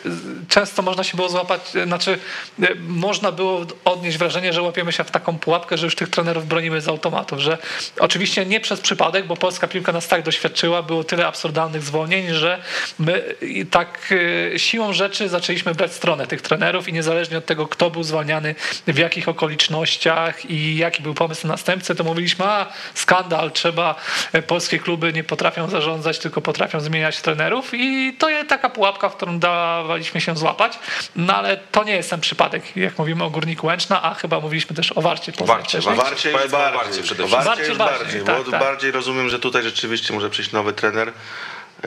często 0.48 0.82
można 0.82 1.04
się 1.04 1.16
było 1.16 1.28
złapać, 1.28 1.60
y, 1.76 1.84
znaczy 1.84 2.18
y, 2.62 2.76
można 2.88 3.32
było 3.32 3.66
odnieść 3.84 4.18
wrażenie, 4.18 4.52
że 4.52 4.62
łapiemy 4.62 4.92
się 4.92 5.04
w 5.04 5.10
taką 5.10 5.38
pułapkę, 5.38 5.78
że 5.78 5.86
już 5.86 5.94
tych 5.96 6.08
trenerów 6.08 6.46
bronimy 6.46 6.80
z 6.80 6.88
automatów, 6.88 7.38
że 7.38 7.58
oczywiście 8.00 8.46
nie 8.46 8.60
przez 8.60 8.80
przypadek, 8.80 9.26
bo 9.26 9.36
polska 9.36 9.68
piłka 9.68 9.92
nas 9.92 10.08
tak 10.08 10.22
doświadczyła, 10.22 10.82
było 10.82 11.04
tyle 11.04 11.26
absurdalnych 11.26 11.82
zwolnień, 11.82 12.34
że 12.34 12.62
my 12.98 13.34
tak 13.70 14.14
siłą 14.56 14.92
rzeczy 14.92 15.28
zaczęliśmy 15.28 15.74
brać 15.74 15.92
stronę 15.92 16.26
tych 16.26 16.42
trenerów 16.42 16.88
i 16.88 16.92
niezależnie 16.92 17.38
od 17.38 17.46
tego, 17.46 17.66
kto 17.68 17.90
był 17.90 18.02
zwalniany, 18.02 18.54
w 18.86 18.98
jakich 18.98 19.28
okolicznościach 19.28 20.50
i 20.50 20.76
jaki 20.76 21.02
był 21.04 21.14
pomysł 21.14 21.46
na 21.46 21.54
następcę, 21.54 21.94
to 21.94 22.04
mówiliśmy, 22.04 22.44
a 22.44 22.66
skandal, 22.94 23.52
trzeba, 23.52 23.94
e, 24.32 24.42
polskie 24.42 24.78
kluby 24.78 25.12
nie 25.12 25.24
potrafią 25.24 25.68
zarządzać, 25.68 26.18
tylko 26.18 26.40
potrafią 26.40 26.80
zmieniać 26.80 27.20
trenerów 27.20 27.70
i 27.72 28.16
to 28.18 28.28
jest 28.28 28.48
taka 28.48 28.70
pułapka, 28.70 29.08
w 29.08 29.16
którą 29.16 29.38
dawaliśmy 29.38 30.20
się 30.20 30.36
złapać, 30.36 30.78
no 31.16 31.36
ale 31.36 31.56
to 31.56 31.84
nie 31.84 31.92
jest 31.92 32.10
ten 32.10 32.20
przypadek, 32.20 32.76
jak 32.76 32.98
mówimy 32.98 33.24
o 33.24 33.30
Górniku 33.30 33.66
Łęczna, 33.66 34.02
a 34.02 34.14
chyba 34.14 34.40
mówiliśmy 34.40 34.76
też 34.76 34.92
o 34.92 35.02
Warcie 35.02 35.32
Poznań 35.32 35.56
Warcie, 35.56 35.68
wcześniej. 35.68 35.96
Warcie. 35.96 36.28
O 36.28 36.32
bardziej. 36.32 36.78
Warcie 36.78 37.02
przede 37.02 37.26
wszystkim. 37.26 37.44
Warcie 37.44 37.74
bardziej, 37.74 37.98
bardziej, 37.98 38.20
bo 38.20 38.26
tak, 38.26 38.50
tak. 38.50 38.60
bardziej 38.60 38.90
rozumiem, 38.90 39.28
że 39.28 39.38
tutaj 39.38 39.62
rzeczywiście 39.62 40.14
może 40.14 40.30
przyjść 40.30 40.52
nowy 40.52 40.72
trener, 40.72 41.12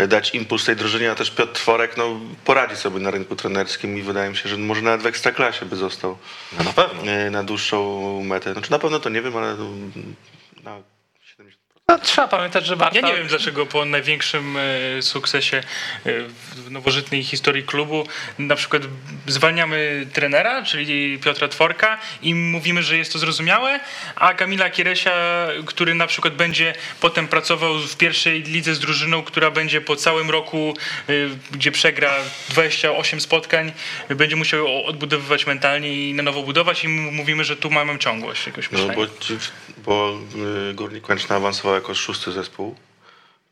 dać 0.07 0.35
impuls 0.35 0.65
tej 0.65 0.75
drużynie, 0.75 1.11
a 1.11 1.15
też 1.15 1.31
Piotr 1.31 1.53
Tworek 1.53 1.97
no, 1.97 2.19
poradzi 2.45 2.75
sobie 2.75 2.99
na 2.99 3.11
rynku 3.11 3.35
trenerskim 3.35 3.97
i 3.97 4.01
wydaje 4.01 4.29
mi 4.29 4.37
się, 4.37 4.49
że 4.49 4.57
może 4.57 4.81
nawet 4.81 5.01
w 5.01 5.05
ekstraklasie 5.05 5.65
by 5.65 5.75
został 5.75 6.17
No 6.57 6.63
na 6.63 6.73
pewno. 6.73 7.11
e, 7.11 7.29
na 7.29 7.43
dłuższą 7.43 8.23
metę. 8.23 8.53
Znaczy 8.53 8.71
na 8.71 8.79
pewno 8.79 8.99
to 8.99 9.09
nie 9.09 9.21
wiem, 9.21 9.37
ale 9.37 9.55
no, 9.55 9.65
na 10.63 10.71
70%. 10.71 10.81
No, 11.91 11.99
trzeba 11.99 12.27
pamiętać, 12.27 12.65
że 12.65 12.75
Warta... 12.75 12.99
Ja 12.99 13.07
nie 13.07 13.15
wiem 13.17 13.27
dlaczego 13.27 13.65
po 13.65 13.85
największym 13.85 14.57
e, 14.57 15.01
sukcesie 15.01 15.57
e, 15.57 15.63
w 16.55 16.71
nowożytnej 16.71 17.23
historii 17.23 17.63
klubu 17.63 18.07
na 18.39 18.55
przykład 18.55 18.83
zwalniamy 19.27 20.07
trenera, 20.13 20.63
czyli 20.63 21.19
Piotra 21.19 21.47
Tworka 21.47 21.97
i 22.21 22.35
mówimy, 22.35 22.83
że 22.83 22.97
jest 22.97 23.13
to 23.13 23.19
zrozumiałe, 23.19 23.79
a 24.15 24.33
Kamila 24.33 24.69
Kieresia, 24.69 25.47
który 25.65 25.95
na 25.95 26.07
przykład 26.07 26.33
będzie 26.35 26.73
potem 27.01 27.27
pracował 27.27 27.79
w 27.79 27.97
pierwszej 27.97 28.43
lidze 28.43 28.75
z 28.75 28.79
drużyną, 28.79 29.23
która 29.23 29.51
będzie 29.51 29.81
po 29.81 29.95
całym 29.95 30.29
roku, 30.29 30.73
e, 31.09 31.13
gdzie 31.51 31.71
przegra 31.71 32.13
28 32.49 33.21
spotkań, 33.21 33.71
będzie 34.09 34.35
musiał 34.35 34.85
odbudowywać 34.85 35.47
mentalnie 35.47 36.09
i 36.09 36.13
na 36.13 36.23
nowo 36.23 36.43
budować 36.43 36.83
i 36.83 36.87
mówimy, 36.87 37.43
że 37.43 37.55
tu 37.57 37.69
mamy 37.71 37.99
ciągłość 37.99 38.47
jakoś 38.47 38.71
No 38.71 38.77
myślenia. 38.77 38.95
bo, 38.95 39.19
ci- 39.19 39.37
bo 39.87 40.19
y, 40.69 40.73
Górnik 40.73 41.09
Łęczna 41.09 41.35
awansował 41.35 41.75
jako 41.75 41.95
szósty 41.95 42.31
zespół 42.31 42.75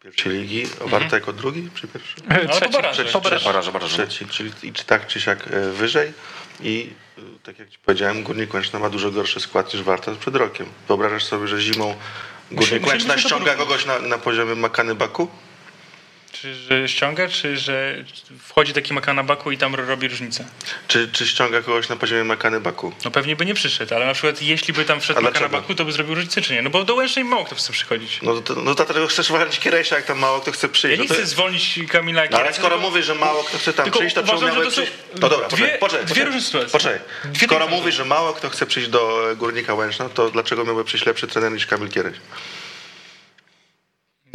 pierwszej 0.04 0.32
ligi, 0.32 0.64
a 0.86 0.88
Warta 0.88 1.16
jako 1.16 1.34
drugi 1.34 1.70
czy 1.76 1.88
pierwszy? 1.88 2.16
Po 2.22 2.48
Trzeci, 2.48 2.72
trzeci, 2.92 3.12
po. 3.14 3.80
Trzeci, 3.88 4.26
czyli 4.26 4.52
i 4.64 4.74
czy 4.74 4.86
tak 4.86 5.08
czy 5.08 5.22
siak 5.22 5.48
e, 5.48 5.72
wyżej. 5.72 6.14
I 6.62 6.90
e, 7.18 7.22
tak 7.44 7.60
jak 7.60 7.70
ci 7.70 7.78
powiedziałem, 7.86 8.24
Górnik 8.24 8.54
Łęczna 8.54 8.80
ma 8.80 8.90
dużo 8.90 9.12
gorszy 9.12 9.40
skład 9.40 9.74
niż 9.74 9.84
Warta 9.84 10.12
przed 10.20 10.36
rokiem. 10.36 10.68
Wyobrażasz 10.88 11.24
sobie, 11.26 11.48
że 11.48 11.62
zimą 11.62 11.96
Górnik 12.52 12.88
Łęczna 12.88 13.18
ściąga 13.18 13.56
kogoś 13.56 13.86
na, 13.86 14.00
na 14.00 14.18
poziomie 14.18 14.56
Makany 14.56 14.96
Baku? 14.96 15.28
Czy 16.42 16.56
że 16.56 16.88
ściąga, 16.90 17.28
czy 17.28 17.58
że 17.58 17.96
wchodzi 18.44 18.74
taki 18.74 18.94
Makana 18.94 19.24
Baku 19.24 19.52
i 19.52 19.58
tam 19.58 19.76
robi 19.76 20.08
różnicę? 20.08 20.46
Czy, 20.88 21.10
czy 21.12 21.28
ściąga 21.28 21.62
kogoś 21.62 21.90
na 21.90 21.96
poziomie 21.96 22.24
Makany 22.24 22.60
Baku? 22.60 22.94
No 23.06 23.12
pewnie 23.12 23.36
by 23.36 23.46
nie 23.46 23.54
przyszedł, 23.54 23.96
ale 23.96 24.06
na 24.06 24.14
przykład 24.14 24.42
jeśli 24.42 24.74
by 24.74 24.86
tam 24.86 25.02
wszedł 25.02 25.22
Makana? 25.22 25.50
Baku, 25.50 25.76
to 25.76 25.86
by 25.86 25.92
zrobił 25.92 26.16
różnicę, 26.16 26.42
czy 26.42 26.54
nie? 26.54 26.62
No 26.62 26.70
bo 26.70 26.84
do 26.84 26.96
Łęcznej 26.96 27.26
mało 27.26 27.46
kto 27.46 27.56
chce 27.56 27.74
przychodzić. 27.74 28.20
No, 28.22 28.42
to, 28.42 28.56
no 28.56 28.76
dlatego 28.76 29.08
chcesz 29.08 29.32
walczyć 29.32 29.60
Kieresia, 29.60 29.96
jak 29.96 30.06
tam 30.06 30.20
mało 30.20 30.40
kto 30.40 30.52
chce 30.52 30.68
Ja 30.68 30.74
przyjść. 30.74 30.98
nie 30.98 31.04
no 31.04 31.10
to, 31.10 31.14
chcę 31.14 31.26
zwolnić 31.26 31.80
Kamila 31.90 32.22
no, 32.22 32.28
ale 32.28 32.38
Kieresia, 32.38 32.54
skoro 32.60 32.76
tylko- 32.76 32.90
mówisz, 32.90 33.06
że 33.06 33.16
mało 33.16 33.44
kto 33.44 33.58
chce 33.58 33.74
tam 33.74 33.84
tylko 33.84 34.00
przyjść, 34.00 34.16
to 34.16 34.22
uważam, 34.22 34.40
że 34.40 34.46
miałby 34.46 34.66
to 34.66 34.72
są 34.72 34.82
przyjść... 34.82 34.92
No 35.22 35.30
dobra, 35.30 35.48
dwie- 35.48 35.50
poczekaj, 35.58 35.80
poczekaj, 35.80 36.06
dwie 36.06 36.26
różne 36.26 36.42
sytuacje. 36.42 36.70
Poczekaj. 36.72 37.00
Dwie 37.26 37.48
Skoro 37.48 37.68
mówisz, 37.68 37.96
że 37.96 38.06
mało 38.06 38.34
kto 38.34 38.50
chce 38.50 38.66
przyjść 38.66 38.90
do 38.90 39.28
Górnika 39.38 39.74
Łęczna, 39.74 40.10
to 40.10 40.30
dlaczego 40.30 40.66
miałby 40.66 40.84
przyjść 40.84 41.06
lepszy 41.06 41.28
trener 41.28 41.52
niż 41.52 41.66
Kamil 41.66 41.90
Kiereś? 41.90 42.16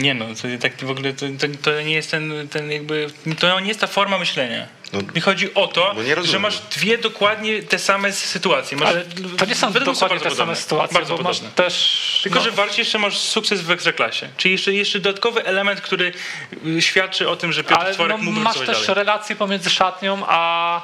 Nie 0.01 0.14
no, 0.14 0.26
to 0.34 0.48
tak 0.61 0.84
w 0.84 0.90
ogóle 0.90 1.12
to, 1.12 1.26
to, 1.38 1.46
to 1.62 1.82
nie 1.82 1.92
jest 1.92 2.11
ten, 2.11 2.32
ten 2.51 2.70
jakby, 2.70 3.07
to 3.38 3.61
nie 3.61 3.68
jest 3.68 3.80
ta 3.80 3.86
forma 3.86 4.18
myślenia. 4.18 4.66
No, 4.93 5.01
Mi 5.14 5.20
chodzi 5.20 5.55
o 5.55 5.66
to, 5.68 5.95
że 6.22 6.38
masz 6.38 6.59
dwie 6.59 6.99
dokładnie 6.99 7.62
te 7.62 7.78
same 7.78 8.12
sytuacje. 8.12 8.78
Masz, 8.78 8.88
Ale 8.88 9.05
to 9.38 9.45
nie 9.45 9.55
są 9.55 9.72
dokładnie 9.72 10.20
te 10.20 10.30
same 10.30 10.57
sytuacje, 10.57 10.95
Bardzo 10.95 11.16
bo 11.16 11.22
masz 11.22 11.41
też... 11.55 12.20
Tylko, 12.22 12.38
no, 12.38 12.45
że 12.45 12.51
w 12.51 12.55
Warcie 12.55 12.82
jeszcze 12.82 12.99
masz 12.99 13.18
sukces 13.18 13.61
w 13.61 13.70
Ekstraklasie. 13.70 14.28
Czyli 14.36 14.53
jeszcze, 14.53 14.72
jeszcze 14.72 14.99
dodatkowy 15.01 15.45
element, 15.45 15.80
który 15.80 16.12
y, 16.66 16.82
świadczy 16.82 17.28
o 17.28 17.36
tym, 17.36 17.53
że 17.53 17.64
Piotr 17.64 17.80
ale 17.82 17.95
Tworek 17.95 18.16
no, 18.18 18.22
mógł 18.24 18.41
masz 18.41 18.59
też 18.59 18.66
dalej. 18.66 18.95
relacje 18.95 19.36
pomiędzy 19.36 19.70
szatnią 19.70 20.22
a... 20.26 20.80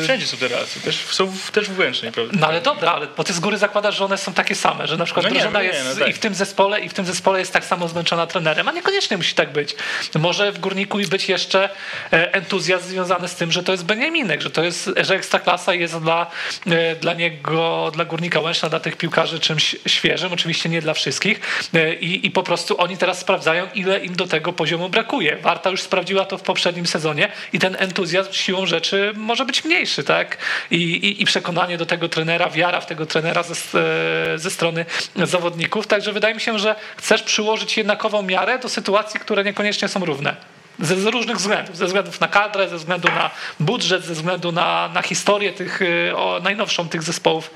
y, 0.00 0.04
Wszędzie 0.04 0.26
są 0.26 0.36
te 0.36 0.48
relacje, 0.48 0.82
też, 0.82 0.96
są 0.96 1.26
w- 1.26 1.50
też 1.50 1.70
w 1.70 1.78
Łęcznej, 1.78 2.12
prawda? 2.12 2.32
No 2.40 2.46
ale 2.46 2.60
dobra, 2.60 2.92
ale 2.92 3.06
bo 3.16 3.24
ty 3.24 3.32
z 3.32 3.40
góry 3.40 3.58
zakładasz, 3.58 3.96
że 3.96 4.04
one 4.04 4.18
są 4.18 4.32
takie 4.32 4.54
same, 4.54 4.86
że 4.86 4.96
na 4.96 5.04
przykład 5.04 5.24
No 5.24 5.30
nie, 5.30 5.34
drużyna 5.34 5.58
no 5.58 5.62
nie, 5.62 5.68
jest 5.68 5.84
no 5.88 6.00
tak. 6.00 6.08
i 6.08 6.12
w 6.12 6.18
tym 6.18 6.34
zespole, 6.34 6.80
i 6.80 6.88
w 6.88 6.94
tym 6.94 7.04
zespole 7.06 7.38
jest 7.38 7.52
tak 7.52 7.64
samo 7.64 7.88
zmęczona 7.88 8.26
trenerem, 8.26 8.68
a 8.68 8.72
niekoniecznie 8.72 9.16
musi 9.16 9.34
tak 9.34 9.52
być. 9.52 9.74
Może 10.18 10.52
w 10.52 10.58
górniku 10.58 11.00
i 11.00 11.06
być 11.06 11.28
jeszcze 11.28 11.70
e, 12.12 12.34
entuzjazm 12.34 12.88
związany 12.88 13.28
z 13.28 13.33
tym, 13.36 13.52
że 13.52 13.62
to 13.62 13.72
jest 13.72 13.84
Beniaminek, 13.84 14.42
że 14.42 14.50
to 14.50 14.64
jest, 14.64 14.90
że 14.96 15.14
ekstraklasa 15.14 15.74
jest 15.74 15.98
dla, 15.98 16.26
e, 16.66 16.96
dla 16.96 17.14
niego, 17.14 17.90
dla 17.94 18.04
górnika 18.04 18.40
Łęczna, 18.40 18.68
dla 18.68 18.80
tych 18.80 18.96
piłkarzy 18.96 19.40
czymś 19.40 19.76
świeżym, 19.86 20.32
oczywiście 20.32 20.68
nie 20.68 20.80
dla 20.80 20.94
wszystkich. 20.94 21.40
E, 21.74 21.94
I, 21.94 22.26
I 22.26 22.30
po 22.30 22.42
prostu 22.42 22.80
oni 22.80 22.96
teraz 22.96 23.18
sprawdzają, 23.18 23.66
ile 23.74 24.04
im 24.04 24.16
do 24.16 24.26
tego 24.26 24.52
poziomu 24.52 24.88
brakuje. 24.88 25.36
Warta 25.36 25.70
już 25.70 25.82
sprawdziła 25.82 26.24
to 26.24 26.38
w 26.38 26.42
poprzednim 26.42 26.86
sezonie 26.86 27.28
i 27.52 27.58
ten 27.58 27.76
entuzjazm 27.78 28.32
siłą 28.32 28.66
rzeczy 28.66 29.12
może 29.16 29.44
być 29.44 29.64
mniejszy, 29.64 30.04
tak? 30.04 30.38
I, 30.70 30.76
i, 30.76 31.22
i 31.22 31.24
przekonanie 31.24 31.78
do 31.78 31.86
tego 31.86 32.08
trenera, 32.08 32.50
wiara 32.50 32.80
w 32.80 32.86
tego 32.86 33.06
trenera 33.06 33.42
ze, 33.42 33.78
e, 34.34 34.38
ze 34.38 34.50
strony 34.50 34.86
zawodników. 35.16 35.86
Także 35.86 36.12
wydaje 36.12 36.34
mi 36.34 36.40
się, 36.40 36.58
że 36.58 36.76
chcesz 36.96 37.22
przyłożyć 37.22 37.76
jednakową 37.76 38.22
miarę 38.22 38.58
do 38.58 38.68
sytuacji, 38.68 39.20
które 39.20 39.44
niekoniecznie 39.44 39.88
są 39.88 40.04
równe. 40.04 40.53
Ze, 40.78 41.00
z 41.00 41.06
różnych 41.06 41.36
względów. 41.36 41.76
Ze 41.76 41.86
względów 41.86 42.20
na 42.20 42.28
kadrę, 42.28 42.68
ze 42.68 42.76
względu 42.76 43.08
na 43.08 43.30
budżet, 43.60 44.04
ze 44.04 44.14
względu 44.14 44.52
na, 44.52 44.88
na 44.88 45.02
historię 45.02 45.52
tych, 45.52 45.80
e, 45.82 46.16
o, 46.16 46.40
najnowszą 46.42 46.88
tych 46.88 47.02
zespołów. 47.02 47.50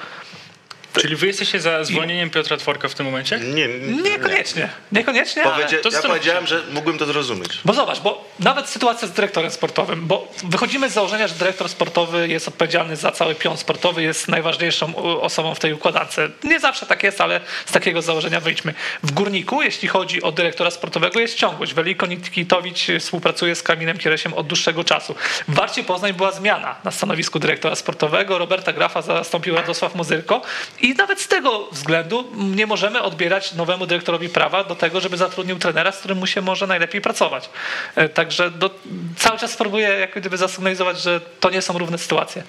Czyli 0.92 1.16
wy 1.16 1.26
jesteście 1.26 1.60
za 1.60 1.84
zwolnieniem 1.84 2.30
Piotra 2.30 2.56
Tworka 2.56 2.88
w 2.88 2.94
tym 2.94 3.06
momencie? 3.06 3.38
Nie, 3.38 3.68
nie, 3.68 4.02
Niekoniecznie. 4.02 4.68
Niekoniecznie, 4.92 5.42
ale... 5.42 5.64
Powiedzia- 5.64 5.82
to 5.82 5.88
ja 5.90 6.02
powiedziałem, 6.02 6.46
że 6.46 6.62
mógłbym 6.72 6.98
to 6.98 7.06
zrozumieć. 7.06 7.58
Bo 7.64 7.72
zobacz, 7.74 8.00
bo 8.00 8.24
nawet 8.40 8.68
sytuacja 8.68 9.08
z 9.08 9.12
dyrektorem 9.12 9.50
sportowym, 9.50 10.06
bo 10.06 10.32
wychodzimy 10.44 10.90
z 10.90 10.92
założenia, 10.92 11.28
że 11.28 11.34
dyrektor 11.34 11.68
sportowy 11.68 12.28
jest 12.28 12.48
odpowiedzialny 12.48 12.96
za 12.96 13.12
cały 13.12 13.34
pion 13.34 13.56
sportowy, 13.56 14.02
jest 14.02 14.28
najważniejszą 14.28 14.96
osobą 15.20 15.54
w 15.54 15.58
tej 15.58 15.72
układance. 15.72 16.16
Nie 16.44 16.60
zawsze 16.60 16.86
tak 16.86 17.02
jest, 17.02 17.20
ale 17.20 17.40
z 17.66 17.72
takiego 17.72 18.02
założenia 18.02 18.40
wyjdźmy. 18.40 18.74
W 19.02 19.12
Górniku, 19.12 19.62
jeśli 19.62 19.88
chodzi 19.88 20.22
o 20.22 20.32
dyrektora 20.32 20.70
sportowego, 20.70 21.20
jest 21.20 21.34
ciągłość. 21.34 21.74
Weliko 21.74 22.06
Nikitowicz 22.06 22.86
współpracuje 22.98 23.54
z 23.54 23.62
Kamilem 23.62 23.98
Kieresiem 23.98 24.34
od 24.34 24.46
dłuższego 24.46 24.84
czasu. 24.84 25.14
W 25.48 25.54
Warcie 25.54 25.84
Poznań 25.84 26.12
była 26.12 26.32
zmiana 26.32 26.74
na 26.84 26.90
stanowisku 26.90 27.38
dyrektora 27.38 27.76
sportowego. 27.76 28.38
Roberta 28.38 28.72
Grafa 28.72 29.02
zastąpił 29.02 29.54
Radosław 29.54 29.94
Muzyrko 29.94 30.42
i 30.80 30.94
nawet 30.94 31.20
z 31.20 31.28
tego 31.28 31.68
względu 31.72 32.24
nie 32.34 32.66
możemy 32.66 33.02
odbierać 33.02 33.52
nowemu 33.52 33.86
dyrektorowi 33.86 34.28
prawa 34.28 34.64
do 34.64 34.74
tego, 34.74 35.00
żeby 35.00 35.16
zatrudnił 35.16 35.58
trenera, 35.58 35.92
z 35.92 35.98
którym 35.98 36.18
mu 36.18 36.26
się 36.26 36.40
może 36.40 36.66
najlepiej 36.66 37.00
pracować. 37.00 37.50
E, 37.94 38.08
Także 38.08 38.50
do, 38.50 38.70
cały 39.16 39.38
czas 39.38 39.56
próbuję 39.56 39.88
jak 39.88 40.14
gdyby 40.14 40.36
zasygnalizować, 40.36 41.00
że 41.00 41.20
to 41.40 41.50
nie 41.50 41.62
są 41.62 41.78
równe 41.78 41.98
sytuacje. 41.98 42.42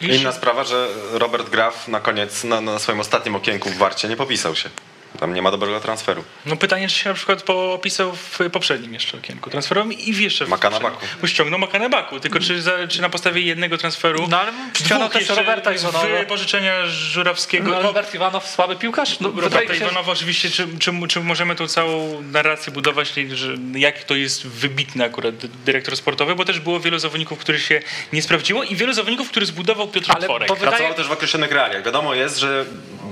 Inna 0.00 0.32
sprawa, 0.32 0.64
że 0.64 0.88
Robert 1.12 1.50
Graf 1.50 1.88
na 1.88 2.00
koniec, 2.00 2.44
na, 2.44 2.60
na 2.60 2.78
swoim 2.78 3.00
ostatnim 3.00 3.36
okienku 3.36 3.70
w 3.70 3.76
Warcie 3.76 4.08
nie 4.08 4.16
popisał 4.16 4.56
się. 4.56 4.70
Tam 5.18 5.34
nie 5.34 5.42
ma 5.42 5.50
dobrego 5.50 5.80
transferu. 5.80 6.24
No 6.46 6.56
pytanie, 6.56 6.88
czy 6.88 6.98
się 6.98 7.08
na 7.08 7.14
przykład 7.14 7.42
popisał 7.42 8.12
w 8.16 8.38
poprzednim 8.52 8.94
jeszcze 8.94 9.18
okienku 9.18 9.50
transferowym 9.50 9.92
i 9.92 10.12
w 10.12 10.20
jeszcze 10.20 10.46
w 10.46 10.48
Makana 10.48 10.76
poprzednim. 10.80 11.00
Baku. 11.08 11.20
Bo 11.20 11.26
ściągnął 11.26 11.58
Makana 11.60 11.88
Baku, 11.88 12.20
tylko 12.20 12.40
czy, 12.40 12.62
za, 12.62 12.72
czy 12.88 13.00
na 13.02 13.08
podstawie 13.08 13.40
jednego 13.40 13.78
transferu 13.78 14.26
No 14.30 14.40
ale 14.40 14.52
ściągnął 14.84 15.08
też 15.08 15.28
Roberta 15.28 15.72
Iwanowa. 15.74 16.06
wypożyczenia 16.06 16.86
Żurawskiego. 16.86 17.70
No, 17.70 17.82
Robert 17.82 18.14
Iwanow 18.14 18.48
słaby 18.48 18.76
piłkarz? 18.76 19.20
No, 19.20 19.32
Roberta 19.36 19.74
się, 19.74 19.84
Iwanowa 19.84 20.12
oczywiście, 20.12 20.50
czy, 20.50 20.68
czy, 20.78 20.92
czy 21.08 21.20
możemy 21.20 21.56
tą 21.56 21.68
całą 21.68 22.22
narrację 22.22 22.72
budować, 22.72 23.12
że 23.32 23.54
jak 23.74 24.04
to 24.04 24.14
jest 24.14 24.46
wybitny 24.46 25.04
akurat 25.04 25.36
dy- 25.36 25.48
dyrektor 25.64 25.96
sportowy, 25.96 26.34
bo 26.34 26.44
też 26.44 26.60
było 26.60 26.80
wielu 26.80 26.98
zawodników, 26.98 27.38
których 27.38 27.62
się 27.62 27.82
nie 28.12 28.22
sprawdziło 28.22 28.64
i 28.64 28.76
wielu 28.76 28.92
zawodników, 28.92 29.28
który 29.30 29.46
zbudował 29.46 29.88
Piotr 29.88 30.12
Ale 30.12 30.24
Tworek. 30.24 30.48
wydaje- 30.48 30.68
Pracował 30.70 30.94
też 30.94 31.06
w 31.08 31.12
określonych 31.12 31.52
realiach. 31.52 31.84
Wiadomo 31.84 32.14
jest, 32.14 32.38
że 32.38 32.64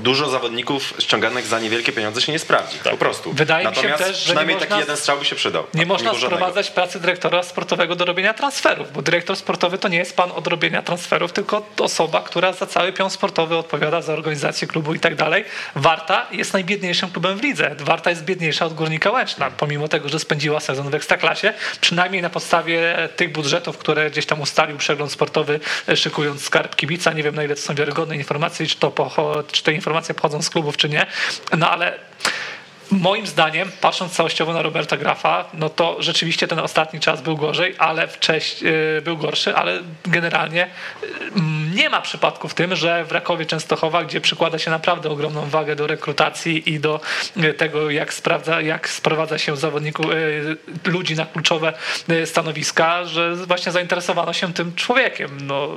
dużo 0.02 0.30
zawodników 0.30 0.94
ściąganych 0.98 1.46
za 1.46 1.60
niewielkie 1.60 1.87
pieniądze 1.92 2.20
się 2.20 2.32
nie 2.32 2.38
sprawdzi. 2.38 2.78
Po 2.90 2.96
prostu. 2.96 3.32
Wydaje 3.32 3.68
mi 3.68 3.74
się 3.74 3.82
Natomiast 3.82 4.04
też, 4.04 4.16
że 4.16 4.20
nie 4.20 4.24
przynajmniej 4.24 4.54
można- 4.56 4.68
taki 4.68 4.80
jeden 4.80 4.96
strzał 4.96 5.18
by 5.18 5.24
się 5.24 5.36
przydał. 5.36 5.64
Nie 5.74 5.82
A 5.82 5.86
można 5.86 6.14
sprowadzać 6.14 6.70
pracy 6.70 7.00
dyrektora 7.00 7.42
sportowego 7.42 7.96
do 7.96 8.04
robienia 8.04 8.34
transferów, 8.34 8.92
bo 8.92 9.02
dyrektor 9.02 9.36
sportowy 9.36 9.78
to 9.78 9.88
nie 9.88 9.98
jest 9.98 10.16
pan 10.16 10.30
od 10.32 10.46
robienia 10.46 10.82
transferów, 10.82 11.32
tylko 11.32 11.66
osoba, 11.80 12.20
która 12.22 12.52
za 12.52 12.66
cały 12.66 12.92
pion 12.92 13.10
sportowy 13.10 13.56
odpowiada 13.56 14.02
za 14.02 14.12
organizację 14.12 14.68
klubu 14.68 14.94
i 14.94 15.00
tak 15.00 15.14
dalej. 15.14 15.44
Warta 15.74 16.26
jest 16.32 16.52
najbiedniejszym 16.52 17.10
klubem 17.10 17.38
w 17.38 17.42
lidze. 17.42 17.76
Warta 17.78 18.10
jest 18.10 18.24
biedniejsza 18.24 18.66
od 18.66 18.74
Górnika 18.74 19.10
Łęczna, 19.10 19.50
pomimo 19.50 19.88
tego, 19.88 20.08
że 20.08 20.18
spędziła 20.18 20.60
sezon 20.60 20.90
w 20.90 20.94
Ekstraklasie, 20.94 21.52
przynajmniej 21.80 22.22
na 22.22 22.30
podstawie 22.30 23.08
tych 23.16 23.32
budżetów, 23.32 23.78
które 23.78 24.10
gdzieś 24.10 24.26
tam 24.26 24.40
ustalił 24.40 24.76
przegląd 24.78 25.12
sportowy, 25.12 25.60
szykując 25.94 26.44
skarb 26.44 26.76
kibica. 26.76 27.12
Nie 27.12 27.22
wiem, 27.22 27.34
na 27.34 27.44
ile 27.44 27.54
to 27.54 27.62
są 27.62 27.74
wiarygodne 27.74 28.16
informacje, 28.16 28.66
czy, 28.66 28.76
to 28.76 28.90
pocho- 28.90 29.42
czy 29.52 29.62
te 29.62 29.72
informacje 29.72 30.14
pochodzą 30.14 30.42
z 30.42 30.50
klubów, 30.50 30.76
czy 30.76 30.88
nie. 30.88 31.06
No 31.58 31.70
ale 31.78 31.98
Moim 32.90 33.26
zdaniem, 33.26 33.70
patrząc 33.80 34.12
całościowo 34.12 34.52
na 34.52 34.62
Roberta 34.62 34.96
Grafa, 34.96 35.44
no 35.54 35.68
to 35.68 35.96
rzeczywiście 36.02 36.48
ten 36.48 36.58
ostatni 36.58 37.00
czas 37.00 37.22
był 37.22 37.36
gorzej, 37.36 37.74
ale 37.78 38.08
wcześniej 38.08 38.72
był 39.02 39.16
gorszy, 39.16 39.56
ale 39.56 39.78
generalnie 40.04 40.66
y, 41.02 41.06
nie 41.74 41.90
ma 41.90 42.00
przypadku 42.00 42.48
w 42.48 42.54
tym, 42.54 42.76
że 42.76 43.04
w 43.04 43.12
Rakowie 43.12 43.46
Częstochowa, 43.46 44.04
gdzie 44.04 44.20
przykłada 44.20 44.58
się 44.58 44.70
naprawdę 44.70 45.10
ogromną 45.10 45.48
wagę 45.48 45.76
do 45.76 45.86
rekrutacji 45.86 46.72
i 46.74 46.80
do 46.80 47.00
y, 47.36 47.54
tego, 47.54 47.90
jak 47.90 48.14
sprawdza, 48.14 48.60
jak 48.60 48.88
sprowadza 48.88 49.38
się 49.38 49.56
zawodników, 49.56 50.06
y, 50.06 50.56
ludzi 50.84 51.16
na 51.16 51.26
kluczowe 51.26 51.72
y, 52.10 52.26
stanowiska, 52.26 53.04
że 53.04 53.36
właśnie 53.36 53.72
zainteresowano 53.72 54.32
się 54.32 54.52
tym 54.52 54.74
człowiekiem. 54.74 55.38
No, 55.46 55.68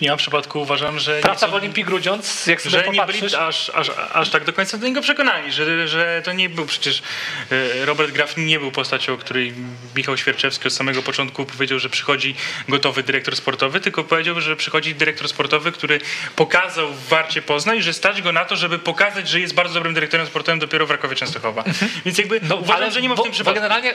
nie 0.00 0.10
ma 0.10 0.16
przypadku, 0.16 0.60
uważam, 0.60 0.98
że 0.98 1.20
praca 1.20 1.48
w 1.48 1.54
Olimpii 1.54 1.84
Grudziądz, 1.84 2.46
jak 2.46 2.62
sobie 2.62 2.70
że 2.70 2.88
nie 2.88 3.06
byli 3.06 3.36
aż, 3.36 3.70
aż, 3.74 3.90
aż 4.12 4.30
tak 4.30 4.44
do 4.44 4.52
końca 4.52 4.78
do 4.78 4.86
niego 4.86 5.00
przekonani, 5.02 5.52
że, 5.52 5.88
że 5.88 6.22
to 6.24 6.32
nie 6.32 6.48
był 6.48 6.66
przecież 6.66 7.02
e, 7.50 7.84
Robert 7.84 8.10
Graf 8.12 8.36
nie 8.36 8.58
był 8.60 8.70
postacią, 8.72 9.14
o 9.14 9.16
której 9.16 9.54
Michał 9.96 10.16
Świerczewski 10.16 10.68
od 10.68 10.74
samego 10.74 11.02
początku 11.02 11.46
powiedział, 11.46 11.78
że 11.78 11.88
przychodzi 11.90 12.34
gotowy 12.68 13.02
dyrektor 13.02 13.36
sportowy, 13.36 13.80
tylko 13.80 14.04
powiedział, 14.04 14.40
że 14.40 14.56
przychodzi 14.56 14.94
dyrektor 14.94 15.28
sportowy, 15.28 15.72
który 15.72 16.00
pokazał 16.36 16.92
w 16.92 17.08
Warcie 17.08 17.42
Poznań, 17.42 17.82
że 17.82 17.92
stać 17.92 18.22
go 18.22 18.32
na 18.32 18.44
to, 18.44 18.56
żeby 18.56 18.78
pokazać, 18.78 19.28
że 19.28 19.40
jest 19.40 19.54
bardzo 19.54 19.74
dobrym 19.74 19.94
dyrektorem 19.94 20.26
sportowym 20.26 20.58
dopiero 20.58 20.86
w 20.86 20.90
Rakowie 20.90 21.16
Częstochowa. 21.16 21.64
Więc 22.04 22.18
jakby 22.18 22.40
No, 22.42 22.56
uważam, 22.56 22.90
że 22.90 23.02
nie 23.02 23.08
ma 23.08 23.14
w 23.14 23.18
bo, 23.18 23.22
tym 23.22 23.32
przypadku. 23.32 23.54
generalnie 23.60 23.94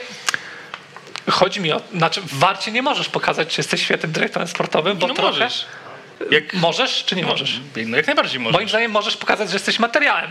chodzi 1.30 1.60
mi 1.60 1.72
o, 1.72 1.80
znaczy 1.94 2.20
w 2.20 2.38
Warcie 2.38 2.72
nie 2.72 2.82
możesz 2.82 3.08
pokazać, 3.08 3.48
czy 3.48 3.60
jesteś 3.60 3.82
świetnym 3.82 4.12
dyrektorem 4.12 4.48
sportowym, 4.48 4.98
bo 4.98 5.06
no 5.06 5.14
trochę... 5.14 5.30
możesz. 5.30 5.66
Jak, 6.30 6.54
Możesz, 6.54 7.04
czy 7.04 7.16
nie 7.16 7.24
możesz? 7.24 7.60
no 7.86 7.96
jak 7.96 8.06
najbardziej 8.06 8.40
możesz. 8.40 8.54
Moim 8.56 8.68
zdaniem 8.68 8.90
możesz 8.90 9.16
pokazać, 9.16 9.48
że 9.50 9.54
jesteś 9.56 9.78
materiałem. 9.78 10.30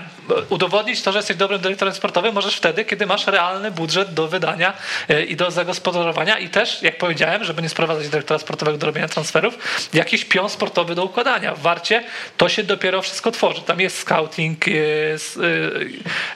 Udowodnić 0.49 1.01
to, 1.01 1.11
że 1.11 1.19
jesteś 1.19 1.37
dobrym 1.37 1.61
dyrektorem 1.61 1.93
sportowym 1.93 2.33
możesz 2.33 2.55
wtedy, 2.55 2.85
kiedy 2.85 3.05
masz 3.05 3.27
realny 3.27 3.71
budżet 3.71 4.13
do 4.13 4.27
wydania 4.27 4.73
e, 5.09 5.23
i 5.23 5.35
do 5.35 5.51
zagospodarowania 5.51 6.37
i 6.39 6.49
też, 6.49 6.81
jak 6.81 6.97
powiedziałem, 6.97 7.43
żeby 7.43 7.61
nie 7.61 7.69
sprowadzać 7.69 8.09
dyrektora 8.09 8.39
sportowego 8.39 8.77
do 8.77 8.85
robienia 8.85 9.07
transferów, 9.07 9.57
jakiś 9.93 10.25
pion 10.25 10.49
sportowy 10.49 10.95
do 10.95 11.03
układania. 11.03 11.55
W 11.55 11.61
Warcie 11.61 12.03
to 12.37 12.49
się 12.49 12.63
dopiero 12.63 13.01
wszystko 13.01 13.31
tworzy. 13.31 13.61
Tam 13.61 13.79
jest 13.79 13.97
scouting, 13.99 14.67
jest, 14.67 15.39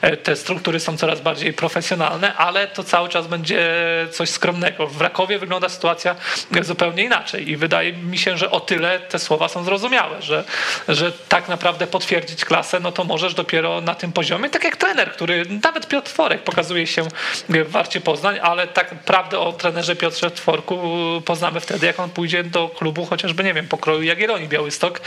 e, 0.00 0.16
te 0.16 0.36
struktury 0.36 0.80
są 0.80 0.96
coraz 0.96 1.20
bardziej 1.20 1.52
profesjonalne, 1.52 2.34
ale 2.34 2.68
to 2.68 2.84
cały 2.84 3.08
czas 3.08 3.26
będzie 3.26 3.68
coś 4.12 4.28
skromnego. 4.30 4.86
W 4.86 5.00
Rakowie 5.00 5.38
wygląda 5.38 5.68
sytuacja 5.68 6.16
zupełnie 6.62 7.04
inaczej 7.04 7.50
i 7.50 7.56
wydaje 7.56 7.92
mi 7.92 8.18
się, 8.18 8.38
że 8.38 8.50
o 8.50 8.60
tyle 8.60 9.00
te 9.00 9.18
słowa 9.18 9.43
są 9.48 9.64
zrozumiałe, 9.64 10.22
że, 10.22 10.44
że 10.88 11.12
tak 11.12 11.48
naprawdę 11.48 11.86
potwierdzić 11.86 12.44
klasę, 12.44 12.80
no 12.80 12.92
to 12.92 13.04
możesz 13.04 13.34
dopiero 13.34 13.80
na 13.80 13.94
tym 13.94 14.12
poziomie, 14.12 14.50
tak 14.50 14.64
jak 14.64 14.76
trener, 14.76 15.12
który 15.12 15.46
nawet 15.62 15.88
Piotr 15.88 16.10
Tworek 16.10 16.42
pokazuje 16.42 16.86
się 16.86 17.02
w 17.48 17.70
Warcie 17.70 18.00
Poznań, 18.00 18.38
ale 18.42 18.66
tak 18.66 18.94
prawdę 18.94 19.38
o 19.38 19.52
trenerze 19.52 19.96
Piotrze 19.96 20.30
Tworku 20.30 20.78
poznamy 21.24 21.60
wtedy, 21.60 21.86
jak 21.86 22.00
on 22.00 22.10
pójdzie 22.10 22.44
do 22.44 22.68
klubu 22.68 23.06
chociażby, 23.06 23.44
nie 23.44 23.54
wiem, 23.54 23.68
pokroju 23.68 24.02
Jagiellonii 24.02 24.48
Białystok 24.48 25.00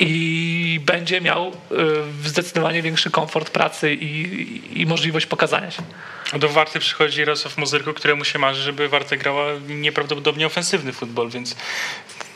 i 0.00 0.80
będzie 0.86 1.20
miał 1.20 1.48
y, 1.48 2.28
zdecydowanie 2.28 2.82
większy 2.82 3.10
komfort 3.10 3.50
pracy 3.50 3.94
i, 3.94 4.80
i 4.80 4.86
możliwość 4.86 5.26
pokazania 5.26 5.70
się. 5.70 5.82
Do 6.32 6.48
Warty 6.48 6.78
przychodzi 6.78 7.20
Jarosław 7.20 7.58
Mozyrko, 7.58 7.94
któremu 7.94 8.24
się 8.24 8.38
marzy, 8.38 8.62
żeby 8.62 8.88
Warta 8.88 9.16
grała 9.16 9.46
nieprawdopodobnie 9.68 10.46
ofensywny 10.46 10.92
futbol, 10.92 11.30
więc 11.30 11.56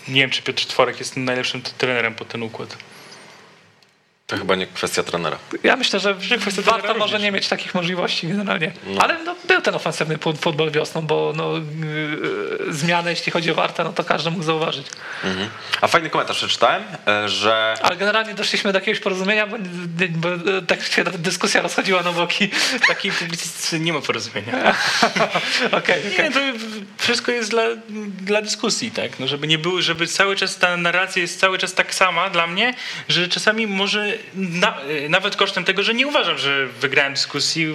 nie 0.08 0.20
wiem, 0.20 0.30
czy 0.30 0.42
Piotr 0.42 0.66
Tworek 0.66 0.98
jest 0.98 1.16
najlepszym 1.16 1.62
trenerem 1.62 2.14
pod 2.14 2.28
ten 2.28 2.42
układ. 2.42 2.76
To 4.28 4.36
chyba 4.36 4.54
nie 4.54 4.66
kwestia 4.66 5.02
trenera. 5.02 5.38
Ja 5.62 5.76
myślę, 5.76 6.00
że 6.00 6.14
trenera 6.14 6.94
może 6.94 6.98
również. 6.98 7.22
nie 7.22 7.32
mieć 7.32 7.48
takich 7.48 7.74
możliwości 7.74 8.28
generalnie. 8.28 8.72
Ale 8.98 9.18
no, 9.24 9.34
był 9.48 9.60
ten 9.60 9.74
ofensywny 9.74 10.18
fu- 10.18 10.36
futbol 10.36 10.70
wiosną, 10.70 11.02
bo 11.02 11.32
no, 11.36 11.52
yy, 11.56 12.72
zmiany, 12.72 13.10
jeśli 13.10 13.32
chodzi 13.32 13.50
o 13.50 13.54
Wartę, 13.54 13.84
no 13.84 13.92
to 13.92 14.04
każdy 14.04 14.30
mógł 14.30 14.42
zauważyć. 14.42 14.86
Mhm. 15.24 15.48
A 15.80 15.86
fajny 15.88 16.10
komentarz 16.10 16.36
przeczytałem, 16.36 16.82
e, 17.06 17.28
że 17.28 17.74
Ale 17.82 17.96
generalnie 17.96 18.34
doszliśmy 18.34 18.72
do 18.72 18.78
jakiegoś 18.78 19.00
porozumienia, 19.00 19.46
bo, 19.46 19.56
bo 20.10 20.28
e, 20.28 20.62
tak 20.66 20.82
się 20.82 21.04
ta 21.04 21.10
dyskusja 21.10 21.62
rozchodziła 21.62 22.02
na 22.02 22.12
boki. 22.12 22.48
W 22.82 22.86
takiej 22.88 23.12
publicystyce 23.12 23.80
nie 23.80 23.92
ma 23.92 24.00
porozumienia. 24.00 24.74
Okej, 25.02 25.28
okej. 25.78 26.02
Nie, 26.18 26.30
to 26.30 26.40
wszystko 26.98 27.32
jest 27.32 27.50
dla, 27.50 27.62
dla 28.20 28.42
dyskusji, 28.42 28.90
tak? 28.90 29.20
No 29.20 29.26
żeby 29.28 29.46
nie 29.46 29.58
było, 29.58 29.82
żeby 29.82 30.06
cały 30.06 30.36
czas 30.36 30.58
ta 30.58 30.76
narracja 30.76 31.22
jest 31.22 31.40
cały 31.40 31.58
czas 31.58 31.74
tak 31.74 31.94
sama 31.94 32.30
dla 32.30 32.46
mnie, 32.46 32.74
że 33.08 33.28
czasami 33.28 33.66
może 33.66 34.17
na, 34.34 34.78
nawet 35.08 35.36
kosztem 35.36 35.64
tego, 35.64 35.82
że 35.82 35.94
nie 35.94 36.06
uważam, 36.06 36.38
że 36.38 36.66
wygrałem 36.66 37.12
dyskusji. 37.14 37.66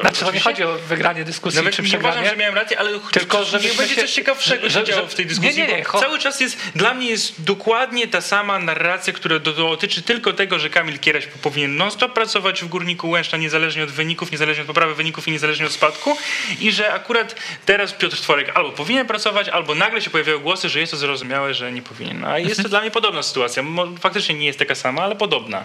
Znaczy, 0.00 0.24
to 0.24 0.30
nie 0.32 0.40
chodzi 0.40 0.62
o 0.64 0.72
wygranie 0.78 1.24
dyskusji 1.24 1.56
Nawet 1.56 1.74
czy 1.74 1.82
nie 1.82 1.88
przegranie. 1.88 2.14
uważam, 2.16 2.30
że 2.30 2.36
miałem 2.36 2.54
rację, 2.54 2.78
ale 2.78 2.90
Tylko, 3.12 3.44
że 3.44 3.50
żebyśmy 3.50 3.76
będzie 3.78 3.94
się- 3.94 4.00
coś 4.00 4.12
ciekawszego 4.12 4.68
że- 4.70 4.80
się 4.80 4.84
działo 4.86 5.06
w 5.06 5.14
tej 5.14 5.24
nie, 5.24 5.28
dyskusji. 5.28 5.56
nie, 5.62 5.66
nie, 5.66 5.84
cho- 5.84 6.00
cały 6.00 6.18
czas 6.18 6.40
jest, 6.40 6.58
dla 6.74 6.94
mnie 6.94 7.10
jest 7.10 7.42
dokładnie 7.44 8.08
ta 8.08 8.20
sama 8.20 8.58
narracja, 8.58 9.12
która 9.12 9.38
do- 9.38 9.52
dotyczy 9.52 10.02
tylko 10.02 10.32
tego, 10.32 10.58
że 10.58 10.70
Kamil 10.70 10.98
Kieraś 10.98 11.26
powinien 11.42 11.76
non-stop 11.76 12.12
pracować 12.12 12.62
w 12.62 12.68
Górniku 12.68 13.10
Łęczna, 13.10 13.38
niezależnie 13.38 13.84
od 13.84 13.90
wyników, 13.90 14.32
niezależnie 14.32 14.60
od 14.62 14.66
poprawy 14.66 14.94
wyników 14.94 15.28
i 15.28 15.30
niezależnie 15.30 15.66
od 15.66 15.72
spadku 15.72 16.16
i 16.60 16.72
że 16.72 16.92
akurat 16.92 17.34
teraz 17.66 17.92
Piotr 17.92 18.16
Tworek 18.20 18.52
albo 18.54 18.70
powinien 18.70 19.06
pracować, 19.06 19.48
albo 19.48 19.74
nagle 19.74 20.00
się 20.02 20.10
pojawiają 20.10 20.38
głosy, 20.38 20.68
że 20.68 20.80
jest 20.80 20.90
to 20.92 20.96
zrozumiałe, 20.98 21.54
że 21.54 21.72
nie 21.72 21.82
powinien. 21.82 22.24
A 22.24 22.38
jest 22.38 22.62
to 22.62 22.68
dla 22.68 22.80
mnie 22.80 22.90
podobna 22.90 23.22
sytuacja. 23.22 23.62
Faktycznie 24.00 24.34
nie 24.34 24.46
jest 24.46 24.58
taka 24.58 24.74
sama, 24.74 25.02
ale 25.02 25.16
podobna. 25.16 25.64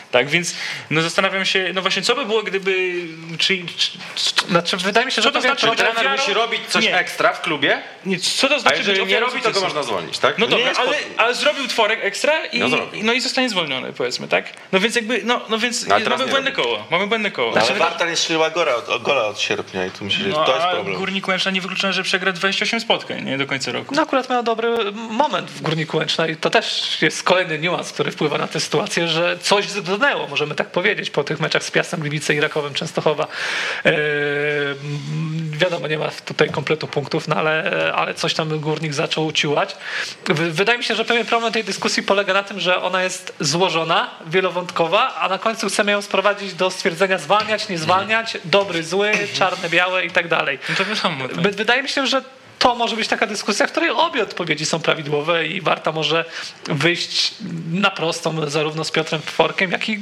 Tak, 0.11 0.29
więc 0.29 0.55
no 0.89 1.01
zastanawiam 1.01 1.45
się, 1.45 1.71
no 1.73 1.81
właśnie, 1.81 2.01
co 2.01 2.15
by 2.15 2.25
było, 2.25 2.43
gdyby, 2.43 2.93
czy, 3.37 3.57
czy, 3.75 3.91
Znaczy, 4.49 4.77
wydaje 4.77 5.05
mi 5.05 5.11
się, 5.11 5.21
że 5.21 5.27
Co 5.29 5.31
to 5.31 5.41
znaczy, 5.41 5.67
że 5.67 5.75
Trener 5.75 6.11
musi 6.11 6.33
robić 6.33 6.61
coś 6.67 6.85
Nie. 6.85 6.97
ekstra 6.97 7.33
w 7.33 7.41
klubie, 7.41 7.81
nie, 8.05 8.19
co 8.19 8.49
to 8.49 8.59
znaczy 8.59 8.83
być 8.83 8.97
nie 8.97 9.03
ofiarą 9.03 9.27
robi, 9.27 9.41
to 9.41 9.51
go 9.51 9.61
można 9.61 9.83
zwolnić, 9.83 10.19
tak? 10.19 10.37
No 10.37 10.47
dobra, 10.47 10.67
jest 10.67 10.79
ale, 10.79 10.97
ale 11.17 11.35
zrobił 11.35 11.67
tworek 11.67 11.99
ekstra 12.03 12.45
i, 12.45 12.59
No 12.59 12.67
no 13.03 13.13
i 13.13 13.21
zostanie 13.21 13.49
zwolniony, 13.49 13.93
powiedzmy, 13.93 14.27
tak? 14.27 14.45
No 14.71 14.79
więc 14.79 14.95
jakby, 14.95 15.21
no, 15.23 15.41
no 15.49 15.57
więc 15.59 15.87
No 15.87 15.99
mamy 15.99 16.27
błędne 16.27 16.51
robi. 16.51 16.51
koło, 16.63 16.87
mamy 16.91 17.07
błędne 17.07 17.31
koło. 17.31 17.53
Ale 17.57 17.73
Warta 17.79 18.09
nie 18.09 18.15
strzeliła 18.15 18.49
gola 18.49 18.75
od, 18.75 19.03
gola 19.03 19.25
od 19.25 19.39
sierpnia 19.39 19.85
i 19.85 19.91
tu 19.91 20.05
myślę, 20.05 20.23
że 20.23 20.29
No, 20.29 20.45
to 20.45 20.55
jest 20.55 20.65
a 20.65 20.71
problem. 20.71 20.95
Górnik 20.97 21.27
Łęczna 21.27 21.51
nie 21.51 21.61
wykluczone, 21.61 21.93
że 21.93 22.03
przegra 22.03 22.31
28 22.31 22.79
spotkań, 22.79 23.23
nie, 23.23 23.37
do 23.37 23.45
końca 23.47 23.71
roku. 23.71 23.95
No 23.95 24.01
akurat 24.01 24.29
miał 24.29 24.43
dobry 24.43 24.91
moment 24.91 25.51
w 25.51 25.61
Górniku 25.61 25.97
Łęczna 25.97 26.27
i 26.27 26.35
to 26.35 26.49
też 26.49 26.97
jest 27.01 27.23
kolejny 27.23 27.59
niuans, 27.59 27.91
który 27.91 28.11
wpływa 28.11 28.37
na 28.37 28.47
tę 28.47 28.59
sytuację, 28.59 29.07
że 29.07 29.37
coś 29.41 29.67
możemy 30.29 30.55
tak 30.55 30.67
powiedzieć, 30.67 31.09
po 31.09 31.23
tych 31.23 31.39
meczach 31.39 31.63
z 31.63 31.71
Piastem 31.71 31.99
Gliwice 31.99 32.33
i 32.33 32.39
Rakowem 32.39 32.73
Częstochowa. 32.73 33.27
Eee, 33.85 33.93
wiadomo, 35.51 35.87
nie 35.87 35.97
ma 35.97 36.09
tutaj 36.25 36.49
kompletu 36.49 36.87
punktów, 36.87 37.27
no 37.27 37.35
ale, 37.35 37.71
ale 37.95 38.13
coś 38.13 38.33
tam 38.33 38.59
Górnik 38.59 38.93
zaczął 38.93 39.31
ciułać. 39.31 39.75
W- 40.29 40.53
Wydaje 40.53 40.77
mi 40.77 40.83
się, 40.83 40.95
że 40.95 41.05
pewien 41.05 41.25
problem 41.25 41.53
tej 41.53 41.63
dyskusji 41.63 42.03
polega 42.03 42.33
na 42.33 42.43
tym, 42.43 42.59
że 42.59 42.81
ona 42.81 43.03
jest 43.03 43.33
złożona, 43.39 44.09
wielowątkowa, 44.27 45.15
a 45.15 45.29
na 45.29 45.37
końcu 45.37 45.67
chcemy 45.67 45.91
ją 45.91 46.01
sprowadzić 46.01 46.53
do 46.53 46.71
stwierdzenia 46.71 47.17
zwalniać, 47.17 47.69
nie 47.69 47.77
zwalniać, 47.77 48.37
dobry, 48.45 48.83
zły, 48.83 49.11
czarne, 49.33 49.69
białe 49.69 50.05
i 50.05 50.11
tak 50.11 50.27
dalej. 50.27 50.59
No. 50.69 50.75
Tak. 51.27 51.41
Wy- 51.41 51.51
Wydaje 51.51 51.83
mi 51.83 51.89
się, 51.89 52.07
że 52.07 52.21
to 52.61 52.75
może 52.75 52.95
być 52.95 53.07
taka 53.07 53.27
dyskusja, 53.27 53.67
w 53.67 53.71
której 53.71 53.89
obie 53.89 54.23
odpowiedzi 54.23 54.65
są 54.65 54.79
prawidłowe 54.79 55.47
i 55.47 55.61
Warta 55.61 55.91
może 55.91 56.25
wyjść 56.65 57.33
na 57.71 57.91
prostą 57.91 58.49
zarówno 58.49 58.83
z 58.83 58.91
Piotrem 58.91 59.21
Tworkiem, 59.21 59.71
jak 59.71 59.89
i 59.89 59.99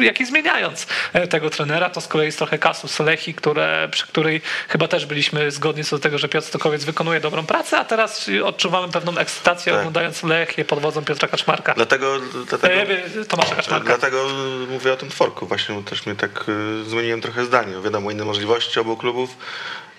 jak 0.00 0.20
i 0.20 0.26
zmieniając 0.26 0.86
e, 1.12 1.28
tego 1.28 1.50
trenera, 1.50 1.90
to 1.90 2.00
z 2.00 2.08
kolei 2.08 2.26
jest 2.26 2.38
trochę 2.38 2.58
kasus 2.58 2.98
Lechi, 3.00 3.34
które, 3.34 3.88
przy 3.90 4.06
której 4.06 4.40
chyba 4.68 4.88
też 4.88 5.06
byliśmy 5.06 5.50
zgodni 5.50 5.84
co 5.84 5.96
do 5.96 6.02
tego, 6.02 6.18
że 6.18 6.28
Piotr 6.28 6.46
Stokowiec 6.46 6.84
wykonuje 6.84 7.20
dobrą 7.20 7.46
pracę, 7.46 7.78
a 7.78 7.84
teraz 7.84 8.30
odczuwamy 8.44 8.92
pewną 8.92 9.18
ekscytację 9.18 9.72
Tak. 9.72 9.80
oglądając 9.80 10.22
Lechię 10.22 10.64
pod 10.64 10.80
wodzą 10.80 11.04
Piotra 11.04 11.28
Kaczmarka. 11.28 11.74
Dlatego, 11.74 12.20
dlatego, 12.48 12.74
E, 12.74 13.24
Tomasza 13.24 13.54
Kaczmarka. 13.54 13.86
dlatego 13.86 14.26
mówię 14.70 14.92
o 14.92 14.96
tym 14.96 15.08
tworku. 15.08 15.46
Właśnie 15.46 15.82
też 15.82 16.06
mnie 16.06 16.14
tak 16.16 16.44
y, 16.48 16.84
zmieniłem 16.84 17.20
trochę 17.20 17.44
zdanie. 17.44 17.74
Wiadomo, 17.84 18.10
inne 18.10 18.24
możliwości 18.24 18.80
obu 18.80 18.96
klubów, 18.96 19.30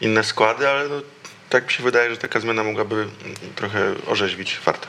inne 0.01 0.23
składy, 0.23 0.69
ale 0.69 0.87
no, 0.89 0.95
tak 1.49 1.67
mi 1.67 1.73
się 1.73 1.83
wydaje, 1.83 2.09
że 2.09 2.17
taka 2.17 2.39
zmiana 2.39 2.63
mogłaby 2.63 3.07
trochę 3.55 3.95
orzeźwić 4.07 4.59
Wartę. 4.65 4.87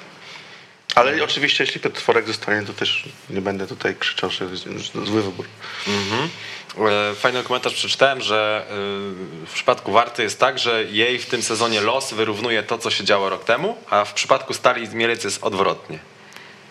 Ale 0.95 1.25
oczywiście, 1.25 1.65
jeśli 1.65 1.81
Piotr 1.81 1.97
Tworek 2.01 2.27
zostanie, 2.27 2.67
to 2.67 2.73
też 2.73 3.09
nie 3.31 3.41
będę 3.41 3.67
tutaj 3.67 3.95
krzyczał, 3.95 4.31
że 4.31 4.45
jest 4.45 4.65
zły 5.05 5.23
wybór. 5.23 5.47
E, 6.79 7.15
Fajny 7.15 7.43
komentarz 7.43 7.75
przeczytałem, 7.75 8.21
że 8.21 8.67
e, 8.67 8.75
w 9.47 9.51
przypadku 9.55 9.93
Warty 9.93 10.23
jest 10.23 10.41
tak, 10.41 10.59
że 10.59 10.85
jej 10.85 11.19
w 11.19 11.27
tym 11.27 11.43
sezonie 11.43 11.81
los 11.81 12.13
wyrównuje 12.13 12.63
to, 12.63 12.79
co 12.79 12.91
się 12.91 13.05
działo 13.05 13.31
rok 13.31 13.45
temu, 13.45 13.77
a 13.91 14.05
w 14.05 14.15
przypadku 14.15 14.55
Stali 14.55 14.89
Mielec 14.89 15.25
jest 15.25 15.45
odwrotnie. 15.45 15.99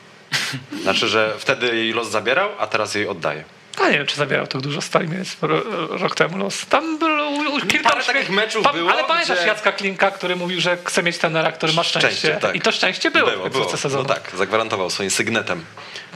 Znaczy, 0.84 1.08
że 1.08 1.36
wtedy 1.40 1.76
jej 1.76 1.94
los 1.94 2.10
zabierał, 2.10 2.50
a 2.60 2.68
teraz 2.68 2.96
jej 2.96 3.08
oddaje. 3.08 3.44
A 3.82 3.90
nie 3.90 3.98
wiem, 3.98 4.08
czy 4.08 4.16
zabierał 4.16 4.48
tak 4.48 4.62
dużo 4.62 4.82
stali 4.82 5.08
więc 5.08 5.38
ro, 5.42 5.62
rok 5.90 6.16
temu 6.16 6.38
los. 6.38 6.66
Tam 6.66 7.00
było 7.00 7.62
kilka 7.68 7.90
Parę 7.90 8.04
takich 8.04 8.30
meczów 8.30 8.68
było, 8.74 8.92
Ale 8.92 9.04
pamiętasz 9.04 9.38
gdzie- 9.38 9.48
Jacka 9.48 9.72
Klinka, 9.72 10.12
który 10.12 10.36
mówił, 10.36 10.62
że 10.62 10.78
chce 10.86 11.04
mieć 11.04 11.18
trenera, 11.18 11.52
który 11.52 11.74
ma 11.74 11.84
szczęście. 11.84 12.10
Szczęście, 12.18 12.40
tak. 12.42 12.56
I 12.56 12.62
to 12.62 12.72
szczęście 12.72 13.12
było, 13.12 13.32
było, 13.32 13.40
w 13.40 13.52
końcówce 13.52 13.78
sezonu. 13.78 14.04
No 14.08 14.14
tak, 14.16 14.32
zagwarantował 14.38 14.90
swoim 14.90 15.10
sygnetem. 15.12 15.66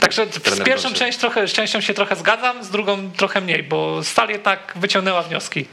Także 0.00 0.26
z 0.26 0.64
pierwszą 0.64 0.92
część 0.94 1.18
trochę, 1.18 1.48
z 1.48 1.52
częścią 1.52 1.80
się 1.80 1.94
trochę 1.94 2.16
zgadzam, 2.16 2.64
z 2.64 2.70
drugą 2.70 3.10
trochę 3.16 3.40
mniej, 3.40 3.62
bo 3.62 4.04
Stal 4.04 4.28
jednak 4.28 4.72
wyciągnęła 4.76 5.22
wnioski. 5.22 5.66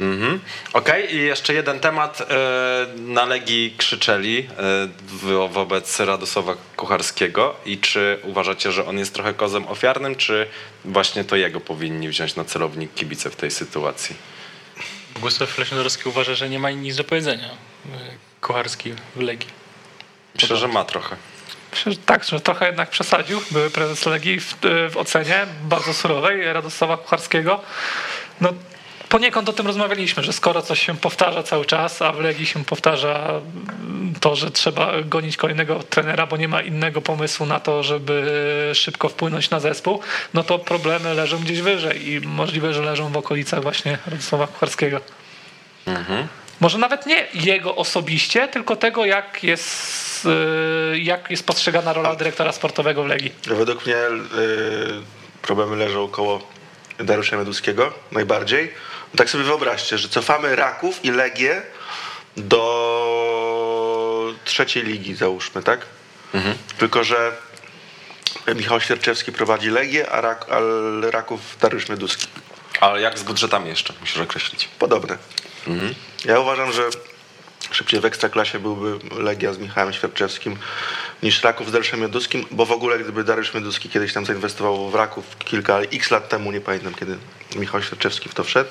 Mhm. 0.00 0.40
Okej, 0.72 1.14
i 1.14 1.18
jeszcze 1.22 1.54
jeden 1.54 1.80
temat. 1.80 2.20
E, 2.20 2.26
Na 2.96 3.24
Legii 3.24 3.74
krzyczeli 3.78 4.48
e, 4.58 4.88
wo- 5.08 5.48
wobec 5.48 6.00
Radosława 6.00 6.54
Kucharskiego 6.76 7.56
i 7.64 7.78
czy 7.78 8.18
uważacie, 8.22 8.72
że 8.72 8.86
on 8.86 8.98
jest 8.98 9.14
trochę 9.14 9.34
kozem 9.34 9.68
ofiarnym, 9.68 10.16
czy 10.16 10.46
właśnie 10.84 11.24
to 11.24 11.36
jego 11.36 11.60
powinni 11.60 12.08
wziąć 12.08 12.36
na 12.36 12.44
celownik 12.44 12.94
kibice 12.94 13.30
w 13.30 13.36
tej 13.36 13.50
sytuacji? 13.50 14.16
Bogusław 15.14 15.58
Leśnodorski 15.58 16.08
uważa, 16.08 16.34
że 16.34 16.48
nie 16.48 16.58
ma 16.58 16.70
nic 16.70 16.96
do 16.96 17.04
powiedzenia. 17.04 17.48
e, 17.48 17.88
Kucharski 18.40 18.94
w 19.16 19.20
Legii. 19.20 19.48
Myślę, 20.34 20.56
że 20.56 20.68
ma 20.68 20.84
trochę. 20.84 21.16
Myślę, 21.72 21.92
że 21.92 21.98
tak, 21.98 22.24
że 22.24 22.40
trochę 22.40 22.66
jednak 22.66 22.90
przesadził. 22.90 23.40
Były 23.50 23.70
prezes 23.70 24.06
Legii 24.06 24.40
w, 24.40 24.54
w 24.90 24.96
ocenie 24.96 25.46
bardzo 25.62 25.94
surowej 25.94 26.52
Radosława 26.52 26.96
Kucharskiego. 26.96 27.60
No, 28.40 28.52
poniekąd 29.08 29.48
o 29.48 29.52
tym 29.52 29.66
rozmawialiśmy, 29.66 30.22
że 30.22 30.32
skoro 30.32 30.62
coś 30.62 30.86
się 30.86 30.96
powtarza 30.96 31.42
cały 31.42 31.64
czas, 31.64 32.02
a 32.02 32.12
w 32.12 32.20
Legii 32.20 32.46
się 32.46 32.64
powtarza 32.64 33.40
to, 34.20 34.36
że 34.36 34.50
trzeba 34.50 34.92
gonić 35.02 35.36
kolejnego 35.36 35.82
trenera, 35.82 36.26
bo 36.26 36.36
nie 36.36 36.48
ma 36.48 36.62
innego 36.62 37.00
pomysłu 37.00 37.46
na 37.46 37.60
to, 37.60 37.82
żeby 37.82 38.70
szybko 38.74 39.08
wpłynąć 39.08 39.50
na 39.50 39.60
zespół, 39.60 40.00
no 40.34 40.44
to 40.44 40.58
problemy 40.58 41.14
leżą 41.14 41.38
gdzieś 41.38 41.60
wyżej 41.60 42.10
i 42.10 42.20
możliwe, 42.20 42.74
że 42.74 42.82
leżą 42.82 43.12
w 43.12 43.16
okolicach 43.16 43.62
właśnie 43.62 43.98
Radosława 44.06 44.46
Kucharskiego. 44.46 45.00
Może 46.60 46.78
nawet 46.78 47.06
nie 47.06 47.26
jego 47.34 47.76
osobiście, 47.76 48.48
tylko 48.48 48.76
tego, 48.76 49.04
jak 49.04 49.44
jest, 49.44 50.26
y, 50.94 50.98
jak 50.98 51.30
jest 51.30 51.46
postrzegana 51.46 51.92
rola 51.92 52.16
dyrektora 52.16 52.52
sportowego 52.52 53.04
w 53.04 53.06
Legii. 53.06 53.32
Według 53.46 53.86
mnie 53.86 53.96
y, 53.96 54.22
problemy 55.42 55.76
leżą 55.76 56.08
koło 56.08 56.40
Dariusza 56.98 57.36
Meduskiego 57.36 57.92
najbardziej. 58.12 58.74
Tak 59.16 59.30
sobie 59.30 59.44
wyobraźcie, 59.44 59.98
że 59.98 60.08
cofamy 60.08 60.56
Raków 60.56 61.04
i 61.04 61.10
Legię 61.10 61.62
do 62.36 64.34
trzeciej 64.44 64.82
ligi, 64.82 65.14
załóżmy, 65.14 65.62
tak? 65.62 65.86
Tylko, 66.78 67.04
że 67.04 67.32
Michał 68.54 68.80
Świerczewski 68.80 69.32
prowadzi 69.32 69.70
Legię, 69.70 70.10
a, 70.10 70.20
Rak, 70.20 70.46
a 70.50 70.58
Raków 71.10 71.40
Dariusz 71.60 71.88
Meduski. 71.88 72.26
Ale 72.80 73.00
jak 73.00 73.18
z 73.18 73.22
budżetami 73.22 73.68
jeszcze, 73.68 73.94
musisz 74.00 74.18
określić. 74.18 74.68
Podobne. 74.78 75.18
Ja 76.24 76.40
uważam, 76.40 76.72
że 76.72 76.82
szybciej 77.70 78.00
w 78.00 78.04
Ekstraklasie 78.04 78.58
byłby 78.58 79.22
Legia 79.22 79.52
z 79.52 79.58
Michałem 79.58 79.92
Świerczewskim 79.92 80.56
niż 81.22 81.42
Raków 81.42 81.68
z 81.68 81.72
Dariuszem 81.72 82.00
Mioduskim, 82.00 82.46
bo 82.50 82.66
w 82.66 82.72
ogóle 82.72 82.98
gdyby 82.98 83.24
Dariusz 83.24 83.54
Mioduski 83.54 83.88
kiedyś 83.88 84.12
tam 84.12 84.26
zainwestował 84.26 84.90
w 84.90 84.94
Raków 84.94 85.38
kilka, 85.38 85.80
x 85.80 86.10
lat 86.10 86.28
temu, 86.28 86.52
nie 86.52 86.60
pamiętam 86.60 86.94
kiedy 86.94 87.16
Michał 87.56 87.82
Świerczewski 87.82 88.28
w 88.28 88.34
to 88.34 88.44
wszedł, 88.44 88.70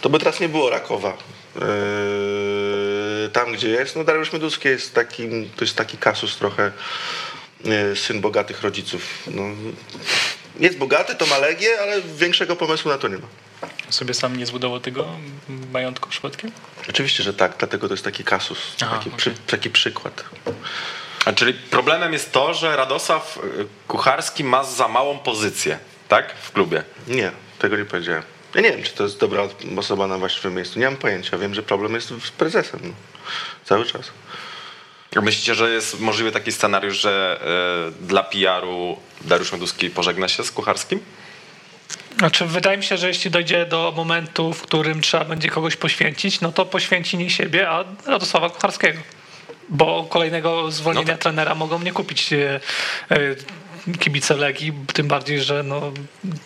to 0.00 0.10
by 0.10 0.18
teraz 0.18 0.40
nie 0.40 0.48
było 0.48 0.70
Rakowa. 0.70 1.16
Yy, 1.54 3.30
tam 3.32 3.52
gdzie 3.52 3.68
jest, 3.68 3.96
no 3.96 4.04
Dariusz 4.04 4.32
Mioduski 4.32 4.68
jest 4.68 4.94
takim, 4.94 5.50
to 5.56 5.64
jest 5.64 5.76
taki 5.76 5.98
kasus 5.98 6.36
trochę 6.36 6.72
yy, 7.64 7.96
syn 7.96 8.20
bogatych 8.20 8.62
rodziców. 8.62 9.02
No, 9.26 9.42
jest 10.60 10.78
bogaty, 10.78 11.14
to 11.14 11.26
ma 11.26 11.38
Legię, 11.38 11.80
ale 11.80 12.02
większego 12.02 12.56
pomysłu 12.56 12.90
na 12.90 12.98
to 12.98 13.08
nie 13.08 13.18
ma. 13.18 13.26
Sobie 13.90 14.14
sam 14.14 14.36
nie 14.36 14.46
zbudował 14.46 14.80
tego 14.80 15.06
majątku 15.72 16.08
przypadkiem? 16.08 16.52
Oczywiście, 16.90 17.22
że 17.22 17.34
tak, 17.34 17.54
dlatego 17.58 17.88
to 17.88 17.94
jest 17.94 18.04
taki 18.04 18.24
kasus, 18.24 18.58
Aha, 18.82 18.96
taki, 18.96 19.08
okej. 19.08 19.18
przy, 19.18 19.30
taki 19.30 19.70
przykład. 19.70 20.24
A 21.24 21.32
czyli 21.32 21.54
problemem 21.54 22.12
jest 22.12 22.32
to, 22.32 22.54
że 22.54 22.76
Radosław 22.76 23.38
y, 23.58 23.66
Kucharski 23.88 24.44
ma 24.44 24.64
za 24.64 24.88
małą 24.88 25.18
pozycję, 25.18 25.78
tak? 26.08 26.34
W 26.42 26.52
klubie. 26.52 26.82
Nie, 27.08 27.32
tego 27.58 27.76
nie 27.76 27.84
powiedziałem. 27.84 28.22
Ja 28.54 28.60
nie 28.60 28.70
wiem, 28.70 28.82
czy 28.82 28.92
to 28.92 29.02
jest 29.04 29.18
dobra 29.20 29.42
osoba 29.78 30.06
na 30.06 30.18
właściwym 30.18 30.54
miejscu. 30.54 30.78
Nie 30.78 30.84
mam 30.84 30.96
pojęcia. 30.96 31.38
Wiem, 31.38 31.54
że 31.54 31.62
problem 31.62 31.94
jest 31.94 32.08
z 32.08 32.30
prezesem. 32.30 32.80
No. 32.84 32.92
Cały 33.64 33.84
czas. 33.84 34.10
Myślicie, 35.22 35.54
że 35.54 35.70
jest 35.70 36.00
możliwy 36.00 36.32
taki 36.32 36.52
scenariusz, 36.52 37.00
że 37.00 37.40
y, 38.02 38.06
dla 38.06 38.22
PR-u 38.22 38.98
Dariusz 39.20 39.52
Meduski 39.52 39.90
pożegna 39.90 40.28
się 40.28 40.44
z 40.44 40.50
Kucharskim? 40.52 41.00
Znaczy, 42.18 42.46
wydaje 42.46 42.78
mi 42.78 42.84
się, 42.84 42.96
że 42.96 43.08
jeśli 43.08 43.30
dojdzie 43.30 43.66
do 43.66 43.92
momentu, 43.96 44.52
w 44.52 44.62
którym 44.62 45.00
trzeba 45.00 45.24
będzie 45.24 45.48
kogoś 45.48 45.76
poświęcić, 45.76 46.40
no 46.40 46.52
to 46.52 46.66
poświęci 46.66 47.18
nie 47.18 47.30
siebie, 47.30 47.70
a 47.70 47.84
Radosława 48.06 48.50
Kucharskiego. 48.50 49.00
Bo 49.68 50.04
kolejnego 50.04 50.70
zwolnienia 50.70 51.06
No 51.06 51.12
tak. 51.12 51.22
trenera 51.22 51.54
mogą 51.54 51.78
nie 51.78 51.92
kupić 51.92 52.32
e, 52.32 52.60
e, 53.10 53.18
kibice 53.98 54.36
Legii, 54.36 54.72
tym 54.92 55.08
bardziej, 55.08 55.40
że 55.40 55.62
no, 55.62 55.92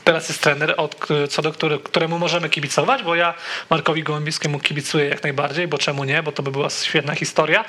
teraz 0.05 0.29
jest 0.29 0.43
trener, 0.43 0.75
od, 0.77 1.07
co 1.31 1.43
do 1.43 1.53
który, 1.53 1.79
któremu 1.79 2.19
możemy 2.19 2.49
kibicować, 2.49 3.03
bo 3.03 3.15
ja 3.15 3.35
Markowi 3.71 4.03
Gołębickiemu 4.03 4.59
kibicuję 4.59 5.09
jak 5.09 5.23
najbardziej, 5.23 5.69
bo 5.69 5.79
czemu 5.79 6.05
nie, 6.05 6.23
bo 6.23 6.33
to 6.33 6.43
by 6.43 6.51
była 6.51 6.71
świetna 6.71 7.15
historia, 7.15 7.65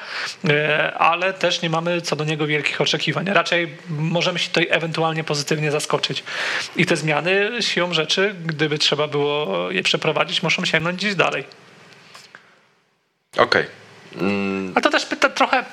e, 0.49 0.93
ale 0.93 1.33
też 1.33 1.61
nie 1.61 1.69
mamy 1.69 2.01
co 2.01 2.15
do 2.15 2.23
niego 2.23 2.47
wielkich 2.47 2.81
oczekiwań. 2.81 3.25
Raczej 3.25 3.77
możemy 3.89 4.39
się 4.39 4.47
tutaj 4.47 4.67
ewentualnie 4.69 5.23
pozytywnie 5.23 5.71
zaskoczyć. 5.71 6.23
I 6.75 6.85
te 6.85 6.95
zmiany 6.95 7.51
siłą 7.59 7.93
rzeczy, 7.93 8.35
gdyby 8.45 8.77
trzeba 8.77 9.07
było 9.07 9.71
je 9.71 9.83
przeprowadzić, 9.83 10.43
muszą 10.43 10.65
sięgnąć 10.65 10.97
gdzieś 10.97 11.15
dalej. 11.15 11.43
Okej. 13.37 13.65
Mm, 14.21 14.71
Ale 14.75 14.81
to 14.81 14.89
też 14.89 15.05
pyta 15.05 15.29
trochę. 15.29 15.65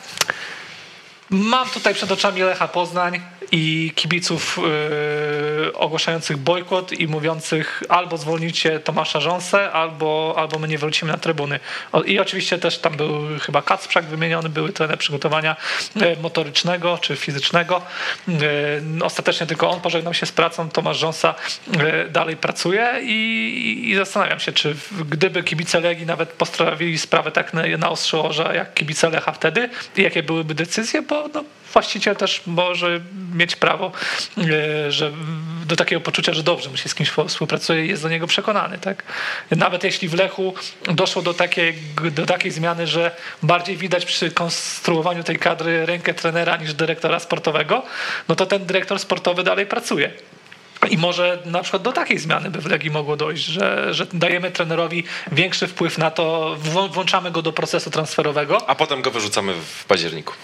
Mam 1.33 1.69
tutaj 1.69 1.95
przed 1.95 2.13
oczami 2.13 2.41
Lecha 2.41 2.69
Poznań 2.69 3.21
i 3.53 3.93
kibiców 3.95 4.59
yy, 5.65 5.73
ogłaszających 5.73 6.37
bojkot 6.37 6.93
i 6.93 7.09
mówiących 7.09 7.83
albo 7.89 8.17
zwolnicie 8.17 8.81
Tomasza 8.81 9.21
Rząsę, 9.21 9.73
albo, 9.73 10.35
albo 10.39 10.59
my 10.59 10.69
nie 10.69 10.79
wrócimy 10.79 11.13
na 11.13 11.19
trybuny. 11.19 11.61
I 12.05 12.19
oczywiście 12.19 12.59
też 12.59 12.79
tam 12.79 12.97
był 12.97 13.13
chyba 13.41 13.63
Kacprzak 13.63 14.05
wymieniony, 14.05 14.49
były 14.49 14.73
trener 14.73 14.99
przygotowania 14.99 15.57
yy, 15.97 16.17
motorycznego 16.23 16.99
czy 16.99 17.17
fizycznego. 17.17 17.83
Yy, 18.29 18.37
ostatecznie 19.05 19.47
tylko 19.47 19.71
on 19.71 19.81
pożegnał 19.81 20.15
się 20.15 20.27
z 20.27 20.33
pracą, 20.33 20.71
Tomasz 20.71 20.99
Rząsa 20.99 21.35
yy, 21.67 22.09
dalej 22.11 22.37
pracuje 22.37 22.93
i, 23.03 23.91
i 23.91 23.95
zastanawiam 23.95 24.41
się, 24.41 24.53
czy 24.53 24.77
gdyby 25.11 25.43
kibice 25.43 25.81
Legii 25.81 26.07
nawet 26.07 26.33
postawili 26.33 26.99
sprawę 26.99 27.33
tak 27.33 27.55
na, 27.55 27.63
na 27.79 27.91
ostrzyża, 27.91 28.55
jak 28.55 28.75
kibice 28.75 29.11
Lecha 29.11 29.33
wtedy 29.33 29.71
jakie 29.97 30.23
byłyby 30.23 30.55
decyzje, 30.55 31.03
bo 31.03 31.22
no, 31.35 31.45
właściciel 31.73 32.17
też 32.17 32.43
może 32.47 33.01
mieć 33.35 33.57
prawo 33.57 33.93
e, 34.39 34.93
że 34.93 35.13
do 35.67 35.77
takiego 35.77 36.01
poczucia, 36.01 36.35
że 36.35 36.43
dobrze 36.43 36.71
mu 36.71 36.77
się 36.77 36.89
z 36.89 36.95
kimś 36.95 37.11
współpracuje 37.29 37.87
i 37.87 37.89
jest 37.89 38.03
do 38.03 38.09
niego 38.09 38.27
przekonany. 38.27 38.79
Tak? 38.79 39.03
Nawet 39.51 39.85
jeśli 39.85 40.09
w 40.09 40.15
Lechu 40.15 40.55
doszło 40.85 41.23
do 41.23 41.35
takiej, 41.35 41.75
do 42.13 42.27
takiej 42.27 42.51
zmiany, 42.51 42.87
że 42.87 43.11
bardziej 43.43 43.77
widać 43.77 44.05
przy 44.05 44.31
konstruowaniu 44.31 45.23
tej 45.23 45.39
kadry 45.39 45.87
rękę 45.87 46.15
trenera 46.15 46.57
niż 46.57 46.75
dyrektora 46.75 47.21
sportowego, 47.21 47.83
no 48.29 48.37
to 48.37 48.47
ten 48.47 48.67
dyrektor 48.67 48.99
sportowy 48.99 49.43
dalej 49.43 49.67
pracuje. 49.67 50.11
I 50.91 50.99
może 50.99 51.39
na 51.45 51.63
przykład 51.63 51.83
do 51.83 51.93
takiej 51.93 52.19
zmiany 52.19 52.51
by 52.51 52.61
w 52.61 52.67
Legii 52.67 52.91
mogło 52.91 53.17
dojść, 53.17 53.45
że, 53.45 53.95
że 53.95 54.07
dajemy 54.13 54.51
trenerowi 54.51 55.05
większy 55.33 55.67
wpływ 55.67 55.99
na 55.99 56.11
to, 56.11 56.57
włą- 56.65 56.93
włączamy 56.93 57.31
go 57.31 57.43
do 57.43 57.53
procesu 57.53 57.91
transferowego. 57.91 58.69
A 58.71 58.75
potem 58.75 59.03
go 59.03 59.11
wyrzucamy 59.11 59.55
w 59.55 59.85
październiku. 59.85 60.35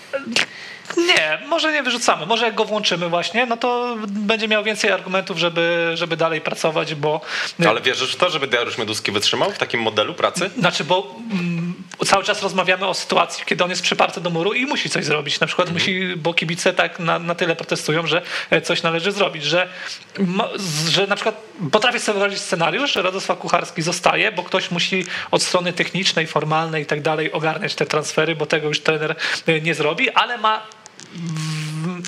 Nie, 0.97 1.39
może 1.47 1.73
nie 1.73 1.83
wyrzucamy. 1.83 2.27
Może 2.27 2.45
jak 2.45 2.55
go 2.55 2.65
włączymy 2.65 3.09
właśnie, 3.09 3.47
no 3.47 3.57
to 3.57 3.97
będzie 4.07 4.49
miał 4.49 4.65
więcej 4.65 4.91
argumentów, 4.91 5.39
żeby, 5.39 5.91
żeby 5.95 6.17
dalej 6.17 6.41
pracować, 6.41 6.95
bo... 6.95 7.21
Ale 7.69 7.81
wierzysz 7.81 8.13
w 8.13 8.17
to, 8.17 8.31
żeby 8.31 8.47
Dariusz 8.47 8.79
Mioduski 8.79 9.13
wytrzymał 9.13 9.51
w 9.51 9.59
takim 9.59 9.83
modelu 9.83 10.15
pracy? 10.15 10.51
Znaczy, 10.59 10.85
bo 10.85 11.15
mm, 11.33 11.75
cały 12.07 12.25
czas 12.25 12.43
rozmawiamy 12.43 12.87
o 12.87 12.95
sytuacji, 12.95 13.45
kiedy 13.47 13.65
on 13.65 13.71
jest 13.71 13.83
przyparty 13.83 14.21
do 14.21 14.31
muru 14.31 14.53
i 14.53 14.67
musi 14.67 14.91
coś 14.91 15.05
zrobić. 15.05 15.41
Na 15.41 15.47
przykład 15.47 15.73
musi, 15.73 16.17
bo 16.17 16.35
kibice 16.35 16.73
tak 16.73 16.99
na, 16.99 17.19
na 17.19 17.35
tyle 17.35 17.57
protestują, 17.57 18.07
że 18.07 18.23
e, 18.51 18.61
coś 18.61 18.83
należy 18.83 19.13
zrobić, 19.13 19.45
że, 19.45 19.69
że 20.89 21.07
na 21.07 21.15
przykład 21.15 21.43
potrafię 21.73 22.01
sobie 22.01 22.19
wyobrazić 22.19 22.45
scenariusz, 22.45 22.93
że 22.93 23.03
Radosław 23.03 23.39
Kucharski 23.39 23.83
zostaje, 23.83 24.33
bo 24.33 24.43
ktoś 24.43 24.71
musi 24.71 25.07
od 25.31 25.43
strony 25.43 25.73
technicznej, 25.73 26.27
formalnej 26.27 26.83
i 26.83 26.87
tak 26.87 27.03
dalej 27.03 27.33
ogarniać 27.33 27.75
te 27.75 27.87
transfery, 27.87 28.37
bo 28.37 28.47
tego 28.47 28.69
już 28.69 28.81
trener 28.81 29.17
e, 29.47 29.61
nie 29.61 29.75
zrobi, 29.75 30.11
ale 30.11 30.39
ma 30.39 30.63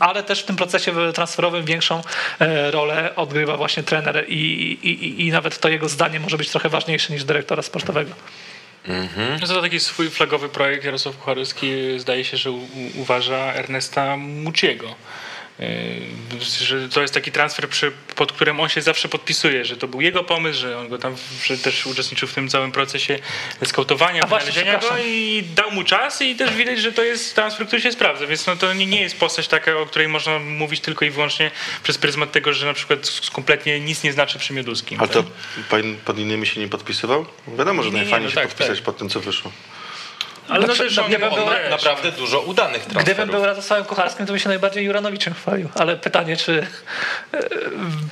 ale 0.01 0.23
też 0.23 0.43
w 0.43 0.45
tym 0.47 0.57
procesie 0.57 1.13
transferowym 1.15 1.65
większą 1.65 2.03
e, 2.39 2.71
rolę 2.71 3.17
odgrywa 3.17 3.57
właśnie 3.57 3.83
trener 3.83 4.25
i, 4.29 4.35
i, 4.83 5.27
i- 5.27 5.31
nawet 5.33 5.59
to 5.59 5.69
jego 5.69 5.89
zdanie 5.89 6.21
może 6.21 6.37
być 6.39 6.49
trochę 6.51 6.69
ważniejsze 6.69 7.13
niż 7.13 7.25
dyrektora 7.25 7.63
sportowego. 7.63 8.11
No 9.41 9.47
to 9.47 9.63
taki 9.63 9.81
swój 9.81 10.11
flagowy 10.11 10.49
projekt 10.49 10.85
Jarosław 10.85 11.17
Kucharski 11.17 11.73
zdaje 11.99 12.25
się, 12.25 12.37
że 12.37 12.51
u- 12.51 12.69
uważa 12.97 13.37
Ernesta 13.37 14.17
Muciego. 14.17 14.95
Że 16.61 16.89
to 16.89 17.03
jest 17.03 17.15
taki 17.15 17.33
transfer, 17.33 17.69
przy, 17.69 17.93
pod 18.17 18.33
którym 18.33 18.61
on 18.61 18.69
się 18.69 18.83
zawsze 18.83 19.09
podpisuje, 19.09 19.65
że 19.65 19.77
to 19.77 19.89
był 19.89 20.01
jego 20.01 20.25
pomysł, 20.25 20.61
że 20.61 20.79
on 20.79 20.89
go 20.89 20.99
tam 20.99 21.17
że 21.45 21.59
też 21.59 21.87
uczestniczył 21.87 22.29
w 22.29 22.35
tym 22.35 22.49
całym 22.49 22.73
procesie 22.73 23.19
skautowania, 23.65 24.27
wynalezienia 24.27 24.79
go 24.79 24.99
i 25.07 25.45
dał 25.55 25.71
mu 25.71 25.85
czas 25.85 26.23
i 26.23 26.37
też 26.37 26.55
widać, 26.55 26.79
że 26.81 26.93
to 26.93 27.03
jest 27.03 27.35
transfer, 27.35 27.67
który 27.67 27.83
się 27.83 27.93
sprawdza, 27.93 28.27
więc 28.27 28.47
no 28.47 28.57
to 28.57 28.75
nie, 28.75 28.87
nie 28.87 29.01
jest 29.01 29.19
postać 29.19 29.49
taka, 29.49 29.77
o 29.77 29.87
której 29.87 30.09
można 30.09 30.39
mówić 30.39 30.81
tylko 30.81 31.05
i 31.05 31.11
wyłącznie 31.11 31.51
przez 31.83 31.99
pryzmat 31.99 32.33
tego, 32.33 32.53
że 32.53 32.67
na 32.67 32.75
przykład 32.75 33.21
kompletnie 33.33 33.81
nic 33.81 34.03
nie 34.03 34.13
znaczy 34.13 34.39
przy 34.39 34.53
Mioduskim. 34.53 35.01
Ale 35.01 35.09
to 35.09 35.23
tak? 35.23 35.33
pan- 35.71 35.97
pod 36.05 36.19
innymi 36.19 36.47
się 36.47 36.61
nie 36.61 36.69
podpisywał? 36.69 37.27
Wiadomo, 37.59 37.83
że 37.83 37.89
Nie, 37.89 37.95
nie, 37.95 38.01
najfajniej 38.01 38.25
no 38.27 38.31
się 38.31 38.35
tak, 38.35 38.49
podpisać 38.49 38.79
tak. 38.79 38.85
pod 38.85 38.97
tym, 38.97 39.09
co 39.09 39.21
wyszło. 39.21 39.53
Ale 40.51 40.61
no 40.61 40.67
Znaczy, 40.75 40.83
też 40.85 40.97
no, 40.97 41.05
on, 41.05 41.11
na- 41.11 41.71
Naprawdę 41.71 42.13
dużo 42.13 42.41
udanych 42.41 42.83
transferów. 42.83 43.05
Gdybym 43.05 43.29
był 43.29 43.45
Radosławem 43.47 43.85
Kucharskim, 43.85 44.27
to 44.27 44.33
by 44.33 44.41
się 44.41 44.49
najbardziej 44.49 44.85
Juranowiczem 44.85 45.35
chwalił. 45.35 45.69
Ale 45.75 45.97
pytanie, 45.97 46.37
czy. 46.37 46.67
e, 47.35 47.39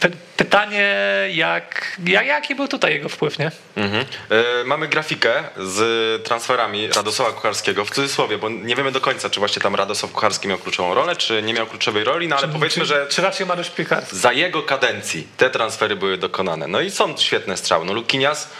Py, 0.00 0.10
pytanie, 0.36 0.94
jak, 1.32 1.96
jak, 2.06 2.26
jaki 2.26 2.54
był 2.54 2.68
tutaj 2.68 2.92
jego 2.92 3.08
wpływ, 3.08 3.38
nie? 3.38 3.50
Mhm. 3.76 4.04
E, 4.30 4.64
mamy 4.64 4.88
grafikę 4.88 5.44
z 5.56 5.78
transferami 6.24 6.88
Radosława 6.88 7.32
Kucharskiego, 7.32 7.84
w 7.84 7.90
cudzysłowie, 7.90 8.38
bo 8.38 8.48
nie 8.48 8.76
wiemy 8.76 8.92
do 8.92 9.00
końca, 9.00 9.30
czy 9.30 9.40
właśnie 9.40 9.62
tam 9.62 9.74
Radosław 9.74 10.12
Kucharski 10.12 10.48
miał 10.48 10.58
kluczową 10.58 10.94
rolę, 10.94 11.16
czy 11.16 11.42
nie 11.42 11.54
miał 11.54 11.66
kluczowej 11.66 12.04
roli, 12.04 12.28
no 12.28 12.36
ale 12.36 12.48
powiedzmy, 12.48 12.82
czy, 12.82 12.86
że 12.88 13.06
Czy 13.10 13.22
raczej 13.22 13.46
Mariusz 13.46 13.70
Piekarski? 13.70 14.16
za 14.16 14.32
jego 14.32 14.62
kadencji 14.62 15.26
te 15.36 15.50
transfery 15.50 15.96
były 15.96 16.18
dokonane. 16.18 16.66
No 16.66 16.80
i 16.80 16.90
są 16.90 17.16
świetne 17.16 17.56
strzały. 17.56 17.84
No 17.84 17.92
Lukinias 17.92 18.50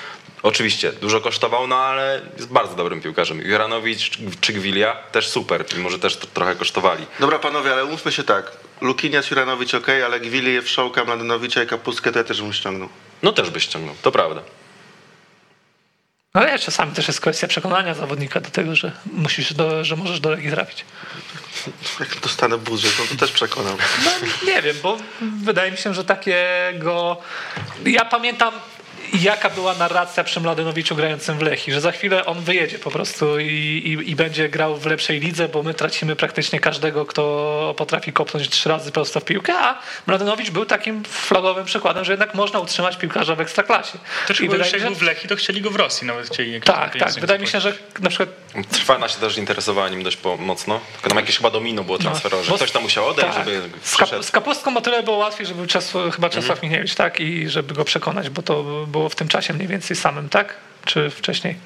oczywiście 0.42 0.92
dużo 0.92 1.20
kosztował, 1.20 1.66
no 1.66 1.76
ale 1.76 2.20
jest 2.36 2.48
bardzo 2.48 2.74
dobrym 2.74 3.00
piłkarzem. 3.00 3.40
Juranowicz 3.40 4.10
czy 4.40 4.52
Gwilia 4.52 4.96
też 5.12 5.28
super, 5.28 5.64
mimo 5.76 5.90
że 5.90 5.98
też 5.98 6.16
to 6.16 6.26
trochę 6.26 6.54
kosztowali. 6.54 7.06
Dobra 7.20 7.38
panowie, 7.38 7.72
ale 7.72 7.84
umówmy 7.84 8.12
się 8.12 8.24
tak. 8.24 8.52
Lukinias, 8.80 9.30
Juranowicz 9.30 9.74
ok, 9.74 9.86
ale 10.04 10.20
Gwilijew, 10.20 10.68
Szołka, 10.68 11.04
Mladenowicza 11.04 11.62
i 11.62 11.66
Kapustkę 11.66 12.12
to 12.12 12.18
ja 12.18 12.24
też 12.24 12.42
bym 12.42 12.52
ściągnął. 12.52 12.88
No 13.22 13.32
też 13.32 13.50
byś 13.50 13.62
ściągnął, 13.62 13.94
to 14.02 14.12
prawda. 14.12 14.42
Ale 16.32 16.58
czasami 16.58 16.92
też 16.92 17.08
jest 17.08 17.20
kwestia 17.20 17.48
przekonania 17.48 17.94
zawodnika 17.94 18.40
do 18.40 18.50
tego, 18.50 18.74
że 18.74 18.92
musisz, 19.12 19.52
do, 19.54 19.84
że 19.84 19.96
możesz 19.96 20.20
do 20.20 20.30
Legii 20.30 20.50
trafić. 20.50 20.84
Jak 22.00 22.20
dostanę 22.20 22.58
budżet, 22.58 22.92
no 22.98 23.04
to 23.10 23.16
też 23.16 23.32
przekonam. 23.32 23.76
No, 24.04 24.10
nie 24.46 24.62
wiem, 24.62 24.76
bo 24.82 24.96
wydaje 25.20 25.70
mi 25.70 25.76
się, 25.76 25.94
że 25.94 26.04
takiego. 26.04 27.16
Ja 27.86 28.04
pamiętam. 28.04 28.54
Jaka 29.12 29.50
była 29.50 29.74
narracja 29.74 30.24
przy 30.24 30.40
Mladenowiczu 30.40 30.96
grającym 30.96 31.38
w 31.38 31.42
Lechi, 31.42 31.72
że 31.72 31.80
za 31.80 31.92
chwilę 31.92 32.26
on 32.26 32.40
wyjedzie 32.40 32.78
po 32.78 32.90
prostu 32.90 33.38
i, 33.38 33.46
i, 33.46 34.10
i 34.10 34.16
będzie 34.16 34.48
grał 34.48 34.76
w 34.76 34.86
lepszej 34.86 35.20
lidze, 35.20 35.48
bo 35.48 35.62
my 35.62 35.74
tracimy 35.74 36.16
praktycznie 36.16 36.60
każdego, 36.60 37.06
kto 37.06 37.74
potrafi 37.76 38.12
kopnąć 38.12 38.48
trzy 38.48 38.68
razy 38.68 38.92
prosto 38.92 39.20
w 39.20 39.24
piłkę, 39.24 39.54
a 39.58 39.78
Mladenowicz 40.06 40.50
był 40.50 40.64
takim 40.64 41.04
flagowym 41.04 41.64
przykładem, 41.64 42.04
że 42.04 42.12
jednak 42.12 42.34
można 42.34 42.60
utrzymać 42.60 42.96
piłkarza 42.96 43.34
w 43.34 43.40
ekstraklasie. 43.40 43.98
Też 44.26 44.40
I 44.40 44.48
wydaje 44.48 44.72
mi 44.72 44.80
był 44.80 44.94
w 44.94 45.02
Lechii, 45.02 45.28
to 45.28 45.36
chcieli 45.36 45.60
go 45.60 45.70
w 45.70 45.76
Rosji 45.76 46.06
nawet 46.06 46.26
chcieli 46.26 46.60
tak, 46.60 46.98
tak. 46.98 47.12
Wydaje 47.12 47.40
mi 47.40 47.46
się, 47.46 47.60
że 47.60 47.72
na 48.00 48.08
przykład 48.08 48.28
Trwana 48.70 49.08
się 49.08 49.20
też 49.20 49.38
interesowała 49.38 49.88
nim 49.88 50.02
dość 50.02 50.18
mocno. 50.38 50.80
Tylko 50.92 51.08
tam 51.08 51.18
jakieś 51.18 51.36
chyba 51.36 51.50
domino 51.50 51.84
było 51.84 51.98
transferowe, 51.98 52.44
że 52.44 52.50
bo- 52.50 52.56
ktoś 52.56 52.70
tam 52.70 52.82
musiał 52.82 53.08
odejść, 53.08 53.36
tak. 53.36 53.44
żeby 53.44 53.62
z, 53.82 53.96
kap, 53.96 54.06
przyszedł. 54.06 54.22
z 54.22 54.30
Kapustką 54.30 54.76
o 54.76 54.80
tyle 54.80 55.02
było 55.02 55.16
łatwiej, 55.16 55.46
żeby 55.46 55.66
Czes, 55.66 55.92
chyba 56.14 56.30
Czesław 56.30 56.62
Michniewicz, 56.62 56.94
tak? 56.94 57.20
I 57.20 57.48
żeby 57.48 57.74
go 57.74 57.84
przekonać, 57.84 58.30
bo 58.30 58.42
to 58.42 58.62
było 58.86 58.97
w 59.10 59.14
tym 59.14 59.28
czasie 59.28 59.54
mniej 59.54 59.68
więcej 59.68 59.96
samym, 59.96 60.28
tak? 60.28 60.54
Czy 60.84 61.10
wcześniej? 61.10 61.56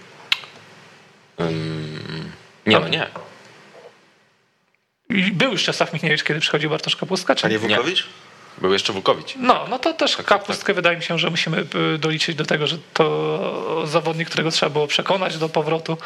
Nie, 2.66 2.78
no 2.80 2.88
nie. 2.88 3.06
Był 5.32 5.52
już 5.52 5.64
Czesław 5.64 5.92
Michniewicz, 5.92 6.24
kiedy 6.24 6.40
przychodził 6.40 6.70
Bartosz 6.70 6.96
Kapustka, 6.96 7.34
czy 7.34 7.48
nie 7.48 7.58
Wukowicz? 7.58 8.08
Był 8.58 8.72
jeszcze 8.72 8.92
Wukowicz. 8.92 9.34
No, 9.36 9.64
no 9.70 9.78
to 9.78 9.92
też 9.94 10.16
tak, 10.16 10.26
Kapustkę 10.26 10.74
wydaje 10.74 10.96
mi 10.96 11.02
się, 11.02 11.18
że 11.18 11.30
musimy 11.30 11.64
y, 11.94 11.98
doliczyć 11.98 12.36
do 12.36 12.44
tego, 12.44 12.66
że 12.66 12.76
to 12.92 13.86
zawodnik, 13.86 14.28
którego 14.28 14.50
trzeba 14.50 14.70
było 14.70 14.86
przekonać 14.86 15.38
do 15.38 15.48
powrotu 15.48 15.98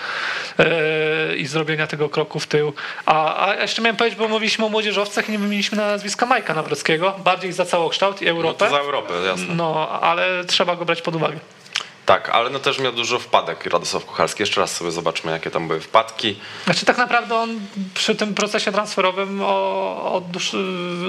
yy, 0.58 1.36
i 1.36 1.46
zrobienia 1.46 1.86
tego 1.86 2.08
kroku 2.08 2.40
w 2.40 2.46
tył. 2.46 2.72
A, 3.06 3.46
a 3.48 3.54
jeszcze 3.54 3.82
miałem 3.82 3.96
powiedzieć, 3.96 4.18
bo 4.18 4.28
mówiliśmy 4.28 4.64
o 4.64 4.68
młodzieżowcach 4.68 5.28
i 5.28 5.32
nie 5.32 5.38
wymieniliśmy 5.38 5.78
nazwiska 5.78 6.26
Majka 6.26 6.54
Nawrockiego, 6.54 7.14
bardziej 7.24 7.52
za 7.52 7.64
całokształt 7.64 8.22
i 8.22 8.24
No 8.24 8.30
Europę. 8.30 8.64
to 8.64 8.70
za 8.70 8.78
Europę, 8.78 9.14
jasne. 9.26 9.54
No, 9.54 9.88
ale 10.00 10.44
trzeba 10.44 10.76
go 10.76 10.84
brać 10.84 11.02
pod 11.02 11.16
uwagę. 11.16 11.38
Tak, 12.06 12.28
ale 12.28 12.50
no 12.50 12.58
też 12.58 12.78
miał 12.78 12.92
dużo 12.92 13.18
wpadek 13.18 13.64
Radosław 13.66 14.04
Kucharski. 14.04 14.42
Jeszcze 14.42 14.60
raz 14.60 14.76
sobie 14.76 14.90
zobaczmy, 14.90 15.32
jakie 15.32 15.50
tam 15.50 15.68
były 15.68 15.80
wpadki. 15.80 16.38
Znaczy 16.64 16.86
tak 16.86 16.98
naprawdę 16.98 17.34
on 17.34 17.60
przy 17.94 18.14
tym 18.14 18.34
procesie 18.34 18.72
transferowym 18.72 19.42
o, 19.42 20.12
o 20.14 20.20
dłuż, 20.20 20.50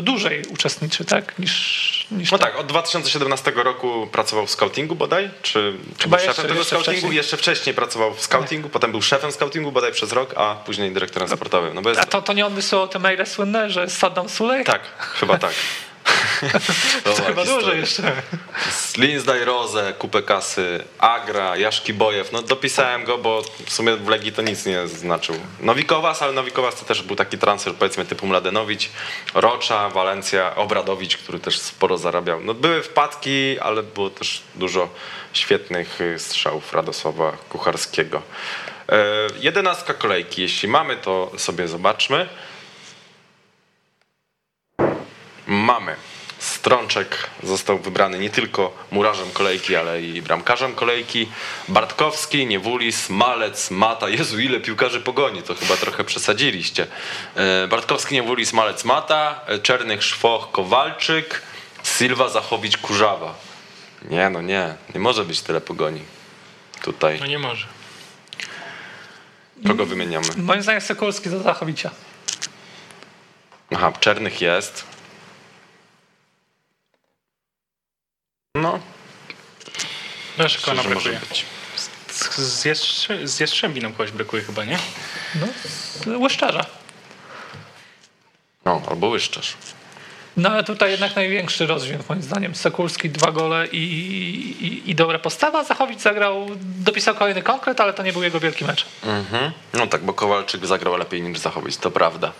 dłużej 0.01 0.43
uczestniczy, 0.49 1.05
tak? 1.05 1.39
Niż, 1.39 2.07
niż 2.11 2.31
No 2.31 2.37
to. 2.37 2.43
tak, 2.43 2.59
od 2.59 2.65
2017 2.67 3.51
roku 3.55 4.07
pracował 4.11 4.45
w 4.47 4.51
scoutingu 4.51 4.95
bodaj, 4.95 5.29
czy, 5.41 5.77
czy 5.97 6.03
Chyba 6.03 6.17
był 6.17 6.25
jeszcze- 6.25 6.27
szefem 6.33 6.45
tego 6.49 6.59
jeszcze 6.59 6.75
scoutingu? 6.75 6.97
wcześniej. 6.99 7.15
Jeszcze 7.17 7.37
wcześniej 7.37 7.75
pracował 7.75 8.13
w 8.13 8.21
scoutingu, 8.21 8.69
potem 8.69 8.91
był 8.91 9.01
szefem 9.01 9.31
scoutingu 9.31 9.71
bodaj 9.71 9.91
przez 9.91 10.11
rok, 10.11 10.33
a 10.37 10.55
później 10.65 10.91
dyrektorem 10.91 11.29
sportowym. 11.29 11.73
No 11.73 11.81
bo 11.81 11.89
jest... 11.89 12.01
A 12.01 12.05
to, 12.05 12.21
to 12.21 12.33
nie 12.33 12.45
on 12.45 12.55
wysyłał 12.55 12.87
te 12.87 12.99
maile 12.99 13.25
słynne, 13.25 13.69
że 13.69 13.89
Saddam 13.89 14.29
Sulej? 14.29 14.63
Tak, 14.63 14.81
chyba 14.99 15.37
tak. 15.37 15.53
To 17.03 17.09
Dobra 17.09 17.25
chyba 17.25 17.45
dłużej 17.45 17.79
jeszcze. 17.79 18.11
Linzdaj 18.97 19.45
Rose, 19.45 19.93
kupę 19.99 20.21
kasy, 20.21 20.83
Agra, 20.99 21.57
Jaszki 21.57 21.93
Bojew. 21.93 22.31
No 22.31 22.41
dopisałem 22.41 23.03
go, 23.03 23.17
bo 23.17 23.41
w 23.65 23.73
sumie 23.73 23.95
w 23.95 24.07
Legii 24.07 24.31
to 24.31 24.41
nic 24.41 24.65
nie 24.65 24.87
znaczył. 24.87 25.35
Nowikowas, 25.59 26.21
ale 26.21 26.33
Nowikowas 26.33 26.75
to 26.75 26.85
też 26.85 27.03
był 27.03 27.15
taki 27.15 27.37
transfer 27.37 27.73
powiedzmy 27.75 28.05
typu 28.05 28.27
Mladenowicz, 28.27 28.89
Rocza, 29.33 29.89
Walencja, 29.89 30.55
Obradowicz, 30.55 31.17
który 31.17 31.39
też 31.39 31.59
sporo 31.59 31.97
zarabiał. 31.97 32.41
No 32.41 32.53
były 32.53 32.83
wpadki, 32.83 33.59
ale 33.59 33.83
było 33.83 34.09
też 34.09 34.41
dużo 34.55 34.89
świetnych 35.33 36.01
y, 36.01 36.19
strzałów 36.19 36.73
Radosława 36.73 37.31
Kucharskiego. 37.49 38.21
E, 38.89 39.27
jedenastka 39.39 39.93
kolejki, 39.93 40.41
jeśli 40.41 40.69
mamy, 40.69 40.95
to 40.95 41.31
sobie 41.37 41.67
zobaczmy. 41.67 42.29
Mamy. 45.47 45.95
Strączek 46.39 47.29
został 47.43 47.79
wybrany 47.79 48.19
nie 48.19 48.29
tylko 48.29 48.73
murarzem 48.91 49.31
kolejki, 49.33 49.75
ale 49.75 50.01
i 50.01 50.21
bramkarzem 50.21 50.75
kolejki. 50.75 51.29
Bartkowski, 51.67 52.47
Niewulis, 52.47 53.09
Malec, 53.09 53.71
Mata. 53.71 54.09
Jezu, 54.09 54.39
ile 54.39 54.59
piłkarzy 54.59 55.01
pogoni, 55.01 55.43
to 55.43 55.55
chyba 55.55 55.77
trochę 55.77 56.03
przesadziliście. 56.03 56.87
E, 57.35 57.67
Bartkowski, 57.67 58.15
Niewulis, 58.15 58.53
Malec, 58.53 58.83
Mata, 58.83 59.41
e, 59.47 59.59
Czernych, 59.59 60.03
Szwoch, 60.03 60.51
Kowalczyk, 60.51 61.41
Silva, 61.83 62.29
Zachowicz, 62.29 62.77
Kurzawa. 62.77 63.35
Nie, 64.09 64.29
no 64.29 64.41
nie, 64.41 64.75
nie 64.93 64.99
może 64.99 65.25
być 65.25 65.41
tyle 65.41 65.61
pogoni 65.61 66.01
tutaj. 66.81 67.19
No 67.19 67.25
nie 67.25 67.39
może. 67.39 67.67
Kogo 69.67 69.85
wymieniamy? 69.85 70.27
Moim 70.37 70.61
zdaniem 70.61 70.81
Sokolski 70.81 71.29
do 71.29 71.43
Zachowicia. 71.43 71.91
Aha, 73.75 73.93
Czernych 73.99 74.41
jest. 74.41 74.96
No, 78.61 78.79
Wiesz, 80.39 80.57
kogo 80.57 80.77
nam 80.77 80.85
brakuje? 80.85 81.19
być. 81.29 81.45
Z, 82.11 82.63
z, 82.63 83.07
z 83.29 83.39
Jastrzębi 83.39 83.81
nam 83.81 83.91
kogoś 83.91 84.11
brakuje 84.11 84.43
chyba, 84.43 84.63
nie? 84.65 84.79
No, 85.35 85.47
z 85.63 86.07
Łyszczarza. 86.07 86.65
No, 88.65 88.81
albo 88.89 89.07
Łyszczarz. 89.07 89.53
No 90.37 90.49
ale 90.49 90.63
tutaj 90.63 90.91
jednak 90.91 91.15
największy 91.15 91.65
rozdźwięk 91.67 92.09
moim 92.09 92.21
zdaniem. 92.21 92.55
Sokulski 92.55 93.09
dwa 93.09 93.31
gole 93.31 93.67
i, 93.67 93.77
i, 94.61 94.89
i 94.91 94.95
dobra 94.95 95.19
postawa. 95.19 95.63
Zachowicz 95.63 95.99
zagrał, 95.99 96.47
dopisał 96.61 97.15
kolejny 97.15 97.41
konkret, 97.41 97.79
ale 97.81 97.93
to 97.93 98.03
nie 98.03 98.13
był 98.13 98.23
jego 98.23 98.39
wielki 98.39 98.65
mecz. 98.65 98.85
Mhm. 99.03 99.51
No 99.73 99.87
tak, 99.87 100.03
bo 100.05 100.13
Kowalczyk 100.13 100.65
zagrał 100.65 100.97
lepiej 100.97 101.21
niż 101.21 101.39
Zachowicz, 101.39 101.77
to 101.77 101.91
prawda. 101.91 102.31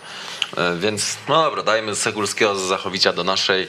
E, 0.56 0.76
Więc 0.76 1.16
no 1.28 1.42
dobra, 1.42 1.62
dajmy 1.62 1.96
Segulskiego 1.96 2.54
z 2.58 2.62
Zachowicia 2.62 3.12
do 3.12 3.24
naszej 3.24 3.68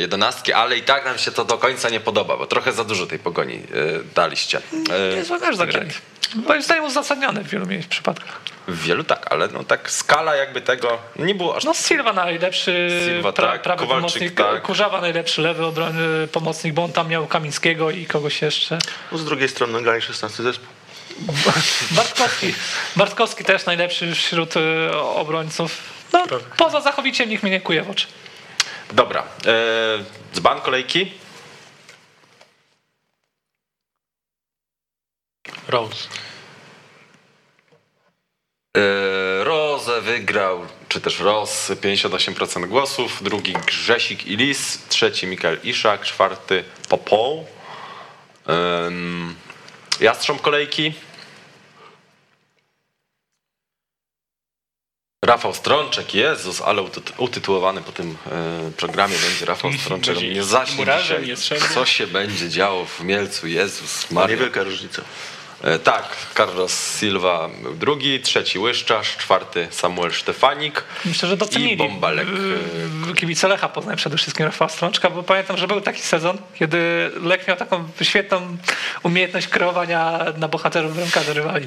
jedenastki, 0.00 0.52
ale 0.52 0.76
i 0.76 0.82
tak 0.82 1.04
nam 1.04 1.18
się 1.18 1.30
to 1.30 1.44
do 1.44 1.58
końca 1.58 1.88
nie 1.88 2.00
podoba, 2.00 2.36
bo 2.36 2.46
trochę 2.46 2.72
za 2.72 2.84
dużo 2.84 3.06
tej 3.06 3.18
pogoni 3.18 3.54
e, 3.54 3.60
daliście. 4.14 4.60
E, 5.12 5.16
Niezły 5.16 5.38
mecz 5.38 5.56
zagrali. 5.56 5.90
Moim 6.34 6.62
zdaniem 6.62 6.84
uzasadniony 6.84 7.44
w 7.44 7.48
wielu 7.48 7.66
przypadkach. 7.88 8.40
W 8.68 8.82
wielu 8.82 9.04
tak, 9.04 9.26
ale 9.32 9.48
no 9.48 9.64
tak 9.64 9.90
skala 9.90 10.36
jakby 10.36 10.60
tego 10.60 10.98
nie 11.16 11.34
było 11.34 11.56
aż 11.56 11.64
No 11.64 11.74
Silva 11.74 12.12
najlepszy, 12.12 13.00
Silva, 13.04 13.32
pra, 13.32 13.48
tak, 13.48 13.62
prawy 13.62 13.80
Kowalczyk, 13.80 14.12
pomocnik, 14.12 14.34
tak. 14.34 14.62
Kurzawa 14.62 15.00
najlepszy 15.00 15.42
lewy 15.42 15.64
obrony 15.64 16.28
pomocnik, 16.28 16.74
bo 16.74 16.84
on 16.84 16.92
tam 16.92 17.08
miał 17.08 17.26
Kamińskiego 17.26 17.90
i 17.90 18.06
kogoś 18.06 18.42
jeszcze. 18.42 18.78
No 19.12 19.18
z 19.18 19.24
drugiej 19.24 19.48
strony 19.48 19.82
grali 19.82 20.02
16 20.02 20.42
zespół. 20.42 20.66
Bartkowski, 21.96 22.54
Bartkowski 22.96 23.44
też 23.44 23.66
najlepszy 23.66 24.14
wśród 24.14 24.56
y, 24.56 24.96
obrońców. 24.96 25.78
No, 26.12 26.26
poza 26.56 26.80
Zachowiciem 26.80 27.28
nikt 27.28 27.42
mnie 27.42 27.52
nie 27.52 27.60
kuje 27.60 27.82
w 27.82 27.90
oczy. 27.90 28.06
Dobra, 28.92 29.24
e, 29.46 30.04
dzban 30.34 30.60
kolejki. 30.60 31.12
Rose. 35.68 36.08
E, 38.76 39.44
Roze 39.44 40.00
wygrał, 40.00 40.66
czy 40.88 41.00
też 41.00 41.20
Roz, 41.20 41.70
58% 41.70 42.66
głosów, 42.66 43.22
drugi 43.22 43.52
Grzesik 43.52 44.26
i 44.26 44.36
Lis, 44.36 44.78
trzeci 44.88 45.26
Mikael 45.26 45.58
Iszak, 45.64 46.04
czwarty 46.04 46.64
Popoł. 46.88 47.46
Ym, 48.86 49.34
Jastrząb 50.00 50.40
kolejki. 50.40 50.94
Rafał 55.26 55.54
Strączek, 55.54 56.14
Jezus, 56.14 56.60
ale 56.62 56.82
uty- 56.82 57.12
utytułowany 57.18 57.82
po 57.82 57.92
tym 57.92 58.16
e, 58.26 58.70
programie 58.76 59.14
będzie 59.18 59.46
Rafał 59.46 59.72
Strączek. 59.82 60.20
Nie 60.20 60.44
zaśnie 60.44 60.86
dzisiaj. 61.24 61.58
Co 61.74 61.86
się 61.86 62.06
będzie 62.06 62.48
działo 62.48 62.84
w 62.84 63.00
Mielcu, 63.00 63.46
Jezus 63.46 64.10
Ma 64.10 64.20
Maria. 64.20 64.36
niewielka 64.36 64.62
różnica. 64.62 65.02
E, 65.64 65.78
Tak, 65.78 66.08
Carlos 66.36 66.98
Silva 67.00 67.48
był 67.62 67.74
drugi, 67.74 68.20
trzeci 68.20 68.58
Łyszczarz, 68.58 69.16
czwarty 69.16 69.68
Samuel 69.70 70.12
Sztefanik. 70.12 70.84
Myślę, 71.04 71.28
że 71.28 71.36
docenili. 71.36 71.72
I 71.72 71.76
Bąbelek. 71.76 72.28
y, 73.10 73.14
Kibice 73.14 73.48
Lecha 73.48 73.68
Poznań 73.68 73.96
przede 73.96 74.16
wszystkim 74.16 74.46
Rafała 74.46 74.68
Strączka, 74.68 75.10
bo 75.10 75.22
pamiętam, 75.22 75.56
że 75.56 75.68
był 75.68 75.80
taki 75.80 76.00
sezon, 76.00 76.38
kiedy 76.54 77.10
Lech 77.22 77.48
miał 77.48 77.56
taką 77.56 77.88
świetną 78.02 78.56
umiejętność 79.02 79.48
kreowania 79.48 80.18
na 80.38 80.48
bohaterów 80.48 80.96
bramkarza 80.96 81.32
rywali. 81.32 81.66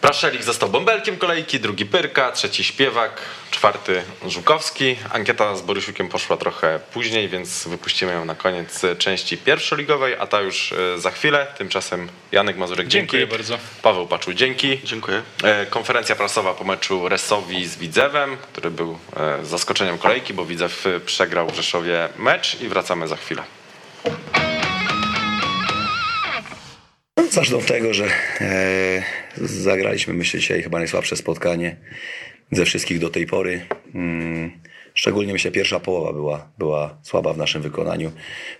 Praszelik 0.00 0.42
został 0.42 0.68
bąbelkiem 0.68 1.16
kolejki, 1.16 1.60
drugi 1.60 1.86
Pyrka, 1.86 2.32
trzeci 2.32 2.64
Śpiewak, 2.64 3.12
czwarty 3.50 4.02
Żukowski. 4.26 4.96
Ankieta 5.12 5.56
z 5.56 5.62
Borysiukiem 5.62 6.08
poszła 6.08 6.36
trochę 6.36 6.80
później, 6.92 7.28
więc 7.28 7.68
wypuścimy 7.68 8.12
ją 8.12 8.24
na 8.24 8.34
koniec 8.34 8.82
części 8.98 9.36
pierwszoligowej, 9.38 10.16
a 10.18 10.26
ta 10.26 10.40
już 10.40 10.72
e, 10.72 10.98
za 11.00 11.10
chwilę. 11.10 11.46
Tymczasem 11.58 12.08
Janek 12.32 12.56
Mazurek, 12.56 12.88
Dziękuję 12.88 13.22
dzięki. 13.22 13.36
bardzo. 13.36 13.58
Paweł 13.82 14.06
Paczu, 14.06 14.34
dzięki. 14.34 14.80
Dziękuję. 14.84 15.22
E, 15.44 15.66
Konferencja 15.66 16.16
prasowa 16.16 16.54
po 16.54 16.64
meczu 16.64 17.08
Resowi 17.08 17.66
z 17.66 17.76
Widzewem, 17.76 18.36
który 18.36 18.70
był 18.70 18.98
e, 19.16 19.44
zaskoczeniem 19.44 19.98
kolejki, 19.98 20.34
bo 20.34 20.44
Widzew 20.44 20.84
przegrał 21.06 21.50
w 21.50 21.54
Rzeszowie 21.56 22.08
mecz 22.18 22.60
i 22.60 22.68
wracamy 22.68 23.08
za 23.08 23.16
chwilę. 23.16 23.42
Zacznę 27.38 27.56
od 27.56 27.66
tego, 27.66 27.94
że 27.94 28.06
e, 28.40 29.02
zagraliśmy, 29.36 30.14
myślę, 30.14 30.40
dzisiaj 30.40 30.62
chyba 30.62 30.78
najsłabsze 30.78 31.16
spotkanie 31.16 31.76
ze 32.52 32.64
wszystkich 32.64 32.98
do 32.98 33.10
tej 33.10 33.26
pory. 33.26 33.60
Mm, 33.94 34.50
szczególnie 34.94 35.32
myślę, 35.32 35.50
pierwsza 35.50 35.80
połowa 35.80 36.12
była, 36.12 36.48
była 36.58 36.98
słaba 37.02 37.32
w 37.32 37.38
naszym 37.38 37.62
wykonaniu. 37.62 38.12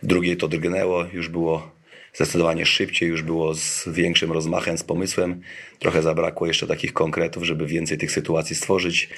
W 0.02 0.06
drugiej 0.06 0.36
to 0.36 0.48
drgnęło, 0.48 1.04
już 1.12 1.28
było 1.28 1.70
zdecydowanie 2.14 2.66
szybciej, 2.66 3.08
już 3.08 3.22
było 3.22 3.54
z 3.54 3.88
większym 3.88 4.32
rozmachem, 4.32 4.78
z 4.78 4.84
pomysłem. 4.84 5.40
Trochę 5.78 6.02
zabrakło 6.02 6.46
jeszcze 6.46 6.66
takich 6.66 6.92
konkretów, 6.92 7.44
żeby 7.44 7.66
więcej 7.66 7.98
tych 7.98 8.12
sytuacji 8.12 8.56
stworzyć. 8.56 9.08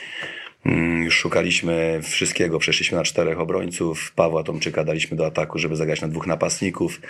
Mm, 0.67 1.03
Już 1.03 1.15
szukaliśmy 1.15 2.01
wszystkiego, 2.03 2.59
przeszliśmy 2.59 2.99
na 2.99 3.05
czterech 3.05 3.41
obrońców. 3.41 4.13
Pawła 4.17 4.43
Tomczyka 4.43 4.85
daliśmy 4.85 5.17
do 5.17 5.27
ataku, 5.27 5.59
żeby 5.59 5.77
zagrać 5.77 6.01
na 6.01 6.09
dwóch 6.09 6.27
napastników. 6.27 7.01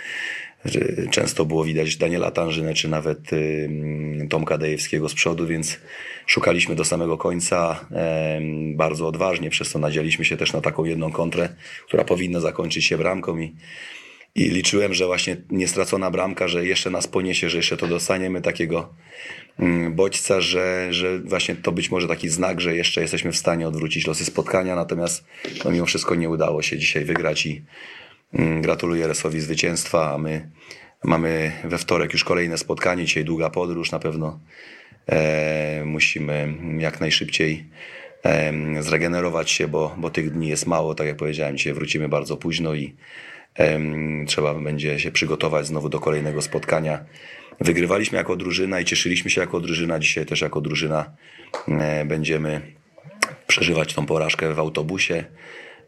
Często 1.11 1.45
było 1.45 1.63
widać 1.63 1.97
Daniela 1.97 2.31
Tanżynę, 2.31 2.73
czy 2.73 2.87
nawet 2.87 3.33
ym, 3.33 4.27
Tomka 4.29 4.57
Dejewskiego 4.57 5.09
z 5.09 5.13
przodu, 5.13 5.47
więc 5.47 5.79
szukaliśmy 6.27 6.75
do 6.75 6.85
samego 6.85 7.17
końca 7.17 7.85
bardzo 8.75 9.07
odważnie, 9.07 9.49
przez 9.49 9.71
to 9.71 9.79
nadzieliśmy 9.79 10.25
się 10.25 10.37
też 10.37 10.53
na 10.53 10.61
taką 10.61 10.85
jedną 10.85 11.11
kontrę, 11.11 11.49
która 11.87 12.03
powinna 12.03 12.39
zakończyć 12.39 12.85
się 12.85 12.97
bramką 12.97 13.37
i, 13.37 13.55
i 14.35 14.49
liczyłem, 14.49 14.93
że 14.93 15.05
właśnie 15.05 15.37
niestracona 15.49 16.11
bramka, 16.11 16.47
że 16.47 16.65
jeszcze 16.65 16.89
nas 16.89 17.07
poniesie, 17.07 17.49
że 17.49 17.57
jeszcze 17.57 17.77
to 17.77 17.87
dostaniemy 17.87 18.41
takiego 18.41 18.93
mm, 19.59 19.93
bodźca, 19.95 20.41
że, 20.41 20.87
że 20.93 21.19
właśnie 21.19 21.55
to 21.55 21.71
być 21.71 21.91
może 21.91 22.07
taki 22.07 22.29
znak, 22.29 22.61
że 22.61 22.75
jeszcze 22.75 23.01
jesteśmy 23.01 23.31
w 23.31 23.37
stanie 23.37 23.67
odwrócić 23.67 24.07
losy 24.07 24.25
spotkania, 24.25 24.75
natomiast 24.75 25.25
no, 25.65 25.71
mimo 25.71 25.85
wszystko 25.85 26.15
nie 26.15 26.29
udało 26.29 26.61
się 26.61 26.77
dzisiaj 26.77 27.05
wygrać 27.05 27.45
i 27.45 27.63
gratuluję 28.61 29.07
Resowi 29.07 29.39
zwycięstwa, 29.39 30.13
a 30.13 30.17
my 30.17 30.49
mamy 31.03 31.51
we 31.63 31.77
wtorek 31.77 32.13
już 32.13 32.23
kolejne 32.23 32.57
spotkanie, 32.57 33.05
dzisiaj 33.05 33.25
długa 33.25 33.49
podróż, 33.49 33.91
na 33.91 33.99
pewno 33.99 34.39
e, 35.07 35.83
musimy 35.85 36.53
jak 36.77 36.99
najszybciej 36.99 37.65
em, 38.23 38.83
zregenerować 38.83 39.51
się, 39.51 39.67
bo, 39.67 39.95
bo 39.97 40.09
tych 40.09 40.31
dni 40.31 40.47
jest 40.47 40.67
mało, 40.67 40.95
tak 40.95 41.07
jak 41.07 41.17
powiedziałem, 41.17 41.57
dzisiaj 41.57 41.73
wrócimy 41.73 42.09
bardzo 42.09 42.37
późno 42.37 42.73
i 42.73 42.95
em, 43.55 44.25
trzeba 44.27 44.53
będzie 44.53 44.99
się 44.99 45.11
przygotować 45.11 45.67
znowu 45.67 45.89
do 45.89 45.99
kolejnego 45.99 46.41
spotkania. 46.41 47.05
Wygrywaliśmy 47.59 48.17
jako 48.17 48.35
drużyna 48.35 48.79
i 48.79 48.85
cieszyliśmy 48.85 49.31
się 49.31 49.41
jako 49.41 49.59
drużyna, 49.59 49.99
dzisiaj 49.99 50.25
też 50.25 50.41
jako 50.41 50.61
drużyna 50.61 51.11
e, 51.67 52.05
będziemy 52.05 52.61
przeżywać 53.47 53.93
tą 53.93 54.05
porażkę 54.05 54.53
w 54.53 54.59
autobusie. 54.59 55.25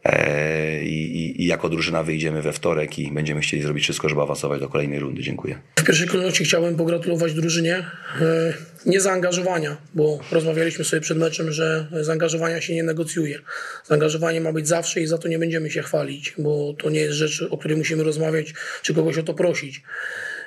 E, 0.04 0.82
I, 0.84 1.42
i, 1.42 1.46
jako 1.46 1.68
drużyna 1.68 2.02
wyjdziemy 2.02 2.42
we 2.42 2.52
wtorek 2.52 2.98
i 2.98 3.12
będziemy 3.12 3.40
chcieli 3.40 3.62
zrobić 3.62 3.84
wszystko, 3.84 4.08
żeby 4.08 4.22
awansować 4.22 4.60
do 4.60 4.68
kolejnej 4.68 5.00
rundy. 5.00 5.22
Dziękuję. 5.22 5.58
W 5.78 5.84
pierwszej 5.84 6.08
kolejności 6.08 6.44
chciałbym 6.44 6.76
pogratulować 6.76 7.34
drużynie 7.34 7.76
e, 7.76 8.54
nie 8.86 9.00
zaangażowania, 9.00 9.76
bo 9.94 10.20
rozmawialiśmy 10.32 10.84
sobie 10.84 11.00
przed 11.00 11.18
meczem, 11.18 11.52
że 11.52 11.86
zaangażowania 12.00 12.60
się 12.60 12.74
nie 12.74 12.82
negocjuje. 12.82 13.38
Zaangażowanie 13.84 14.40
ma 14.40 14.52
być 14.52 14.68
zawsze 14.68 15.00
i 15.00 15.06
za 15.06 15.18
to 15.18 15.28
nie 15.28 15.38
będziemy 15.38 15.70
się 15.70 15.82
chwalić, 15.82 16.34
bo 16.38 16.74
to 16.78 16.90
nie 16.90 17.00
jest 17.00 17.14
rzecz, 17.14 17.44
o 17.50 17.58
której 17.58 17.76
musimy 17.76 18.04
rozmawiać, 18.04 18.54
czy 18.82 18.94
kogoś 18.94 19.18
o 19.18 19.22
to 19.22 19.34
prosić. 19.34 19.82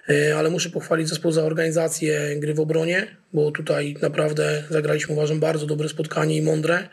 E, 0.10 0.38
ale 0.38 0.50
muszę 0.50 0.70
pochwalić 0.70 1.10
zespół 1.10 1.32
za 1.32 1.44
organizację 1.44 2.36
gry 2.40 2.54
w 2.54 2.60
obronie, 2.60 3.08
bo 3.34 3.52
tutaj 3.52 3.96
naprawdę 4.02 4.64
zagraliśmy 4.70 5.14
uważam 5.14 5.40
bardzo 5.40 5.66
dobre 5.66 5.90
spotkanie 5.90 6.38
i 6.38 6.42
mądre. 6.42 6.90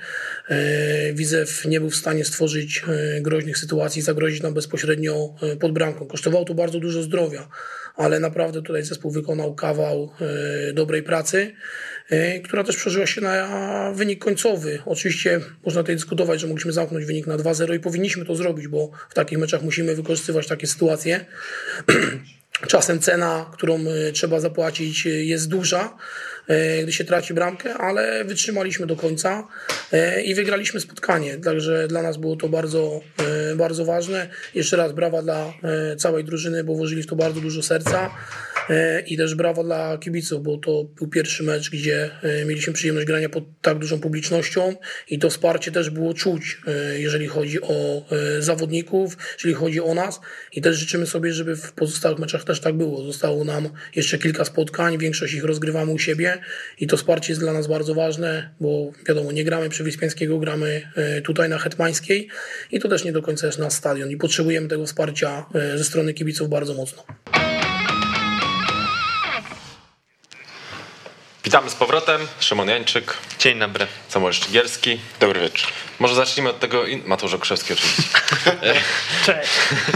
E, 0.48 1.12
Widzew 1.12 1.64
nie 1.64 1.80
był 1.80 1.90
w 1.90 1.96
stanie 1.96 2.24
stworzyć 2.24 2.82
e, 2.88 3.20
groźnych 3.20 3.58
sytuacji, 3.58 4.02
zagrozić 4.02 4.42
nam 4.42 4.54
bezpośrednio 4.54 5.34
pod 5.60 5.72
bramką. 5.72 6.06
Kosztowało 6.06 6.44
to 6.44 6.54
bardzo 6.54 6.80
dużo 6.80 7.02
zdrowia, 7.02 7.48
ale 7.96 8.20
naprawdę 8.20 8.62
tutaj 8.62 8.82
zespół 8.82 9.10
wykonał 9.10 9.54
kawał 9.54 10.10
dobrej 10.74 11.02
pracy, 11.02 11.52
która 12.44 12.64
też 12.64 12.76
przeżyła 12.76 13.06
się 13.06 13.20
na 13.20 13.92
wynik 13.94 14.24
końcowy. 14.24 14.78
Oczywiście 14.86 15.40
można 15.64 15.82
tutaj 15.82 15.94
dyskutować, 15.96 16.40
że 16.40 16.46
mogliśmy 16.46 16.72
zamknąć 16.72 17.04
wynik 17.04 17.26
na 17.26 17.36
2-0 17.36 17.74
i 17.74 17.80
powinniśmy 17.80 18.24
to 18.24 18.36
zrobić, 18.36 18.68
bo 18.68 18.90
w 19.10 19.14
takich 19.14 19.38
meczach 19.38 19.62
musimy 19.62 19.94
wykorzystywać 19.94 20.46
takie 20.46 20.66
sytuacje. 20.66 21.24
Czasem 22.66 23.00
cena, 23.00 23.46
którą 23.52 23.78
e, 23.80 24.12
trzeba 24.12 24.40
zapłacić, 24.40 25.06
e, 25.06 25.10
jest 25.10 25.48
duża, 25.48 25.96
gdy 26.82 26.92
się 26.92 27.04
traci 27.04 27.34
bramkę, 27.34 27.74
ale 27.74 28.24
wytrzymaliśmy 28.24 28.86
do 28.86 28.96
końca 28.96 29.48
e, 29.92 30.22
i 30.22 30.34
wygraliśmy 30.34 30.80
spotkanie. 30.80 31.38
Także 31.38 31.88
dla 31.88 32.02
nas 32.02 32.16
było 32.16 32.36
to 32.36 32.48
bardzo, 32.48 33.00
e, 33.52 33.56
bardzo 33.56 33.84
ważne. 33.84 34.28
Jeszcze 34.54 34.76
raz 34.76 34.92
brawa 34.92 35.22
dla 35.22 35.54
e, 35.62 35.96
całej 35.96 36.24
drużyny, 36.24 36.64
bo 36.64 36.74
włożyli 36.74 37.02
w 37.02 37.06
to 37.06 37.16
bardzo 37.16 37.40
dużo 37.40 37.62
serca 37.62 38.10
e, 38.70 39.00
i 39.00 39.16
też 39.16 39.34
brawa 39.34 39.64
dla 39.64 39.98
kibiców, 39.98 40.42
bo 40.42 40.58
to 40.58 40.84
był 40.84 41.08
pierwszy 41.08 41.42
mecz, 41.42 41.70
gdzie 41.70 42.10
e, 42.22 42.44
mieliśmy 42.44 42.72
przyjemność 42.72 43.06
grania 43.06 43.28
pod 43.28 43.44
tak 43.62 43.78
dużą 43.78 44.00
publicznością 44.00 44.76
i 45.08 45.18
to 45.18 45.30
wsparcie 45.30 45.72
też 45.72 45.90
było 45.90 46.14
czuć, 46.14 46.60
e, 46.66 47.00
jeżeli 47.00 47.26
chodzi 47.26 47.62
o 47.62 48.04
e, 48.12 48.42
zawodników, 48.42 49.16
jeżeli 49.34 49.54
chodzi 49.54 49.80
o 49.80 49.94
nas 49.94 50.20
i 50.52 50.62
też 50.62 50.76
życzymy 50.76 51.06
sobie, 51.06 51.32
żeby 51.32 51.56
w 51.56 51.72
pozostałych 51.72 52.18
meczach 52.18 52.44
też 52.44 52.60
tak 52.60 52.74
było. 52.74 53.04
Zostało 53.04 53.44
nam 53.44 53.68
jeszcze 53.96 54.18
kilka 54.18 54.44
spotkań, 54.44 54.98
większość 54.98 55.34
ich 55.34 55.44
rozgrywamy 55.44 55.92
u 55.92 55.98
siebie 55.98 56.33
i 56.80 56.86
to 56.86 56.96
wsparcie 56.96 57.32
jest 57.32 57.40
dla 57.40 57.52
nas 57.52 57.66
bardzo 57.66 57.94
ważne, 57.94 58.50
bo 58.60 58.92
wiadomo, 59.08 59.32
nie 59.32 59.44
gramy 59.44 59.68
przy 59.68 59.84
Wyspiańskiego, 59.84 60.38
gramy 60.38 60.88
e, 60.96 61.20
tutaj 61.20 61.48
na 61.48 61.58
Hetmańskiej 61.58 62.28
i 62.70 62.80
to 62.80 62.88
też 62.88 63.04
nie 63.04 63.12
do 63.12 63.22
końca 63.22 63.46
jest 63.46 63.58
nasz 63.58 63.72
stadion 63.72 64.10
i 64.10 64.16
potrzebujemy 64.16 64.68
tego 64.68 64.86
wsparcia 64.86 65.46
e, 65.54 65.78
ze 65.78 65.84
strony 65.84 66.14
kibiców 66.14 66.48
bardzo 66.48 66.74
mocno. 66.74 67.04
Witamy 71.44 71.70
z 71.70 71.74
powrotem. 71.74 72.28
Szymon 72.40 72.68
Jańczyk, 72.68 73.16
Dzień 73.38 73.58
dobry. 73.58 73.86
Samuel 74.08 74.32
Szczygielski. 74.32 75.00
Dobry 75.20 75.40
wieczór. 75.40 75.68
Może 75.98 76.14
zacznijmy 76.14 76.50
od 76.50 76.60
tego... 76.60 76.86
In... 76.86 77.02
Mateusz 77.06 77.34
Okrzewski 77.34 77.72
oczywiście. 77.72 78.02
Cześć. 79.26 79.50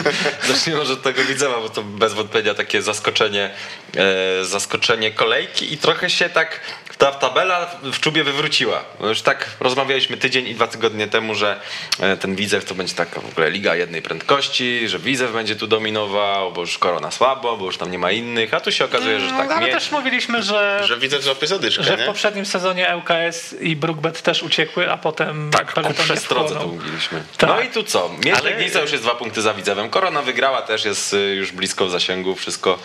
Zacznijmy 0.49 0.81
może 0.81 0.93
od 0.93 1.03
tego 1.03 1.25
Widzewa, 1.25 1.61
bo 1.61 1.69
to 1.69 1.83
bez 1.83 2.15
wątpienia 2.15 2.55
takie 2.55 2.83
zaskoczenie, 2.83 3.51
e, 3.97 4.45
zaskoczenie 4.45 5.11
kolejki 5.11 5.73
i 5.73 5.79
trochę 5.79 6.11
się 6.11 6.29
tak 6.29 6.61
ta 6.99 7.13
tabela 7.13 7.71
w 7.83 8.01
czubie 8.01 8.25
wywróciła. 8.25 8.85
No 9.01 9.09
już 9.09 9.23
tak 9.23 9.47
rozmawialiśmy 9.61 10.17
tydzień 10.17 10.47
i 10.49 10.55
dwa 10.55 10.67
tygodnie 10.67 11.07
temu, 11.09 11.35
że 11.35 11.61
e, 12.01 12.17
ten 12.17 12.37
Widzew 12.37 12.65
to 12.65 12.75
będzie 12.75 12.95
taka 12.95 13.21
w 13.21 13.27
ogóle 13.27 13.51
liga 13.51 13.75
jednej 13.75 14.03
prędkości, 14.03 14.89
że 14.89 14.99
Widzew 14.99 15.33
będzie 15.33 15.57
tu 15.57 15.67
dominował, 15.67 16.53
bo 16.53 16.61
już 16.61 16.79
korona 16.79 17.11
słabo, 17.11 17.57
bo 17.57 17.65
już 17.65 17.77
tam 17.79 17.91
nie 17.91 17.99
ma 17.99 18.11
innych, 18.11 18.55
a 18.55 18.61
tu 18.61 18.73
się 18.73 18.85
okazuje, 18.85 19.21
że 19.21 19.27
No, 19.27 19.39
tak 19.39 19.51
ale 19.51 19.67
mieć. 19.67 19.75
też 19.75 19.91
mówiliśmy, 19.91 20.43
że, 20.43 20.83
Że 20.87 20.99
widzę 20.99 21.21
złapie 21.39 21.47
zadyszkę, 21.47 21.83
że 21.83 21.97
w 21.97 22.01
nie? 22.01 22.07
poprzednim 22.07 22.47
sezonie 22.47 22.97
ŁKS 22.97 23.55
i 23.61 23.77
Brookbet 23.77 24.23
też 24.23 24.43
uciekły, 24.43 24.91
a 24.93 24.97
potem 24.97 25.51
Tak, 25.51 25.75
ku 25.75 25.95
przestrodze 25.95 26.55
to 26.55 26.67
mówiliśmy. 26.67 27.23
Tak. 27.37 27.51
No 27.51 27.61
i 27.61 27.69
tu 27.69 27.83
co? 27.83 28.11
Ale- 28.25 28.51
Legnica 28.51 28.81
już 28.81 28.93
jest 28.93 29.05
dwa 29.05 29.15
punkty 29.15 29.43
za 29.43 29.55
Widzewem. 29.55 29.91
Korona 29.91 30.23
wygrała 30.23 30.63
też, 30.63 30.85
jest 30.85 31.15
y, 31.15 31.17
już 31.17 31.53
blisko 31.53 31.87
w 31.87 31.91
zasięgu, 31.91 32.35
wszystko, 32.35 32.79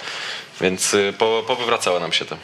więc 0.62 0.94
y, 0.94 1.14
po, 1.18 1.44
powywracało 1.48 2.00
nam 2.00 2.14
się 2.14 2.26
to. 2.26 2.38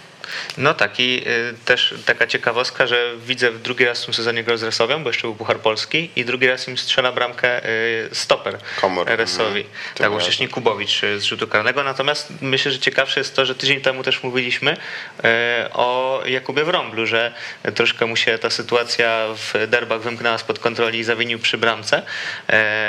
No 0.57 0.73
tak 0.73 0.99
i 0.99 1.23
y, 1.27 1.53
też 1.65 1.93
taka 2.05 2.27
ciekawostka, 2.27 2.87
że 2.87 3.11
widzę 3.25 3.51
w 3.51 3.61
drugi 3.61 3.85
raz 3.85 4.01
w 4.01 4.05
tym 4.05 4.13
sezonie 4.13 4.43
grał 4.43 4.57
z 4.57 4.63
Resowią, 4.63 5.03
bo 5.03 5.09
jeszcze 5.09 5.21
był 5.21 5.35
Puchar 5.35 5.57
Polski 5.59 6.09
i 6.15 6.25
drugi 6.25 6.47
raz 6.47 6.67
im 6.67 6.77
strzela 6.77 7.11
bramkę 7.11 7.65
y, 7.65 8.09
stoper 8.11 8.57
Komor. 8.81 9.07
Resowi. 9.07 9.61
Mhm. 9.61 9.75
Tak, 9.95 10.07
To 10.07 10.13
bo 10.13 10.19
wcześniej 10.19 10.49
Kubowicz 10.49 11.03
y, 11.03 11.19
z 11.19 11.23
rzutu 11.23 11.47
karnego. 11.47 11.83
Natomiast 11.83 12.33
myślę, 12.41 12.71
że 12.71 12.79
ciekawsze 12.79 13.19
jest 13.19 13.35
to, 13.35 13.45
że 13.45 13.55
tydzień 13.55 13.81
temu 13.81 14.03
też 14.03 14.23
mówiliśmy 14.23 14.77
o 15.73 16.21
Jakubie 16.25 16.63
Wrąblu, 16.63 17.05
że 17.05 17.33
troszkę 17.75 18.05
mu 18.05 18.15
się 18.15 18.37
ta 18.37 18.49
sytuacja 18.49 19.25
w 19.35 19.67
derbach 19.67 20.01
wymknęła 20.01 20.37
spod 20.37 20.59
kontroli 20.59 20.99
i 20.99 21.03
zawinił 21.03 21.39
przy 21.39 21.57
bramce. 21.57 22.01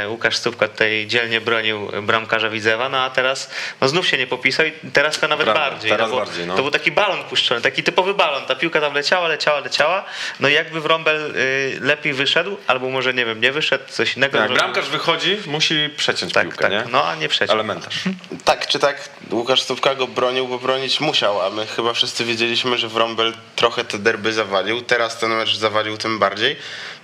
Łukasz 0.08 0.36
Stupka 0.36 0.68
tutaj 0.68 1.06
dzielnie 1.06 1.40
bronił 1.40 1.90
bramkarza 2.02 2.50
Widzewa, 2.50 2.88
no 2.88 2.98
a 2.98 3.10
teraz 3.10 3.50
no 3.80 3.88
znów 3.88 4.06
się 4.08 4.18
nie 4.18 4.26
popisał 4.26 4.66
i 4.66 4.72
teraz 4.92 5.18
to 5.18 5.28
nawet 5.28 5.46
bardziej. 5.46 5.90
teraz 5.90 6.10
no 6.10 6.16
bardziej, 6.16 6.46
no. 6.46 6.56
To 6.56 6.62
był 6.62 6.70
taki 6.70 6.90
balon 6.92 7.24
puszczony, 7.30 7.60
taki 7.60 7.82
typowy 7.82 8.14
balon. 8.14 8.46
Ta 8.46 8.54
piłka 8.54 8.80
tam 8.80 8.94
leciała, 8.94 9.28
leciała, 9.28 9.60
leciała. 9.60 10.04
No 10.40 10.48
i 10.48 10.52
jakby 10.52 10.80
Wrąbel 10.80 11.36
y, 11.36 11.78
lepiej 11.80 12.12
wyszedł, 12.12 12.56
albo 12.66 12.90
może 12.90 13.14
nie 13.14 13.24
wiem, 13.24 13.40
nie 13.40 13.52
wyszedł, 13.52 13.84
coś 13.88 14.16
innego. 14.16 14.38
Jak 14.38 14.46
zrobił. 14.46 14.62
bramkarz 14.62 14.88
wychodzi, 14.88 15.36
musi 15.46 15.90
przeciąć 15.96 16.32
tak, 16.32 16.46
piłkę, 16.46 16.62
tak, 16.62 16.72
nie? 16.72 16.84
no 16.92 17.04
a 17.08 17.14
nie 17.14 17.28
przeciął. 17.28 17.54
Elementarz. 17.54 17.94
Tak 18.44 18.66
czy 18.66 18.78
tak, 18.78 19.08
Łukasz 19.30 19.62
Stówka 19.62 19.94
go 19.94 20.06
bronił, 20.06 20.48
bo 20.48 20.58
bronić 20.58 21.00
musiał, 21.00 21.42
a 21.42 21.50
my 21.50 21.66
chyba 21.66 21.92
wszyscy 21.92 22.24
wiedzieliśmy, 22.24 22.78
że 22.78 22.88
Wrąbel 22.88 23.34
trochę 23.56 23.84
te 23.84 23.98
derby 23.98 24.32
zawalił. 24.32 24.82
Teraz 24.82 25.18
ten 25.18 25.30
mecz 25.30 25.56
zawalił 25.56 25.96
tym 25.96 26.18
bardziej. 26.18 26.56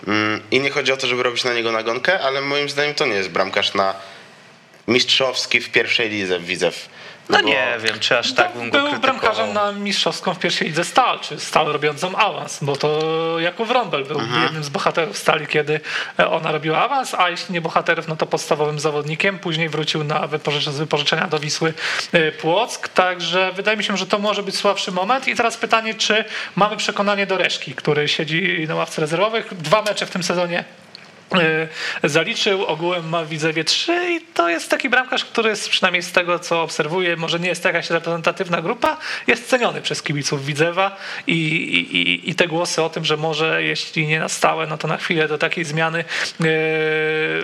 Mm, 0.06 0.42
I 0.50 0.60
nie 0.60 0.70
chodzi 0.70 0.92
o 0.92 0.96
to, 0.96 1.06
żeby 1.06 1.22
robić 1.22 1.44
na 1.44 1.54
niego 1.54 1.72
nagonkę, 1.72 2.20
ale 2.20 2.40
moim 2.40 2.68
zdaniem 2.68 2.94
to 2.94 3.06
nie 3.06 3.14
jest 3.14 3.30
bramkarz 3.30 3.74
na 3.74 3.94
mistrzowski 4.88 5.60
w 5.60 5.70
pierwszej 5.70 6.10
lidze 6.10 6.40
Widzew. 6.40 6.88
No 7.28 7.40
nie 7.40 7.66
wiem, 7.80 7.98
czy 8.00 8.18
aż 8.18 8.32
tak 8.34 8.52
bym 8.52 8.70
go 8.70 8.78
Był 8.78 8.88
krytykował. 8.88 9.00
bramkarzem 9.00 9.52
na 9.52 9.72
mistrzowską 9.72 10.34
w 10.34 10.38
pierwszej 10.38 10.68
lidze 10.68 10.84
Stal, 10.84 11.20
czy 11.20 11.40
Stal 11.40 11.66
robiącą 11.66 12.16
awans, 12.16 12.58
bo 12.62 12.76
to 12.76 13.00
Jakub 13.40 13.68
Wrąbel 13.68 14.04
był 14.04 14.20
Mhm. 14.20 14.42
jednym 14.42 14.64
z 14.64 14.68
bohaterów 14.68 15.18
Stali, 15.18 15.46
kiedy 15.46 15.80
e, 16.18 16.30
ona 16.30 16.52
robiła 16.52 16.78
awans, 16.84 17.14
a 17.14 17.30
jeśli 17.30 17.52
nie 17.52 17.60
bohaterów, 17.60 18.08
no 18.08 18.16
to 18.16 18.26
podstawowym 18.26 18.78
zawodnikiem. 18.80 19.38
Później 19.38 19.68
wrócił 19.68 20.04
na 20.04 20.28
wypożycz- 20.28 20.70
z 20.70 20.78
wypożyczenia 20.78 21.26
do 21.26 21.38
Wisły 21.38 21.74
e, 22.12 22.32
Płock, 22.32 22.88
także 22.88 23.52
wydaje 23.52 23.76
mi 23.76 23.84
się, 23.84 23.96
że 23.96 24.06
to 24.06 24.18
może 24.18 24.42
być 24.42 24.56
słabszy 24.56 24.92
moment. 24.92 25.28
I 25.28 25.34
teraz 25.34 25.56
pytanie, 25.56 25.94
czy 25.94 26.24
mamy 26.56 26.76
przekonanie 26.76 27.26
do 27.26 27.36
Reszki, 27.38 27.74
który 27.74 28.08
siedzi 28.08 28.64
na 28.68 28.74
ławce 28.74 29.00
rezerwowych. 29.00 29.54
Dwa 29.54 29.82
mecze 29.82 30.06
w 30.06 30.10
tym 30.10 30.22
sezonie 30.22 30.64
zaliczył, 32.04 32.64
ogółem 32.66 33.08
ma 33.08 33.24
Widzewie 33.24 33.64
3 33.64 33.92
i 34.10 34.20
to 34.34 34.48
jest 34.48 34.70
taki 34.70 34.88
bramkarz, 34.88 35.24
który 35.24 35.50
jest, 35.50 35.68
przynajmniej 35.68 36.02
z 36.02 36.12
tego 36.12 36.38
co 36.38 36.62
obserwuję, 36.62 37.16
może 37.16 37.40
nie 37.40 37.48
jest 37.48 37.62
to 37.62 37.68
jakaś 37.68 37.90
reprezentatywna 37.90 38.62
grupa, 38.62 38.96
jest 39.26 39.48
ceniony 39.48 39.82
przez 39.82 40.02
kibiców 40.02 40.44
Widzewa 40.46 40.96
i, 41.26 41.32
i, 41.32 42.30
i- 42.30 42.34
te 42.34 42.46
głosy 42.46 42.82
o 42.82 42.90
tym, 42.90 43.04
że 43.04 43.16
może 43.16 43.62
jeśli 43.62 44.06
nie 44.06 44.20
na 44.20 44.28
stałe, 44.28 44.66
no 44.66 44.78
to 44.78 44.88
na 44.88 44.96
chwilę 44.96 45.28
do 45.28 45.38
takiej 45.38 45.64
zmiany 45.64 45.98
e, 46.40 46.44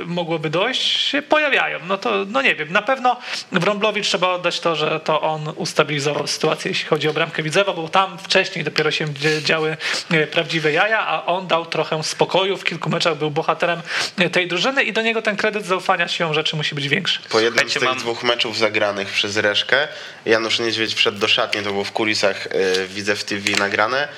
mogłoby 0.06 0.50
dojść, 0.50 0.82
się 0.82 1.22
pojawiają. 1.22 1.78
No 1.88 1.98
to 1.98 2.24
no 2.28 2.42
nie 2.42 2.54
wiem, 2.54 2.72
na 2.72 2.82
pewno 2.82 3.16
Wrąblowi 3.52 4.02
trzeba 4.02 4.28
oddać 4.28 4.60
to, 4.60 4.76
że 4.76 5.00
to 5.00 5.20
on 5.20 5.52
ustabilizował 5.56 6.26
sytuację, 6.26 6.68
jeśli 6.70 6.88
chodzi 6.88 7.08
o 7.08 7.12
bramkę 7.12 7.42
Widzewa, 7.42 7.72
bo 7.72 7.88
tam 7.88 8.18
wcześniej 8.18 8.64
dopiero 8.64 8.90
się 8.90 9.06
działy 9.42 9.76
e, 10.10 10.26
prawdziwe 10.26 10.72
jaja, 10.72 11.06
a 11.06 11.26
on 11.26 11.46
dał 11.46 11.66
trochę 11.66 12.02
spokoju, 12.02 12.56
w 12.56 12.64
kilku 12.64 12.90
meczach 12.90 13.16
był 13.18 13.30
bohaterem 13.30 13.71
e, 14.18 14.30
tej 14.30 14.48
drużyny 14.48 14.82
i 14.82 14.92
do 14.92 15.02
niego 15.02 15.22
ten 15.22 15.36
kredyt 15.36 15.66
zaufania 15.66 16.08
siłą 16.08 16.34
rzeczy 16.34 16.56
musi 16.56 16.74
być 16.74 16.88
większy. 16.88 17.20
Po 17.30 17.40
jednym 17.40 17.70
z 17.70 17.72
tych 17.72 17.82
mam- 17.82 17.98
dwóch 17.98 18.22
meczów 18.22 18.58
zagranych 18.58 19.08
przez 19.08 19.36
Reszkę, 19.36 19.88
Janusz 20.26 20.58
Niedźwiedź 20.58 20.94
wszedł 20.94 21.18
do 21.18 21.28
szatni, 21.28 21.62
to 21.62 21.70
było 21.70 21.84
w 21.84 21.92
kulisach 21.92 22.46
y, 22.46 22.86
widzę 22.88 23.16
w 23.16 23.24
TV 23.24 23.50
nagrane 23.58 24.08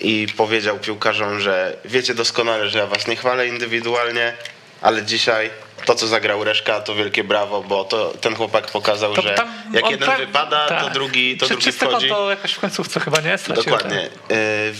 i 0.00 0.26
powiedział 0.36 0.78
piłkarzom, 0.78 1.40
że 1.40 1.76
wiecie 1.84 2.14
doskonale, 2.14 2.68
że 2.68 2.78
ja 2.78 2.86
was 2.86 3.06
nie 3.06 3.16
chwalę 3.16 3.46
indywidualnie, 3.48 4.32
ale 4.80 5.02
dzisiaj 5.02 5.50
to, 5.84 5.94
co 5.94 6.06
zagrał 6.06 6.44
Reszka, 6.44 6.80
to 6.80 6.94
wielkie 6.94 7.24
brawo, 7.24 7.62
bo 7.62 7.84
to 7.84 8.12
ten 8.20 8.34
chłopak 8.34 8.66
pokazał, 8.70 9.14
To 9.14 9.22
że 9.22 9.34
jak 9.72 9.90
jeden 9.90 10.08
pra- 10.08 10.18
wypada, 10.18 10.64
to 10.68 10.74
tak. 10.84 10.92
drugi, 10.92 11.36
to 11.36 11.46
Czy 11.46 11.54
drugi 11.54 11.72
wchodzi. 11.72 12.08
to 12.08 12.30
jakoś 12.30 12.52
w 12.52 12.60
końcówce 12.60 13.00
chyba 13.00 13.20
nie 13.20 13.38
stracił. 13.38 13.64
Dokładnie. 13.64 14.06
Y, 14.30 14.74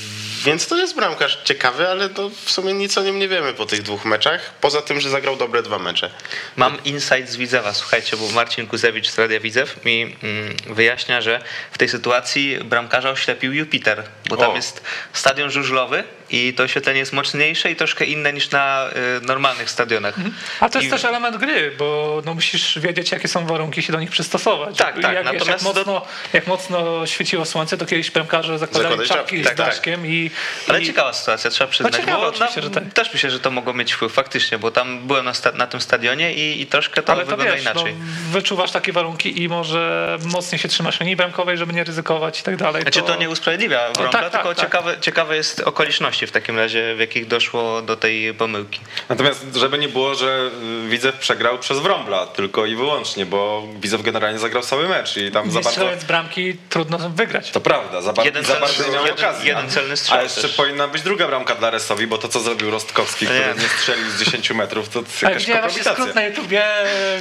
Więc 0.45 0.67
to 0.67 0.77
jest 0.77 0.95
bramkarz 0.95 1.39
ciekawy, 1.45 1.89
ale 1.89 2.09
to 2.09 2.31
w 2.31 2.51
sumie 2.51 2.73
nic 2.73 2.99
o 2.99 3.03
nim 3.03 3.19
nie 3.19 3.29
wiemy 3.29 3.55
po 3.55 3.67
tych 3.67 3.83
dwóch 3.83 4.05
meczach. 4.05 4.55
Poza 4.61 4.83
tym, 4.83 5.01
że 5.01 5.11
zagrał 5.11 5.37
dobre 5.37 5.62
dwa 5.62 5.79
mecze. 5.79 6.11
Mam 6.57 6.85
insight 6.85 7.29
z 7.29 7.37
Widzewa, 7.37 7.75
słuchajcie, 7.75 8.17
bo 8.17 8.29
Marcin 8.29 8.67
Kuzewicz 8.67 9.11
z 9.11 9.19
Radia 9.19 9.41
Widzew 9.41 9.85
mi 9.85 10.03
mm, 10.03 10.57
wyjaśnia, 10.67 11.21
że 11.21 11.43
w 11.73 11.79
tej 11.79 11.89
sytuacji 11.89 12.59
bramkarza 12.65 13.11
oślepił 13.11 13.53
Jupiter, 13.53 14.03
bo 14.29 14.37
tam 14.37 14.51
O. 14.51 14.57
jest 14.57 14.83
stadion 15.12 15.51
żużlowy 15.51 16.05
i 16.31 16.55
to 16.55 16.62
oświetlenie 16.62 16.98
jest 16.98 17.12
mocniejsze 17.12 17.70
i 17.70 17.77
troszkę 17.77 18.05
inne 18.05 18.32
niż 18.32 18.51
na 18.51 18.89
y, 19.23 19.27
normalnych 19.27 19.70
stadionach. 19.70 20.15
A 20.61 20.69
to 20.69 20.78
jest 20.78 20.89
I- 20.89 20.90
też 20.90 21.05
element 21.05 21.36
gry, 21.36 21.73
bo 21.78 22.23
no 22.24 22.35
musisz 22.35 22.78
wiedzieć, 22.78 23.12
jakie 23.12 23.28
są 23.28 23.47
warunki, 23.47 23.82
się 23.82 23.93
do 23.93 24.01
nich 24.01 24.11
przystosować. 24.11 24.77
Tak, 24.77 24.94
tak, 24.94 25.02
Jak, 25.02 25.12
wiesz, 25.12 25.24
jak, 25.24 25.35
natomiast 25.35 25.65
mocno, 25.65 26.07
jak 26.32 26.47
mocno 26.47 27.07
świeciło 27.07 27.44
słońce, 27.44 27.78
to 27.78 27.86
kiedyś 27.86 28.11
bramkarze 28.11 28.59
zakładali 28.59 28.97
czapki 28.97 29.09
czapki, 29.09 29.43
z 29.43 29.47
tak, 29.47 29.57
tak. 29.57 29.66
daszkiem 29.66 30.07
i... 30.07 30.31
Ale 30.69 30.81
i 30.82 30.86
ciekawa 30.86 31.12
sytuacja, 31.12 31.51
trzeba 31.51 31.70
przyznać. 31.70 31.97
ciekawa, 31.97 32.31
bo 32.31 32.32
tak. 32.32 32.51
Też 32.94 33.12
myślę, 33.12 33.31
że 33.31 33.40
to 33.40 33.51
mogło 33.51 33.74
mieć 33.74 33.93
wpływ 33.93 34.12
faktycznie, 34.12 34.59
bo 34.59 34.70
tam 34.70 35.07
byłem 35.07 35.24
na, 35.24 35.35
sta- 35.35 35.52
na 35.52 35.66
tym 35.66 35.81
stadionie 35.81 36.35
i, 36.35 36.61
i 36.61 36.66
troszkę 36.66 37.02
to 37.02 37.12
Ale 37.12 37.24
to 37.24 37.31
wygląda 37.31 37.55
wiesz, 37.55 37.65
no, 37.65 37.70
inaczej. 37.73 37.94
wyczuwasz 38.31 38.70
takie 38.70 38.93
warunki 38.93 39.43
i 39.43 39.48
może 39.48 40.19
mocniej 40.24 40.59
się 40.59 40.69
trzymasz 40.69 41.01
linii 41.01 41.16
bramkowej, 41.16 41.57
żeby 41.59 41.73
nie 41.73 41.85
ryzykować 41.85 42.40
i 42.40 42.43
tak 42.43 42.57
dalej. 42.57 42.82
Znaczy 42.82 43.02
to 43.02 43.16
nie 43.16 43.31
usprawiedliwia 43.31 43.93
Wrąbla, 43.93 44.20
tak, 44.20 44.32
tylko 44.32 44.48
tak, 44.48 44.57
tak. 44.57 44.66
ciekawe, 44.66 44.97
ciekawe 45.01 45.36
jest 45.36 45.61
okoliczności 45.61 46.19
w 46.26 46.32
takim 46.32 46.56
razie, 46.59 46.94
w 46.94 47.01
jakich 47.01 47.26
doszło 47.26 47.82
do 47.82 47.97
tej 47.97 48.34
pomyłki. 48.34 48.80
Natomiast 49.09 49.47
żeby 49.55 49.78
nie 49.78 49.88
było, 49.88 50.14
że 50.14 50.51
y, 50.86 50.88
Widzew 50.88 51.16
przegrał 51.18 51.59
przez 51.59 51.78
Wrąbla 51.78 52.26
tylko 52.26 52.66
i 52.66 52.76
wyłącznie, 52.76 53.26
bo 53.26 53.68
Widzew 53.80 54.02
generalnie 54.02 54.38
zagrał 54.38 54.62
cały 54.62 54.88
mecz 54.88 55.16
i 55.16 55.30
tam 55.30 55.51
za 55.51 55.55
bardzo... 55.55 55.70
strzelając 55.70 56.05
bramki 56.05 56.56
trudno 56.68 56.98
wygrać. 56.98 57.51
To 57.51 57.60
prawda, 57.60 58.02
za, 58.02 58.12
bar- 58.12 58.26
Jeden 58.26 58.44
za 58.44 58.52
celny- 58.52 58.60
bardzo 58.66 58.84
nie 58.86 58.92
miał 58.92 59.06
jeden- 59.06 59.18
okazji. 59.18 59.48
jeden 59.48 59.70
celny 59.70 59.97
strzał 59.97 60.18
A 60.18 60.22
jeszcze 60.22 60.42
też. 60.42 60.52
powinna 60.55 60.88
być 60.88 61.02
druga 61.02 61.26
bramka 61.28 61.55
dla 61.55 61.70
Resowi, 61.70 62.06
bo 62.06 62.18
to 62.18 62.28
co 62.28 62.40
zrobił 62.40 62.70
Rostkowski, 62.70 63.26
który 63.26 63.40
Nie. 63.59 63.68
strzelił 63.68 64.10
z 64.10 64.18
10 64.18 64.55
metrów, 64.55 64.88
to 64.88 64.98
Ale 64.98 65.06
jakaś 65.30 65.42
widziałem 65.47 65.62
właśnie 65.70 65.92
skrót 65.92 66.14
na 66.14 66.22
YouTubie 66.24 66.64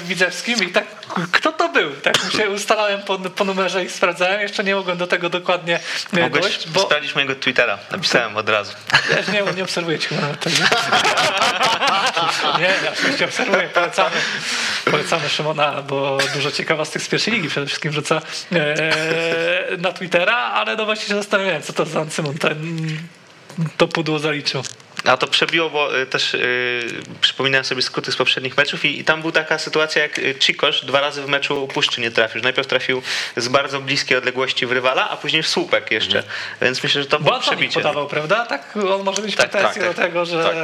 widzewskim 0.06 0.64
i 0.64 0.68
tak, 0.72 0.86
kto 1.32 1.52
to 1.52 1.70
był? 1.70 1.92
Tak 2.04 2.18
się 2.38 2.50
ustalałem 2.50 3.02
po, 3.02 3.18
po 3.20 3.44
numerze 3.46 3.86
i 3.86 3.90
sprawdzałem, 3.90 4.42
jeszcze 4.42 4.64
nie 4.64 4.76
mogłem 4.76 4.98
do 4.98 5.08
tego 5.08 5.30
dokładnie 5.30 5.80
e, 6.14 6.20
Mogłeś 6.22 6.44
dojść, 6.44 6.70
bo 6.70 6.80
sprawdzić 6.82 7.16
mojego 7.16 7.36
Twittera, 7.36 7.78
napisałem 7.92 8.38
od 8.38 8.50
razu. 8.50 8.74
Ja 9.10 9.34
nie, 9.34 9.54
nie 9.54 9.64
obserwuję 9.64 10.00
cię 10.00 10.08
chyba 10.08 10.22
nawet 10.22 10.40
tak. 10.40 10.54
Nie, 12.60 12.74
oczywiście 12.94 13.26
obserwuję, 13.26 13.70
polecamy, 13.74 14.16
polecamy 14.92 15.30
Szymona, 15.30 15.82
bo 15.82 16.18
dużo 16.34 16.52
ciekawostek 16.52 17.02
z 17.02 17.08
pierwszej 17.08 17.34
ligi 17.34 17.50
przede 17.50 17.66
wszystkim 17.66 17.92
rzuca 17.92 18.22
e, 18.52 19.78
na 19.78 19.92
Twittera, 19.92 20.36
ale 20.36 20.76
no 20.76 20.86
właśnie 20.86 21.08
się 21.08 21.16
zastanawiałem, 21.16 21.62
co 21.62 21.74
to 21.74 21.86
za 21.86 22.06
Cymon 22.06 22.38
ten 22.38 22.88
to 23.78 23.88
pudło 23.88 24.20
zaliczył. 24.20 24.64
A 25.06 25.18
to 25.18 25.28
przebiło, 25.28 25.70
bo 25.70 26.00
y, 26.00 26.06
też 26.06 26.34
y, 26.34 26.88
przypominałem 27.22 27.66
sobie 27.66 27.82
skróty 27.82 28.12
z 28.12 28.16
poprzednich 28.16 28.58
meczów 28.58 28.86
i, 28.86 29.00
i 29.00 29.04
tam 29.04 29.22
była 29.22 29.34
taka 29.34 29.60
sytuacja, 29.60 30.02
jak 30.02 30.20
y, 30.20 30.36
Cikosz 30.40 30.86
dwa 30.86 31.02
razy 31.02 31.22
w 31.22 31.28
meczu 31.28 31.68
puszczy 31.68 32.02
nie 32.02 32.12
trafił. 32.12 32.42
Najpierw 32.42 32.68
trafił 32.68 33.02
z 33.38 33.48
bardzo 33.48 33.82
bliskiej 33.82 34.18
odległości 34.18 34.66
w 34.66 34.72
rywala, 34.72 35.10
a 35.10 35.18
później 35.18 35.44
w 35.44 35.48
słupek 35.48 35.92
jeszcze. 35.92 36.24
Więc 36.62 36.84
myślę, 36.84 37.02
że 37.02 37.08
to 37.08 37.20
było 37.20 37.40
przebicie. 37.40 37.74
podawał, 37.74 38.08
prawda? 38.08 38.46
Tak, 38.46 38.78
on 38.94 39.04
może 39.04 39.22
mieć 39.22 39.36
Tak, 39.36 39.50
pretensje 39.52 39.82
tak, 39.82 39.92
do 39.92 39.96
tak. 40.02 40.06
tego, 40.06 40.26
że 40.26 40.44
Tak. 40.44 40.56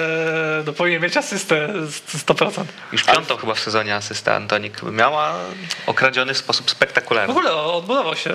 no, 0.66 0.74
powinien 0.74 1.02
mieć 1.02 1.18
asystę 1.18 1.70
z 1.88 2.26
100%. 2.26 2.64
Już 2.92 3.04
piątą 3.04 3.38
chyba 3.38 3.54
w 3.54 3.60
sezonie 3.60 3.96
asysta 3.96 4.36
Antonik 4.36 4.84
miała 4.84 5.40
okradziony 5.88 6.34
w 6.34 6.38
sposób 6.38 6.68
W 6.68 6.70
spektakularny. 6.70 7.32
ogóle 7.32 7.54
odbudował 7.56 8.16
się 8.16 8.30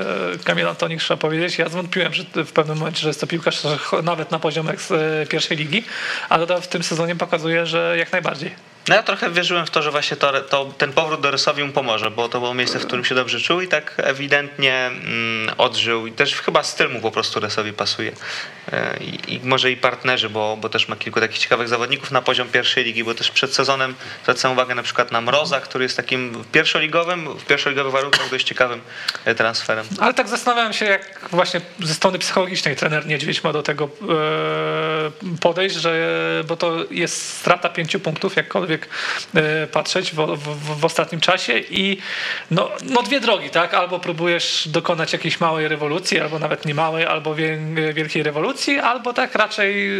Kamil 0.44 0.68
Antonik, 0.68 1.01
trzeba 1.01 1.18
powiedzieć. 1.18 1.59
Ja 1.59 1.68
zwątpiłem 1.68 2.14
że 2.14 2.24
w 2.44 2.52
pewnym 2.52 2.78
momencie, 2.78 3.01
że 3.01 3.09
jest 3.09 3.20
to 3.20 3.27
piłkarz 3.27 3.60
nawet 4.02 4.31
na 4.31 4.39
poziomach 4.39 4.81
z 4.82 4.93
e, 4.93 5.27
pierwszej 5.27 5.56
ligi, 5.56 5.85
ale 6.29 6.47
to 6.47 6.61
w 6.61 6.69
tym 6.69 6.83
sezonie 6.83 7.17
pokazuje, 7.17 7.67
że 7.67 7.95
jak 7.99 8.12
najbardziej. 8.12 8.70
No 8.89 8.94
ja 8.94 9.02
trochę 9.02 9.31
wierzyłem 9.31 9.66
w 9.66 9.70
to, 9.70 9.82
że 9.82 9.90
właśnie 9.90 10.16
to, 10.16 10.40
to, 10.40 10.73
ten 10.78 10.93
powrót 10.93 11.20
do 11.20 11.31
Rysowi 11.31 11.65
mu 11.65 11.73
pomoże, 11.73 12.11
bo 12.11 12.28
to 12.28 12.40
było 12.40 12.55
miejsce, 12.55 12.78
w 12.78 12.86
którym 12.86 13.05
się 13.05 13.15
dobrze 13.15 13.40
czuł 13.40 13.61
i 13.61 13.69
tak 13.69 13.94
ewidentnie 13.97 14.86
mm, 14.86 15.55
odżył 15.59 16.07
i 16.07 16.12
też 16.12 16.35
chyba 16.35 16.62
styl 16.62 16.90
mu 16.90 17.01
po 17.01 17.11
prostu 17.11 17.40
Rysowi 17.40 17.73
pasuje. 17.73 18.12
E, 18.73 18.97
I, 19.01 19.35
i 19.35 19.40
może 19.44 19.70
i 19.70 19.77
partnerzy, 19.77 20.31
bo, 20.31 20.59
bo 20.61 20.69
też 20.69 20.89
ma 20.89 20.97
kilku 20.97 21.20
takich 21.20 21.39
ciekawych 21.39 21.69
zawodników 21.69 22.11
na 22.11 22.23
poziom 22.23 22.48
pierwszej 22.48 22.85
ligi, 22.85 23.05
bo 23.05 23.15
też 23.15 23.31
przed 23.31 23.55
sezonem 23.55 23.94
zwracam 24.23 24.52
uwagę 24.52 24.74
na 24.74 24.82
przykład 24.82 25.12
na 25.12 25.20
Mroza, 25.20 25.61
który 25.61 25.85
jest 25.85 25.97
takim 25.97 26.44
pierwszoligowym, 26.52 27.39
w 27.39 27.44
pierwszoligowych 27.44 27.93
warunkach 27.93 28.31
dość 28.31 28.47
ciekawym 28.47 28.81
e, 29.24 29.35
transferem. 29.35 29.86
Ale 29.98 30.15
tak 30.15 30.28
zastanawiałem 30.28 30.73
się, 30.73 30.85
jak 30.85 31.28
właśnie 31.31 31.61
ze 31.81 31.94
strony 31.94 32.19
psychologicznej 32.19 32.77
trener 32.77 33.07
Niedźwiedź 33.07 33.44
ma 33.44 33.52
do 33.52 33.62
tego 33.62 33.85
e, 33.85 35.39
podejść, 35.40 35.77
że, 35.77 36.44
bo 36.48 36.57
to 36.57 36.77
jest 36.90 37.39
strata 37.39 37.69
pięciu 37.69 38.01
punktów, 38.01 38.36
jakkolwiek 38.36 38.70
e, 39.35 39.67
patrzeć 39.67 40.13
w, 40.13 40.17
w, 40.17 40.81
w 40.81 40.85
ostatnim 40.85 41.21
czasie 41.21 41.59
i 41.59 41.99
no, 42.51 42.71
no 42.83 43.03
dwie 43.03 43.21
drogi, 43.21 43.51
tak? 43.51 43.75
Albo 43.75 43.99
próbujesz 43.99 44.69
dokonać 44.69 45.13
jakiejś 45.13 45.41
małej 45.41 45.69
rewolucji, 45.69 46.21
albo 46.21 46.39
nawet 46.39 46.65
nie 46.65 46.75
małej, 46.75 47.07
albo 47.07 47.35
wie, 47.35 47.59
wielkiej 47.95 48.23
rewolucji, 48.23 48.79
albo 48.79 49.13
tak 49.13 49.35
raczej 49.35 49.91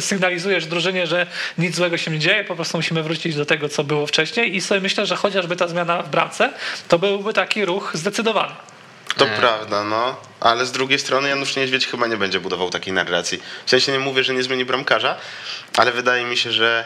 sygnalizujesz 0.00 0.66
drużynie, 0.66 1.06
że 1.06 1.26
nic 1.58 1.76
złego 1.76 1.96
się 1.96 2.10
nie 2.10 2.18
dzieje, 2.18 2.44
po 2.44 2.54
prostu 2.54 2.78
musimy 2.78 3.02
wrócić 3.02 3.36
do 3.36 3.46
tego, 3.46 3.68
co 3.68 3.84
było 3.84 4.06
wcześniej 4.06 4.56
i 4.56 4.60
sobie 4.60 4.80
myślę, 4.80 5.06
że 5.06 5.16
chociażby 5.16 5.56
ta 5.56 5.68
zmiana 5.68 6.02
w 6.02 6.08
bramce, 6.08 6.52
to 6.88 6.98
byłby 6.98 7.32
taki 7.32 7.64
ruch 7.64 7.90
zdecydowany. 7.94 8.52
To 9.16 9.26
prawda, 9.26 9.84
no. 9.84 10.16
Ale 10.40 10.66
z 10.66 10.72
drugiej 10.72 10.98
strony 10.98 11.28
Janusz 11.28 11.56
Niedźwiedź 11.56 11.86
chyba 11.86 12.06
nie 12.06 12.16
będzie 12.16 12.40
budował 12.40 12.70
takiej 12.70 12.92
narracji. 12.92 13.42
W 13.66 13.70
sensie 13.70 13.92
nie 13.92 13.98
mówię, 13.98 14.24
że 14.24 14.34
nie 14.34 14.42
zmieni 14.42 14.64
bramkarza, 14.64 15.16
ale 15.76 15.92
wydaje 15.92 16.24
mi 16.24 16.36
się, 16.36 16.52
że 16.52 16.84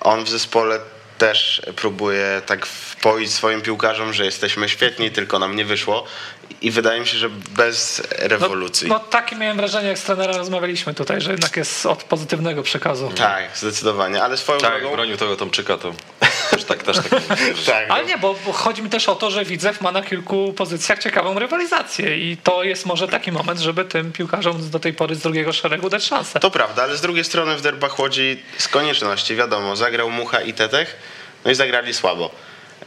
on 0.00 0.24
w 0.24 0.28
zespole 0.28 0.80
też 1.18 1.62
próbuje 1.76 2.42
tak 2.46 2.66
wpoić 2.66 3.32
swoim 3.32 3.62
piłkarzom, 3.62 4.12
że 4.12 4.24
jesteśmy 4.24 4.68
świetni, 4.68 5.10
tylko 5.10 5.38
nam 5.38 5.56
nie 5.56 5.64
wyszło. 5.64 6.04
I 6.62 6.70
wydaje 6.70 7.00
mi 7.00 7.06
się, 7.06 7.18
że 7.18 7.28
bez 7.50 8.02
rewolucji. 8.18 8.88
No, 8.88 8.94
no 8.94 9.00
takie 9.00 9.36
miałem 9.36 9.56
wrażenie, 9.56 9.88
jak 9.88 9.98
z 9.98 10.02
trenerem 10.02 10.36
rozmawialiśmy 10.36 10.94
tutaj, 10.94 11.20
że 11.20 11.30
jednak 11.30 11.56
jest 11.56 11.86
od 11.86 12.04
pozytywnego 12.04 12.62
przekazu. 12.62 13.12
Tak, 13.16 13.44
zdecydowanie, 13.56 14.22
ale 14.22 14.36
swoją 14.36 14.58
Tak, 14.60 14.80
drogą... 14.80 14.96
bronił 14.96 15.16
tego 15.16 15.36
Tomczyka, 15.36 15.78
to 15.78 15.94
też 16.50 16.64
tak, 16.64 16.82
też 16.82 16.96
tak. 16.96 17.08
Tak, 17.66 17.90
Ale 17.90 18.04
nie, 18.04 18.18
bo 18.18 18.34
bo 18.46 18.52
chodzi 18.52 18.82
mi 18.82 18.90
też 18.90 19.08
o 19.08 19.14
to, 19.14 19.30
że 19.30 19.44
Widzew 19.44 19.80
ma 19.80 19.92
na 19.92 20.02
kilku 20.02 20.52
pozycjach 20.52 20.98
ciekawą 20.98 21.38
rywalizację 21.38 22.18
i 22.18 22.36
to 22.36 22.62
jest 22.62 22.86
może 22.86 23.08
taki 23.08 23.32
moment, 23.32 23.60
żeby 23.60 23.84
tym 23.84 24.12
piłkarzom 24.12 24.70
do 24.70 24.80
tej 24.80 24.92
pory 24.92 25.14
z 25.14 25.18
drugiego 25.18 25.52
szeregu 25.52 25.90
dać 25.90 26.04
szansę. 26.04 26.40
To 26.40 26.50
prawda, 26.50 26.82
ale 26.82 26.96
z 26.96 27.00
drugiej 27.00 27.24
strony 27.24 27.56
w 27.56 27.62
derbach 27.62 27.98
Łodzi 27.98 28.42
z 28.58 28.68
konieczności, 28.68 29.36
wiadomo, 29.36 29.76
zagrał 29.76 30.10
Mucha 30.10 30.40
i 30.40 30.52
Tetech, 30.54 30.96
no 31.44 31.50
i 31.50 31.54
zagrali 31.54 31.94
słabo. 31.94 32.30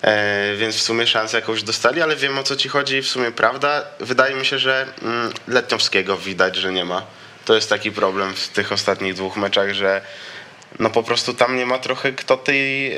E, 0.01 0.55
więc 0.55 0.75
w 0.75 0.81
sumie 0.81 1.07
szansę 1.07 1.37
jakąś 1.37 1.63
dostali, 1.63 2.01
ale 2.01 2.15
wiem 2.15 2.37
o 2.37 2.43
co 2.43 2.55
ci 2.55 2.69
chodzi 2.69 2.95
i 2.95 3.01
w 3.01 3.07
sumie 3.07 3.31
prawda. 3.31 3.83
Wydaje 3.99 4.35
mi 4.35 4.45
się, 4.45 4.59
że 4.59 4.85
mm, 5.01 5.33
Letniowskiego 5.47 6.17
widać, 6.17 6.55
że 6.55 6.71
nie 6.73 6.85
ma. 6.85 7.05
To 7.45 7.55
jest 7.55 7.69
taki 7.69 7.91
problem 7.91 8.33
w 8.33 8.47
tych 8.47 8.71
ostatnich 8.71 9.13
dwóch 9.13 9.37
meczach, 9.37 9.73
że 9.73 10.01
no 10.79 10.89
po 10.89 11.03
prostu 11.03 11.33
tam 11.33 11.57
nie 11.57 11.65
ma 11.65 11.77
trochę 11.79 12.11
kto 12.11 12.37
tej 12.37 12.93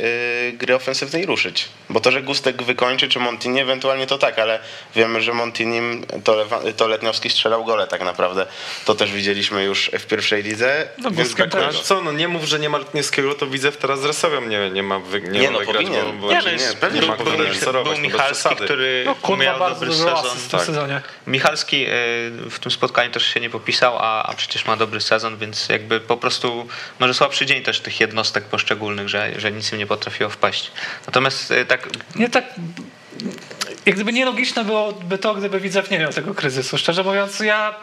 y, 0.50 0.54
gry 0.54 0.76
ofensywnej 0.76 1.26
ruszyć. 1.26 1.66
Bo 1.90 2.00
to, 2.00 2.12
że 2.12 2.22
Gustek 2.22 2.64
wykończy, 2.64 3.10
czy 3.10 3.20
Montini, 3.20 3.60
ewentualnie 3.60 4.08
to 4.08 4.18
tak, 4.18 4.40
ale 4.40 4.60
wiemy, 4.96 5.22
że 5.22 5.34
Montinim 5.34 6.06
to, 6.24 6.46
to 6.78 6.88
Letniowski 6.88 7.30
strzelał 7.30 7.66
gole 7.66 7.88
tak 7.88 8.02
naprawdę. 8.02 8.46
To 8.86 8.96
też 8.96 9.12
widzieliśmy 9.12 9.64
już 9.64 9.92
w 10.00 10.06
pierwszej 10.06 10.44
lidze. 10.44 10.88
No, 10.98 11.12
więc 11.12 11.28
Guskiem 11.30 11.50
brakuje- 11.50 11.68
też. 11.68 11.82
Co, 11.82 12.02
no 12.02 12.12
nie 12.12 12.28
mów, 12.28 12.44
że 12.44 12.60
nie 12.60 12.70
ma 12.70 12.78
Letniewskiego, 12.78 13.34
to 13.34 13.48
widzę 13.48 13.72
teraz 13.72 14.02
z 14.02 14.06
Resowią 14.06 14.42
nie, 14.42 14.70
nie 14.70 14.84
ma, 14.84 15.00
wy, 15.00 15.22
nie 15.22 15.40
Nie, 15.40 15.48
ma 15.48 15.54
no, 15.54 15.60
wygrać, 15.60 15.78
powinien. 15.78 16.06
bo, 16.06 16.14
bo 16.14 16.30
Nie, 16.30 16.38
nie, 16.38 16.44
no 16.46 16.52
jest, 16.52 16.78
pewnie, 16.78 17.00
był, 17.00 17.10
że 17.10 17.16
był, 17.18 17.26
powinien 17.26 17.54
był, 17.60 17.74
był 17.84 17.84
no 17.94 18.00
Michalski, 18.00 18.56
który 18.56 19.04
No 19.06 19.16
kurwa, 19.16 19.44
miał 19.44 19.60
dobry 19.60 19.94
sezon. 19.94 20.16
w 20.38 20.42
tym 20.42 20.60
tak. 20.60 20.66
sezonie. 20.68 21.02
Michalski 21.28 21.86
e, 21.86 21.90
w 22.50 22.60
tym 22.62 22.72
spotkaniu 22.72 23.12
też 23.12 23.26
się 23.34 23.40
nie 23.40 23.50
popisał, 23.50 23.98
a, 24.00 24.24
a 24.24 24.34
przecież 24.34 24.66
ma 24.66 24.78
dobry 24.78 25.02
sezon, 25.02 25.38
więc 25.38 25.70
jakby 25.70 26.00
po 26.00 26.18
prostu 26.18 26.68
może 27.00 27.14
słabszy 27.14 27.46
dzień 27.46 27.63
też 27.64 27.80
tych 27.80 28.00
jednostek 28.00 28.44
poszczególnych, 28.44 29.10
że, 29.10 29.40
że 29.40 29.52
nic 29.52 29.72
im 29.72 29.78
nie 29.80 29.88
potrafiło 29.88 30.30
wpaść. 30.30 30.72
Natomiast 31.06 31.52
e, 31.52 31.66
tak 31.66 31.90
Nie 32.16 32.30
tak. 32.30 32.46
Jak 33.86 33.96
gdyby 33.96 34.14
nielogiczne 34.14 34.64
byłoby 34.64 35.18
to, 35.18 35.34
gdyby 35.34 35.60
Widzew 35.60 35.90
nie 35.92 36.00
miał 36.00 36.14
tego 36.14 36.34
kryzysu. 36.34 36.78
Szczerze 36.78 37.04
mówiąc, 37.04 37.40
ja 37.40 37.76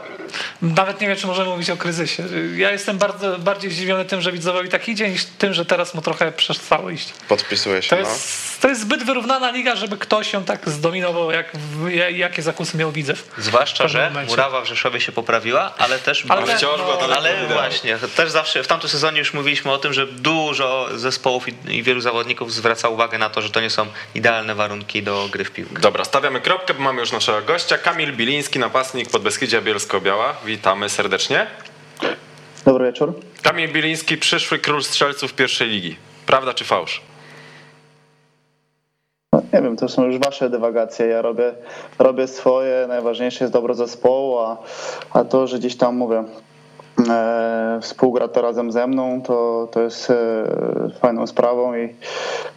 nawet 0.62 1.00
nie 1.00 1.08
wiem, 1.08 1.16
czy 1.16 1.26
możemy 1.26 1.48
mówić 1.48 1.70
o 1.70 1.76
kryzysie. 1.76 2.22
Ja 2.56 2.70
jestem 2.70 2.98
bardzo 2.98 3.38
bardziej 3.38 3.70
zdziwiony 3.70 4.04
tym, 4.04 4.20
że 4.20 4.32
Widzewowi 4.32 4.68
tak 4.68 4.88
idzie, 4.88 5.08
niż 5.08 5.24
tym, 5.24 5.54
że 5.54 5.64
teraz 5.64 5.94
mu 5.94 6.02
trochę 6.02 6.32
przestało 6.32 6.90
iść. 6.90 7.12
Podpisuję 7.28 7.82
się, 7.82 7.90
To 7.90 7.96
no. 7.96 8.08
jest, 8.08 8.60
to 8.60 8.68
jest 8.68 8.80
zbyt 8.80 9.02
wyrównana 9.04 9.50
liga, 9.50 9.76
żeby 9.76 9.96
ktoś 9.96 10.32
ją 10.32 10.44
tak 10.44 10.68
zdominował, 10.70 11.30
jak, 11.30 11.52
jakie 12.12 12.42
zakusy 12.42 12.76
miał 12.76 12.92
Widzew. 12.92 13.28
zwłaszcza, 13.38 13.88
że 13.88 14.08
momencie. 14.08 14.30
murawa 14.30 14.60
w 14.60 14.66
Rzeszowie 14.66 15.00
się 15.00 15.12
poprawiła, 15.12 15.74
ale 15.78 15.98
też 15.98 16.24
Ale 16.28 16.42
ale, 16.42 16.56
wciąż 16.56 16.78
daleko 16.78 17.16
ale 17.16 17.46
właśnie, 17.46 17.96
też 18.16 18.30
zawsze 18.30 18.62
w 18.62 18.66
tamtym 18.66 18.90
sezonie 18.90 19.18
już 19.18 19.34
mówiliśmy 19.34 19.72
o 19.72 19.78
tym, 19.78 19.92
że 19.92 20.06
dużo 20.06 20.88
zespołów 20.94 21.48
i, 21.48 21.54
i 21.76 21.82
wielu 21.82 22.00
zawodników 22.00 22.52
zwraca 22.54 22.88
uwagę 22.88 23.18
na 23.18 23.30
to, 23.30 23.42
że 23.42 23.50
to 23.50 23.60
nie 23.60 23.70
są 23.70 23.86
idealne 24.14 24.54
warunki 24.54 25.02
do 25.02 25.19
gry 25.28 25.44
w 25.44 25.50
piłkę. 25.50 25.80
Dobra, 25.80 26.04
stawiamy 26.04 26.40
kropkę, 26.40 26.74
bo 26.74 26.82
mamy 26.82 27.00
już 27.00 27.12
naszego 27.12 27.42
gościa. 27.42 27.78
Kamil 27.78 28.16
Biliński, 28.16 28.58
napastnik 28.58 29.10
Podbeskidzia 29.10 29.60
Bielsko-Biała. 29.60 30.34
Witamy 30.44 30.88
serdecznie. 30.88 31.46
Dobry 32.64 32.86
wieczór. 32.86 33.20
Kamil 33.42 33.72
Biliński, 33.72 34.16
przyszły 34.16 34.58
król 34.58 34.82
strzelców 34.82 35.32
pierwszej 35.34 35.68
ligi. 35.68 35.96
Prawda 36.26 36.54
czy 36.54 36.64
fałsz? 36.64 37.02
No, 39.32 39.42
nie 39.52 39.62
wiem, 39.62 39.76
to 39.76 39.88
są 39.88 40.04
już 40.04 40.18
wasze 40.18 40.50
dywagacje. 40.50 41.06
Ja 41.06 41.22
robię, 41.22 41.52
robię 41.98 42.28
swoje. 42.28 42.86
Najważniejsze 42.88 43.44
jest 43.44 43.52
dobro 43.52 43.74
zespołu, 43.74 44.38
a, 44.38 44.56
a 45.10 45.24
to, 45.24 45.46
że 45.46 45.58
gdzieś 45.58 45.76
tam 45.76 45.96
mówię, 45.96 46.24
współgra 47.80 48.28
to 48.28 48.42
razem 48.42 48.72
ze 48.72 48.86
mną, 48.86 49.22
to, 49.22 49.68
to 49.72 49.82
jest 49.82 50.10
e, 50.10 50.14
fajną 51.00 51.26
sprawą 51.26 51.76
i 51.76 51.94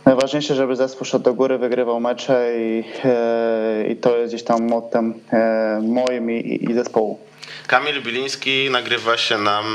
najważniejsze, 0.06 0.56
żeby 0.56 0.76
zespół 0.76 1.06
szedł 1.06 1.24
do 1.24 1.34
góry, 1.34 1.58
wygrywał 1.58 2.00
mecze 2.00 2.54
i, 2.58 2.84
e, 3.04 3.88
i 3.92 3.96
to 3.96 4.18
jest 4.18 4.34
gdzieś 4.34 4.44
tam 4.44 4.68
mottem 4.68 5.14
e, 5.34 5.82
moim 5.84 6.32
i, 6.32 6.66
i 6.70 6.74
zespołu. 6.74 7.20
Kamil 7.68 8.02
Biliński 8.02 8.70
nagrywa 8.72 9.18
się 9.18 9.38
nam 9.38 9.66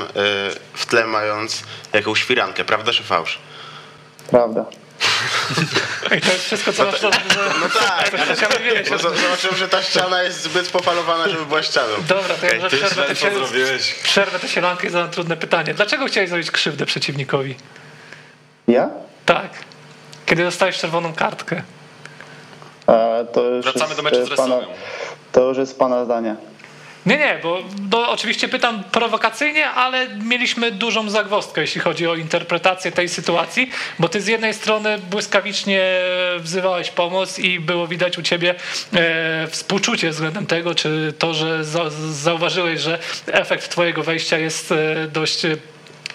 w 0.73 0.87
tle 0.87 1.07
mając 1.07 1.63
jakąś 1.93 2.25
firankę, 2.25 2.65
prawda 2.65 2.93
czy 2.93 3.03
fałsz? 3.03 3.39
Prawda. 4.31 4.65
I 6.17 6.21
to 6.21 6.33
jest 6.33 6.45
wszystko, 6.45 6.73
co 6.73 6.85
masz 6.85 7.01
do... 7.01 7.11
No 7.61 7.69
tak, 7.81 8.11
to 8.11 8.17
bo 8.91 8.97
zo- 8.97 9.17
zobaczyłem, 9.23 9.57
że 9.57 9.69
ta 9.69 9.83
ściana 9.83 10.23
jest 10.23 10.43
zbyt 10.43 10.69
pofalowana, 10.69 11.29
żeby 11.29 11.47
była 11.47 11.63
ścianą. 11.63 11.89
Dobra, 12.09 12.35
to 12.35 12.47
ja 12.47 12.61
może 12.61 12.77
przerwę 12.77 13.03
tę 13.05 13.17
się- 13.17 13.35
zrobiłeś. 13.35 13.95
przerwę 13.95 14.39
tę 14.39 14.49
sielankę 14.49 14.87
i 14.87 14.91
zadam 14.91 15.11
trudne 15.11 15.37
pytanie. 15.37 15.75
Dlaczego 15.75 16.07
chciałeś 16.07 16.29
zrobić 16.29 16.51
krzywdę 16.51 16.87
przeciwnikowi? 16.87 17.55
Ja? 18.69 18.91
Tak. 19.27 19.51
Kiedy 20.27 20.45
dostałeś 20.45 20.79
czerwoną 20.79 21.13
kartkę. 21.15 21.63
E, 22.89 23.27
to 23.33 23.43
już 23.43 23.65
Wracamy 23.65 23.85
jest, 23.85 23.97
do 23.97 24.03
meczu 24.03 24.27
z 24.27 24.37
pana. 24.37 24.57
To 25.33 25.43
już 25.49 25.59
jest 25.59 25.79
pana 25.79 26.05
zdanie. 26.05 26.37
Nie, 27.07 27.19
nie, 27.19 27.41
bo 27.79 28.11
oczywiście 28.11 28.49
pytam 28.49 28.85
prowokacyjnie, 28.85 29.71
ale 29.71 30.09
mieliśmy 30.09 30.73
dużą 30.73 31.11
zagwozdkę, 31.11 31.61
jeśli 31.61 31.81
chodzi 31.81 32.07
o 32.07 32.15
interpretację 32.15 32.93
tej 32.93 33.09
sytuacji, 33.09 33.71
bo 33.99 34.09
ty 34.09 34.21
z 34.21 34.27
jednej 34.27 34.55
strony 34.55 34.99
błyskawicznie 34.99 35.83
wzywałeś 36.39 36.91
pomoc 36.91 37.39
i 37.39 37.61
było 37.61 37.87
widać 37.87 38.19
u 38.19 38.23
ciebie 38.23 38.55
e, 38.95 39.47
współczucie 39.47 40.11
względem 40.11 40.47
tego, 40.47 40.75
czy 40.75 41.15
to, 41.19 41.35
że 41.35 41.65
za, 41.65 41.91
zauważyłeś, 42.13 42.81
że 42.81 42.99
efekt 43.27 43.69
twojego 43.69 44.03
wejścia 44.03 44.39
jest 44.39 44.73
e, 44.73 45.07
dość 45.13 45.43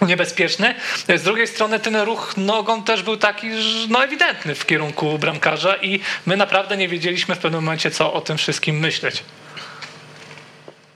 niebezpieczny. 0.01 0.75
Z 1.15 1.23
drugiej 1.23 1.47
strony 1.47 1.79
ten 1.79 1.95
ruch 1.95 2.33
nogą 2.37 2.83
też 2.83 3.03
był 3.03 3.17
taki 3.17 3.47
no, 3.89 4.03
ewidentny 4.03 4.55
w 4.55 4.65
kierunku 4.65 5.19
bramkarza 5.19 5.75
i 5.75 5.99
my 6.25 6.37
naprawdę 6.37 6.77
nie 6.77 6.87
wiedzieliśmy 6.87 7.35
w 7.35 7.39
pewnym 7.39 7.63
momencie, 7.63 7.91
co 7.91 8.13
o 8.13 8.21
tym 8.21 8.37
wszystkim 8.37 8.79
myśleć. 8.79 9.23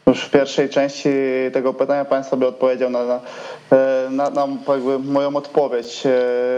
Już 0.08 0.22
w 0.22 0.30
pierwszej 0.30 0.70
części 0.70 1.10
tego 1.54 1.74
pytania 1.74 2.06
pan 2.06 2.24
sobie 2.24 2.48
odpowiedział 2.48 2.90
na, 2.90 3.06
na, 3.06 3.20
na, 4.10 4.30
na 4.30 4.48
jakby 4.68 5.00
moją 5.00 5.36
odpowiedź 5.36 6.06
e, 6.06 6.10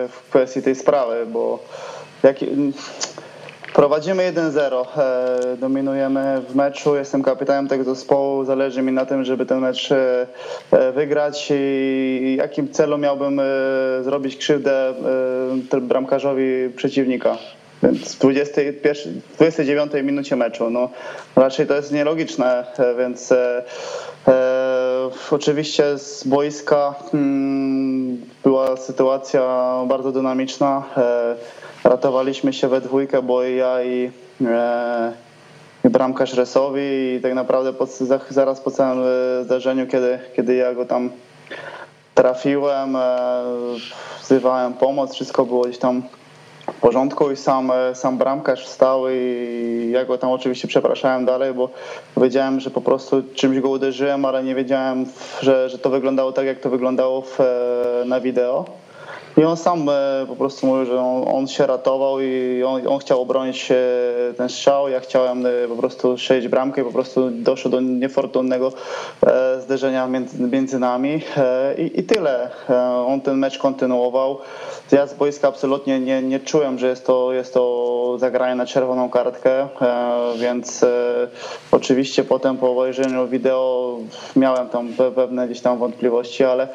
w 0.09 0.21
kwestii 0.29 0.61
tej 0.61 0.75
sprawy, 0.75 1.25
bo 1.25 1.59
jak, 2.23 2.35
prowadzimy 3.73 4.33
1-0, 4.33 4.85
e, 4.97 5.57
dominujemy 5.57 6.41
w 6.49 6.55
meczu, 6.55 6.95
jestem 6.95 7.23
kapitanem 7.23 7.67
tego 7.67 7.83
zespołu, 7.83 8.45
zależy 8.45 8.81
mi 8.81 8.91
na 8.91 9.05
tym, 9.05 9.23
żeby 9.23 9.45
ten 9.45 9.59
mecz 9.59 9.91
e, 9.91 10.27
e, 10.71 10.91
wygrać 10.91 11.47
i 11.55 12.35
jakim 12.37 12.71
celu 12.71 12.97
miałbym 12.97 13.39
e, 13.39 13.43
zrobić 14.03 14.37
krzywdę 14.37 14.93
e, 15.73 15.81
bramkarzowi 15.81 16.69
przeciwnika. 16.75 17.37
Więc 17.83 18.15
w 18.15 18.19
21, 18.19 19.21
29 19.35 19.91
minucie 20.03 20.35
meczu. 20.35 20.69
No, 20.69 20.89
raczej 21.35 21.67
to 21.67 21.73
jest 21.75 21.91
nielogiczne, 21.91 22.65
e, 22.77 22.95
więc 22.95 23.31
e, 23.31 23.63
e, 24.27 25.09
oczywiście 25.31 25.97
z 25.97 26.23
boiska 26.23 26.95
mm, 27.13 28.21
była 28.43 28.77
sytuacja 28.77 29.73
bardzo 29.87 30.11
dynamiczna. 30.11 30.83
E, 30.97 31.35
ratowaliśmy 31.83 32.53
się 32.53 32.67
we 32.67 32.81
dwójkę, 32.81 33.21
bo 33.21 33.43
i 33.43 33.55
ja 33.55 33.83
i, 33.83 34.11
e, 34.45 35.13
i 35.85 35.89
bramkarz 35.89 36.33
Resowi 36.33 36.81
i 37.17 37.19
tak 37.23 37.33
naprawdę 37.33 37.73
po, 37.73 37.85
za- 37.85 38.19
zaraz 38.29 38.61
po 38.61 38.71
całym 38.71 39.03
e, 39.03 39.43
zdarzeniu, 39.43 39.87
kiedy, 39.87 40.19
kiedy 40.35 40.55
ja 40.55 40.73
go 40.73 40.85
tam 40.85 41.09
trafiłem, 42.15 42.97
wzywałem 44.23 44.73
pomoc, 44.73 45.13
wszystko 45.13 45.45
było 45.45 45.63
gdzieś 45.63 45.77
tam 45.77 46.01
w 46.73 46.81
porządku 46.81 47.31
i 47.31 47.35
sam, 47.35 47.71
e, 47.71 47.95
sam 47.95 48.17
bramkarz 48.17 48.65
wstał 48.65 49.09
i 49.09 49.89
ja 49.93 50.05
go 50.05 50.17
tam 50.17 50.31
oczywiście 50.31 50.67
przepraszałem 50.67 51.25
dalej, 51.25 51.53
bo 51.53 51.69
wiedziałem, 52.17 52.59
że 52.59 52.69
po 52.69 52.81
prostu 52.81 53.23
czymś 53.33 53.59
go 53.59 53.69
uderzyłem, 53.69 54.25
ale 54.25 54.43
nie 54.43 54.55
wiedziałem, 54.55 55.05
że, 55.41 55.69
że 55.69 55.77
to 55.77 55.89
wyglądało 55.89 56.31
tak, 56.31 56.45
jak 56.45 56.59
to 56.59 56.69
wyglądało 56.69 57.21
w, 57.21 57.41
e, 57.41 58.05
na 58.05 58.19
wideo. 58.19 58.65
I 59.37 59.43
on 59.43 59.57
sam 59.57 59.89
e, 59.89 60.25
po 60.27 60.35
prostu 60.35 60.67
mówił, 60.67 60.85
że 60.85 60.99
on, 61.01 61.23
on 61.27 61.47
się 61.47 61.67
ratował 61.67 62.19
i 62.19 62.63
on, 62.63 62.87
on 62.87 62.99
chciał 62.99 63.21
obronić 63.21 63.71
e, 63.71 63.75
ten 64.37 64.49
strzał. 64.49 64.89
Ja 64.89 64.99
chciałem 64.99 65.45
e, 65.45 65.49
po 65.69 65.75
prostu 65.75 66.17
strzelić 66.17 66.47
bramkę 66.47 66.81
i 66.81 66.83
po 66.83 66.91
prostu 66.91 67.29
doszło 67.31 67.71
do 67.71 67.81
niefortunnego 67.81 68.71
zderzenia 69.59 70.07
między, 70.07 70.43
między 70.43 70.79
nami 70.79 71.21
i, 71.77 71.99
i 71.99 72.03
tyle. 72.03 72.49
On 73.07 73.21
ten 73.21 73.37
mecz 73.37 73.57
kontynuował. 73.57 74.37
Ja 74.91 75.07
z 75.07 75.13
boiska 75.13 75.47
absolutnie 75.47 75.99
nie, 75.99 76.21
nie 76.21 76.39
czułem, 76.39 76.79
że 76.79 76.87
jest 76.87 77.05
to, 77.05 77.33
jest 77.33 77.53
to 77.53 78.15
zagranie 78.19 78.55
na 78.55 78.65
czerwoną 78.65 79.09
kartkę, 79.09 79.67
więc 80.37 80.85
oczywiście 81.71 82.23
potem 82.23 82.57
po 82.57 82.71
obejrzeniu 82.71 83.27
wideo 83.27 83.97
miałem 84.35 84.69
tam 84.69 84.87
pe- 84.93 85.11
pewne 85.11 85.45
gdzieś 85.47 85.61
tam 85.61 85.77
wątpliwości, 85.77 86.43
ale 86.43 86.67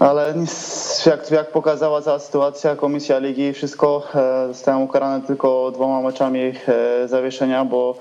ale 0.00 0.34
jak, 1.06 1.30
jak 1.30 1.50
pokazała 1.50 2.02
cała 2.02 2.18
sytuacja, 2.18 2.76
komisja 2.76 3.18
ligi, 3.18 3.52
wszystko, 3.52 4.02
e, 4.14 4.48
zostałem 4.48 4.82
ukarany 4.82 5.26
tylko 5.26 5.70
dwoma 5.70 6.00
meczami 6.00 6.40
e, 6.68 7.08
zawieszenia, 7.08 7.64
bo 7.64 7.94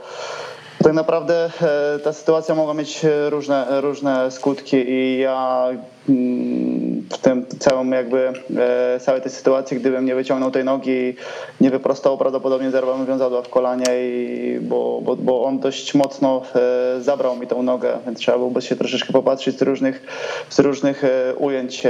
tak 0.83 0.93
naprawdę 0.93 1.49
e, 1.61 1.99
ta 1.99 2.13
sytuacja 2.13 2.55
mogła 2.55 2.73
mieć 2.73 3.05
różne, 3.29 3.81
różne 3.81 4.31
skutki 4.31 4.89
i 4.89 5.17
ja 5.17 5.67
w 6.07 7.17
tym 7.21 7.45
całym 7.59 7.91
jakby 7.91 8.33
e, 8.57 8.99
całej 8.99 9.21
tej 9.21 9.31
sytuacji, 9.31 9.77
gdybym 9.77 10.05
nie 10.05 10.15
wyciągnął 10.15 10.51
tej 10.51 10.63
nogi, 10.63 11.15
nie 11.61 11.69
wyprostował, 11.69 12.17
prawdopodobnie 12.17 12.71
zerwałbym 12.71 13.05
wiązadła 13.05 13.41
w 13.41 13.49
kolanie, 13.49 13.85
i, 13.89 14.59
bo, 14.61 15.01
bo, 15.03 15.15
bo 15.15 15.43
on 15.43 15.59
dość 15.59 15.93
mocno 15.93 16.41
e, 16.55 17.01
zabrał 17.01 17.35
mi 17.35 17.47
tą 17.47 17.63
nogę, 17.63 17.97
więc 18.05 18.19
trzeba 18.19 18.37
byłoby 18.37 18.61
się 18.61 18.75
troszeczkę 18.75 19.13
popatrzeć 19.13 19.59
z 19.59 19.61
różnych, 19.61 20.01
z 20.49 20.59
różnych 20.59 21.03
e, 21.03 21.35
ujęć 21.35 21.83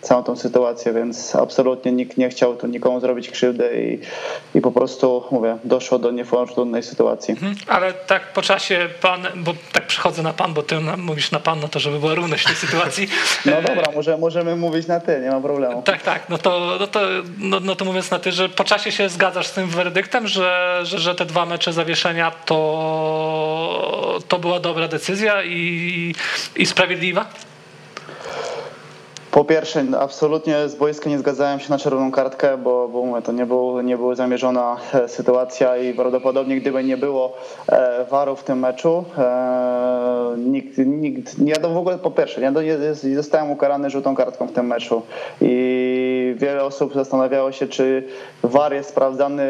całą 0.00 0.22
tą 0.22 0.36
sytuację, 0.36 0.92
więc 0.92 1.36
absolutnie 1.36 1.92
nikt 1.92 2.16
nie 2.16 2.28
chciał 2.28 2.56
tu 2.56 2.66
nikomu 2.66 3.00
zrobić 3.00 3.30
krzywdy 3.30 3.98
i, 4.54 4.58
i 4.58 4.60
po 4.60 4.72
prostu, 4.72 5.24
mówię, 5.30 5.56
doszło 5.64 5.98
do 5.98 6.10
niefortunnej 6.10 6.82
sytuacji. 6.82 7.32
Mhm. 7.32 7.54
Ale 7.66 7.92
tak 7.92 8.32
po 8.32 8.42
czasie 8.42 8.88
pan, 9.00 9.26
bo 9.36 9.54
tak 9.72 9.86
przychodzę 9.86 10.22
na 10.22 10.32
pan, 10.32 10.54
bo 10.54 10.62
ty 10.62 10.76
mówisz 10.96 11.30
na 11.30 11.40
pan, 11.40 11.60
no 11.60 11.68
to 11.68 11.80
żeby 11.80 11.98
była 11.98 12.14
równość 12.14 12.44
w 12.44 12.46
tej 12.46 12.56
sytuacji. 12.56 13.08
No 13.44 13.62
dobra, 13.62 13.92
może, 13.94 14.18
możemy 14.18 14.56
mówić 14.56 14.86
na 14.86 15.00
ty, 15.00 15.20
nie 15.20 15.30
ma 15.30 15.40
problemu. 15.40 15.82
Tak, 15.82 16.02
tak, 16.02 16.28
no 16.28 16.38
to, 16.38 16.76
no 16.80 16.86
to, 16.86 17.00
no, 17.38 17.60
no 17.60 17.76
to 17.76 17.84
mówiąc 17.84 18.10
na 18.10 18.18
ty, 18.18 18.32
że 18.32 18.48
po 18.48 18.64
czasie 18.64 18.92
się 18.92 19.08
zgadzasz 19.08 19.46
z 19.46 19.52
tym 19.52 19.68
werdyktem, 19.68 20.26
że, 20.26 20.80
że, 20.82 20.98
że 20.98 21.14
te 21.14 21.24
dwa 21.24 21.46
mecze 21.46 21.72
zawieszenia 21.72 22.30
to, 22.30 24.18
to 24.28 24.38
była 24.38 24.60
dobra 24.60 24.88
decyzja 24.88 25.42
i, 25.44 26.14
i 26.56 26.66
sprawiedliwa? 26.66 27.26
Po 29.36 29.44
pierwsze, 29.44 29.84
absolutnie 30.00 30.68
z 30.68 30.74
boiska 30.74 31.10
nie 31.10 31.18
zgadzałem 31.18 31.60
się 31.60 31.70
na 31.70 31.78
czerwoną 31.78 32.10
kartkę, 32.10 32.58
bo, 32.58 32.88
bo 32.88 33.22
to 33.22 33.32
nie, 33.32 33.46
był, 33.46 33.80
nie 33.80 33.96
była 33.96 34.14
zamierzona 34.14 34.76
e, 34.94 35.08
sytuacja 35.08 35.76
i 35.76 35.94
prawdopodobnie 35.94 36.60
gdyby 36.60 36.84
nie 36.84 36.96
było 36.96 37.36
e, 37.68 38.04
waru 38.04 38.36
w 38.36 38.44
tym 38.44 38.58
meczu, 38.58 39.04
e, 39.18 40.34
nikt, 40.38 40.78
nikt, 40.78 41.38
ja 41.38 41.56
to 41.56 41.70
w 41.70 41.76
ogóle 41.76 41.98
po 41.98 42.10
pierwsze, 42.10 42.40
ja 42.40 42.52
nie 43.04 43.16
zostałem 43.16 43.50
ukarany 43.50 43.90
żółtą 43.90 44.14
kartką 44.14 44.46
w 44.46 44.52
tym 44.52 44.66
meczu 44.66 45.02
i 45.40 46.34
wiele 46.38 46.64
osób 46.64 46.94
zastanawiało 46.94 47.52
się, 47.52 47.68
czy 47.68 48.02
war 48.42 48.74
jest 48.74 48.88
sprawdzany, 48.88 49.44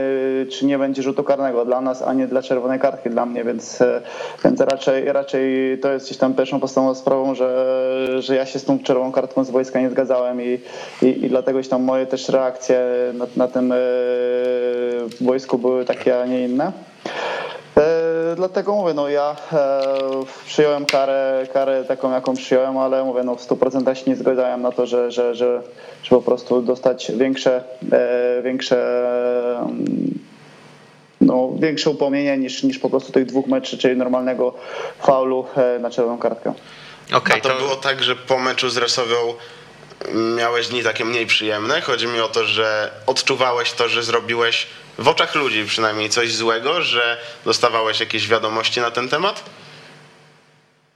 czy 0.50 0.66
nie 0.66 0.78
będzie 0.78 1.02
rzutu 1.02 1.24
karnego 1.24 1.64
dla 1.64 1.80
nas, 1.80 2.02
a 2.02 2.12
nie 2.12 2.26
dla 2.26 2.42
czerwonej 2.42 2.78
kartki 2.78 3.10
dla 3.10 3.26
mnie, 3.26 3.44
więc, 3.44 3.80
e, 3.80 4.02
więc 4.44 4.60
raczej, 4.60 5.12
raczej 5.12 5.78
to 5.82 5.92
jest 5.92 6.06
gdzieś 6.06 6.18
tam 6.18 6.34
pierwszą 6.34 6.60
podstawową 6.60 6.94
sprawą, 6.94 7.34
że, 7.34 8.22
że 8.22 8.36
ja 8.36 8.46
się 8.46 8.58
z 8.58 8.64
tą 8.64 8.78
czerwoną 8.78 9.12
kartką 9.12 9.44
z 9.44 9.50
boiska 9.50 9.75
nie 9.80 9.90
zgadzałem 9.90 10.42
i, 10.42 10.60
i, 11.02 11.06
i 11.06 11.28
dlatego 11.28 11.62
tam 11.62 11.82
moje 11.82 12.06
też 12.06 12.28
reakcje 12.28 12.80
na, 13.14 13.26
na 13.36 13.48
tym 13.48 13.72
e, 13.72 13.76
boisku 15.20 15.58
były 15.58 15.84
takie, 15.84 16.20
a 16.20 16.26
nie 16.26 16.44
inne. 16.44 16.72
E, 17.76 18.36
dlatego 18.36 18.74
mówię, 18.74 18.94
no 18.94 19.08
ja 19.08 19.36
e, 19.52 19.82
przyjąłem 20.46 20.86
karę, 20.86 21.46
karę 21.52 21.84
taką, 21.84 22.12
jaką 22.12 22.34
przyjąłem, 22.34 22.78
ale 22.78 23.04
mówię, 23.04 23.22
no 23.24 23.36
w 23.36 23.48
100% 23.48 23.94
się 23.94 24.10
nie 24.10 24.16
zgadzałem 24.16 24.62
na 24.62 24.72
to, 24.72 24.86
że, 24.86 25.10
że, 25.10 25.34
że, 25.34 25.62
że 26.02 26.10
po 26.10 26.22
prostu 26.22 26.62
dostać 26.62 27.12
większe, 27.16 27.64
e, 27.92 28.42
większe 28.42 28.76
mm, 29.58 30.18
no, 31.20 31.50
większe 31.58 31.90
upomnienie 31.90 32.38
niż, 32.38 32.62
niż 32.62 32.78
po 32.78 32.90
prostu 32.90 33.12
tych 33.12 33.26
dwóch 33.26 33.46
meczy, 33.46 33.78
czyli 33.78 33.96
normalnego 33.96 34.54
faulu 34.98 35.46
e, 35.56 35.78
na 35.78 35.90
czerwoną 35.90 36.18
kartkę. 36.18 36.52
A 37.12 37.20
to, 37.40 37.56
było 37.58 37.76
tak, 37.76 38.02
że 38.02 38.16
po 38.16 38.38
meczu 38.38 38.70
z 38.70 38.76
Resowią 38.76 39.16
miałeś 40.36 40.68
dni 40.68 40.82
takie 40.82 41.04
mniej 41.04 41.26
przyjemne? 41.26 41.80
Chodzi 41.80 42.06
mi 42.06 42.20
o 42.20 42.28
to, 42.28 42.46
że 42.46 42.90
odczuwałeś 43.06 43.72
to, 43.72 43.88
że 43.88 44.02
zrobiłeś 44.02 44.66
w 44.98 45.08
oczach 45.08 45.34
ludzi 45.34 45.64
przynajmniej 45.64 46.10
coś 46.10 46.34
złego, 46.34 46.82
że 46.82 47.20
dostawałeś 47.44 48.00
jakieś 48.00 48.28
wiadomości 48.28 48.80
na 48.80 48.90
ten 48.90 49.08
temat? 49.08 49.42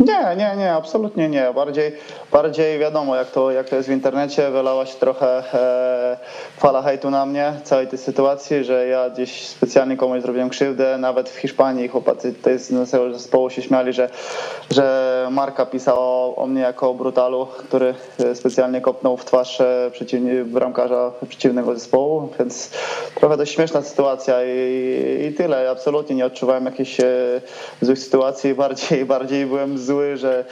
Nie, 0.01 0.21
Nie, 0.21 0.37
nie, 0.37 0.57
nie, 0.57 0.73
absolutnie 0.73 1.29
nie. 1.29 1.53
Bardziej, 1.55 1.93
bardziej 2.33 2.79
wiadomo, 2.79 3.17
jak 3.17 3.31
to, 3.31 3.51
jak 3.51 3.69
to 3.69 3.77
jest 3.77 3.89
w 3.89 3.93
internecie, 3.93 4.51
wylała 4.51 4.87
się 4.87 4.99
trochę 4.99 5.43
e, 5.55 6.17
fala 6.57 6.83
hejtu 6.83 7.11
na 7.11 7.27
mnie, 7.27 7.53
całej 7.65 7.87
tej 7.87 7.99
sytuacji, 7.99 8.65
że 8.65 8.87
ja 8.87 9.11
gdzieś 9.11 9.47
specjalnie 9.47 9.97
komuś 9.97 10.23
zrobiłem 10.23 10.49
krzywdę, 10.49 10.99
nawet 10.99 11.29
w 11.29 11.37
Hiszpanii 11.37 11.89
chłopacy 11.89 12.33
tutaj 12.33 12.59
z 12.59 12.91
całego 12.91 13.15
zespołu 13.15 13.51
się 13.51 13.63
śmiali, 13.63 13.93
że, 13.93 14.11
że 14.71 15.11
Marka 15.31 15.67
pisał 15.67 15.99
o, 16.37 16.47
mnie 16.47 16.61
jako 16.61 16.91
o 16.91 16.95
brutalu, 16.95 17.47
który 17.47 17.95
e, 18.19 18.35
specjalnie 18.35 18.81
kopnął 18.81 19.17
w 19.17 19.25
twarz 19.25 19.61
e, 19.61 19.91
przeciwnie, 19.93 20.45
bramkarza 20.45 21.13
przeciwnego 21.29 21.75
zespołu, 21.75 22.29
więc 22.39 22.71
trochę 23.15 23.37
dość 23.37 23.55
śmieszna 23.55 23.83
sytuacja 23.83 24.37
i, 24.45 25.27
i 25.29 25.33
tyle. 25.33 25.71
Absolutnie 25.71 26.17
nie 26.17 26.27
odczuwałem 26.27 26.65
jakichś 26.65 27.01
e, 27.01 27.05
złych 27.81 27.99
sytuacji, 27.99 28.55
bardziej, 28.55 29.05
bardziej 29.05 29.47
byłem 29.47 29.79
zły, 29.91 30.17
że, 30.17 30.45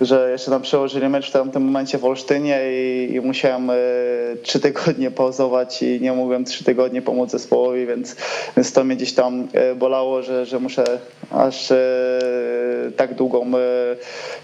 że 0.00 0.30
jeszcze 0.30 0.50
nam 0.50 0.62
przełożyli 0.62 1.08
mecz 1.08 1.28
w 1.28 1.32
tamtym 1.32 1.62
momencie 1.62 1.98
w 1.98 2.04
Olsztynie 2.04 2.60
i, 2.72 3.08
i 3.14 3.20
musiałem 3.20 3.70
e, 3.70 3.74
trzy 4.42 4.60
tygodnie 4.60 5.10
pauzować 5.10 5.82
i 5.82 6.00
nie 6.00 6.12
mogłem 6.12 6.44
trzy 6.44 6.64
tygodnie 6.64 7.02
pomóc 7.02 7.30
zespołowi, 7.30 7.86
więc, 7.86 8.16
więc 8.56 8.72
to 8.72 8.84
mnie 8.84 8.96
gdzieś 8.96 9.12
tam 9.12 9.48
e, 9.52 9.74
bolało, 9.74 10.22
że, 10.22 10.46
że 10.46 10.58
muszę 10.58 10.84
aż 11.30 11.70
e, 11.70 11.76
tak 12.96 13.14
długą 13.14 13.52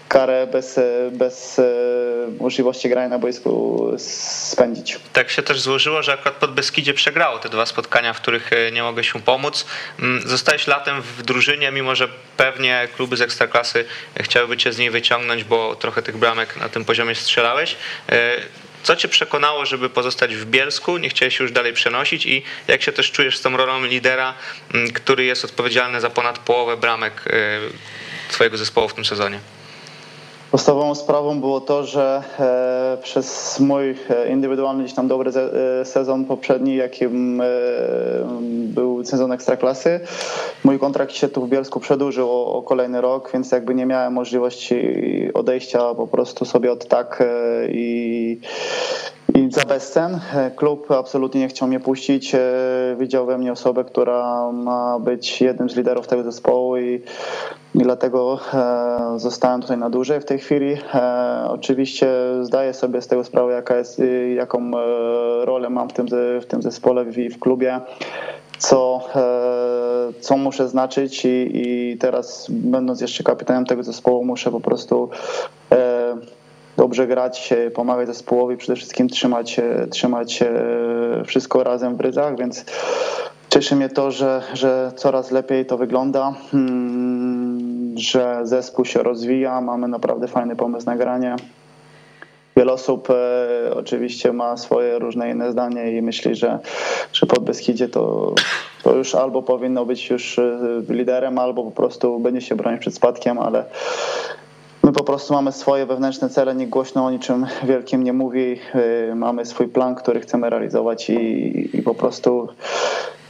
karę 0.07 0.47
bez, 0.51 0.79
bez 1.11 1.61
możliwości 2.39 2.89
grania 2.89 3.09
na 3.09 3.19
boisku 3.19 3.79
spędzić. 3.97 4.99
Tak 5.13 5.29
się 5.29 5.41
też 5.41 5.61
złożyło, 5.61 6.03
że 6.03 6.13
akurat 6.13 6.33
pod 6.33 6.53
Beskidzie 6.53 6.93
przegrało 6.93 7.39
te 7.39 7.49
dwa 7.49 7.65
spotkania, 7.65 8.13
w 8.13 8.21
których 8.21 8.51
nie 8.73 8.83
mogłeś 8.83 9.15
mu 9.15 9.21
pomóc. 9.21 9.65
Mm, 9.99 10.27
Zostałeś 10.27 10.67
latem 10.67 11.01
w 11.01 11.21
drużynie, 11.23 11.71
mimo 11.71 11.95
że 11.95 12.07
pewnie 12.37 12.87
kluby 12.95 13.17
z 13.17 13.21
Ekstraklasy 13.21 13.85
chciałyby 14.19 14.57
cię 14.57 14.73
z 14.73 14.77
niej 14.77 14.89
wyciągnąć, 14.89 15.38
bo 15.43 15.75
trochę 15.75 16.01
tych 16.01 16.17
bramek 16.17 16.55
na 16.57 16.69
tym 16.69 16.85
poziomie 16.85 17.15
strzelałeś. 17.15 17.75
E, 18.09 18.37
Co 18.83 18.95
cię 18.95 19.07
przekonało, 19.07 19.65
żeby 19.65 19.89
pozostać 19.89 20.35
w 20.35 20.45
Bielsku? 20.45 20.97
Nie 20.97 21.09
chciałeś 21.09 21.37
się 21.37 21.43
już 21.43 21.51
dalej 21.51 21.73
przenosić 21.73 22.25
i 22.25 22.43
jak 22.67 22.81
się 22.81 22.91
też 22.91 23.11
czujesz 23.11 23.37
z 23.37 23.41
tą 23.41 23.57
rolą 23.57 23.85
lidera, 23.85 24.33
który 24.93 25.23
jest 25.25 25.45
odpowiedzialny 25.45 26.01
za 26.01 26.09
ponad 26.09 26.39
połowę 26.39 26.77
bramek 26.77 27.23
e, 27.27 27.59
twojego 28.29 28.57
zespołu 28.57 28.89
w 28.89 28.93
tym 28.93 29.05
sezonie? 29.05 29.39
Podstawową 30.51 30.95
sprawą 30.95 31.39
było 31.39 31.61
to, 31.61 31.83
że 31.83 32.23
e, 32.39 32.97
przez 33.03 33.59
mój 33.59 33.89
e, 33.89 34.29
indywidualny 34.29 34.83
gdzieś 34.83 34.95
tam 34.95 35.07
dobry 35.07 35.31
e, 35.31 35.85
sezon 35.85 36.25
poprzedni, 36.25 36.75
jakim 36.75 37.41
był 38.49 39.05
sezon 39.05 39.31
Ekstraklasy, 39.31 39.99
mój 40.63 40.79
kontrakt 40.79 41.13
się 41.13 41.27
tu 41.27 41.45
w 41.45 41.49
Bielsku 41.49 41.79
przedłużył 41.79 42.29
o, 42.29 42.53
o 42.53 42.61
kolejny 42.61 43.01
rok, 43.01 43.29
więc 43.33 43.51
jakby 43.51 43.75
nie 43.75 43.85
miałem 43.85 44.13
możliwości 44.13 44.79
odejścia 45.33 45.79
po 45.95 46.07
prostu 46.07 46.45
sobie 46.45 46.71
od 46.71 46.87
tak 46.87 47.23
i, 47.69 48.39
i 49.35 49.51
za 49.51 49.65
bezcen. 49.65 50.19
E, 50.35 50.51
Klub 50.51 50.91
absolutnie 50.91 51.41
nie 51.41 51.47
chciał 51.47 51.67
mnie 51.67 51.79
puścić. 51.79 52.35
e, 52.35 52.39
Widział 52.99 53.25
we 53.25 53.37
mnie 53.37 53.51
osobę, 53.51 53.83
która 53.83 54.51
ma 54.51 54.99
być 54.99 55.41
jednym 55.41 55.69
z 55.69 55.75
liderów 55.75 56.07
tego 56.07 56.23
zespołu 56.23 56.77
i, 56.77 57.01
i 57.75 57.79
dlatego 57.79 58.39
e, 58.53 59.19
zostałem 59.19 59.61
tutaj 59.61 59.77
na 59.77 59.89
dłużej 59.89 60.21
w 60.21 60.25
tej 60.25 60.39
chwili. 60.39 60.77
Oczywiście 61.47 62.07
zdaję 62.41 62.73
sobie 62.73 63.01
z 63.01 63.07
tego 63.07 63.23
sprawę, 63.23 63.53
jaka 63.53 63.77
jest, 63.77 64.01
jaką 64.35 64.71
rolę 65.45 65.69
mam 65.69 65.89
w 65.89 65.93
tym, 65.93 66.07
w 66.41 66.45
tym 66.47 66.61
zespole 66.61 67.05
i 67.17 67.29
w 67.29 67.39
klubie 67.39 67.79
co, 68.57 69.01
co 70.21 70.37
muszę 70.37 70.69
znaczyć 70.69 71.25
i, 71.25 71.51
i 71.53 71.97
teraz 71.97 72.45
będąc 72.49 73.01
jeszcze 73.01 73.23
kapitanem 73.23 73.65
tego 73.65 73.83
zespołu 73.83 74.25
muszę 74.25 74.51
po 74.51 74.59
prostu 74.59 75.09
dobrze 76.79 77.07
grać, 77.07 77.53
e, 77.53 77.71
pomagać 77.71 78.07
zespołowi, 78.07 78.57
przede 78.57 78.75
wszystkim 78.75 79.07
trzymać, 79.07 79.59
e, 79.59 79.87
trzymać 79.87 80.41
e, 80.41 81.23
wszystko 81.25 81.63
razem 81.63 81.95
w 81.95 82.01
ryzach, 82.01 82.37
więc 82.37 82.65
cieszy 83.49 83.75
mnie 83.75 83.89
to, 83.89 84.11
że, 84.11 84.41
że 84.53 84.91
coraz 84.95 85.31
lepiej 85.31 85.65
to 85.65 85.77
wygląda, 85.77 86.33
mm, 86.53 87.95
że 87.97 88.39
zespół 88.43 88.85
się 88.85 89.03
rozwija, 89.03 89.61
mamy 89.61 89.87
naprawdę 89.87 90.27
fajny 90.27 90.55
pomysł 90.55 90.85
na 90.85 90.95
granie. 90.97 91.35
Wiele 92.57 92.73
osób 92.73 93.09
e, 93.09 93.75
oczywiście 93.75 94.33
ma 94.33 94.57
swoje 94.57 94.99
różne 94.99 95.31
inne 95.31 95.51
zdanie 95.51 95.97
i 95.97 96.01
myśli, 96.01 96.35
że, 96.35 96.59
że 97.13 97.25
pod 97.25 97.39
Beskidzie 97.39 97.89
to, 97.89 98.33
to 98.83 98.95
już 98.95 99.15
albo 99.15 99.41
powinno 99.41 99.85
być 99.85 100.09
już 100.09 100.39
liderem, 100.89 101.39
albo 101.39 101.63
po 101.63 101.71
prostu 101.71 102.19
będzie 102.19 102.41
się 102.41 102.55
bronić 102.55 102.81
przed 102.81 102.95
spadkiem, 102.95 103.39
ale 103.39 103.65
my 104.83 104.91
po 104.91 105.03
prostu 105.03 105.33
mamy 105.33 105.51
swoje 105.51 105.85
wewnętrzne 105.85 106.29
cele, 106.29 106.55
nikt 106.55 106.71
głośno 106.71 107.05
o 107.05 107.11
niczym 107.11 107.45
wielkim 107.63 108.03
nie 108.03 108.13
mówi. 108.13 108.59
E, 109.11 109.15
Mamy 109.15 109.45
swój 109.45 109.67
plan, 109.67 109.95
który 109.95 110.19
chcemy 110.19 110.49
realizować 110.49 111.09
i, 111.09 111.69
i 111.77 111.81
po 111.81 111.95
prostu 111.95 112.47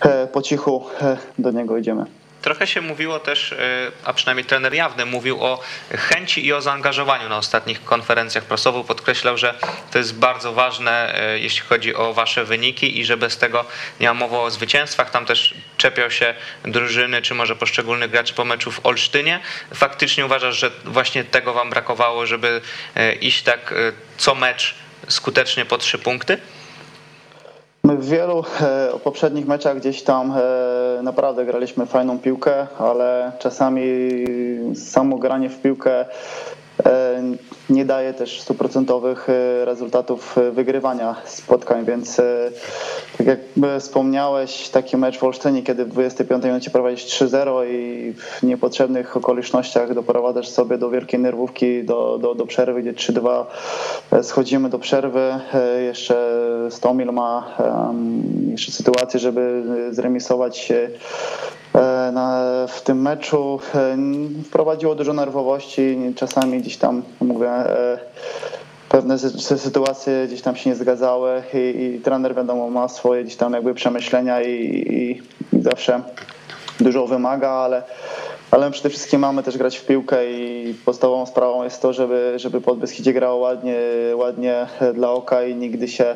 e, 0.02 0.28
po 0.28 0.42
cichu 0.42 0.84
e, 1.02 1.18
do 1.40 1.52
niego 1.52 1.78
idziemy. 1.78 2.06
Trochę 2.50 2.68
się 2.68 2.82
mówiło 2.82 3.20
też, 3.20 3.52
e, 3.52 3.58
a 4.04 4.14
przynajmniej 4.14 4.46
trener 4.46 4.74
Jawny 4.74 5.06
mówił 5.06 5.44
o 5.44 5.60
chęci 5.90 6.46
i 6.46 6.54
o 6.54 6.62
zaangażowaniu 6.62 7.30
na 7.30 7.38
ostatnich 7.38 7.84
konferencjach 7.84 8.44
prasowych. 8.44 8.86
Podkreślał, 8.86 9.38
że 9.38 9.54
to 9.92 9.98
jest 9.98 10.16
bardzo 10.16 10.54
ważne, 10.54 11.22
e, 11.22 11.40
jeśli 11.40 11.62
chodzi 11.62 11.96
o 11.96 12.14
wasze 12.14 12.46
wyniki 12.46 13.00
i 13.00 13.06
że 13.06 13.18
bez 13.18 13.38
tego 13.38 13.66
nie 14.00 14.08
ma 14.08 14.14
mowy 14.14 14.38
o 14.38 14.52
zwycięstwach. 14.52 15.12
Tam 15.12 15.26
też 15.26 15.54
czepiał 15.78 16.12
się 16.12 16.34
drużyny, 16.64 17.22
czy 17.22 17.34
może 17.34 17.56
poszczególnych 17.56 18.12
graczy 18.12 18.34
po 18.34 18.46
meczu 18.46 18.72
w 18.72 18.86
Olsztynie. 18.86 19.40
Faktycznie 19.74 20.26
uważasz, 20.26 20.58
że 20.58 20.72
właśnie 20.86 21.24
tego 21.24 21.54
wam 21.54 21.70
brakowało, 21.70 22.26
żeby 22.26 22.62
e, 22.96 23.14
iść 23.14 23.44
tak 23.44 23.74
co 24.18 24.36
mecz 24.36 24.76
skutecznie 25.08 25.66
po 25.66 25.78
trzy 25.78 25.98
punkty? 25.98 26.38
My 27.84 27.98
w 27.98 28.10
wielu 28.10 28.46
poprzednich 29.04 29.48
meczach 29.48 29.78
gdzieś 29.78 30.02
tam 30.02 30.34
naprawdę 31.04 31.46
graliśmy 31.46 31.86
fajną 31.86 32.20
piłkę, 32.20 32.68
ale 32.80 33.32
czasami 33.40 33.82
samo 34.76 35.18
granie 35.18 35.50
w 35.50 35.62
piłkę 35.62 36.06
e, 36.86 37.22
nie 37.70 37.86
daje 37.86 38.14
też 38.14 38.42
stuprocentowych 38.42 39.30
e, 39.30 39.66
rezultatów 39.66 40.38
e, 40.38 40.52
wygrywania 40.52 41.16
spotkań, 41.26 41.86
więc 41.86 42.20
e, 42.20 42.52
tak 43.18 43.28
jak 43.28 43.40
wspomniałeś, 43.80 44.70
taki 44.70 44.98
mecz 44.98 45.18
w 45.18 45.24
Olsztynie, 45.24 45.64
kiedy 45.64 45.86
w 45.86 45.90
25 45.90 46.44
minucie 46.44 46.72
prowadzisz 46.72 47.06
3-0 47.06 47.66
i 47.68 48.14
w 48.14 48.44
niepotrzebnych 48.44 49.18
okolicznościach 49.18 49.94
doprowadzasz 49.94 50.50
sobie 50.50 50.78
do 50.78 50.90
wielkiej 50.90 51.20
nerwówki, 51.20 51.84
do, 51.84 52.18
do, 52.22 52.36
do 52.36 52.46
przerwy, 52.46 52.82
gdzie 52.82 52.94
3-2 52.94 53.46
e, 54.12 54.24
schodzimy 54.24 54.70
do 54.70 54.80
przerwy. 54.80 55.40
Jeszcze 55.86 56.40
Stomil 56.70 57.14
ma 57.14 57.58
jeszcze 58.52 58.72
sytuację, 58.72 59.20
żeby 59.20 59.64
zremisować 59.92 60.58
się 60.58 60.90
na, 62.14 62.44
w 62.68 62.82
tym 62.82 63.02
meczu. 63.02 63.60
Wprowadziło 64.46 64.96
dużo 64.96 65.14
nerwowości, 65.14 65.98
czasami 66.16 66.60
gdzieś 66.60 66.78
tam, 66.78 67.02
mówię, 67.22 67.50
e, 67.68 68.00
pewne 68.90 69.16
sy- 69.18 69.40
sy- 69.40 69.58
sytuacje 69.58 70.28
gdzieś 70.28 70.42
tam 70.42 70.56
się 70.56 70.70
nie 70.70 70.76
zgadzały 70.76 71.44
i, 71.54 71.58
i 71.96 72.00
trener 72.02 72.36
wiadomo 72.36 72.70
ma 72.70 72.88
swoje 72.88 73.24
gdzieś 73.24 73.36
tam 73.36 73.54
jakby 73.54 73.74
przemyślenia 73.74 74.42
i, 74.42 74.52
i, 74.52 75.12
i 75.58 75.62
zawsze 75.62 76.02
dużo 76.80 77.08
wymaga, 77.08 77.50
ale, 77.50 77.84
ale 78.52 78.72
przede 78.72 78.90
wszystkim 78.90 79.22
mamy 79.22 79.44
też 79.44 79.58
grać 79.58 79.78
w 79.78 79.86
piłkę 79.86 80.32
i 80.32 80.74
podstawową 80.86 81.26
sprawą 81.26 81.64
jest 81.64 81.82
to, 81.82 81.94
żeby, 81.94 82.34
żeby 82.36 82.62
pod 82.62 82.80
Beskidzie 82.80 83.14
grało 83.14 83.36
ładnie, 83.36 83.76
ładnie 84.16 84.68
dla 84.94 85.12
oka 85.12 85.44
i 85.44 85.56
nigdy 85.56 85.88
się 85.88 86.16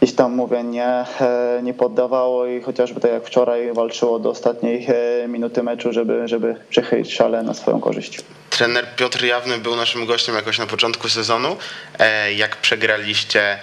gdzieś 0.00 0.14
tam 0.16 0.32
mówię 0.34 0.62
nie, 0.64 0.86
e, 1.20 1.60
nie 1.62 1.74
poddawało 1.74 2.46
i 2.46 2.62
chociażby 2.62 3.00
tak 3.00 3.10
jak 3.12 3.24
wczoraj 3.24 3.72
walczyło 3.72 4.18
do 4.18 4.30
ostatniej 4.30 4.86
e, 5.24 5.28
minuty 5.28 5.62
meczu, 5.62 5.92
żeby, 5.92 6.28
żeby 6.28 6.56
przechylić 6.70 7.14
szale 7.14 7.42
na 7.42 7.54
swoją 7.54 7.80
korzyść. 7.80 8.20
Trener 8.50 8.86
Piotr 8.96 9.24
Jawny 9.24 9.58
był 9.58 9.76
naszym 9.76 10.06
gościem 10.06 10.34
jakoś 10.34 10.58
na 10.58 10.66
początku 10.66 11.08
sezonu. 11.08 11.56
E, 11.98 12.32
Jak 12.32 12.56
przegraliście 12.56 13.40
e, 13.42 13.58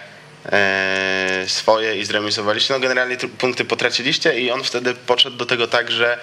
swoje 1.47 1.97
i 1.97 2.05
zremisowaliście, 2.05 2.73
no 2.73 2.79
generalnie 2.79 3.17
punkty 3.17 3.65
potraciliście 3.65 4.39
i 4.39 4.51
on 4.51 4.63
wtedy 4.63 4.93
podszedł 4.93 5.37
do 5.37 5.45
tego 5.45 5.67
tak, 5.67 5.91
że 5.91 6.19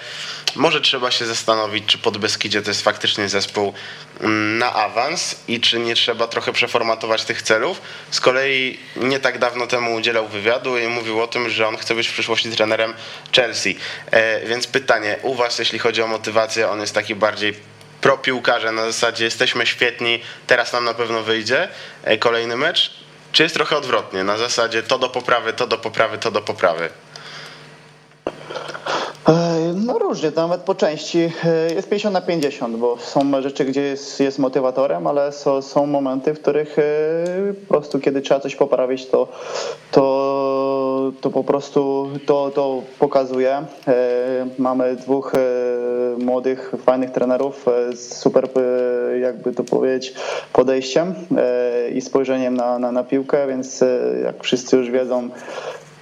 może 0.55 0.81
trzeba 0.81 1.11
się 1.11 1.25
zastanowić, 1.25 1.85
czy 1.85 1.97
pod 1.97 2.17
Beskidzie 2.17 2.61
to 2.61 2.69
jest 2.69 2.81
faktycznie 2.81 3.29
zespół 3.29 3.73
mm, 4.21 4.57
na 4.57 4.73
awans 4.73 5.35
i 5.47 5.59
czy 5.59 5.79
nie 5.79 5.95
trzeba 5.95 6.27
trochę 6.27 6.53
przeformatować 6.53 7.25
tych 7.25 7.41
celów. 7.41 7.81
Z 8.11 8.19
kolei 8.19 8.79
nie 8.95 9.19
tak 9.19 9.39
dawno 9.39 9.67
temu 9.67 9.95
udzielał 9.95 10.27
wywiadu 10.27 10.77
i 10.77 10.87
mówił 10.87 11.21
o 11.21 11.27
tym, 11.27 11.49
że 11.49 11.67
on 11.67 11.77
chce 11.77 11.95
być 11.95 12.07
w 12.07 12.13
przyszłości 12.13 12.51
trenerem 12.51 12.93
Chelsea. 13.35 13.77
E, 14.11 14.47
Więc 14.47 14.67
pytanie, 14.67 15.17
u 15.21 15.35
was 15.35 15.59
jeśli 15.59 15.79
chodzi 15.79 16.01
o 16.01 16.07
motywację, 16.07 16.69
on 16.69 16.81
jest 16.81 16.93
taki 16.93 17.15
bardziej 17.15 17.53
pro 18.01 18.17
piłkarze 18.17 18.71
na 18.71 18.85
zasadzie 18.85 19.25
jesteśmy 19.25 19.65
świetni, 19.65 20.21
teraz 20.47 20.73
nam 20.73 20.85
na 20.85 20.93
pewno 20.93 21.23
wyjdzie 21.23 21.67
e, 22.03 22.17
kolejny 22.17 22.57
mecz, 22.57 22.91
czy 23.31 23.43
jest 23.43 23.55
trochę 23.55 23.77
odwrotnie, 23.77 24.23
na 24.23 24.37
zasadzie 24.37 24.83
to 24.83 24.99
do 24.99 25.09
poprawy, 25.09 25.53
to 25.53 25.67
do 25.67 25.77
poprawy, 25.77 26.17
to 26.17 26.31
do 26.31 26.41
poprawy? 26.41 26.89
E, 29.29 29.73
No 29.85 29.99
różnie, 29.99 30.31
to 30.31 30.41
nawet 30.41 30.61
po 30.61 30.75
części 30.75 31.31
e, 31.45 31.73
jest 31.73 31.89
50 31.89 32.13
na 32.13 32.21
50, 32.21 32.77
bo 32.77 32.97
są 32.97 33.41
rzeczy, 33.41 33.65
gdzie 33.65 33.81
jest, 33.81 34.19
jest 34.19 34.39
motywatorem, 34.39 35.07
ale 35.07 35.31
są, 35.31 35.61
są 35.61 35.85
momenty, 35.85 36.33
w 36.33 36.41
których 36.41 36.79
e, 36.79 36.83
po 37.67 37.73
prostu 37.73 37.99
kiedy 37.99 38.21
trzeba 38.21 38.39
coś 38.39 38.55
poprawić, 38.55 39.05
to, 39.05 39.27
to, 39.91 41.11
to 41.21 41.29
po 41.29 41.43
prostu 41.43 42.09
to, 42.25 42.51
to 42.55 42.81
pokazuje. 42.99 43.65
Mamy 44.57 44.95
dwóch 44.95 45.33
młodych, 46.17 46.73
fajnych 46.85 47.11
trenerów 47.11 47.65
z 47.93 48.17
super, 48.17 48.49
jakby 49.21 49.51
to 49.51 49.63
powiedzieć, 49.63 50.13
podejściem 50.53 51.13
i 51.95 52.01
spojrzeniem 52.01 52.53
na, 52.53 52.79
na, 52.79 52.91
na 52.91 53.03
piłkę, 53.03 53.47
więc 53.47 53.83
jak 54.23 54.43
wszyscy 54.43 54.77
już 54.77 54.91
wiedzą, 54.91 55.29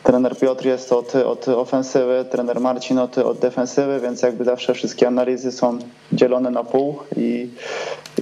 trener 0.08 0.38
Piotr 0.38 0.66
jest 0.66 0.92
od, 0.92 1.16
od 1.16 1.48
ofensywy, 1.48 2.26
trener 2.32 2.62
Marcin 2.62 3.00
od, 3.00 3.18
od 3.18 3.40
defensywy, 3.40 4.00
więc 4.00 4.22
jakby 4.22 4.44
zawsze 4.44 4.74
wszystkie 4.74 5.08
analizy 5.08 5.52
są 5.52 5.80
dzielone 6.14 6.52
na 6.52 6.64
pół 6.64 7.00
i, 7.18 7.50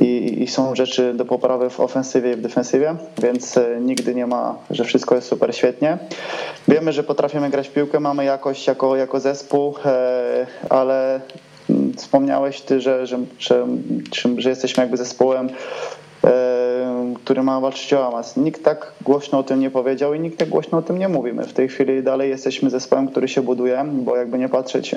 i, 0.01 0.43
i 0.43 0.47
są 0.47 0.75
rzeczy 0.75 1.13
do 1.13 1.25
poprawy 1.25 1.69
w 1.69 1.79
ofensywie 1.79 2.31
i 2.31 2.35
w 2.35 2.41
defensywie, 2.41 2.95
więc 3.17 3.57
e, 3.57 3.77
nigdy 3.81 4.15
nie 4.15 4.27
ma, 4.27 4.55
że 4.69 4.83
wszystko 4.83 5.15
jest 5.15 5.27
super 5.27 5.55
świetnie. 5.55 5.97
Wiemy, 6.67 6.93
że 6.93 7.03
potrafimy 7.03 7.49
grać 7.49 7.69
piłkę, 7.69 7.99
mamy 7.99 8.25
jakość 8.25 8.67
jako, 8.67 8.95
jako 8.95 9.19
zespół, 9.19 9.75
e, 9.85 10.47
ale 10.69 11.21
mm, 11.69 11.93
wspomniałeś 11.93 12.61
ty, 12.61 12.81
że, 12.81 13.07
że, 13.07 13.19
że, 13.39 13.67
że 14.37 14.49
jesteśmy 14.49 14.83
jakby 14.83 14.97
zespołem 14.97 15.49
który 17.23 17.43
ma 17.43 17.59
walczyć 17.59 17.93
o 17.93 18.07
awans. 18.07 18.37
Nikt 18.37 18.63
tak 18.63 18.91
głośno 19.01 19.39
o 19.39 19.43
tym 19.43 19.59
nie 19.59 19.71
powiedział 19.71 20.13
i 20.13 20.19
nikt 20.19 20.39
tak 20.39 20.49
głośno 20.49 20.77
o 20.77 20.81
tym 20.81 20.99
nie 20.99 21.07
mówi. 21.07 21.33
My 21.33 21.43
w 21.43 21.53
tej 21.53 21.67
chwili 21.67 22.03
dalej 22.03 22.29
jesteśmy 22.29 22.69
zespołem, 22.69 23.07
który 23.07 23.27
się 23.27 23.41
buduje, 23.41 23.85
bo 23.93 24.15
jakby 24.15 24.37
nie 24.37 24.49
patrzeć, 24.49 24.95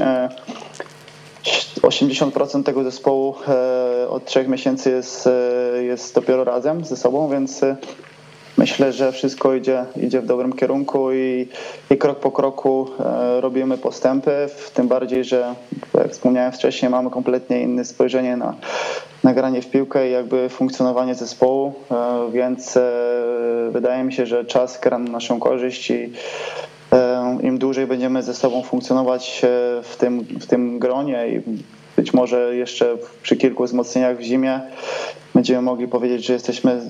80% 1.83 2.61
e, 2.61 2.63
tego 2.63 2.85
zespołu 2.85 3.35
e, 3.49 4.09
od 4.09 4.25
trzech 4.25 4.49
miesięcy 4.49 4.91
jest, 4.91 5.27
e, 5.27 5.83
jest 5.83 6.15
dopiero 6.15 6.45
razem 6.45 6.85
ze 6.85 6.97
sobą, 6.97 7.31
więc 7.31 7.61
myślę, 8.59 8.93
że 8.93 9.13
wszystko 9.13 9.55
idzie, 9.55 9.85
idzie 9.97 10.21
w 10.21 10.27
dobrym 10.27 10.53
kierunku 10.53 11.13
i, 11.13 11.49
i 11.91 11.97
krok 11.97 12.21
po 12.21 12.31
kroku 12.31 12.91
robimy 13.41 13.79
postępy, 13.79 14.49
tym 14.75 14.89
bardziej, 14.89 15.25
że 15.25 15.55
jak 15.95 16.11
wspomniałem 16.11 16.53
wcześniej, 16.53 16.91
mamy 16.91 17.11
kompletnie 17.11 17.63
inne 17.63 17.85
spojrzenie 17.85 18.37
na, 18.37 18.55
nagranie 19.25 19.63
w 19.63 19.71
piłkę 19.71 20.09
i 20.09 20.13
jakby 20.13 20.49
funkcjonowanie 20.49 21.15
zespołu, 21.15 21.75
e, 21.91 22.31
więc 22.33 22.77
e, 22.77 22.91
wydaje 23.73 24.05
mi 24.05 24.13
się, 24.13 24.27
że 24.27 24.45
czas 24.45 24.81
gra 24.81 24.99
na 24.99 25.11
naszą 25.11 25.41
korzyść 25.41 25.91
i 25.91 26.13
e, 26.93 27.39
im 27.43 27.59
dłużej 27.59 27.87
będziemy 27.87 28.23
ze 28.23 28.35
sobą 28.35 28.63
funkcjonować 28.63 29.43
w 29.83 29.97
tym, 29.99 30.21
w 30.21 30.47
tym 30.47 30.79
gronie 30.79 31.29
i 31.29 31.41
być 31.99 32.15
może 32.15 32.57
jeszcze 32.57 32.97
przy 33.23 33.37
kilku 33.37 33.65
wzmocnieniach 33.65 34.19
w 34.19 34.23
zimie 34.23 34.61
będziemy 35.35 35.63
mogli 35.63 35.89
powiedzieć, 35.89 36.27
że 36.27 36.33
jesteśmy 36.33 36.81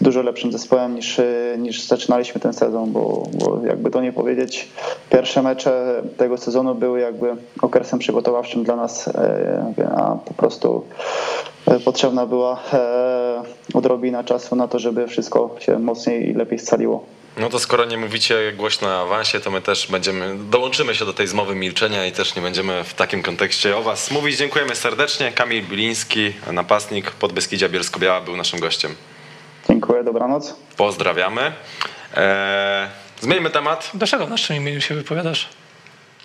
dużo 0.00 0.22
lepszym 0.22 0.52
zespołem 0.52 0.94
niż, 0.94 1.20
niż 1.58 1.86
zaczynaliśmy 1.86 2.40
ten 2.40 2.52
sezon, 2.52 2.92
bo, 2.92 3.22
bo 3.34 3.60
jakby 3.66 3.90
to 3.90 4.00
nie 4.00 4.12
powiedzieć, 4.12 4.68
pierwsze 5.10 5.42
mecze 5.42 6.02
tego 6.16 6.36
sezonu 6.36 6.74
były 6.74 7.00
jakby 7.00 7.36
okresem 7.62 7.98
przygotowawczym 7.98 8.64
dla 8.64 8.76
nas, 8.76 9.10
a 9.96 10.16
po 10.24 10.34
prostu 10.34 10.84
potrzebna 11.84 12.26
była 12.26 12.62
e, 12.72 13.42
odrobina 13.74 14.24
czasu 14.24 14.56
na 14.56 14.68
to, 14.68 14.78
żeby 14.78 15.06
wszystko 15.06 15.56
się 15.58 15.78
mocniej 15.78 16.30
i 16.30 16.34
lepiej 16.34 16.58
scaliło. 16.58 17.04
No 17.38 17.48
to 17.48 17.58
skoro 17.58 17.84
nie 17.84 17.98
mówicie 17.98 18.52
głośno 18.52 18.88
o 18.88 19.02
awansie, 19.02 19.40
to 19.40 19.50
my 19.50 19.60
też 19.60 19.86
będziemy, 19.90 20.36
dołączymy 20.50 20.94
się 20.94 21.04
do 21.04 21.12
tej 21.12 21.26
zmowy 21.26 21.54
milczenia 21.54 22.06
i 22.06 22.12
też 22.12 22.34
nie 22.34 22.42
będziemy 22.42 22.84
w 22.84 22.94
takim 22.94 23.22
kontekście 23.22 23.76
o 23.76 23.82
was 23.82 24.10
mówić. 24.10 24.36
Dziękujemy 24.36 24.76
serdecznie. 24.76 25.32
Kamil 25.32 25.62
Biliński, 25.62 26.32
napastnik 26.52 27.10
Podbeskidzia 27.10 27.68
Bielsko-Biała 27.68 28.20
był 28.20 28.36
naszym 28.36 28.60
gościem. 28.60 28.94
Dziękuję, 29.68 30.04
dobranoc. 30.04 30.54
Pozdrawiamy. 30.76 31.52
Eee, 32.16 32.88
zmieńmy 33.20 33.50
temat. 33.50 33.90
Dlaczego 33.94 34.26
w 34.26 34.30
naszym 34.30 34.56
imieniu 34.56 34.80
się 34.80 34.94
wypowiadasz? 34.94 35.48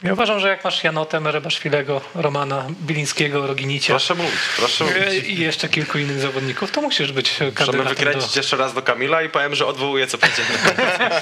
Ja 0.04 0.14
uważam, 0.14 0.40
że 0.40 0.48
jak 0.48 0.64
masz 0.64 0.84
Janotę, 0.84 1.22
Rebaszwilego, 1.24 2.02
Romana 2.16 2.66
Bilińskiego, 2.82 3.48
Roginicia 3.48 3.94
proszę 3.94 4.16
mówić, 4.16 4.40
proszę 4.58 4.84
mówić. 4.84 5.28
i 5.28 5.42
jeszcze 5.42 5.70
kilku 5.70 5.98
innych 5.98 6.20
zawodników, 6.20 6.72
to 6.72 6.82
musisz 6.82 7.12
być 7.12 7.38
kandydatem 7.38 7.66
Możemy 7.66 7.90
wykręcić 7.90 8.34
do... 8.34 8.40
jeszcze 8.40 8.58
raz 8.58 8.74
do 8.74 8.82
Kamila 8.82 9.22
i 9.22 9.30
powiem, 9.30 9.56
że 9.56 9.66
odwołuję 9.66 10.08
co 10.08 10.18
powiedziałem. 10.18 10.54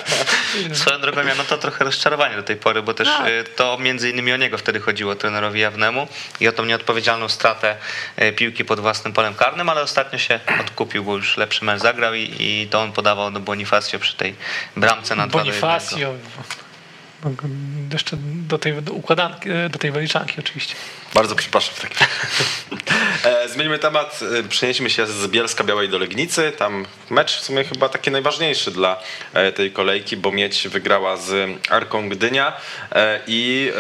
Swoją 0.74 0.99
drogą 1.02 1.22
Janota 1.28 1.58
trochę 1.58 1.86
rozczarowanie 1.86 2.36
do 2.36 2.44
tej 2.44 2.56
pory, 2.56 2.82
bo 2.82 2.94
też. 2.94 3.08
Y, 3.08 3.44
to 3.56 3.78
między 3.78 4.10
innymi 4.10 4.34
o 4.34 4.38
niego 4.38 4.58
wtedy 4.58 4.80
chodziło 4.80 5.16
trenerowi 5.16 5.60
Jawnemu 5.60 6.08
i 6.40 6.48
o 6.48 6.52
tą 6.52 6.66
nieodpowiedzialną 6.66 7.30
stratę 7.30 7.76
y, 8.22 8.32
piłki 8.32 8.66
pod 8.66 8.80
własnym 8.80 9.14
polem 9.14 9.34
karnym, 9.34 9.70
ale 9.70 9.82
ostatnio 9.82 10.20
się 10.20 10.40
odkupił, 10.60 11.03
bo 11.03 11.16
już 11.16 11.38
lepszy 11.38 11.66
mecz 11.66 11.82
zagrał 11.82 12.14
i, 12.14 12.36
i 12.40 12.68
to 12.72 12.82
on 12.82 12.91
podawał 12.91 13.32
do 13.32 13.40
Bonifacio 13.40 13.99
przy 13.99 14.18
tej 14.18 14.36
bramce 14.76 15.16
na 15.16 15.28
2 15.28 15.40
Bonifacio 15.40 16.14
jeszcze 17.93 18.18
do 18.48 18.57
tej 18.57 18.73
układanki, 18.91 19.49
do 19.72 19.80
tej 19.80 19.91
wyliczanki 19.91 20.39
oczywiście. 20.39 20.76
Bardzo 21.14 21.36
przepraszam. 21.36 21.76
Tak. 21.82 22.10
zmieńmy 23.54 23.80
temat, 23.80 24.20
e, 24.40 24.44
przenieśmy 24.44 24.90
się 24.90 25.08
z 25.08 25.28
Bielska 25.28 25.64
Białej 25.64 25.90
do 25.90 25.98
Legnicy. 25.98 26.52
Tam 26.58 26.86
mecz 27.10 27.38
w 27.38 27.44
sumie 27.44 27.64
chyba 27.64 27.90
taki 27.90 28.12
najważniejszy 28.12 28.72
dla 28.72 29.04
e, 29.34 29.52
tej 29.52 29.72
kolejki, 29.72 30.18
bo 30.18 30.32
Mieć 30.32 30.68
wygrała 30.68 31.18
z 31.18 31.50
Arką 31.70 32.10
Gdynia 32.10 32.54
i 33.28 33.72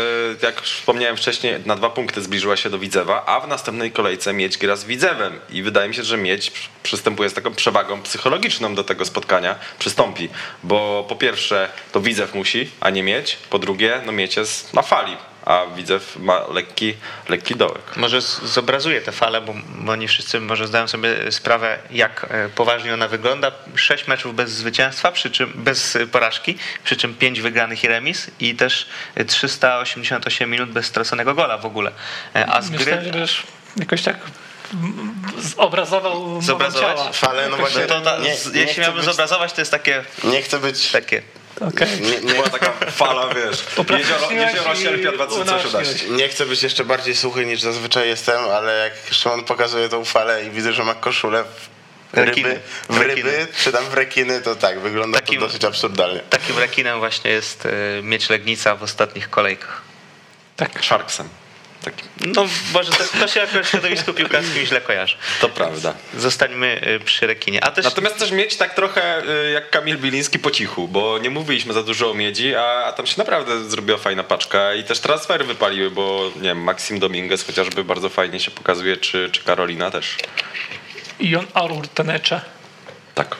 jak 0.41 0.61
wspomniałem 0.61 1.17
wcześniej, 1.17 1.53
na 1.65 1.75
dwa 1.75 1.89
punkty 1.89 2.21
zbliżyła 2.21 2.57
się 2.57 2.69
do 2.69 2.79
Widzewa, 2.79 3.25
a 3.25 3.39
w 3.39 3.47
następnej 3.47 3.91
kolejce 3.91 4.33
Mieć 4.33 4.57
gra 4.57 4.75
z 4.75 4.85
Widzewem 4.85 5.39
i 5.49 5.63
wydaje 5.63 5.89
mi 5.89 5.95
się, 5.95 6.03
że 6.03 6.17
Mieć 6.17 6.51
przystępuje 6.83 7.29
z 7.29 7.33
taką 7.33 7.53
przewagą 7.53 8.01
psychologiczną 8.01 8.75
do 8.75 8.83
tego 8.83 9.05
spotkania, 9.05 9.55
przystąpi, 9.79 10.29
bo 10.63 11.05
po 11.09 11.15
pierwsze 11.15 11.69
to 11.91 12.01
Widzew 12.01 12.35
musi, 12.35 12.69
a 12.79 12.89
nie 12.89 13.03
Mieć, 13.03 13.37
po 13.49 13.59
drugie 13.59 14.01
no 14.05 14.11
Mieć 14.11 14.35
jest 14.35 14.73
na 14.73 14.81
fali, 14.81 15.17
a 15.45 15.65
Widzew 15.75 16.17
ma 16.19 16.47
lekki, 16.47 16.93
lekki 17.29 17.55
dołek. 17.55 17.97
Może 17.97 18.21
zobrazuje 18.43 19.01
tę 19.01 19.11
falę, 19.11 19.41
bo, 19.41 19.53
bo 19.69 19.95
nie 19.95 20.07
wszyscy 20.07 20.39
może 20.39 20.67
zdają 20.67 20.87
sobie 20.87 21.31
sprawę, 21.31 21.79
jak 21.91 22.27
e, 22.29 22.49
poważnie 22.49 22.93
ona 22.93 23.07
wygląda. 23.07 23.51
Sześć 23.75 24.07
meczów 24.07 24.35
bez 24.35 24.51
zwycięstwa, 24.51 25.11
przy 25.11 25.31
czym 25.31 25.51
bez 25.55 25.97
porażki, 26.11 26.57
przy 26.83 26.97
czym 26.97 27.15
pięć 27.15 27.41
wygranych 27.41 27.83
i 27.83 27.87
remis 27.87 28.31
i 28.39 28.55
też 28.55 28.89
388 29.27 30.49
minut 30.49 30.69
bez 30.69 30.85
straconego 30.85 31.35
gola 31.35 31.57
w 31.57 31.65
ogóle. 31.65 31.91
E, 32.35 32.47
a 32.47 32.61
z 32.61 32.69
Myślę, 32.69 32.97
gry... 32.97 33.27
że 33.27 33.43
jakoś 33.77 34.01
tak 34.01 34.17
zobrazował 35.39 36.41
zobrazować 36.41 37.17
falę, 37.17 37.47
no 37.49 37.57
właśnie. 37.57 37.81
To, 37.81 38.01
to, 38.01 38.19
nie, 38.19 38.29
jeśli 38.29 38.53
nie 38.53 38.77
miałbym 38.77 38.95
być, 38.95 39.05
zobrazować, 39.05 39.53
to 39.53 39.61
jest 39.61 39.71
takie. 39.71 40.03
Nie 40.23 40.41
chcę 40.41 40.59
być 40.59 40.91
takie 40.91 41.21
Okay. 41.59 41.87
Nie, 42.01 42.21
nie 42.21 42.33
była 42.33 42.49
taka 42.49 42.71
fala, 42.91 43.33
wiesz, 43.33 43.63
jezioro, 43.99 44.31
jezioro 44.31 44.75
sierpia 44.75 45.11
2013. 45.11 46.09
Nie 46.09 46.29
chcę 46.29 46.45
być 46.45 46.63
jeszcze 46.63 46.85
bardziej 46.85 47.15
suchy 47.15 47.45
niż 47.45 47.61
zazwyczaj 47.61 48.07
jestem, 48.07 48.43
ale 48.43 48.77
jak 48.77 49.13
Szymon 49.13 49.43
pokazuje 49.43 49.89
tą 49.89 50.05
falę 50.05 50.45
i 50.45 50.49
widzę, 50.49 50.73
że 50.73 50.83
ma 50.83 50.93
koszulę 50.93 51.43
w 52.13 52.17
ryby, 52.17 52.59
w 52.89 52.97
ryby, 52.97 53.47
czy 53.57 53.71
tam 53.71 53.85
w 53.85 53.93
rekiny, 53.93 54.41
to 54.41 54.55
tak, 54.55 54.79
wygląda 54.79 55.19
takim, 55.19 55.39
to 55.39 55.45
dosyć 55.45 55.65
absurdalnie. 55.65 56.19
Takim 56.19 56.59
rekinem 56.59 56.99
właśnie 56.99 57.31
jest 57.31 57.65
y, 57.65 57.69
mieć 58.03 58.29
Legnica 58.29 58.75
w 58.75 58.83
ostatnich 58.83 59.29
kolejkach. 59.29 59.81
Tak. 60.55 60.85
Sharksem. 60.85 61.29
Taki. 61.83 62.03
No 62.25 62.45
może 62.73 62.91
to, 62.91 63.03
to 63.19 63.27
się 63.27 63.41
akurat 63.43 63.65
w 63.65 63.69
środowisku 63.69 64.13
piłkarskim 64.13 64.65
źle 64.65 64.81
kojarzy. 64.81 65.17
To 65.41 65.49
prawda. 65.49 65.93
Zostańmy 66.17 66.81
y, 66.87 66.99
przy 66.99 67.27
rekinie. 67.27 67.63
A 67.63 67.71
też... 67.71 67.85
Natomiast 67.85 68.19
też 68.19 68.31
mieć 68.31 68.57
tak 68.57 68.73
trochę 68.73 69.23
y, 69.47 69.51
jak 69.51 69.69
Kamil 69.69 69.97
Biliński 69.97 70.39
po 70.39 70.51
cichu, 70.51 70.87
bo 70.87 71.17
nie 71.17 71.29
mówiliśmy 71.29 71.73
za 71.73 71.83
dużo 71.83 72.11
o 72.11 72.13
miedzi, 72.13 72.55
a, 72.55 72.63
a 72.85 72.91
tam 72.91 73.07
się 73.07 73.15
naprawdę 73.17 73.69
zrobiła 73.69 73.97
fajna 73.97 74.23
paczka 74.23 74.73
i 74.73 74.83
też 74.83 74.99
transfery 74.99 75.45
wypaliły, 75.45 75.91
bo 75.91 76.31
nie 76.35 76.41
wiem, 76.41 76.63
Maxim 76.63 76.99
Dominguez 76.99 77.43
chociażby 77.43 77.83
bardzo 77.83 78.09
fajnie 78.09 78.39
się 78.39 78.51
pokazuje, 78.51 78.97
czy, 78.97 79.29
czy 79.31 79.43
Karolina 79.43 79.91
też. 79.91 80.15
I 81.19 81.35
on 81.35 81.47
Arur 81.53 81.87
Tenecze. 81.87 82.41
Tak. 83.15 83.35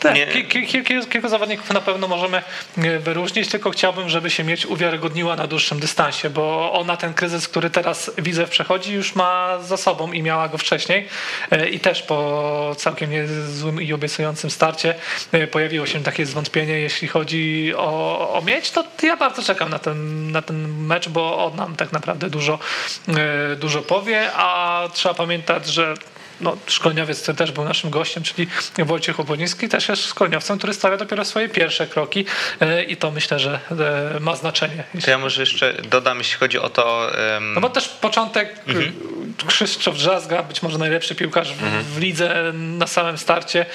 Tak, 0.00 0.16
kilku, 0.48 1.08
kilku 1.10 1.28
zawodników 1.28 1.70
na 1.70 1.80
pewno 1.80 2.08
możemy 2.08 2.42
e, 2.78 2.98
wyróżnić, 2.98 3.48
tylko 3.48 3.70
chciałbym, 3.70 4.08
żeby 4.08 4.30
się 4.30 4.44
mieć 4.44 4.66
uwiarygodniła 4.66 5.36
na 5.36 5.46
dłuższym 5.46 5.80
dystansie, 5.80 6.30
bo 6.30 6.72
ona 6.72 6.96
ten 6.96 7.14
kryzys, 7.14 7.48
który 7.48 7.70
teraz 7.70 8.10
widzę 8.18 8.46
przechodzi, 8.46 8.92
już 8.92 9.14
ma 9.14 9.58
za 9.58 9.76
sobą 9.76 10.12
i 10.12 10.22
miała 10.22 10.48
go 10.48 10.58
wcześniej 10.58 11.08
e, 11.50 11.68
i 11.68 11.80
też 11.80 12.02
po 12.02 12.74
całkiem 12.78 13.10
niezłym 13.10 13.82
i 13.82 13.92
obiecującym 13.92 14.50
starcie 14.50 14.94
e, 15.32 15.46
pojawiło 15.46 15.86
się 15.86 16.02
takie 16.02 16.26
zwątpienie, 16.26 16.78
jeśli 16.78 17.08
chodzi 17.08 17.72
o, 17.76 18.34
o 18.34 18.42
mieć, 18.42 18.70
to 18.70 18.84
ja 19.02 19.16
bardzo 19.16 19.42
czekam 19.42 19.68
na 19.68 19.78
ten, 19.78 20.30
na 20.32 20.42
ten 20.42 20.86
mecz, 20.86 21.08
bo 21.08 21.46
on 21.46 21.56
nam 21.56 21.76
tak 21.76 21.92
naprawdę 21.92 22.30
dużo, 22.30 22.58
dużo 23.56 23.82
powie, 23.82 24.30
a 24.34 24.88
trzeba 24.94 25.14
pamiętać, 25.14 25.66
że 25.66 25.94
no, 26.40 26.56
szkoleniowiec, 26.66 27.22
który 27.22 27.38
też 27.38 27.52
był 27.52 27.64
naszym 27.64 27.90
gościem, 27.90 28.22
czyli 28.22 28.48
Wojciech 28.78 29.20
Oponiński, 29.20 29.68
też 29.68 29.88
jest 29.88 30.06
szkoleniowcem, 30.06 30.58
który 30.58 30.74
stawia 30.74 30.96
dopiero 30.96 31.24
swoje 31.24 31.48
pierwsze 31.48 31.86
kroki 31.86 32.24
e, 32.60 32.82
i 32.82 32.96
to 32.96 33.10
myślę, 33.10 33.38
że 33.38 33.60
e, 34.16 34.20
ma 34.20 34.36
znaczenie. 34.36 34.84
To 35.04 35.10
ja 35.10 35.18
może 35.18 35.42
jeszcze 35.42 35.72
dodam, 35.72 36.18
jeśli 36.18 36.38
chodzi 36.38 36.58
o 36.58 36.70
to... 36.70 37.10
Um... 37.34 37.54
No 37.54 37.60
bo 37.60 37.70
też 37.70 37.88
początek 37.88 38.56
mhm. 38.66 38.92
Krzysztof 39.46 39.96
Drzazga, 39.96 40.42
być 40.42 40.62
może 40.62 40.78
najlepszy 40.78 41.14
piłkarz 41.14 41.54
w, 41.54 41.62
mhm. 41.62 41.84
w 41.84 41.98
lidze 41.98 42.52
na 42.54 42.86
samym 42.86 43.18
starcie, 43.18 43.66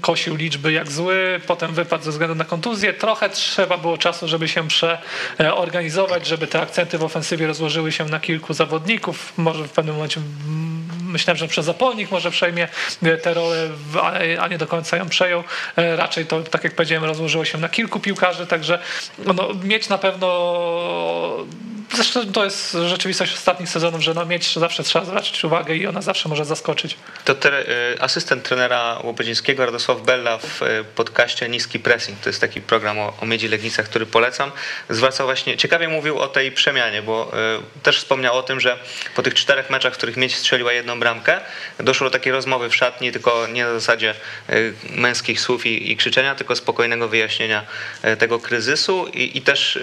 kosił 0.00 0.36
liczby 0.36 0.72
jak 0.72 0.92
zły, 0.92 1.40
potem 1.46 1.74
wypadł 1.74 2.04
ze 2.04 2.10
względu 2.10 2.34
na 2.34 2.44
kontuzję. 2.44 2.92
Trochę 2.92 3.30
trzeba 3.30 3.78
było 3.78 3.98
czasu, 3.98 4.28
żeby 4.28 4.48
się 4.48 4.68
przeorganizować, 4.68 6.26
żeby 6.26 6.46
te 6.46 6.60
akcenty 6.60 6.98
w 6.98 7.04
ofensywie 7.04 7.46
rozłożyły 7.46 7.92
się 7.92 8.04
na 8.04 8.20
kilku 8.20 8.54
zawodników. 8.54 9.32
Może 9.36 9.64
w 9.64 9.72
pewnym 9.72 9.94
momencie 9.94 10.20
myślałem, 11.06 11.38
że 11.38 11.48
przez 11.48 11.66
zapolnik 11.66 12.10
może 12.10 12.30
przejmie 12.30 12.68
tę 13.22 13.34
rolę, 13.34 13.68
a 14.40 14.48
nie 14.48 14.58
do 14.58 14.66
końca 14.66 14.96
ją 14.96 15.08
przejął. 15.08 15.44
E, 15.76 15.96
raczej 15.96 16.26
to, 16.26 16.42
tak 16.42 16.64
jak 16.64 16.74
powiedziałem, 16.74 17.04
rozłożyło 17.04 17.44
się 17.44 17.58
na 17.58 17.68
kilku 17.68 18.00
piłkarzy, 18.00 18.46
także 18.46 18.78
no, 19.18 19.48
mieć 19.64 19.88
na 19.88 19.98
pewno 19.98 20.26
Zresztą 21.94 22.32
to 22.32 22.44
jest 22.44 22.72
rzeczywistość 22.72 23.34
ostatnich 23.34 23.68
sezonów, 23.68 24.02
że 24.02 24.14
na 24.14 24.24
mieć 24.24 24.54
zawsze 24.54 24.82
trzeba 24.82 25.04
zwracać 25.04 25.44
uwagę 25.44 25.76
i 25.76 25.86
ona 25.86 26.02
zawsze 26.02 26.28
może 26.28 26.44
zaskoczyć. 26.44 26.96
To 27.24 27.34
te, 27.34 27.64
asystent 28.00 28.42
trenera 28.42 28.98
Łobodzińskiego, 29.04 29.66
Radosław 29.66 30.00
Bella 30.00 30.38
w 30.38 30.62
e, 30.62 30.84
podcaście 30.84 31.48
Niski 31.48 31.78
Pressing, 31.78 32.20
to 32.20 32.28
jest 32.28 32.40
taki 32.40 32.60
program 32.60 32.98
o, 32.98 33.12
o 33.20 33.26
Miedzi 33.26 33.48
Legnicach, 33.48 33.86
który 33.86 34.06
polecam, 34.06 34.52
zwracał 34.90 35.26
właśnie, 35.26 35.56
ciekawie 35.56 35.88
mówił 35.88 36.18
o 36.18 36.28
tej 36.28 36.52
przemianie, 36.52 37.02
bo 37.02 37.32
y, 37.78 37.82
też 37.82 37.98
wspomniał 37.98 38.38
o 38.38 38.42
tym, 38.42 38.60
że 38.60 38.78
po 39.14 39.22
tych 39.22 39.34
czterech 39.34 39.70
meczach, 39.70 39.94
w 39.94 39.96
których 39.96 40.16
Miedź 40.16 40.36
strzeliła 40.36 40.72
jedną 40.72 40.95
bramkę, 41.00 41.40
doszło 41.78 42.06
do 42.06 42.10
takiej 42.10 42.32
rozmowy 42.32 42.68
w 42.68 42.76
szatni, 42.76 43.12
tylko 43.12 43.46
nie 43.46 43.64
na 43.64 43.72
zasadzie 43.72 44.14
y, 44.50 44.74
męskich 44.90 45.40
słów 45.40 45.66
i, 45.66 45.92
i, 45.92 45.96
krzyczenia, 45.96 46.34
tylko 46.34 46.56
spokojnego 46.56 47.08
wyjaśnienia 47.08 47.64
y, 48.04 48.16
tego 48.16 48.38
kryzysu. 48.38 49.06
I, 49.06 49.38
i 49.38 49.42
też 49.42 49.78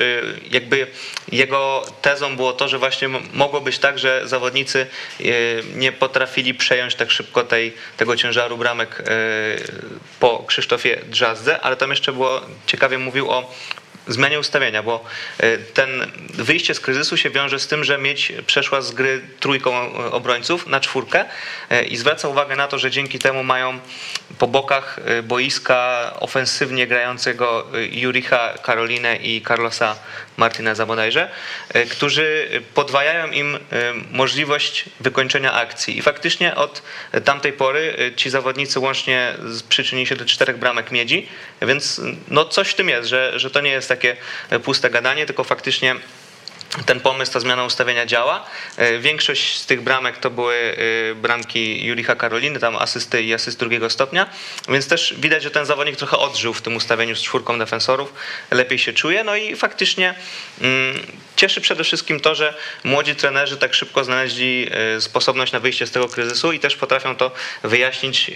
jakby 0.52 0.88
jego 1.32 1.86
tezą 2.02 2.36
było 2.36 2.54
to, 2.54 2.68
że 2.68 2.80
właśnie 2.80 3.08
mogło 3.34 3.62
być 3.62 3.80
tak, 3.80 4.00
że 4.00 4.28
zawodnicy 4.28 4.88
nie 5.76 5.92
potrafili 5.92 6.54
przejąć 6.54 6.96
tak 6.96 7.12
szybko 7.12 7.44
tej, 7.44 7.74
tego 7.98 8.16
ciężaru 8.16 8.58
bramek 8.58 9.04
po 10.20 10.44
Krzysztofie 10.48 11.00
Drzazdze, 11.06 11.62
ale 11.62 11.76
tam 11.76 11.90
jeszcze 11.90 12.12
było, 12.12 12.42
ciekawie 12.66 12.98
mówił 12.98 13.32
o 13.32 13.54
zmianie 14.08 14.40
ustawienia, 14.40 14.84
bo 14.84 15.06
e, 15.38 15.58
ten 15.58 16.12
wyjście 16.34 16.76
z 16.76 16.80
kryzysu 16.80 17.18
się 17.18 17.30
wiąże 17.30 17.60
z 17.60 17.68
tym, 17.68 17.84
że 17.84 17.98
mieć 17.98 18.34
przeszła 18.46 18.82
z 18.82 18.92
gry 18.92 19.22
trójką 19.40 19.94
obrońców 19.94 20.68
na 20.68 20.80
czwórkę 20.80 21.26
i 21.90 21.98
zwraca 21.98 22.28
uwagę 22.28 22.56
na 22.56 22.68
to, 22.68 22.80
że 22.80 22.92
dzięki 22.92 23.20
temu 23.20 23.44
mają 23.44 23.80
po 24.40 24.48
bokach 24.48 25.00
boiska 25.24 26.12
ofensywnie 26.20 26.88
grającego 26.88 27.68
Juricha 27.92 28.54
Karolinę 28.62 29.16
i 29.16 29.42
Carlosa 29.42 29.96
Martineza 30.38 30.86
bodajże, 30.86 31.30
e, 31.70 31.86
którzy 31.86 32.48
podwajają 32.74 33.32
im 33.32 33.56
e, 33.56 33.60
możliwość 34.12 34.86
wykończenia 35.00 35.54
akcji. 35.54 35.98
I 35.98 36.02
faktycznie 36.02 36.56
od 36.56 36.82
tamtej 37.26 37.54
pory 37.54 37.96
e, 38.00 38.16
ci 38.16 38.30
zawodnicy 38.30 38.80
łącznie 38.80 39.34
przyczynili 39.70 40.08
się 40.08 40.16
do 40.16 40.26
czterech 40.26 40.58
bramek 40.58 40.92
miedzi, 40.92 41.28
więc 41.62 42.02
no 42.28 42.46
coś 42.46 42.70
w 42.70 42.76
tym 42.76 42.90
jest, 42.90 43.10
że, 43.10 43.40
że 43.40 43.52
to 43.52 43.62
nie 43.62 43.72
jest 43.72 43.90
takie 43.90 44.16
puste 44.64 44.90
gadanie, 44.90 45.26
tylko 45.26 45.44
faktycznie 45.44 45.96
ten 46.86 47.00
pomysł, 47.00 47.34
ta 47.34 47.40
zmiana 47.40 47.64
ustawienia 47.64 48.06
działa. 48.06 48.46
E, 48.78 49.00
większość 49.00 49.58
z 49.58 49.66
tych 49.66 49.82
bramek 49.82 50.18
to 50.18 50.30
były 50.30 50.56
e, 51.12 51.16
bramki 51.16 51.86
Julicha 51.86 52.16
Karoliny, 52.16 52.60
tam 52.60 52.76
asysty 52.76 53.24
i 53.24 53.34
asyst 53.34 53.60
drugiego 53.60 53.90
stopnia, 53.90 54.30
więc 54.70 54.88
też 54.88 55.16
widać, 55.18 55.44
że 55.44 55.52
ten 55.52 55.66
zawodnik 55.66 55.96
trochę 55.96 56.18
odżył 56.18 56.54
w 56.54 56.62
tym 56.62 56.76
ustawieniu 56.76 57.16
z 57.16 57.22
czwórką 57.22 57.60
defensorów, 57.60 58.14
lepiej 58.52 58.80
się 58.80 58.94
czuje, 58.94 59.24
no 59.24 59.36
i 59.36 59.56
faktycznie 59.56 60.16
mm, 60.62 61.00
cieszy 61.36 61.62
przede 61.62 61.84
wszystkim 61.84 62.20
to, 62.20 62.36
że 62.36 62.54
młodzi 62.84 63.16
trenerzy 63.16 63.58
tak 63.58 63.74
szybko 63.74 64.04
znaleźli 64.04 64.70
e, 64.72 65.02
sposobność 65.02 65.52
na 65.54 65.60
wyjście 65.60 65.88
z 65.88 65.92
tego 65.92 66.08
kryzysu 66.08 66.52
i 66.52 66.60
też 66.60 66.76
potrafią 66.76 67.16
to 67.16 67.32
wyjaśnić 67.64 68.32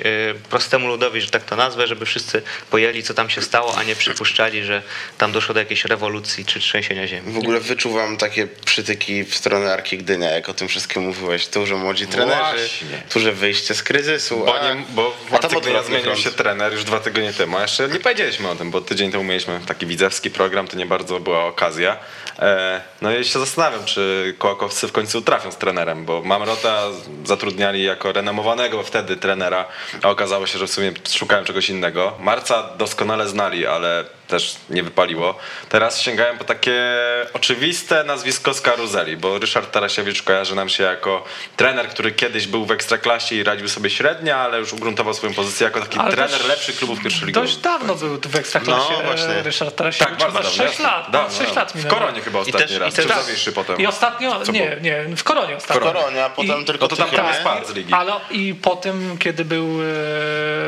prostemu 0.50 0.88
ludowi, 0.88 1.22
że 1.22 1.30
tak 1.30 1.44
to 1.44 1.56
nazwę, 1.56 1.88
żeby 1.88 2.06
wszyscy 2.06 2.42
pojęli, 2.70 3.04
co 3.04 3.14
tam 3.14 3.30
się 3.30 3.42
stało, 3.42 3.78
a 3.78 3.84
nie 3.84 3.96
przypuszczali, 3.96 4.64
że 4.64 4.82
tam 5.18 5.32
doszło 5.32 5.54
do 5.54 5.60
jakiejś 5.60 5.86
rewolucji 5.86 6.46
czy 6.46 6.60
trzęsienia 6.60 7.08
ziemi. 7.08 7.34
W 7.34 7.38
ogóle 7.38 7.60
wyczuwam 7.60 8.17
tak 8.18 8.28
takie 8.28 8.48
przytyki 8.66 9.24
w 9.24 9.36
stronę 9.36 9.74
Arki 9.74 9.98
Gdynia, 9.98 10.30
jak 10.30 10.50
o 10.50 10.54
tym 10.54 10.68
wszystkim 10.68 11.04
mówiłeś. 11.04 11.48
Dużo 11.48 11.78
młodzi 11.78 12.08
trenerzy, 12.08 12.70
duże 13.14 13.32
wyjście 13.32 13.76
z 13.76 13.84
kryzysu. 13.84 14.44
Bo, 14.46 14.60
a, 14.60 14.74
nie, 14.74 14.84
bo 14.90 15.14
w 15.30 15.34
Arce 15.34 15.62
Gdynia 15.62 15.84
zmienił 15.84 16.16
się 16.16 16.32
trener 16.32 16.74
już 16.74 16.84
dwa 16.84 17.00
tygodnie 17.00 17.34
temu. 17.34 17.58
A 17.58 17.62
jeszcze 17.62 17.88
nie 17.88 18.00
powiedzieliśmy 18.00 18.50
o 18.50 18.56
tym, 18.56 18.72
bo 18.72 18.82
tydzień 18.82 19.12
temu 19.12 19.24
mieliśmy 19.24 19.60
taki 19.68 19.86
widzewski 19.86 20.32
program, 20.32 20.68
to 20.68 20.78
nie 20.78 20.86
bardzo 20.86 21.20
była 21.20 21.46
okazja. 21.46 21.98
E, 22.40 22.82
no 23.02 23.18
i 23.18 23.26
się 23.26 23.40
zastanawiam, 23.40 23.86
czy 23.86 24.36
Kołakowcy 24.38 24.88
w 24.88 24.92
końcu 24.92 25.22
trafią 25.22 25.52
z 25.52 25.58
trenerem, 25.58 26.06
bo 26.06 26.22
Mamrota 26.22 26.84
zatrudniali 27.26 27.84
jako 27.84 28.12
renomowanego 28.12 28.84
wtedy 28.84 29.16
trenera, 29.16 29.66
a 30.04 30.10
okazało 30.10 30.48
się, 30.48 30.60
że 30.60 30.68
w 30.68 30.72
sumie 30.72 30.92
szukają 31.10 31.44
czegoś 31.44 31.70
innego. 31.70 32.18
Marca 32.20 32.70
doskonale 32.78 33.28
znali, 33.28 33.68
ale 33.68 34.17
też 34.28 34.56
nie 34.70 34.84
wypaliło. 34.84 35.36
Teraz 35.70 36.02
sięgałem 36.02 36.38
po 36.38 36.44
takie 36.44 36.96
oczywiste 37.34 38.04
nazwisko 38.04 38.54
z 38.54 38.62
karuzeli, 38.62 39.18
bo 39.18 39.40
Ryszard 39.40 39.72
Tarasiewicz 39.72 40.24
kojarzy 40.24 40.56
nam 40.56 40.70
się 40.70 40.84
jako 40.84 41.24
trener, 41.56 41.90
który 41.90 42.12
kiedyś 42.12 42.48
był 42.48 42.66
w 42.66 42.72
Ekstraklasie 42.72 43.36
i 43.36 43.44
radził 43.44 43.70
sobie 43.70 43.90
średnio, 43.90 44.36
ale 44.36 44.60
już 44.60 44.74
ugruntował 44.74 45.14
swoją 45.14 45.34
pozycję 45.34 45.66
jako 45.66 45.80
taki 45.80 46.00
ale 46.00 46.12
trener 46.12 46.46
lepszy 46.46 46.74
klubów 46.74 47.04
pierwszoligowych. 47.04 47.50
Dość 47.50 47.62
dawno 47.62 47.96
był 47.96 48.20
w 48.22 48.36
Ekstraklasie 48.36 48.94
no, 48.98 49.04
właśnie. 49.04 49.44
Ryszard 49.44 49.76
Tarasiewicz. 49.76 50.20
Tak, 50.20 50.34
bardzo 50.34 50.50
6 50.50 50.80
lat. 50.80 51.12
Dawno, 51.12 51.38
6 51.38 51.56
lat 51.56 51.74
W 51.76 51.88
Koronie 51.88 52.22
chyba 52.22 52.40
ostatni 52.40 52.68
też, 52.68 52.78
raz, 52.78 52.94
i 52.94 53.32
też, 53.32 53.44
czy 53.44 53.52
potem? 53.52 53.78
I 53.78 53.88
ostatnio, 53.88 54.42
nie, 54.52 54.78
nie, 54.82 55.16
w 55.16 55.24
Koronie 55.24 55.56
ostatnio. 55.58 55.90
W 55.90 55.94
Koronie, 55.94 56.26
a 56.26 56.30
potem 56.30 56.62
I, 56.62 56.66
tylko 56.66 56.86
no 56.86 56.90
to 56.90 56.96
tam 56.96 57.10
prawie 57.10 57.40
spadł 57.40 57.68
z 57.68 57.74
ligi. 57.74 57.94
Ale 57.94 58.14
i 58.32 58.56
po 58.56 58.76
tym, 58.76 59.18
kiedy 59.18 59.46
był 59.46 59.64
e, 59.64 59.86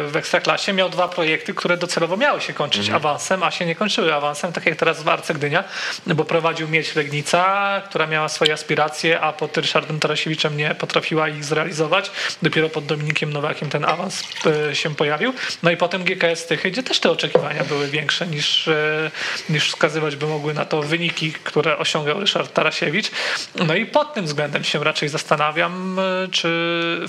w 0.08 0.12
Ekstraklasie, 0.16 0.74
miał 0.74 0.90
dwa 0.90 1.08
projekty, 1.08 1.54
które 1.54 1.78
docelowo 1.78 2.18
miały 2.18 2.42
się 2.42 2.54
kończyć 2.54 2.82
mhm. 2.82 2.96
awansem, 2.96 3.44
się 3.52 3.66
nie 3.66 3.76
kończyły 3.76 4.14
awansem 4.14 4.30
awansem, 4.30 4.54
tak 4.54 4.66
jak 4.66 4.76
teraz 4.76 5.04
w 5.04 5.08
Arce 5.08 5.34
Gdynia, 5.34 5.64
bo 6.08 6.26
prowadził 6.26 6.68
Mieć 6.68 6.96
Legnica, 6.96 7.82
która 7.90 8.08
miała 8.08 8.30
swoje 8.30 8.54
aspiracje, 8.54 9.20
a 9.20 9.34
pod 9.34 9.58
Ryszardem 9.58 10.00
Tarasiewiczem 10.00 10.58
nie 10.58 10.76
potrafiła 10.76 11.30
ich 11.30 11.46
zrealizować. 11.46 12.12
Dopiero 12.42 12.70
pod 12.70 12.86
Dominikiem 12.86 13.34
Nowakiem 13.34 13.70
ten 13.70 13.86
awans 13.86 14.24
e, 14.70 14.76
się 14.76 14.96
pojawił. 14.96 15.34
No 15.64 15.72
i 15.72 15.78
potem 15.78 16.04
GKS 16.04 16.46
Tychy, 16.46 16.72
gdzie 16.72 16.84
też 16.84 17.00
te 17.00 17.12
oczekiwania 17.12 17.64
były 17.64 17.88
większe 17.88 18.28
niż, 18.28 18.68
e, 18.68 19.12
niż 19.50 19.70
wskazywać 19.70 20.16
by 20.16 20.28
mogły 20.28 20.54
na 20.54 20.66
to 20.66 20.82
wyniki, 20.82 21.32
które 21.32 21.78
osiągał 21.78 22.20
Ryszard 22.20 22.54
Tarasiewicz. 22.54 23.12
No 23.56 23.76
i 23.76 23.86
pod 23.86 24.14
tym 24.14 24.26
względem 24.26 24.64
się 24.64 24.84
raczej 24.84 25.10
zastanawiam, 25.10 26.00
e, 26.00 26.28
czy 26.32 26.50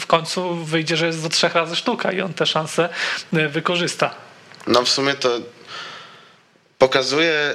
w 0.01 0.07
końcu 0.07 0.55
wyjdzie, 0.55 0.97
że 0.97 1.07
jest 1.07 1.23
do 1.23 1.29
trzech 1.29 1.55
razy 1.55 1.77
sztuka 1.77 2.13
i 2.13 2.21
on 2.21 2.35
te 2.35 2.47
szanse 2.47 2.89
wykorzysta. 3.33 4.15
No 4.67 4.83
w 4.83 4.89
sumie 4.89 5.15
to 5.15 5.39
pokazuje 6.81 7.55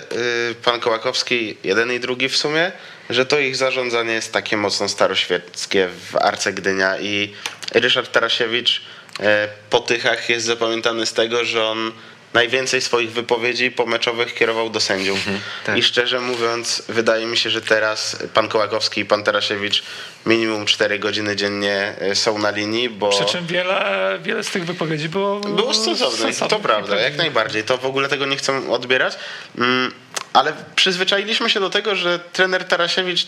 y, 0.51 0.55
pan 0.55 0.79
Kołakowski, 0.79 1.57
jeden 1.63 1.91
i 1.91 1.99
drugi 1.99 2.29
w 2.29 2.37
sumie, 2.37 2.71
że 3.09 3.25
to 3.25 3.39
ich 3.39 3.55
zarządzanie 3.55 4.13
jest 4.13 4.33
takie 4.33 4.57
mocno 4.57 4.89
staroświeckie 4.89 5.89
w 6.11 6.15
Arce 6.15 6.53
Gdynia 6.53 6.99
i 6.99 7.33
Ryszard 7.73 8.11
Tarasiewicz 8.11 8.81
e, 9.19 9.47
po 9.69 9.79
Tychach 9.79 10.29
jest 10.29 10.45
zapamiętany 10.45 11.05
z 11.05 11.13
tego, 11.13 11.45
że 11.45 11.65
on 11.65 11.91
najwięcej 12.35 12.81
swoich 12.81 13.11
wypowiedzi 13.11 13.71
pomeczowych 13.71 14.33
kierował 14.33 14.69
do 14.69 14.79
sędziów. 14.79 15.17
Mhm, 15.17 15.39
tak. 15.65 15.77
I 15.77 15.83
szczerze 15.83 16.21
mówiąc, 16.21 16.83
wydaje 16.89 17.25
mi 17.25 17.37
się, 17.37 17.49
że 17.49 17.61
teraz 17.61 18.17
pan 18.33 18.47
Kołakowski 18.47 19.01
i 19.01 19.05
pan 19.05 19.23
Tarasiewicz 19.23 19.83
minimum 20.25 20.65
4 20.65 20.99
godziny 20.99 21.35
dziennie 21.35 21.95
e, 21.99 22.15
są 22.15 22.37
na 22.37 22.49
linii, 22.51 22.89
bo... 22.89 23.09
Przy 23.09 23.25
czym 23.25 23.47
wiele, 23.47 24.19
wiele 24.23 24.43
z 24.43 24.49
tych 24.49 24.65
wypowiedzi 24.65 25.09
było... 25.09 25.39
Było 25.39 25.73
stosowne, 25.73 26.33
to 26.49 26.59
prawda, 26.59 26.99
jak 26.99 27.17
najbardziej. 27.17 27.63
To 27.63 27.77
w 27.77 27.85
ogóle 27.85 28.09
tego 28.09 28.25
nie 28.25 28.37
chcę 28.37 28.69
odbierać. 28.69 29.17
Mm, 29.57 29.91
ale 30.33 30.53
przyzwyczailiśmy 30.75 31.49
się 31.49 31.59
do 31.59 31.69
tego, 31.69 31.95
że 31.95 32.19
trener 32.19 32.65
Tarasiewicz 32.65 33.27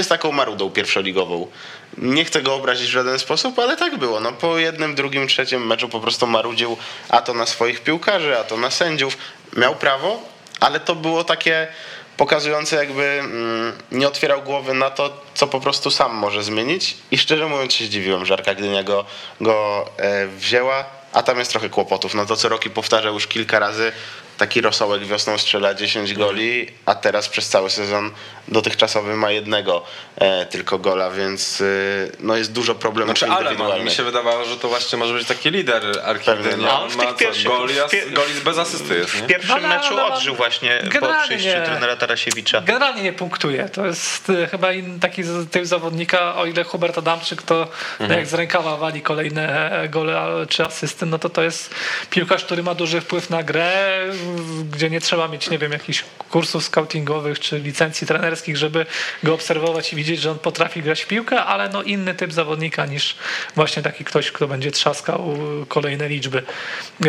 jest 0.00 0.08
taką 0.08 0.32
marudą 0.32 0.70
pierwszoligową. 0.70 1.46
Nie 1.98 2.24
chcę 2.24 2.42
go 2.42 2.54
obrazić 2.54 2.86
w 2.86 2.90
żaden 2.90 3.18
sposób, 3.18 3.58
ale 3.58 3.76
tak 3.76 3.98
było. 3.98 4.20
No, 4.20 4.32
po 4.32 4.58
jednym, 4.58 4.94
drugim, 4.94 5.28
trzecim 5.28 5.66
meczu 5.66 5.88
po 5.88 6.00
prostu 6.00 6.26
marudził 6.26 6.76
a 7.08 7.22
to 7.22 7.34
na 7.34 7.46
swoich 7.46 7.82
piłkarzy, 7.82 8.38
a 8.38 8.44
to 8.44 8.56
na 8.56 8.70
sędziów. 8.70 9.18
Miał 9.56 9.74
prawo, 9.74 10.22
ale 10.60 10.80
to 10.80 10.94
było 10.94 11.24
takie 11.24 11.68
pokazujące 12.16 12.76
jakby 12.76 13.02
mm, 13.02 13.72
nie 13.92 14.08
otwierał 14.08 14.42
głowy 14.42 14.74
na 14.74 14.90
to, 14.90 15.22
co 15.34 15.46
po 15.46 15.60
prostu 15.60 15.90
sam 15.90 16.14
może 16.14 16.42
zmienić 16.42 16.96
i 17.10 17.18
szczerze 17.18 17.46
mówiąc 17.46 17.74
się 17.74 17.84
zdziwiłem, 17.84 18.26
że 18.26 18.34
Arka 18.34 18.54
Gdynia 18.54 18.82
go, 18.82 19.04
go 19.40 19.86
e, 19.96 20.26
wzięła, 20.26 20.84
a 21.12 21.22
tam 21.22 21.38
jest 21.38 21.50
trochę 21.50 21.68
kłopotów. 21.68 22.14
No 22.14 22.26
to 22.26 22.36
co 22.36 22.48
Roki 22.48 22.70
powtarza 22.70 23.08
już 23.08 23.26
kilka 23.26 23.58
razy, 23.58 23.92
taki 24.38 24.60
rosołek 24.60 25.04
wiosną 25.04 25.38
strzela 25.38 25.74
10 25.74 26.14
goli, 26.14 26.66
a 26.86 26.94
teraz 26.94 27.28
przez 27.28 27.48
cały 27.48 27.70
sezon 27.70 28.10
dotychczasowy 28.48 29.14
ma 29.16 29.30
jednego 29.30 29.82
e, 30.18 30.46
tylko 30.46 30.78
gola, 30.78 31.10
więc 31.10 31.60
e, 31.60 31.64
no 32.20 32.36
jest 32.36 32.52
dużo 32.52 32.74
problemów 32.74 33.18
Znaczy, 33.18 33.32
ale 33.64 33.84
mi 33.84 33.90
się 33.90 34.02
wydawało, 34.02 34.44
że 34.44 34.56
to 34.56 34.68
właśnie 34.68 34.98
może 34.98 35.14
być 35.14 35.26
taki 35.28 35.50
lider 35.50 35.82
Arki 36.04 36.30
Gdynia. 36.40 36.56
no. 36.66 36.82
On 36.82 36.90
W 36.90 36.96
ma 36.96 37.04
co, 37.04 37.48
goli, 37.48 37.74
w 38.06 38.12
goli 38.12 38.32
bez 38.44 38.58
asysty 38.58 38.94
jest, 38.98 39.10
W 39.10 39.22
nie? 39.22 39.28
pierwszym 39.28 39.62
No, 39.62 39.68
meczu 39.68 39.90
no, 39.96 40.08
no. 40.08 40.14
odżył 40.14 40.34
właśnie 40.34 40.82
po 41.00 41.06
przyjściu 41.24 41.48
nie. 41.48 41.62
trenera 41.64 41.96
Tarasiewicza. 41.96 42.60
Generalnie 42.60 43.02
nie 43.02 43.12
punktuje. 43.12 43.68
To 43.68 43.86
jest 43.86 44.30
e, 44.30 44.46
chyba 44.46 44.72
in, 44.72 45.00
taki 45.00 45.22
z- 45.24 45.50
typ 45.50 45.66
zawodnika, 45.66 46.34
o 46.36 46.46
ile 46.46 46.64
Hubert 46.64 46.98
Adamczyk 46.98 47.42
to 47.42 47.68
no 48.00 48.14
jak 48.14 48.26
z 48.26 48.34
rękawa 48.34 48.76
wali 48.76 49.02
kolejne 49.02 49.70
e, 49.82 49.88
gole 49.88 50.22
czy 50.48 50.64
asysty, 50.64 51.06
no 51.06 51.18
to 51.18 51.28
to 51.28 51.42
jest 51.42 51.74
piłkarz, 52.10 52.44
który 52.44 52.62
ma 52.62 52.74
duży 52.74 53.00
wpływ 53.00 53.30
na 53.30 53.42
grę, 53.42 53.96
w- 54.10 54.25
gdzie 54.70 54.90
nie 54.90 55.00
trzeba 55.00 55.28
mieć, 55.28 55.50
nie 55.50 55.58
wiem, 55.58 55.72
jakichś 55.72 56.04
kursów 56.30 56.64
scoutingowych 56.64 57.40
czy 57.40 57.58
licencji 57.58 58.06
trenerskich, 58.06 58.56
żeby 58.56 58.86
go 59.22 59.34
obserwować 59.34 59.92
i 59.92 59.96
widzieć, 59.96 60.20
że 60.20 60.30
on 60.30 60.38
potrafi 60.38 60.82
grać 60.82 61.02
w 61.02 61.06
piłkę, 61.06 61.44
ale 61.44 61.68
no 61.68 61.82
inny 61.82 62.14
typ 62.14 62.32
zawodnika 62.32 62.86
niż 62.86 63.16
właśnie 63.54 63.82
taki 63.82 64.04
ktoś, 64.04 64.32
kto 64.32 64.48
będzie 64.48 64.70
trzaskał 64.70 65.36
kolejne 65.68 66.08
liczby. 66.08 66.38
E, 67.04 67.08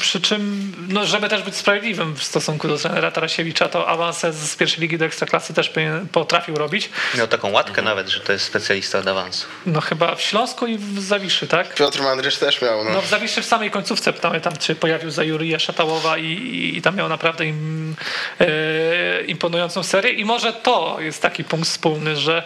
Przy 0.00 0.20
czym, 0.20 0.72
no 0.88 1.06
żeby 1.06 1.28
też 1.28 1.42
być 1.42 1.56
sprawiedliwym 1.56 2.16
w 2.16 2.24
stosunku 2.24 2.68
do 2.68 2.78
trenera 2.78 3.10
Tarasiewicza, 3.10 3.68
to 3.68 3.88
awanse 3.88 4.32
z 4.32 4.56
pierwszej 4.56 4.80
ligi 4.80 4.98
do 4.98 5.04
ekstraklasy 5.04 5.54
też 5.54 5.72
potrafił 6.12 6.54
robić. 6.54 6.90
Miał 7.18 7.26
taką 7.28 7.50
łatkę 7.50 7.82
nawet, 7.82 8.08
że 8.08 8.20
to 8.20 8.32
jest 8.32 8.44
specjalista 8.44 8.98
od 8.98 9.06
awansu. 9.06 9.46
No 9.66 9.80
chyba 9.80 10.14
w 10.14 10.22
Śląsku 10.22 10.66
i 10.66 10.78
w 10.78 11.00
Zawiszy, 11.00 11.46
tak? 11.46 11.74
Piotr 11.74 12.02
Mandrysz 12.02 12.36
też 12.36 12.62
miał. 12.62 12.84
No. 12.84 12.90
No 12.90 13.02
w 13.02 13.06
Zawiszy 13.08 13.42
w 13.42 13.46
samej 13.46 13.70
końcówce 13.70 14.12
pytamy 14.12 14.40
tam, 14.40 14.56
czy 14.56 14.74
pojawił 14.74 15.10
za 15.10 15.24
Jurija 15.24 15.58
Szatałowa 15.58 16.17
i, 16.18 16.32
i, 16.32 16.78
i 16.78 16.82
tam 16.82 16.96
miał 16.96 17.08
naprawdę 17.08 17.46
im, 17.46 17.94
e, 18.40 19.22
imponującą 19.22 19.82
serię. 19.82 20.12
I 20.12 20.24
może 20.24 20.52
to 20.52 20.96
jest 21.00 21.22
taki 21.22 21.44
punkt 21.44 21.68
wspólny, 21.68 22.16
że 22.16 22.42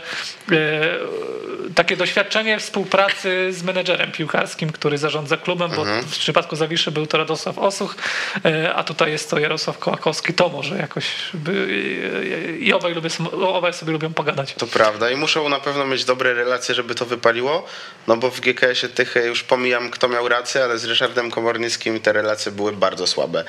e, 0.52 0.56
takie 1.74 1.96
doświadczenie 1.96 2.58
współpracy 2.58 3.52
z 3.52 3.62
menedżerem 3.62 4.12
piłkarskim, 4.12 4.72
który 4.72 4.98
zarządza 4.98 5.36
klubem, 5.36 5.70
bo 5.76 5.84
w 5.84 6.18
przypadku 6.18 6.56
Zawiszy 6.56 6.90
był 6.90 7.06
to 7.06 7.18
Radosław 7.18 7.58
Osuch, 7.58 7.96
e, 8.44 8.74
a 8.74 8.84
tutaj 8.84 9.10
jest 9.10 9.30
to 9.30 9.38
Jarosław 9.38 9.78
Kołakowski, 9.78 10.34
to 10.34 10.48
może 10.48 10.76
jakoś 10.76 11.04
by, 11.34 11.52
e, 12.52 12.58
i 12.58 12.72
obaj, 12.72 12.94
lubię, 12.94 13.10
obaj 13.46 13.72
sobie 13.72 13.92
lubią 13.92 14.12
pogadać. 14.12 14.54
To 14.54 14.66
prawda 14.66 15.10
i 15.10 15.16
muszą 15.16 15.48
na 15.48 15.60
pewno 15.60 15.86
mieć 15.86 16.04
dobre 16.04 16.34
relacje, 16.34 16.74
żeby 16.74 16.94
to 16.94 17.06
wypaliło, 17.06 17.66
no 18.06 18.16
bo 18.16 18.30
w 18.30 18.40
GKS-ie 18.40 18.92
tych 18.92 19.14
już 19.26 19.42
pomijam 19.42 19.90
kto 19.90 20.08
miał 20.08 20.28
rację, 20.28 20.64
ale 20.64 20.78
z 20.78 20.84
Ryszardem 20.84 21.30
Komornickim 21.30 22.00
te 22.00 22.12
relacje 22.12 22.52
były 22.52 22.72
bardzo 22.72 23.06
słabe 23.06 23.44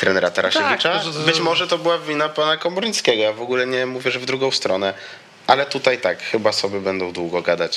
trenera 0.00 0.30
Tarasiewicza. 0.30 0.92
Tak, 0.94 1.02
to- 1.04 1.10
Być 1.10 1.40
może 1.40 1.66
to 1.66 1.78
była 1.78 1.98
wina 1.98 2.28
pana 2.28 2.56
Komornickiego, 2.56 3.22
ja 3.22 3.32
w 3.32 3.42
ogóle 3.42 3.66
nie 3.66 3.86
mówię, 3.86 4.10
że 4.10 4.18
w 4.18 4.24
drugą 4.26 4.50
stronę, 4.50 4.94
ale 5.46 5.66
tutaj 5.66 5.98
tak, 5.98 6.22
chyba 6.22 6.52
sobie 6.52 6.80
będą 6.80 7.12
długo 7.12 7.42
gadać 7.42 7.70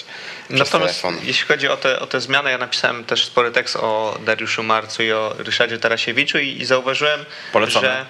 przez 0.47 0.59
Natomiast 0.59 1.01
telefon. 1.01 1.17
jeśli 1.23 1.47
chodzi 1.47 1.67
o 1.67 1.77
te, 1.77 1.99
o 1.99 2.07
te 2.07 2.21
zmiany, 2.21 2.51
ja 2.51 2.57
napisałem 2.57 3.03
też 3.03 3.25
spory 3.25 3.51
tekst 3.51 3.75
o 3.75 4.17
Dariuszu 4.25 4.63
Marcu 4.63 5.03
i 5.03 5.11
o 5.11 5.35
Ryszardzie 5.37 5.77
Tarasiewiczu 5.79 6.39
i, 6.39 6.47
i 6.61 6.65
zauważyłem, 6.65 7.25
Polecamy. 7.53 7.87
że 7.87 8.05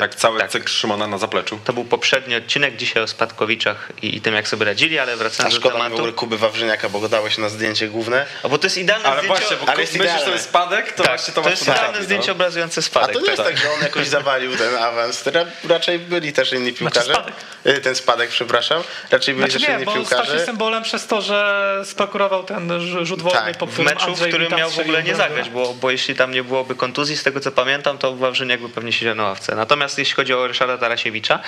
Tak, 0.00 0.14
cały 0.14 0.38
tak, 0.40 0.50
cykl 0.50 0.68
Szymona 0.68 1.06
na 1.06 1.18
zapleczu. 1.18 1.58
to 1.64 1.72
był 1.72 1.84
poprzedni 1.84 2.36
odcinek 2.36 2.76
dzisiaj 2.76 3.02
o 3.02 3.06
Spadkowiczach 3.06 3.88
i, 4.02 4.16
i 4.16 4.20
tym, 4.20 4.34
jak 4.34 4.48
sobie 4.48 4.64
radzili, 4.64 4.98
ale 4.98 5.12
A 5.12 5.16
wracając 5.16 5.54
do 5.54 5.60
szkoda 5.60 5.88
mi 5.88 5.94
tematu. 5.96 6.12
Kuby 6.12 6.38
Wawrzyniaka, 6.38 6.88
bo 6.88 7.00
go 7.00 7.08
dałeś 7.08 7.38
na 7.38 7.48
zdjęcie 7.48 7.88
główne. 7.88 8.26
A 8.42 8.48
bo 8.48 8.58
to 8.58 8.66
jest 8.66 8.78
idealne 8.78 9.08
Ale 9.08 9.22
zdjęcie. 9.22 9.38
właśnie, 9.40 9.56
bo 9.56 9.68
ale 9.72 9.76
myślisz, 9.82 9.92
że 10.02 10.08
to 10.08 10.14
idealne. 10.14 10.32
jest 10.32 10.44
spadek, 10.44 10.92
to 10.92 11.02
tak, 11.02 11.12
właśnie 11.12 11.34
to 11.34 11.42
to 11.42 11.50
jest 11.50 11.62
idealne 11.62 11.88
trafi, 11.88 12.04
zdjęcie 12.04 12.26
no. 12.26 12.32
obrazujące 12.32 12.78
A 12.78 12.82
spadek. 12.82 13.14
to 13.16 13.20
nie 13.20 13.26
jest 13.30 13.36
tak. 13.36 13.46
tak, 13.46 13.56
że 13.58 13.72
on 13.72 13.80
jakoś 13.82 14.06
zawalił 14.08 14.56
ten 14.56 14.74
awans. 14.76 15.26
Ra- 15.26 15.44
Raczej 15.68 15.98
byli 15.98 16.32
też 16.32 16.52
inni 16.52 16.72
piłkarze. 16.72 17.12
spadek. 17.12 17.34
Y, 17.66 17.80
Ten 17.80 17.94
spadek, 17.94 18.30
przepraszam. 18.30 18.82
Raczej 19.10 19.34
byli 19.34 19.50
Znaczy 19.50 19.60
też 19.66 19.68
nie, 19.68 19.74
inni 19.74 19.84
bo 19.84 19.92
stał 19.92 20.04
się 20.04 20.08
piłkarze. 20.26 20.46
symbolem 20.46 20.82
przez 20.82 21.06
to, 21.06 21.22
że 21.22 21.82
sprakurował 21.84 22.44
ten 22.44 22.68
rz- 22.68 23.04
rzut 23.04 23.22
wolny, 23.22 23.38
Tak, 23.40 23.58
po 23.58 23.66
w 23.66 23.78
meczu, 23.78 24.14
w 24.16 24.28
którym 24.28 24.52
miał 24.52 24.70
w 24.70 24.78
ogóle 24.78 25.02
nie 25.02 25.14
zagrać, 25.14 25.50
bo, 25.50 25.74
bo 25.74 25.90
jeśli 25.90 26.14
tam 26.14 26.30
nie 26.30 26.44
byłoby 26.44 26.74
kontuzji, 26.74 27.16
z 27.16 27.22
tego 27.22 27.40
co 27.40 27.52
pamiętam, 27.52 27.98
to 27.98 28.16
Wawrzyniak 28.16 28.60
by 28.60 28.68
pewnie 28.68 28.92
siedział 28.92 29.14
na 29.14 29.22
ławce. 29.22 29.45
Natomiast 29.56 29.98
jeśli 29.98 30.14
chodzi 30.14 30.34
o 30.34 30.46
Ryszarda 30.46 30.78
Tarasiewicza, 30.78 31.38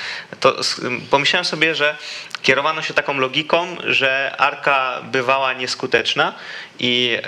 to 0.40 0.56
pomyślałem 1.10 1.44
sobie, 1.44 1.74
że 1.74 1.96
kierowano 2.42 2.82
się 2.82 2.94
taką 2.94 3.18
logiką, 3.18 3.76
że 3.84 4.34
Arka 4.38 5.00
bywała 5.02 5.52
nieskuteczna 5.52 6.34
i 6.78 7.18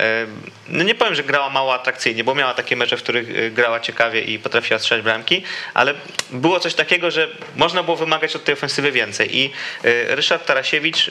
no 0.70 0.84
nie 0.84 0.94
powiem, 0.94 1.14
że 1.14 1.22
grała 1.22 1.50
mało 1.50 1.74
atrakcyjnie, 1.74 2.24
bo 2.24 2.34
miała 2.34 2.54
takie 2.54 2.76
mecze, 2.76 2.96
w 2.96 3.02
których 3.02 3.38
e, 3.38 3.50
grała 3.50 3.80
ciekawie 3.80 4.20
i 4.20 4.38
potrafiła 4.38 4.78
strzelać 4.78 5.04
bramki, 5.04 5.42
ale 5.74 5.94
było 6.30 6.60
coś 6.60 6.74
takiego, 6.74 7.10
że 7.10 7.28
można 7.56 7.82
było 7.82 7.96
wymagać 7.96 8.36
od 8.36 8.44
tej 8.44 8.52
ofensywy 8.52 8.92
więcej 8.92 9.36
i 9.36 9.52
e, 9.84 10.14
Ryszard 10.14 10.46
Tarasiewicz 10.46 11.10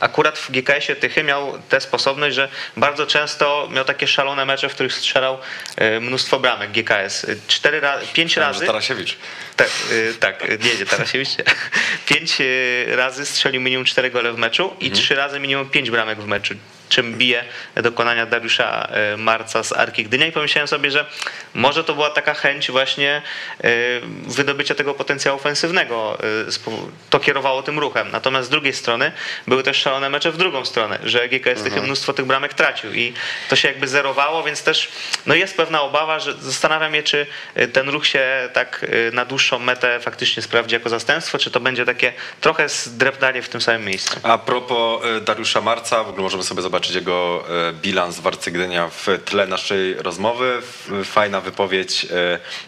akurat 0.00 0.38
w 0.38 0.50
GKS-ie 0.50 0.96
Tychy 0.96 1.22
miał 1.22 1.58
tę 1.68 1.80
sposobność, 1.80 2.36
że 2.36 2.48
bardzo 2.76 3.06
często 3.06 3.68
miał 3.72 3.84
takie 3.84 4.06
szalone 4.06 4.44
mecze, 4.44 4.68
w 4.68 4.74
których 4.74 4.92
strzelał 4.92 5.38
e, 5.76 6.00
mnóstwo 6.00 6.38
bramek 6.38 6.70
GKS. 6.70 7.26
Cztery 7.46 7.80
ra- 7.80 7.98
pięć 8.12 8.30
Myślałem, 8.30 8.52
razy. 8.52 8.66
Tarasiewicz. 8.66 9.16
Tak, 9.56 9.70
y, 9.92 10.14
tak, 10.20 10.50
y, 10.50 10.58
nie, 10.64 10.74
nie, 10.74 10.86
Tarasiewicz. 10.86 11.28
Pięć 12.08 12.40
y, 12.40 12.86
razy 12.88 13.26
strzelił 13.26 13.60
minimum 13.60 13.84
cztery 13.84 14.10
gole 14.10 14.32
w 14.32 14.38
meczu 14.38 14.76
i 14.80 14.90
trzy 14.90 15.14
razy 15.14 15.40
minimum 15.40 15.70
pięć 15.70 15.90
bramek 15.90 16.20
w 16.20 16.26
meczu, 16.26 16.54
czym 16.90 17.14
bije 17.18 17.44
dokonania 17.74 18.26
Dariusza 18.26 18.88
y, 19.14 19.16
Marca 19.16 19.62
z 19.62 19.72
Arki 19.72 20.04
Gdynia 20.04 20.26
i 20.26 20.32
pomyślałem 20.32 20.68
sobie, 20.68 20.90
że 20.90 21.06
może 21.54 21.84
to 21.84 21.94
była 21.94 22.10
taka 22.10 22.34
chęć 22.34 22.70
właśnie 22.70 23.22
y, 23.64 24.00
wydobycia 24.26 24.74
tego 24.74 24.94
potencjału 24.94 25.38
ofensywnego. 25.38 26.18
powo- 26.64 26.88
To 27.10 27.20
kierowało 27.20 27.62
tym 27.62 27.78
ruchem. 27.78 28.10
Natomiast 28.10 28.46
z 28.48 28.50
drugiej 28.50 28.72
strony 28.72 29.12
były 29.46 29.62
też 29.62 29.76
szalone 29.76 30.10
mecze 30.10 30.32
w 30.32 30.36
drugą 30.36 30.64
stronę, 30.64 30.98
że 31.02 31.28
GKS 31.28 31.62
tych 31.62 31.82
mnóstwo 31.82 32.12
tych 32.12 32.24
bramek 32.24 32.54
tracił 32.54 32.92
i 32.94 33.14
to 33.48 33.56
się 33.56 33.68
jakby 33.68 33.88
zerowało, 33.88 34.42
więc 34.42 34.62
też 34.62 34.88
no 35.26 35.34
jest 35.34 35.56
pewna 35.56 35.82
obawa, 35.82 36.20
że 36.20 36.34
zastanawiam 36.34 36.94
się, 36.94 37.02
czy 37.02 37.26
ten 37.72 37.88
ruch 37.88 38.06
się 38.06 38.48
tak 38.52 38.86
na 39.12 39.24
dłuższą 39.24 39.58
metę 39.58 40.00
faktycznie 40.00 40.42
sprawdzi 40.42 40.74
jako 40.74 40.88
zastępstwo, 40.88 41.38
czy 41.38 41.50
to 41.50 41.60
będzie 41.60 41.84
takie 41.84 42.12
trochę 42.40 42.68
zdreptanie 42.68 43.42
w 43.42 43.48
tym 43.48 43.60
samym 43.60 43.84
miejscu. 43.84 44.20
A 44.22 44.38
propos 44.38 45.04
e, 45.04 45.20
Dariusza 45.20 45.60
Marca, 45.60 46.04
w 46.04 46.08
ogóle 46.08 46.22
możemy 46.22 46.42
sobie 46.42 46.62
zobaczyć 46.62 46.79
jego 46.88 47.44
e, 47.68 47.72
bilans 47.72 48.20
w 48.20 48.26
Arcy 48.26 48.50
Gdynia 48.50 48.88
w 48.88 49.06
tle 49.24 49.46
naszej 49.46 49.94
rozmowy. 49.94 50.62
Fajna 51.04 51.40
wypowiedź 51.40 52.04
e, 52.04 52.08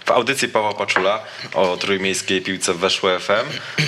w 0.07 0.11
audycji 0.11 0.49
Pawła 0.49 0.75
Paczula 0.75 1.23
o 1.55 1.77
trójmiejskiej 1.77 2.43
piłce 2.43 2.75
weszło 2.75 3.19
FM. 3.21 3.33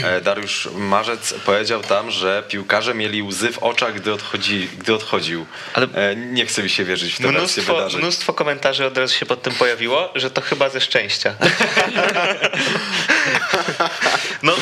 E, 0.04 0.20
Dariusz 0.20 0.68
Marzec 0.74 1.34
powiedział 1.34 1.82
tam, 1.82 2.10
że 2.10 2.42
piłkarze 2.48 2.94
mieli 2.94 3.22
łzy 3.22 3.52
w 3.52 3.58
oczach, 3.58 3.94
gdy, 3.94 4.12
odchodzi, 4.12 4.68
gdy 4.78 4.94
odchodził. 4.94 5.46
Ale- 5.74 6.16
Nie 6.16 6.46
chce 6.46 6.62
mi 6.62 6.70
się 6.70 6.84
wierzyć 6.84 7.14
w 7.14 7.18
wersje 7.20 7.38
Mnóstwo, 7.38 7.74
wydarzeń. 7.76 8.00
mnóstwo 8.00 8.32
komentarzy 8.34 8.86
od 8.86 8.98
razu 8.98 9.14
się 9.14 9.26
pod 9.26 9.42
tym 9.42 9.52
pojawiło, 9.54 10.12
że 10.14 10.30
to 10.30 10.40
chyba 10.40 10.68
ze 10.68 10.80
szczęścia. 10.80 11.34
No, 14.42 14.54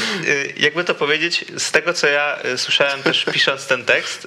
jakby 0.56 0.84
to 0.84 0.94
powiedzieć, 0.94 1.44
z 1.56 1.70
tego 1.70 1.93
co 1.93 2.06
ja 2.06 2.39
słyszałem 2.56 3.02
też 3.02 3.24
pisząc 3.32 3.66
ten 3.66 3.84
tekst, 3.84 4.26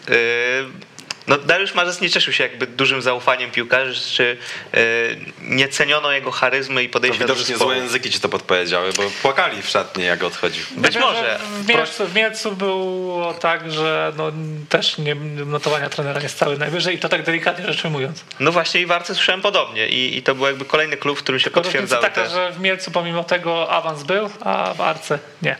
no 1.28 1.38
Dariusz 1.38 1.74
Marzec 1.74 2.02
nie 2.02 2.10
cieszył 2.10 2.34
się 2.34 2.44
jakby 2.44 2.68
dużym 2.68 3.02
zaufaniem 3.02 3.52
piłkarzy, 3.52 4.16
czy 4.16 4.38
y, 4.76 5.18
nie 5.42 5.68
ceniono 5.68 6.12
jego 6.12 6.32
charyzmy 6.32 6.84
i 6.84 6.90
podejścia 6.90 7.20
do 7.20 7.34
widocznie 7.34 7.46
zespołu. 7.46 7.72
złe 7.72 7.82
języki 7.82 8.10
ci 8.10 8.20
to 8.20 8.30
podpowiedziały, 8.30 8.94
bo 8.94 9.04
płakali 9.22 9.62
w 9.62 9.70
szatni, 9.70 10.04
jak 10.04 10.24
odchodził. 10.24 10.64
Być 10.78 10.98
może. 10.98 11.20
że 11.20 11.40
W 11.64 11.68
Mielcu, 11.68 12.08
w 12.08 12.16
Mielcu 12.16 12.56
było 12.56 13.34
tak, 13.34 13.72
że 13.72 14.14
no, 14.18 14.32
też 14.70 14.98
nie, 14.98 15.16
notowania 15.46 15.90
trenera 15.90 16.22
nie 16.22 16.30
stały 16.30 16.58
najwyżej 16.58 16.96
i 16.96 17.00
to 17.00 17.10
tak 17.10 17.24
delikatnie 17.24 17.66
rzecz 17.66 17.86
ujmując. 17.86 18.24
No 18.40 18.52
właśnie 18.52 18.82
i 18.82 18.86
w 18.86 18.92
Arce 18.92 19.16
słyszałem 19.16 19.42
podobnie 19.42 19.88
i, 19.88 20.18
i 20.18 20.24
to 20.24 20.36
był 20.36 20.46
jakby 20.46 20.66
kolejny 20.66 20.98
klub, 20.98 21.20
w 21.20 21.24
którym 21.24 21.40
się 21.40 21.44
Tylko 21.44 21.62
potwierdzały 21.62 22.02
taka, 22.02 22.24
te... 22.24 22.30
że 22.30 22.52
w 22.52 22.60
Mielcu 22.60 22.92
pomimo 22.92 23.24
tego 23.24 23.72
awans 23.72 24.04
był, 24.04 24.30
a 24.42 24.74
w 24.74 24.82
Arce 24.82 25.20
nie. 25.42 25.56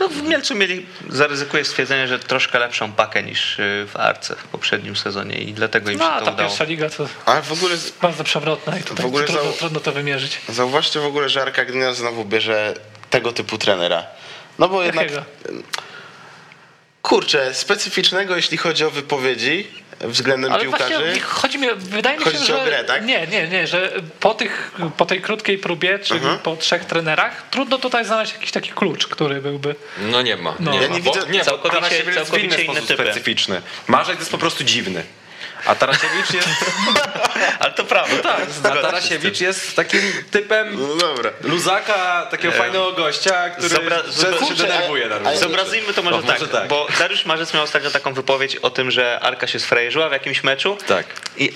No 0.00 0.08
w 0.08 0.22
Mielcu 0.22 0.54
mieli, 0.54 0.86
zaryzykuję 1.08 1.64
stwierdzenie, 1.64 2.08
że 2.08 2.18
troszkę 2.18 2.58
lepszą 2.58 2.92
pakę 2.92 3.22
niż 3.22 3.58
y, 3.58 3.86
w 3.92 3.96
Arce 3.96 4.36
w 4.36 4.44
poprzednim 4.44 4.96
sezonie 4.96 5.38
i 5.38 5.52
dlatego 5.54 5.90
im 5.90 5.98
No 5.98 6.04
się 6.04 6.10
a 6.10 6.18
to 6.18 6.24
ta 6.24 6.32
udało. 6.32 6.48
pierwsza 6.48 6.64
liga 6.64 6.90
to 6.90 7.08
Ale 7.26 7.42
w 7.42 7.52
ogóle 7.52 7.74
bardzo 8.02 8.24
przewrotna 8.24 8.78
i 8.78 8.82
tutaj 8.82 9.02
W 9.04 9.06
ogóle 9.06 9.24
trudno, 9.24 9.42
zau- 9.42 9.58
trudno 9.58 9.80
to 9.80 9.92
wymierzyć. 9.92 10.38
Zauważcie 10.48 11.00
w 11.00 11.04
ogóle, 11.04 11.28
że 11.28 11.42
Arka 11.42 11.64
Gdynia 11.64 11.94
znowu 11.94 12.24
bierze 12.24 12.74
tego 13.10 13.32
typu 13.32 13.58
trenera. 13.58 14.06
No 14.58 14.68
bo 14.68 14.82
jednak, 14.82 15.04
Jakiego? 15.10 15.24
kurczę, 17.02 17.54
specyficznego 17.54 18.36
jeśli 18.36 18.56
chodzi 18.56 18.84
o 18.84 18.90
wypowiedzi 18.90 19.66
względem 20.00 20.52
Ale 20.52 20.62
piłkarzy. 20.62 20.94
właśnie 20.98 21.20
chodzi 21.20 21.58
mi, 21.58 21.68
wydaje 21.76 22.18
mi 22.18 22.24
się, 22.24 22.30
że 22.38 22.62
o 22.62 22.64
grę, 22.64 22.84
tak? 22.84 23.04
nie, 23.06 23.26
nie, 23.26 23.48
nie, 23.48 23.66
że 23.66 23.92
po, 24.20 24.34
tych, 24.34 24.72
po 24.96 25.06
tej 25.06 25.20
krótkiej 25.22 25.58
próbie, 25.58 25.98
czyli 25.98 26.20
Mhm. 26.20 26.38
po 26.38 26.56
trzech 26.56 26.84
trenerach, 26.84 27.42
trudno 27.50 27.78
tutaj 27.78 28.04
znaleźć 28.04 28.32
jakiś 28.34 28.50
taki 28.50 28.70
klucz, 28.70 29.06
który 29.06 29.42
byłby 29.42 29.74
No 29.98 30.22
nie 30.22 30.36
ma. 30.36 30.54
No. 30.60 30.72
nie 30.72 30.80
Ja 30.82 30.88
ma, 30.88 30.94
nie 30.96 31.02
bo, 31.02 31.12
widzę- 31.12 31.26
nie, 31.30 31.44
całkowicie- 31.44 32.14
całkowicie 32.14 32.62
inny 32.64 32.82
typy. 32.82 32.94
specyficzny. 33.04 33.62
Marzec 33.86 34.18
jest 34.18 34.30
po 34.30 34.38
prostu 34.38 34.64
dziwny. 34.64 35.02
A 35.68 35.74
Tarasiewicz 35.74 36.30
jest, 36.34 36.48
Ale 37.60 37.72
to 37.72 37.84
prawda. 37.84 38.36
tak, 38.62 38.72
a 38.78 38.82
Tarasiewicz 38.82 39.40
jest 39.40 39.76
takim 39.76 40.00
typem 40.30 40.76
No 40.88 40.94
dobra. 40.96 41.30
luzaka, 41.42 42.26
takiego 42.30 42.54
fajnego 42.54 42.92
gościa, 42.92 43.50
który 43.50 43.68
Zobra- 43.68 44.02
często 44.22 44.46
się 44.46 44.54
denerwuje 44.54 45.08
a-. 45.26 45.36
Zobrazujmy 45.36 45.94
to 45.94 46.02
może, 46.02 46.16
O, 46.18 46.20
może 46.20 46.38
tak, 46.38 46.48
tak. 46.48 46.68
bo 46.68 46.86
Dariusz 46.98 47.24
Marzec 47.26 47.54
miał 47.54 47.62
ostatnio 47.62 47.90
taką 47.90 48.14
wypowiedź 48.14 48.56
o 48.56 48.70
tym, 48.70 48.90
że 48.90 49.20
Arka 49.20 49.46
się 49.46 49.60
sfrajerzyła 49.60 50.08
w 50.08 50.12
jakimś 50.12 50.44
meczu. 50.44 50.78
Tak. 50.86 51.06
I 51.36 51.52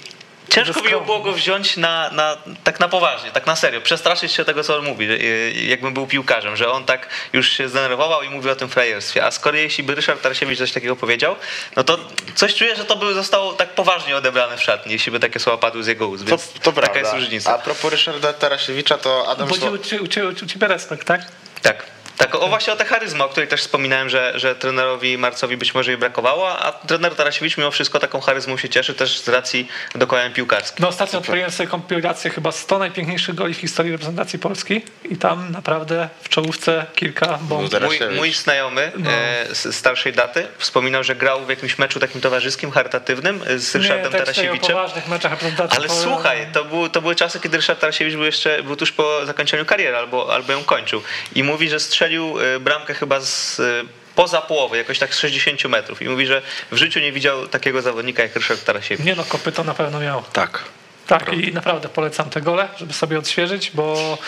ciężko 0.54 0.82
mi 0.82 0.90
było 1.06 1.18
go 1.18 1.32
wziąć 1.32 1.76
na, 1.76 2.10
na, 2.10 2.36
tak 2.64 2.80
na 2.80 2.88
poważnie, 2.88 3.30
tak 3.30 3.46
na 3.46 3.56
serio, 3.56 3.80
przestraszyć 3.80 4.32
się 4.32 4.44
tego, 4.44 4.64
co 4.64 4.76
on 4.78 4.84
mówi, 4.84 5.10
y, 5.10 5.52
jakbym 5.66 5.94
był 5.94 6.06
piłkarzem, 6.06 6.56
że 6.56 6.70
on 6.72 6.84
tak 6.84 7.08
już 7.32 7.48
się 7.52 7.68
zdenerwował 7.68 8.22
i 8.22 8.28
mówi 8.30 8.50
o 8.50 8.56
tym 8.56 8.68
frajerstwie. 8.68 9.24
A 9.24 9.30
kolei 9.40 9.62
jeśli 9.62 9.84
by 9.84 9.94
Ryszard 9.94 10.22
Tarasiewicz 10.22 10.58
coś 10.58 10.72
takiego 10.72 10.96
powiedział, 10.96 11.36
no 11.76 11.84
to 11.84 11.98
coś 12.34 12.54
czuję, 12.54 12.76
że 12.76 12.84
to 12.84 12.96
by 12.96 13.14
zostało 13.14 13.52
tak 13.52 13.68
poważnie 13.74 14.16
odebrane 14.16 14.56
w 14.56 14.62
szatni, 14.62 14.92
jeśli 14.92 15.12
by 15.12 15.20
takie 15.20 15.38
słowa 15.40 15.58
padły 15.58 15.82
z 15.82 15.86
jego 15.86 16.08
ust, 16.08 16.24
To, 16.24 16.28
więc 16.30 16.52
to 16.52 16.60
prawda. 16.72 16.82
taka 16.82 16.98
jest 16.98 17.12
różnica. 17.12 17.54
A 17.54 17.58
propos 17.58 17.90
Ryszarda 17.90 18.32
Tarasiewicza, 18.32 18.98
to 18.98 19.28
Adam 19.28 19.48
Budzi 19.48 19.60
Sło- 19.60 19.70
u, 19.70 20.04
u, 20.04 20.06
cie- 20.08 20.26
u 20.44 20.46
ciebie 20.46 20.66
respekt, 20.66 21.06
tak? 21.06 21.20
Tak. 21.62 21.82
Tak, 22.22 22.34
o 22.34 22.48
właśnie 22.48 22.72
o 22.72 22.76
tę 22.76 22.84
charyzmę, 22.84 23.24
o 23.24 23.28
której 23.28 23.48
też 23.48 23.60
wspominałem, 23.60 24.08
że, 24.08 24.32
że 24.34 24.54
trenerowi 24.54 25.18
Marcowi 25.18 25.56
być 25.56 25.74
może 25.74 25.90
jej 25.90 25.98
brakowało, 25.98 26.58
a 26.58 26.72
trener 26.72 27.14
Tarasiewicz 27.14 27.56
mimo 27.56 27.70
wszystko 27.70 27.98
taką 27.98 28.20
charyzmą 28.20 28.56
się 28.56 28.68
cieszy 28.68 28.94
też 28.94 29.18
z 29.18 29.28
racji 29.28 29.68
dokonań 29.94 30.32
piłkarskich. 30.32 30.80
No 30.80 30.88
ostatnio 30.88 31.18
odpaliłem 31.18 31.50
sobie 31.50 31.66
kompilację 31.68 32.30
chyba 32.30 32.52
100 32.52 32.78
najpiękniejszych 32.78 33.34
goli 33.34 33.54
w 33.54 33.58
historii 33.58 33.92
reprezentacji 33.92 34.38
Polski 34.38 34.82
i 35.10 35.16
tam 35.16 35.52
naprawdę 35.52 36.08
w 36.22 36.28
czołówce 36.28 36.86
kilka 36.94 37.38
bomb. 37.42 37.72
No, 37.72 37.86
Mój, 37.86 37.98
mój 38.16 38.32
znajomy 38.32 38.92
No. 38.96 39.10
e, 39.10 39.46
z 39.54 39.74
starszej 39.76 40.12
daty 40.12 40.46
wspominał, 40.58 41.04
że 41.04 41.16
grał 41.16 41.44
w 41.44 41.48
jakimś 41.48 41.78
meczu 41.78 42.00
takim 42.00 42.20
towarzyskim, 42.20 42.70
charytatywnym 42.70 43.40
e, 43.46 43.58
z 43.58 43.74
Nie, 43.74 43.80
Ryszardem 43.80 44.14
o 44.14 44.18
Tarasiewiczem. 44.18 44.68
poważnych 44.76 45.08
meczach 45.08 45.32
reprezentacji 45.32 45.78
Ale 45.78 45.86
Polski. 45.88 46.04
słuchaj, 46.08 46.46
to, 46.52 46.64
był, 46.64 46.88
to 46.88 47.00
były 47.02 47.14
czasy, 47.14 47.40
kiedy 47.40 47.56
Ryszard 47.56 47.80
Tarasiewicz 47.80 48.14
był 48.14 48.24
jeszcze 48.24 48.62
był 48.62 48.76
tuż 48.76 48.92
po 48.92 49.26
zakończeniu 49.26 49.64
kariery 49.64 49.96
albo, 49.96 50.34
albo 50.34 50.52
ją 50.52 50.64
kończył. 50.64 51.02
I 51.34 51.42
mówi, 51.42 51.68
że 51.68 51.80
strzelił 51.80 52.11
e, 52.20 52.60
bramkę 52.60 52.94
chyba 52.94 53.20
z 53.20 53.60
e, 53.60 53.84
poza 54.14 54.40
połowy, 54.40 54.76
jakoś 54.76 54.98
tak 54.98 55.14
z 55.14 55.18
60 55.18 55.64
metrów. 55.64 56.02
I 56.02 56.08
mówi, 56.08 56.26
że 56.26 56.42
w 56.70 56.76
życiu 56.76 57.00
nie 57.00 57.12
widział 57.12 57.48
takiego 57.48 57.82
zawodnika 57.82 58.22
jak 58.22 58.36
Ryszard 58.36 58.64
Tarasiewicz. 58.64 59.06
Nie 59.06 59.14
no, 59.14 59.24
kopyto 59.24 59.64
na 59.64 59.74
pewno 59.74 60.00
miał. 60.00 60.22
Tak. 60.32 60.64
Tak, 61.06 61.32
i 61.32 61.52
naprawdę 61.54 61.88
polecam 61.88 62.30
te 62.30 62.40
gole, 62.40 62.68
żeby 62.76 62.92
sobie 62.92 63.18
odświeżyć, 63.18 63.70
bo 63.74 64.18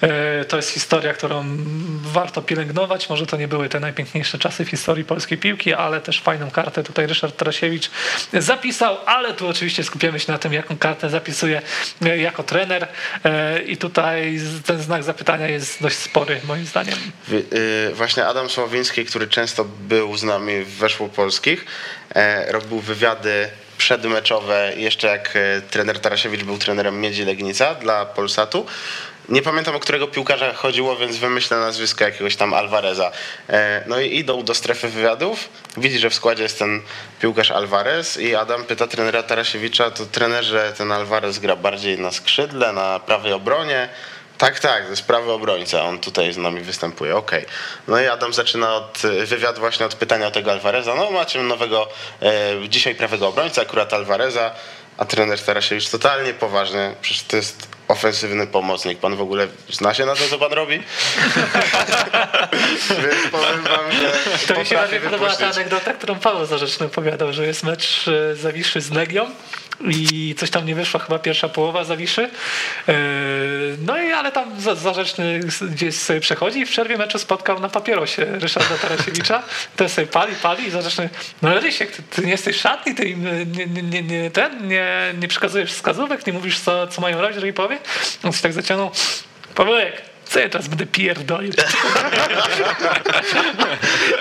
e, 0.00 0.44
to 0.44 0.56
jest 0.56 0.70
historia, 0.70 1.14
którą 1.14 1.44
warto 2.02 2.42
pielęgnować. 2.42 3.08
Może 3.08 3.26
to 3.26 3.36
nie 3.36 3.48
były 3.48 3.68
te 3.68 3.80
najpiękniejsze 3.80 4.38
czasy 4.38 4.64
w 4.64 4.68
historii 4.68 5.04
polskiej 5.04 5.38
piłki, 5.38 5.74
ale 5.74 6.00
też 6.00 6.20
fajną 6.20 6.50
kartę 6.50 6.82
tutaj 6.82 7.06
Ryszard 7.06 7.36
Tarasiewicz 7.36 7.90
zapisał, 8.32 8.96
ale 9.06 9.34
tu 9.34 9.48
oczywiście 9.48 9.84
skupiamy 9.84 10.20
się 10.20 10.32
na 10.32 10.38
tym, 10.38 10.52
jaką 10.52 10.78
kartę 10.78 11.10
zapisuje 11.10 11.62
e, 12.02 12.18
jako 12.18 12.42
trener 12.42 12.88
e, 13.24 13.62
i 13.62 13.76
tutaj 13.76 14.40
ten 14.66 14.82
znak 14.82 15.02
zapytania 15.02 15.48
jest 15.48 15.82
dość 15.82 15.96
spory 15.96 16.40
moim 16.44 16.66
zdaniem. 16.66 16.98
Właśnie 17.94 18.26
Adam 18.26 18.50
Sławiński, 18.50 19.04
który 19.04 19.26
często 19.26 19.64
był 19.64 20.16
z 20.16 20.22
nami 20.22 20.64
w 20.64 20.76
Weszło 20.76 21.08
Polskich, 21.08 21.64
robił 22.48 22.80
wywiady 22.80 23.48
przedmeczowe, 23.80 24.72
jeszcze 24.76 25.06
jak 25.06 25.36
e, 25.36 25.60
trener 25.70 26.00
Tarasiewicz 26.00 26.44
był 26.44 26.58
trenerem 26.58 27.00
Miedzi 27.00 27.24
Legnica 27.24 27.74
dla 27.74 28.06
Polsatu. 28.06 28.66
Nie 29.28 29.42
pamiętam, 29.42 29.76
o 29.76 29.80
którego 29.80 30.06
piłkarza 30.08 30.54
chodziło, 30.54 30.96
więc 30.96 31.16
wymyślę 31.16 31.56
nazwisko 31.56 32.04
jakiegoś 32.04 32.36
tam 32.36 32.54
Alvareza. 32.54 33.12
E, 33.48 33.84
No 33.86 34.00
i 34.00 34.16
idą 34.16 34.42
do 34.42 34.54
strefy 34.54 34.88
wywiadów. 34.88 35.48
Widzi, 35.76 35.98
że 35.98 36.10
w 36.10 36.14
składzie 36.14 36.42
jest 36.42 36.58
ten 36.58 36.82
piłkarz 37.20 37.50
Alvarez 37.50 38.16
i 38.16 38.34
Adam 38.34 38.64
pyta 38.64 38.86
trenera 38.86 39.22
Tarasiewicza, 39.22 39.90
to 39.90 40.06
trenerze 40.06 40.72
ten 40.78 40.92
Alvarez 40.92 41.38
gra 41.38 41.56
bardziej 41.56 41.98
na 41.98 42.10
skrzydle, 42.12 42.72
na 42.72 42.98
prawej 42.98 43.32
obronie. 43.32 43.88
Tak, 44.40 44.60
tak, 44.60 44.84
to 44.84 44.90
jest 44.90 45.02
prawy 45.02 45.32
obrońca, 45.32 45.82
on 45.84 45.98
tutaj 45.98 46.32
z 46.32 46.36
nami 46.36 46.60
występuje, 46.60 47.16
okej. 47.16 47.44
No 47.88 48.00
i 48.00 48.06
Adam 48.06 48.32
zaczyna 48.32 48.74
od 48.74 49.02
e, 49.04 49.26
wywiad 49.26 49.58
właśnie 49.58 49.86
od 49.86 49.94
pytania 49.94 50.26
o 50.26 50.30
tego 50.30 50.52
Alvareza. 50.52 50.94
No 50.94 51.10
macie 51.10 51.42
nowego 51.42 51.88
e, 52.22 52.68
dzisiaj 52.68 52.94
prawego 52.94 53.28
obrońca, 53.28 53.62
akurat 53.62 53.94
Alvareza, 53.94 54.50
a 54.98 55.04
trener 55.04 55.40
Tarasiewicz 55.40 55.88
totalnie 55.88 56.34
poważnie, 56.34 56.94
przecież 57.02 57.22
to 57.22 57.36
jest 57.36 57.68
ofensywny 57.88 58.46
pomocnik. 58.46 58.98
Pan 58.98 59.16
w 59.16 59.20
ogóle 59.20 59.48
zna 59.70 59.94
się 59.94 60.06
na 60.06 60.14
to, 60.14 60.28
co 60.30 60.38
pan 60.38 60.52
robi? 60.52 60.76
Więc 63.04 63.30
powiem 63.32 63.62
wam, 63.62 63.92
że 63.92 64.54
To 64.54 64.60
mi 64.60 64.66
się 64.66 64.74
bardziej 64.74 65.00
podobała 65.00 65.36
ta 65.36 65.46
anegdota, 65.46 65.92
którą 65.92 66.18
Paweł 66.18 66.46
Zarzeczny 66.46 66.86
opowiadał, 66.86 67.32
że 67.32 67.46
jest 67.46 67.62
mecz 67.62 68.08
e, 68.08 68.36
Zawiszy 68.36 68.80
z 68.80 68.90
Legią 68.90 69.30
i 69.88 70.34
coś 70.38 70.50
tam 70.50 70.66
nie 70.66 70.74
wyszła 70.74 71.00
chyba 71.00 71.18
pierwsza 71.18 71.48
połowa 71.48 71.84
Zawiszy. 71.84 72.30
E, 72.88 72.92
No 73.86 74.02
i 74.02 74.12
ale 74.12 74.32
tam 74.32 74.60
Za- 74.60 74.74
Zarzeczny 74.74 75.40
gdzieś 75.70 75.94
sobie 75.94 76.20
przechodzi 76.20 76.58
i 76.60 76.66
w 76.66 76.70
przerwie 76.70 76.96
meczu 76.98 77.18
spotkał 77.18 77.60
na 77.60 77.68
papierosie 77.68 78.24
Ryszarda 78.24 78.78
Tarasiewicza. 78.78 79.42
Ten 79.76 79.88
sobie 79.88 80.06
pali, 80.06 80.34
pali 80.42 80.66
i 80.66 80.70
Zarzeczny, 80.70 81.08
no 81.42 81.60
Rysiek, 81.60 81.90
ty, 81.90 82.02
ty 82.02 82.22
nie 82.22 82.30
jesteś 82.30 82.56
szatni, 82.56 82.94
ty 82.94 83.08
im 83.08 83.24
nie, 83.52 83.66
nie, 83.66 83.82
nie, 83.82 84.02
nie, 84.02 84.30
ten, 84.30 84.68
nie, 84.68 85.14
nie 85.20 85.28
przekazujesz 85.28 85.72
wskazówek, 85.72 86.26
nie 86.26 86.32
mówisz 86.32 86.58
co, 86.60 86.86
co 86.86 87.00
mają 87.00 87.20
robić 87.20 87.36
w 87.36 87.40
drugiej 87.40 87.54
połowie. 87.54 87.78
On 88.22 88.32
się 88.32 88.42
tak 88.42 88.52
zaciągnął, 88.52 88.90
Pawełek, 89.54 90.02
co 90.30 90.38
ja 90.40 90.48
teraz 90.48 90.68
będę 90.68 90.86
pierdolił? 90.86 91.52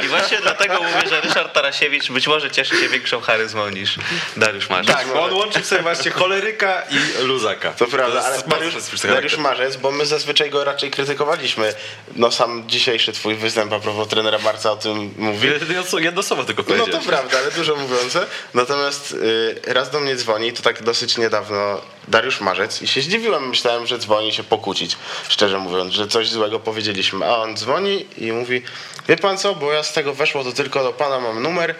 I 0.03 0.07
właśnie 0.07 0.37
dlatego 0.41 0.73
mówię, 0.73 1.09
że 1.09 1.21
Ryszard 1.21 1.53
Tarasiewicz 1.53 2.11
być 2.11 2.27
może 2.27 2.51
cieszy 2.51 2.75
się 2.77 2.89
większą 2.89 3.21
charyzmą 3.21 3.69
niż 3.69 3.95
Dariusz 4.37 4.69
Marzec. 4.69 4.95
Tak, 4.95 5.07
bo 5.07 5.23
on 5.23 5.33
łączy 5.33 5.63
sobie 5.63 5.81
właśnie 5.81 6.11
choleryka 6.11 6.81
i 6.91 7.23
luzaka. 7.23 7.71
To 7.71 7.87
prawda, 7.87 8.15
jest 8.15 8.27
ale 8.27 8.59
bardzo 8.61 9.07
Dariusz. 9.07 9.37
Marzec, 9.37 9.75
bo 9.75 9.91
my 9.91 10.05
zazwyczaj 10.05 10.49
go 10.49 10.63
raczej 10.63 10.91
krytykowaliśmy. 10.91 11.73
No 12.15 12.31
sam 12.31 12.63
dzisiejszy 12.67 13.13
twój 13.13 13.35
występ 13.35 13.73
a 13.73 13.79
propos 13.79 14.07
trenera 14.07 14.37
Marca 14.39 14.71
o 14.71 14.75
tym 14.77 15.13
mówi. 15.17 15.47
Jedno- 15.47 15.99
Jedno 15.99 16.23
słowo 16.23 16.43
tylko 16.43 16.63
No 16.77 16.87
to 16.87 16.99
prawda, 16.99 17.37
ale 17.37 17.51
dużo 17.51 17.75
mówiące. 17.75 18.25
Natomiast 18.53 19.11
y, 19.11 19.73
raz 19.73 19.89
do 19.89 19.99
mnie 19.99 20.15
dzwoni, 20.15 20.53
to 20.53 20.61
tak 20.61 20.83
dosyć 20.83 21.17
niedawno, 21.17 21.81
Dariusz 22.07 22.41
Marzec 22.41 22.81
i 22.81 22.87
się 22.87 23.01
zdziwiłem, 23.01 23.49
myślałem, 23.49 23.87
że 23.87 23.97
dzwoni 23.97 24.33
się 24.33 24.43
pokłócić, 24.43 24.97
szczerze 25.29 25.57
mówiąc, 25.57 25.93
że 25.99 26.07
coś 26.07 26.29
złego 26.29 26.59
powiedzieliśmy. 26.59 27.25
A 27.25 27.37
on 27.37 27.57
dzwoni 27.57 28.05
i 28.17 28.31
mówi, 28.31 28.61
wie 29.07 29.17
pan 29.17 29.37
co, 29.37 29.55
bo 29.55 29.71
ja 29.71 29.83
z 29.83 29.93
tego 29.93 30.13
weszło, 30.13 30.43
to 30.43 30.51
tylko 30.51 30.83
do 30.83 30.93
pana 30.93 31.19
mam 31.19 31.43
numer, 31.43 31.75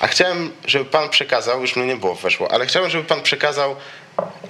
a 0.00 0.06
chciałem, 0.06 0.52
żeby 0.66 0.84
pan 0.84 1.08
przekazał, 1.08 1.60
już 1.60 1.76
mnie 1.76 1.86
nie 1.86 1.96
było 1.96 2.14
weszło, 2.14 2.52
ale 2.52 2.66
chciałem, 2.66 2.90
żeby 2.90 3.04
pan 3.04 3.22
przekazał 3.22 3.76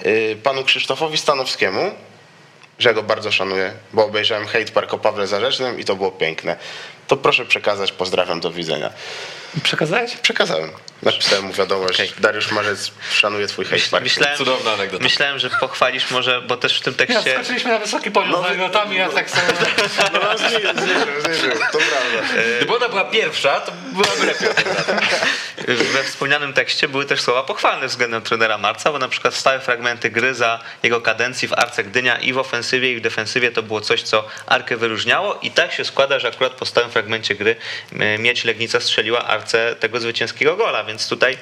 y, 0.06 0.36
panu 0.42 0.64
Krzysztofowi 0.64 1.18
Stanowskiemu, 1.18 1.94
że 2.78 2.94
go 2.94 3.02
bardzo 3.02 3.32
szanuję, 3.32 3.72
bo 3.92 4.04
obejrzałem 4.04 4.46
Hate 4.46 4.72
Park 4.72 4.94
o 4.94 4.98
Pawle 4.98 5.26
Zarzecznym 5.26 5.80
i 5.80 5.84
to 5.84 5.96
było 5.96 6.10
piękne. 6.10 6.56
To 7.06 7.16
proszę 7.16 7.46
przekazać, 7.46 7.92
pozdrawiam, 7.92 8.40
do 8.40 8.50
widzenia. 8.50 8.90
Przekazałeś? 9.62 10.16
Przekazałem. 10.16 10.70
Napisałem 11.04 11.44
mu 11.44 11.52
wiadomość. 11.52 12.14
Dariusz 12.18 12.50
Marzec 12.52 12.90
szanuje 13.12 13.46
twój 13.46 13.64
hate 13.64 13.82
park. 13.90 14.04
Myślałem, 14.04 14.38
Cudowna 14.38 14.72
anegdota. 14.72 15.04
myślałem, 15.04 15.38
że 15.38 15.50
pochwalisz 15.50 16.10
może, 16.10 16.42
bo 16.42 16.56
też 16.56 16.78
w 16.78 16.82
tym 16.82 16.94
Ja 16.98 17.06
tekście... 17.06 17.34
skoczyliśmy 17.34 17.70
na 17.70 17.78
wysoki 17.78 18.10
poziom 18.10 18.42
z 18.42 18.46
anegdotami, 18.46 18.96
ja 18.96 19.08
tak 19.08 19.30
samo... 19.30 19.46
No, 20.12 20.20
no, 20.22 20.38
zniżył, 20.38 20.60
zniżył, 20.60 21.20
zniżył, 21.24 21.50
to 21.72 21.78
prawda. 21.78 22.34
Gdyby 22.56 22.76
ona 22.76 22.88
była 22.88 23.04
pierwsza, 23.04 23.60
to 23.60 23.72
byłaby 23.92 24.26
lepiej. 24.26 24.48
We 25.92 26.04
wspomnianym 26.04 26.52
tekście 26.52 26.88
były 26.88 27.04
też 27.06 27.20
słowa 27.20 27.42
pochwalne 27.42 27.86
względem 27.86 28.22
trenera 28.22 28.58
Marca, 28.58 28.92
bo 28.92 28.98
na 28.98 29.08
przykład 29.08 29.34
stałe 29.34 29.60
fragmenty 29.60 30.10
gry 30.10 30.34
za 30.34 30.60
jego 30.82 31.00
kadencji 31.00 31.48
w 31.48 31.52
Arce 31.52 31.84
Gdynia 31.84 32.18
i 32.18 32.32
w 32.32 32.38
ofensywie 32.38 32.92
i 32.92 32.96
w 32.96 33.00
defensywie 33.00 33.50
to 33.50 33.62
było 33.62 33.80
coś, 33.80 34.02
co 34.02 34.28
Arkę 34.46 34.76
wyróżniało 34.76 35.38
i 35.42 35.50
tak 35.50 35.72
się 35.72 35.84
składa, 35.84 36.18
że 36.18 36.28
akurat 36.28 36.52
po 36.52 36.66
stałym 36.66 36.90
fragmencie 36.90 37.34
gry 37.34 37.56
e, 38.00 38.18
Miedź 38.18 38.44
Legnica 38.44 38.80
strzeliła 38.80 39.24
Arce 39.24 39.76
tego 39.80 40.00
zwycięskiego 40.00 40.56
gola, 40.56 40.84
więc 40.84 40.93
tutaj 40.98 41.38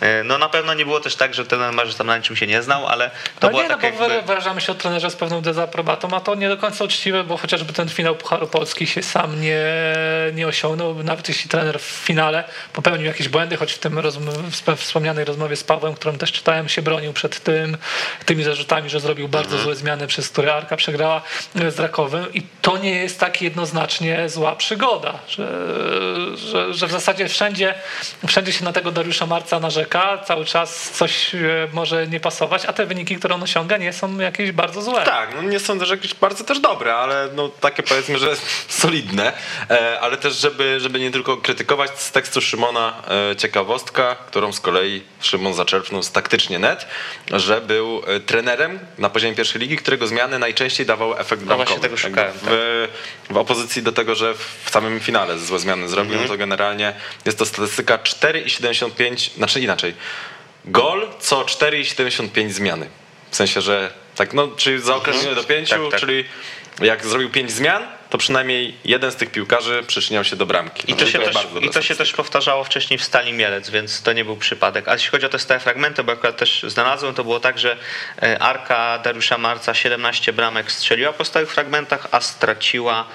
e, 0.00 0.24
no 0.24 0.38
na 0.38 0.48
pewno 0.48 0.74
nie 0.74 0.84
było 0.84 1.00
też 1.00 1.16
tak, 1.16 1.34
że 1.34 1.44
trener 1.46 1.72
Marzec 1.72 1.96
tam 1.96 2.06
na 2.06 2.16
niczym 2.16 2.36
się 2.36 2.46
nie 2.46 2.62
znał, 2.62 2.86
ale 2.86 3.10
to 3.40 3.46
No 3.46 3.48
była 3.50 3.62
nie, 3.62 3.68
no 3.68 3.74
taka 3.74 3.96
bo 3.96 4.08
jakby... 4.08 4.26
wyrażamy 4.26 4.60
się 4.60 4.72
o 4.72 4.74
trenerze 4.74 5.10
z 5.10 5.16
pewną 5.16 5.40
dezaprobatą, 5.40 6.08
a 6.14 6.20
to 6.20 6.34
nie 6.34 6.48
do 6.48 6.56
końca 6.56 6.84
uczciwe, 6.84 7.24
bo 7.24 7.36
chociażby 7.36 7.72
ten 7.72 7.88
finał 7.88 8.14
Pucharu 8.16 8.46
Polski 8.46 8.86
się 8.86 9.02
sam 9.02 9.40
nie, 9.40 9.62
nie 10.34 10.46
osiągnął, 10.46 11.02
nawet 11.02 11.28
jeśli 11.28 11.50
trener 11.50 11.78
w 11.80 11.82
finale 11.82 12.44
popełnił 12.72 13.06
jakieś 13.06 13.28
błędy, 13.28 13.56
choć 13.56 13.72
w 13.72 13.78
tym 13.78 13.98
rozm- 13.98 14.76
wspomnianej 14.76 15.24
rozmowie 15.24 15.56
z 15.56 15.64
Pawłem, 15.64 15.94
którą 15.94 16.18
też 16.18 16.32
czytałem, 16.32 16.68
się 16.68 16.82
bronił 16.82 17.12
przed 17.12 17.40
tym, 17.40 17.76
tymi 18.26 18.42
zarzutami, 18.44 18.90
że 18.90 19.00
zrobił 19.00 19.28
bardzo 19.28 19.58
złe 19.58 19.74
zmiany, 19.76 20.06
przez 20.06 20.28
które 20.28 20.54
Arka 20.54 20.76
przegrała 20.76 21.22
e, 21.60 21.70
z 21.70 21.78
Rakowem. 21.80 22.32
I 22.34 22.42
to 22.62 22.78
nie 22.78 22.90
jest 22.94 23.20
tak 23.20 23.42
jednoznacznie 23.42 24.28
zła 24.28 24.56
przygoda, 24.56 25.18
że, 25.28 25.48
że, 26.36 26.74
że 26.74 26.86
w 26.86 26.90
zasadzie 26.92 27.28
wszędzie, 27.28 27.74
wszędzie 28.26 28.52
się 28.52 28.64
na 28.64 28.72
tego 28.72 28.91
Dariusza 28.92 29.26
Marca 29.26 29.60
narzeka, 29.60 30.18
cały 30.18 30.44
czas 30.44 30.90
coś 30.90 31.34
e, 31.34 31.38
może 31.72 32.06
nie 32.06 32.20
pasować, 32.20 32.66
a 32.66 32.72
te 32.72 32.86
wyniki, 32.86 33.16
które 33.16 33.34
on 33.34 33.42
osiąga 33.42 33.76
nie 33.76 33.92
są 33.92 34.18
jakieś 34.18 34.52
bardzo 34.52 34.82
złe. 34.82 35.04
Tak, 35.04 35.34
no 35.36 35.42
nie 35.42 35.60
sądzę, 35.60 35.86
że 35.86 35.94
jakieś 35.94 36.14
bardzo 36.14 36.44
też 36.44 36.60
dobre, 36.60 36.94
ale 36.94 37.28
no 37.34 37.48
takie 37.48 37.82
powiedzmy, 37.82 38.18
że 38.18 38.36
solidne, 38.82 39.32
e, 39.70 40.00
ale 40.00 40.16
też 40.16 40.34
żeby, 40.36 40.80
żeby 40.80 41.00
nie 41.00 41.10
tylko 41.10 41.36
krytykować 41.36 41.98
z 42.00 42.12
tekstu 42.12 42.40
Szymona 42.40 43.02
e, 43.32 43.36
ciekawostka, 43.36 44.14
którą 44.26 44.52
z 44.52 44.60
kolei 44.60 45.02
Szymon 45.20 45.54
zaczerpnął 45.54 46.02
z 46.02 46.12
taktycznie 46.12 46.58
net, 46.58 46.86
że 47.30 47.60
był 47.60 48.02
trenerem 48.26 48.78
na 48.98 49.10
poziomie 49.10 49.34
pierwszej 49.34 49.60
ligi, 49.60 49.76
którego 49.76 50.06
zmiany 50.06 50.38
najczęściej 50.38 50.86
dawały 50.86 51.18
efekt 51.18 51.42
No 51.46 51.56
właśnie 51.56 51.64
bramkowy. 51.78 51.80
tego 51.88 51.96
szukałem, 51.96 52.32
w, 52.42 52.88
w 53.30 53.36
opozycji 53.36 53.82
do 53.82 53.92
tego, 53.92 54.14
że 54.14 54.34
w 54.64 54.70
samym 54.70 55.00
finale 55.00 55.38
złe 55.38 55.58
zmiany 55.58 55.88
zrobił, 55.88 56.12
Mhm. 56.12 56.28
no 56.28 56.34
to 56.34 56.38
generalnie 56.38 56.94
jest 57.24 57.38
to 57.38 57.46
statystyka 57.46 57.98
4,75, 58.72 59.36
znaczy 59.36 59.60
inaczej, 59.60 59.94
gol 60.64 61.08
co 61.20 61.44
4,75 61.44 62.50
zmiany. 62.50 62.88
W 63.30 63.36
sensie, 63.36 63.60
że 63.60 63.92
tak, 64.14 64.32
no, 64.34 64.48
czyli 64.56 64.80
zaokrąglenie 64.80 65.34
do 65.34 65.44
5, 65.44 65.70
Tak, 65.70 65.80
tak. 65.90 66.00
czyli 66.00 66.24
jak 66.80 67.06
zrobił 67.06 67.30
5 67.30 67.52
zmian, 67.52 67.82
to 68.10 68.18
przynajmniej 68.18 68.76
jeden 68.84 69.12
z 69.12 69.16
tych 69.16 69.30
piłkarzy 69.32 69.82
przyczyniał 69.86 70.24
się 70.24 70.36
do 70.36 70.46
bramki. 70.46 70.90
I 70.90 70.94
to, 70.94 71.04
No 71.04 71.10
się, 71.10 71.18
jest 71.20 71.32
też, 71.32 71.46
I 71.60 71.70
to 71.70 71.82
się 71.82 71.94
też 71.96 72.12
powtarzało 72.12 72.64
wcześniej 72.64 72.98
w 72.98 73.04
Stali 73.04 73.32
Mielec, 73.32 73.70
więc 73.70 74.02
to 74.02 74.12
nie 74.12 74.24
był 74.24 74.36
przypadek. 74.36 74.88
A 74.88 74.92
jeśli 74.92 75.10
chodzi 75.10 75.26
o 75.26 75.28
te 75.28 75.38
stałe 75.38 75.60
fragmenty, 75.60 76.04
bo 76.04 76.12
akurat 76.12 76.36
też 76.36 76.64
znalazłem, 76.68 77.14
to 77.14 77.24
było 77.24 77.40
tak, 77.40 77.58
że 77.58 77.76
e, 78.22 78.38
Arka 78.38 78.98
Dariusza 78.98 79.38
Marca 79.38 79.74
17 79.74 80.32
bramek 80.32 80.72
strzeliła 80.72 81.12
po 81.12 81.24
stałych 81.24 81.50
fragmentach, 81.52 82.08
a 82.10 82.20
straciła 82.20 83.06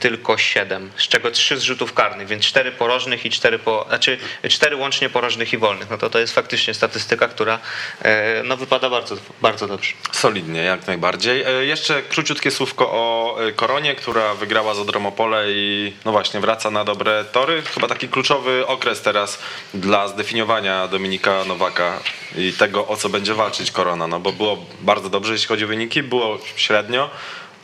tylko 0.00 0.38
7, 0.38 0.90
z 0.96 1.08
czego 1.08 1.30
3 1.30 1.58
z 1.58 1.62
rzutów 1.62 1.94
karnych, 1.94 2.28
więc 2.28 2.44
4 2.44 2.72
porożnych 2.72 3.26
i 3.26 3.30
4 3.30 3.58
po, 3.58 3.84
znaczy 3.88 4.18
4 4.48 4.76
łącznie 4.76 5.10
porożnych 5.10 5.52
i 5.52 5.58
wolnych. 5.58 5.90
No 5.90 5.98
to 5.98 6.10
to 6.10 6.18
jest 6.18 6.34
faktycznie 6.34 6.74
statystyka, 6.74 7.28
która 7.28 7.58
e, 8.02 8.42
no, 8.44 8.56
wypada 8.56 8.90
bardzo, 8.90 9.16
bardzo 9.42 9.68
dobrze. 9.68 9.92
Solidnie, 10.12 10.60
jak 10.60 10.86
najbardziej. 10.86 11.42
E, 11.42 11.64
Jeszcze 11.64 12.02
króciutkie 12.02 12.50
słówko 12.50 12.90
o 12.90 13.36
e, 13.48 13.52
Koronie, 13.52 13.94
która 13.94 14.34
wygrała 14.34 14.74
z 14.74 14.78
Odromopole 14.78 15.44
i 15.48 15.92
no 16.04 16.12
właśnie 16.12 16.40
wraca 16.40 16.70
na 16.70 16.84
dobre 16.84 17.24
tory. 17.24 17.62
Chyba 17.62 17.88
taki 17.88 18.08
kluczowy 18.08 18.66
okres 18.66 19.02
teraz 19.02 19.38
dla 19.74 20.08
zdefiniowania 20.08 20.88
Dominika 20.88 21.44
Nowaka 21.44 22.00
i 22.36 22.52
tego, 22.52 22.88
o 22.88 22.96
co 22.96 23.08
będzie 23.08 23.34
walczyć 23.34 23.70
Korona. 23.70 24.06
No 24.06 24.20
bo 24.20 24.32
było 24.32 24.66
bardzo 24.80 25.08
dobrze, 25.10 25.32
jeśli 25.32 25.48
chodzi 25.48 25.64
o 25.64 25.68
wyniki, 25.68 26.02
było 26.02 26.38
średnio. 26.56 27.10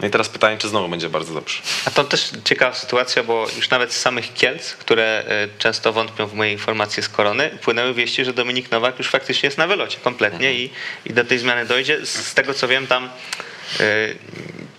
No 0.00 0.08
i 0.08 0.10
teraz 0.10 0.28
pytanie, 0.28 0.58
czy 0.58 0.68
znowu 0.68 0.88
będzie 0.88 1.08
bardzo 1.08 1.34
dobrze. 1.34 1.62
A 1.84 1.90
to 1.90 2.04
też 2.04 2.30
ciekawa 2.44 2.74
sytuacja, 2.74 3.22
bo 3.22 3.46
już 3.56 3.70
nawet 3.70 3.92
z 3.92 4.00
samych 4.00 4.34
Kielc, 4.34 4.72
które 4.72 5.24
e, 5.28 5.48
często 5.58 5.92
wątpią 5.92 6.26
w 6.26 6.34
moje 6.34 6.52
informacje 6.52 7.02
z 7.02 7.08
korony, 7.08 7.50
płynęły 7.62 7.94
wieści, 7.94 8.24
że 8.24 8.32
Dominik 8.32 8.70
Nowak 8.70 8.98
już 8.98 9.08
faktycznie 9.08 9.46
jest 9.46 9.58
na 9.58 9.66
wylocie 9.66 9.98
kompletnie 10.04 10.54
i, 10.54 10.70
i 11.06 11.12
do 11.12 11.24
tej 11.24 11.38
zmiany 11.38 11.66
dojdzie. 11.66 12.06
Z, 12.06 12.26
z 12.26 12.34
tego 12.34 12.54
co 12.54 12.68
wiem, 12.68 12.86
tam 12.86 13.08
e, 13.80 14.08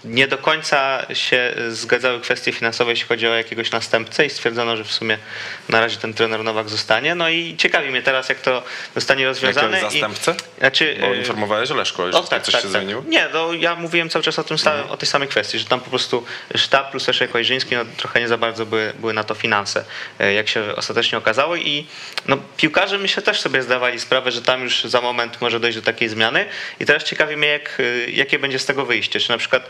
nie 0.03 0.27
do 0.27 0.37
końca 0.37 1.05
się 1.13 1.55
zgadzały 1.69 2.21
kwestie 2.21 2.51
finansowe, 2.51 2.91
jeśli 2.91 3.07
chodzi 3.07 3.27
o 3.27 3.35
jakiegoś 3.35 3.71
następcę 3.71 4.25
i 4.25 4.29
stwierdzono, 4.29 4.77
że 4.77 4.83
w 4.83 4.91
sumie 4.91 5.17
na 5.69 5.79
razie 5.79 5.97
ten 5.97 6.13
trener 6.13 6.43
Nowak 6.43 6.69
zostanie. 6.69 7.15
No 7.15 7.29
i 7.29 7.57
ciekawi 7.57 7.89
mnie 7.91 8.01
teraz, 8.01 8.29
jak 8.29 8.39
to 8.39 8.63
zostanie 8.95 9.25
rozwiązane. 9.25 9.77
Jakiegoś 9.77 9.93
zastępcę? 9.93 10.35
I, 10.57 10.59
znaczy, 10.59 10.97
Bo 11.01 11.07
e, 11.07 11.17
informowałeś 11.17 11.69
Leszko, 11.69 12.11
że 12.11 12.17
o, 12.17 12.23
tak, 12.23 12.43
coś 12.43 12.53
tak, 12.53 12.61
się 12.61 12.69
tak. 12.69 12.81
zmieniło? 12.81 13.03
Nie, 13.07 13.27
no 13.33 13.53
ja 13.53 13.75
mówiłem 13.75 14.09
cały 14.09 14.23
czas 14.23 14.39
o 14.39 14.43
tym 14.43 14.57
samym, 14.57 14.89
o 14.89 14.97
tej 14.97 15.07
samej 15.07 15.27
kwestii, 15.27 15.59
że 15.59 15.65
tam 15.65 15.79
po 15.79 15.89
prostu 15.89 16.25
sztab 16.55 16.91
plus 16.91 17.07
Leszek 17.07 17.35
Ojrzyński 17.35 17.75
no, 17.75 17.85
trochę 17.97 18.19
nie 18.19 18.27
za 18.27 18.37
bardzo 18.37 18.65
były, 18.65 18.93
były 18.99 19.13
na 19.13 19.23
to 19.23 19.35
finanse, 19.35 19.85
e, 20.19 20.33
jak 20.33 20.49
się 20.49 20.75
ostatecznie 20.75 21.17
okazało 21.17 21.55
i 21.55 21.85
no, 22.27 22.37
piłkarze 22.57 22.97
myślę 22.97 23.23
też 23.23 23.41
sobie 23.41 23.63
zdawali 23.63 23.99
sprawę, 23.99 24.31
że 24.31 24.41
tam 24.41 24.63
już 24.63 24.83
za 24.83 25.01
moment 25.01 25.41
może 25.41 25.59
dojść 25.59 25.77
do 25.77 25.83
takiej 25.83 26.09
zmiany 26.09 26.45
i 26.79 26.85
teraz 26.85 27.03
ciekawi 27.03 27.37
mnie, 27.37 27.47
jak, 27.47 27.77
e, 27.79 28.11
jakie 28.11 28.39
będzie 28.39 28.59
z 28.59 28.65
tego 28.65 28.85
wyjście, 28.85 29.19
czy 29.19 29.29
na 29.29 29.37
przykład 29.37 29.69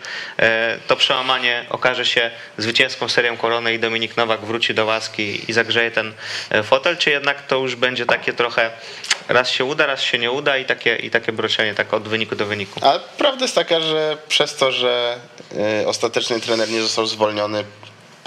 to 0.88 0.96
przełamanie 0.96 1.66
okaże 1.70 2.06
się 2.06 2.32
zwycięską 2.58 3.10
serią 3.10 3.38
korony 3.38 3.74
i 3.74 3.80
Dominik 3.80 4.18
Nowak 4.18 4.42
wróci 4.42 4.74
do 4.74 4.86
łaski 4.86 5.52
i 5.52 5.54
zagrzeje 5.54 5.92
ten 5.92 6.14
e, 6.50 6.64
fotel, 6.64 6.98
czy 6.98 7.10
jednak 7.10 7.48
to 7.48 7.56
już 7.56 7.76
będzie 7.76 8.06
takie 8.06 8.34
trochę 8.34 8.72
raz 9.28 9.50
się 9.50 9.66
uda, 9.66 9.86
raz 9.86 10.02
się 10.02 10.18
nie 10.18 10.32
uda 10.32 10.58
i 10.58 10.66
takie, 10.66 10.96
i 10.96 11.10
takie 11.10 11.32
broczenie 11.32 11.76
tak 11.76 11.94
od 11.94 12.08
wyniku 12.08 12.36
do 12.36 12.46
wyniku. 12.46 12.80
Ale 12.84 13.00
prawda 13.18 13.46
jest 13.46 13.56
taka, 13.56 13.80
że 13.80 14.18
przez 14.28 14.56
to, 14.56 14.72
że 14.72 15.18
y, 15.82 15.88
ostatecznie 15.88 16.40
trener 16.40 16.70
nie 16.70 16.82
został 16.82 17.06
zwolniony, 17.06 17.64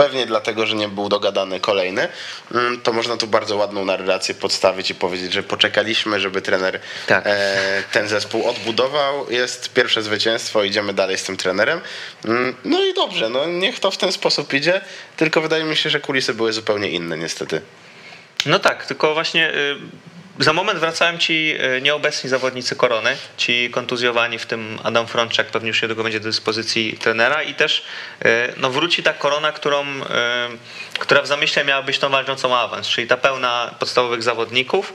pewnie 0.03 0.27
dlatego, 0.27 0.67
że 0.67 0.75
nie 0.75 0.89
był 0.89 1.09
dogadany 1.09 1.61
kolejny, 1.61 2.09
mm, 2.55 2.81
to 2.81 2.93
można 2.93 3.17
tu 3.17 3.27
bardzo 3.27 3.57
ładną 3.57 3.85
narrację 3.85 4.35
podstawić 4.35 4.91
i 4.91 4.95
powiedzieć, 4.95 5.33
że 5.33 5.43
poczekaliśmy, 5.43 6.21
żeby 6.21 6.43
trener 6.43 6.81
Tak. 7.07 7.25
e, 7.27 7.83
ten 7.93 8.09
zespół 8.09 8.49
odbudował. 8.49 9.31
Jest 9.31 9.73
pierwsze 9.73 10.03
zwycięstwo, 10.03 10.65
idziemy 10.65 10.93
dalej 10.95 11.19
z 11.19 11.23
tym 11.25 11.37
trenerem. 11.37 11.81
Mm, 12.25 12.55
No 12.65 12.85
i 12.85 12.95
dobrze, 12.95 13.29
no 13.29 13.47
niech 13.47 13.81
to 13.81 13.91
w 13.91 13.97
ten 13.97 14.13
sposób 14.13 14.55
idzie, 14.55 14.81
tylko 15.17 15.41
wydaje 15.41 15.65
mi 15.65 15.77
się, 15.77 15.91
że 15.91 16.01
kulisy 16.01 16.35
były 16.35 16.53
zupełnie 16.53 16.91
inne 16.91 17.19
niestety. 17.19 17.61
No 18.47 18.59
tak, 18.59 18.87
tylko 18.87 19.15
właśnie 19.15 19.51
y, 19.55 19.77
za 20.39 20.53
moment 20.53 20.79
wracałem 20.79 21.19
ci 21.19 21.55
y, 21.77 21.83
nieobecni 21.83 22.31
zawodnicy 22.31 22.77
korony, 22.77 23.17
ci 23.37 23.71
kontuzjowani, 23.71 24.39
w 24.39 24.47
tym 24.47 24.79
Adam 24.83 25.07
Frączak, 25.07 25.47
pewnie 25.47 25.69
już 25.69 25.83
niedługo 25.83 26.03
będzie 26.03 26.21
do 26.21 26.29
dyspozycji 26.29 26.97
trenera 27.01 27.43
i 27.43 27.55
też 27.55 27.83
y, 28.25 28.29
no, 28.57 28.71
wróci 28.71 29.03
ta 29.03 29.13
korona, 29.13 29.53
którą, 29.53 29.87
y, 29.87 30.03
która 30.99 31.23
w 31.23 31.27
zamyśle 31.27 31.65
miała 31.65 31.83
być 31.83 31.99
tą 31.99 32.09
walczącą 32.09 32.57
awans, 32.57 32.89
czyli 32.89 33.07
ta 33.07 33.17
pełna 33.17 33.75
podstawowych 33.79 34.23
zawodników, 34.23 34.95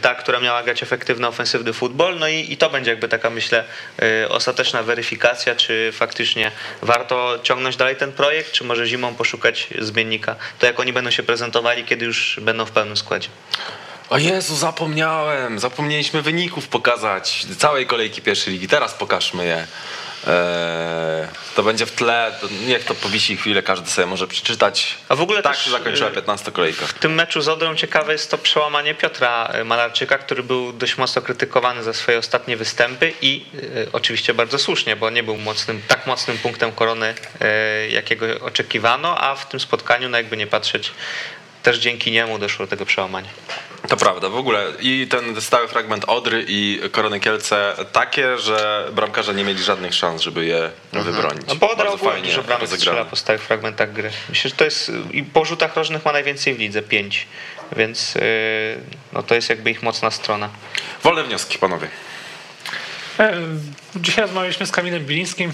ta, 0.00 0.14
która 0.14 0.40
miała 0.40 0.62
grać 0.62 0.82
efektywny, 0.82 1.26
ofensywny 1.26 1.72
futbol, 1.72 2.18
no 2.18 2.28
i, 2.28 2.52
i 2.52 2.56
to 2.56 2.70
będzie 2.70 2.90
jakby 2.90 3.08
taka, 3.08 3.30
myślę, 3.30 3.64
ostateczna 4.28 4.82
weryfikacja, 4.82 5.54
czy 5.54 5.90
faktycznie 5.92 6.50
warto 6.82 7.38
ciągnąć 7.42 7.76
dalej 7.76 7.96
ten 7.96 8.12
projekt, 8.12 8.52
czy 8.52 8.64
może 8.64 8.86
zimą 8.86 9.14
poszukać 9.14 9.68
zmiennika, 9.78 10.36
to 10.58 10.66
jak 10.66 10.80
oni 10.80 10.92
będą 10.92 11.10
się 11.10 11.22
prezentowali, 11.22 11.84
kiedy 11.84 12.04
już 12.04 12.40
będą 12.42 12.64
w 12.64 12.70
pełnym 12.70 12.96
składzie. 12.96 13.28
O 14.10 14.18
Jezu, 14.18 14.56
zapomniałem. 14.56 15.58
Zapomnieliśmy 15.58 16.22
wyników 16.22 16.68
pokazać 16.68 17.46
całej 17.58 17.86
kolejki 17.86 18.22
pierwszej 18.22 18.52
ligi. 18.52 18.68
Teraz 18.68 18.94
pokażmy 18.94 19.44
je. 19.44 19.66
Eee, 20.26 21.28
to 21.54 21.62
będzie 21.62 21.86
w 21.86 21.92
tle. 21.92 22.34
To 22.40 22.48
niech 22.66 22.84
to 22.84 22.94
powisi 22.94 23.36
chwilę, 23.36 23.62
każdy 23.62 23.90
sobie 23.90 24.06
może 24.06 24.26
przeczytać. 24.26 24.98
A 25.08 25.16
w 25.16 25.20
ogóle 25.20 25.42
tak 25.42 25.56
też, 25.56 25.64
się 25.64 25.70
zakończyła 25.70 26.10
y, 26.10 26.12
15 26.12 26.52
kolejka. 26.52 26.86
W 26.86 26.92
tym 26.92 27.14
meczu 27.14 27.42
z 27.42 27.48
Odrą 27.48 27.74
ciekawe 27.74 28.12
jest 28.12 28.30
to 28.30 28.38
przełamanie 28.38 28.94
Piotra 28.94 29.52
Malarczyka, 29.64 30.18
który 30.18 30.42
był 30.42 30.72
dość 30.72 30.98
mocno 30.98 31.22
krytykowany 31.22 31.82
za 31.82 31.92
swoje 31.92 32.18
ostatnie 32.18 32.56
występy 32.56 33.12
i 33.22 33.44
e, 33.54 33.92
oczywiście 33.92 34.34
bardzo 34.34 34.58
słusznie, 34.58 34.96
bo 34.96 35.10
nie 35.10 35.22
był 35.22 35.36
mocnym, 35.36 35.82
tak 35.88 36.06
mocnym 36.06 36.38
punktem 36.38 36.72
korony, 36.72 37.14
e, 37.40 37.88
jakiego 37.88 38.26
oczekiwano, 38.40 39.18
a 39.18 39.34
w 39.34 39.48
tym 39.48 39.60
spotkaniu, 39.60 40.08
no 40.08 40.16
jakby 40.16 40.36
nie 40.36 40.46
patrzeć, 40.46 40.92
też 41.62 41.78
dzięki 41.78 42.12
niemu 42.12 42.38
doszło 42.38 42.66
do 42.66 42.70
tego 42.70 42.86
przełamania. 42.86 43.28
To 43.88 43.96
prawda, 43.96 44.28
w 44.28 44.36
ogóle 44.36 44.66
i 44.80 45.06
ten 45.10 45.40
stały 45.40 45.68
fragment 45.68 46.04
Odry 46.06 46.44
i 46.48 46.80
Korony 46.92 47.20
Kielce 47.20 47.74
takie, 47.92 48.38
że 48.38 48.88
bramkarze 48.92 49.34
nie 49.34 49.44
mieli 49.44 49.62
żadnych 49.62 49.94
szans, 49.94 50.22
żeby 50.22 50.44
je 50.44 50.70
wybronić. 50.92 51.42
No 51.48 51.54
bo 51.54 51.70
Odra 51.70 51.84
Bardzo 51.84 52.04
fajnie 52.04 52.28
dużo 52.28 52.42
bramek 52.42 52.68
strzela 52.68 53.04
po 53.04 53.16
stałych 53.16 53.42
fragmentach 53.42 53.92
gry. 53.92 54.10
Myślę, 54.28 54.50
że 54.50 54.56
to 54.56 54.64
jest 54.64 54.92
i 55.12 55.22
po 55.22 55.44
rzutach 55.44 55.76
rożnych 55.76 56.04
ma 56.04 56.12
najwięcej 56.12 56.54
w 56.54 56.58
lidze, 56.58 56.82
pięć, 56.82 57.26
więc 57.76 58.16
e, 58.16 58.20
no 59.12 59.22
to 59.22 59.34
jest 59.34 59.48
jakby 59.48 59.70
ich 59.70 59.82
mocna 59.82 60.10
strona. 60.10 60.48
Wolne 61.02 61.24
wnioski, 61.24 61.58
panowie. 61.58 61.88
E, 63.18 63.36
Dzisiaj 63.96 64.22
rozmawialiśmy 64.24 64.66
z 64.66 64.72
Kamilem 64.72 65.04
Bilińskim. 65.04 65.52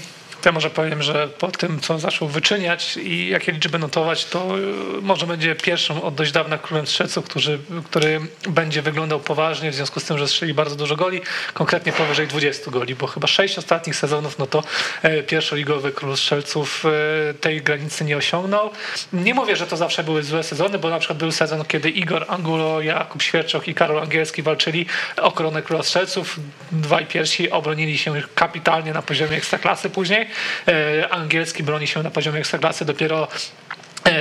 Ja 0.48 0.52
może 0.52 0.70
powiem, 0.70 1.02
że 1.02 1.28
po 1.28 1.50
tym, 1.50 1.80
co 1.80 1.98
zaczął 1.98 2.28
wyczyniać 2.28 2.96
i 2.96 3.28
jakie 3.28 3.52
liczby 3.52 3.78
notować, 3.78 4.24
to 4.24 4.58
e, 4.58 4.60
może 5.02 5.26
będzie 5.26 5.54
pierwszym 5.54 5.98
od 5.98 6.14
dość 6.14 6.32
dawna 6.32 6.58
królem 6.58 6.86
strzelców, 6.86 7.24
który, 7.24 7.58
który 7.84 8.20
będzie 8.48 8.82
wyglądał 8.82 9.20
poważnie, 9.20 9.70
w 9.70 9.74
związku 9.74 10.00
z 10.00 10.04
tym, 10.04 10.18
że 10.18 10.28
strzeli 10.28 10.54
bardzo 10.54 10.76
dużo 10.76 10.96
goli, 10.96 11.20
konkretnie 11.54 11.92
powyżej 11.92 12.26
20 12.26 12.70
goli, 12.70 12.94
bo 12.94 13.06
chyba 13.06 13.26
6 13.26 13.58
ostatnich 13.58 13.96
sezonów, 13.96 14.38
no 14.38 14.46
to 14.46 14.62
e, 15.02 15.22
pierwszoligowy 15.22 15.92
król 15.92 16.16
strzelców 16.16 16.84
e, 17.30 17.34
tej 17.34 17.62
granicy 17.62 18.04
nie 18.04 18.16
osiągnął. 18.16 18.70
Nie 19.12 19.34
mówię, 19.34 19.56
że 19.56 19.66
to 19.66 19.76
zawsze 19.76 20.04
były 20.04 20.22
złe 20.22 20.42
sezony, 20.42 20.78
bo 20.78 20.90
na 20.90 20.98
przykład 20.98 21.18
był 21.18 21.32
sezon, 21.32 21.64
kiedy 21.64 21.90
Igor 21.90 22.24
Angulo, 22.28 22.80
Jakub 22.80 23.22
Świerczok 23.22 23.68
i 23.68 23.74
Karol 23.74 24.02
Angielski 24.02 24.42
walczyli 24.42 24.86
o 25.16 25.32
koronę 25.32 25.62
króla 25.62 25.82
strzelców. 25.82 26.40
Dwaj 26.72 27.06
pierwsi 27.06 27.50
obronili 27.50 27.98
się 27.98 28.22
kapitalnie 28.34 28.92
na 28.92 29.02
poziomie 29.02 29.36
ekstraklasy 29.36 29.90
później. 29.90 30.28
E, 30.68 31.08
Angielski 31.10 31.62
broni 31.62 31.86
się 31.86 32.02
na 32.02 32.10
poziomie 32.10 32.38
ekstraklasy 32.38 32.84
dopiero 32.84 33.28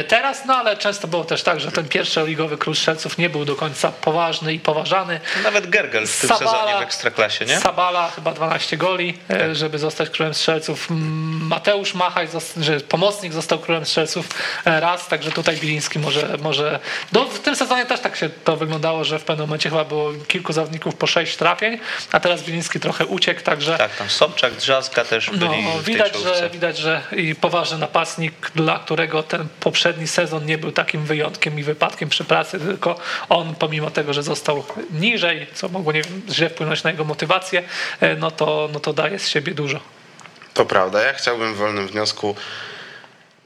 teraz, 0.07 0.45
no 0.45 0.55
ale 0.55 0.77
często 0.77 1.07
było 1.07 1.23
też 1.23 1.43
tak, 1.43 1.59
że 1.59 1.71
ten 1.71 1.89
pierwszy 1.89 2.23
ligowy 2.25 2.57
król 2.57 2.75
strzelców 2.75 3.17
nie 3.17 3.29
był 3.29 3.45
do 3.45 3.55
końca 3.55 3.91
poważny 3.91 4.53
i 4.53 4.59
poważany. 4.59 5.19
Nawet 5.43 5.69
Gergel 5.69 6.07
w 6.07 6.19
tym 6.19 6.29
Sabala- 6.29 6.51
sezonie 6.51 6.79
w 6.79 6.81
Ekstraklasie, 6.81 7.45
nie? 7.45 7.59
Sabala 7.59 8.09
chyba 8.09 8.31
12 8.31 8.77
goli, 8.77 9.17
e, 9.29 9.55
żeby 9.55 9.79
zostać 9.79 10.09
królem 10.09 10.33
strzelców. 10.33 10.87
Mateusz 10.89 11.93
Machaj, 11.93 12.27
że 12.61 12.79
pomocnik 12.79 13.33
został 13.33 13.59
królem 13.59 13.85
strzelców 13.85 14.29
e, 14.65 14.79
raz, 14.79 15.07
także 15.07 15.31
tutaj 15.31 15.57
Biliński 15.57 15.99
może, 15.99 16.37
może 16.41 16.79
do, 17.11 17.25
w 17.25 17.39
tym 17.39 17.55
sezonie 17.55 17.85
też 17.85 17.99
tak 17.99 18.15
się 18.15 18.29
to 18.29 18.57
wyglądało, 18.57 19.03
że 19.03 19.19
w 19.19 19.23
pewnym 19.23 19.47
momencie 19.47 19.69
chyba 19.69 19.85
było 19.85 20.11
kilku 20.27 20.53
zawodników 20.53 20.95
po 20.95 21.07
6 21.07 21.35
trafień, 21.37 21.79
a 22.11 22.19
teraz 22.19 22.43
Biliński 22.43 22.79
trochę 22.79 23.05
uciekł, 23.05 23.41
także 23.41 23.77
Tak, 23.77 23.95
tam 23.95 24.09
Sobczak, 24.09 24.53
Drzazga 24.53 25.05
też 25.05 25.29
byli 25.29 25.63
no, 25.63 25.71
w 25.71 25.85
tej 25.85 25.93
widać, 25.93 26.13
że, 26.15 26.49
widać, 26.49 26.77
że 26.77 27.01
i 27.11 27.35
poważny 27.35 27.77
napastnik, 27.77 28.51
dla 28.55 28.79
którego 28.79 29.23
ten 29.23 29.47
poprzedni 29.59 29.76
poprzedni 29.77 30.07
sezon 30.07 30.45
nie 30.45 30.57
był 30.57 30.71
takim 30.71 31.05
wyjątkiem 31.05 31.59
i 31.59 31.63
wypadkiem 31.63 32.09
przy 32.09 32.23
pracy, 32.23 32.59
tylko 32.59 32.99
on 33.29 33.55
pomimo 33.55 33.91
tego, 33.91 34.13
że 34.13 34.23
został 34.23 34.63
niżej, 34.91 35.47
co 35.53 35.69
mogło 35.69 35.91
nie 35.91 36.01
wiem, 36.01 36.21
źle 36.29 36.49
wpłynąć 36.49 36.83
na 36.83 36.89
jego 36.91 37.03
motywację, 37.03 37.63
e, 37.99 38.15
no 38.15 38.31
to, 38.31 38.69
no 38.73 38.79
to 38.79 38.93
daje 38.93 39.19
z 39.19 39.27
siebie 39.27 39.53
dużo. 39.53 39.79
To 40.53 40.65
prawda. 40.65 41.03
Ja 41.03 41.13
chciałbym 41.13 41.53
w 41.53 41.57
wolnym 41.57 41.87
wniosku 41.87 42.35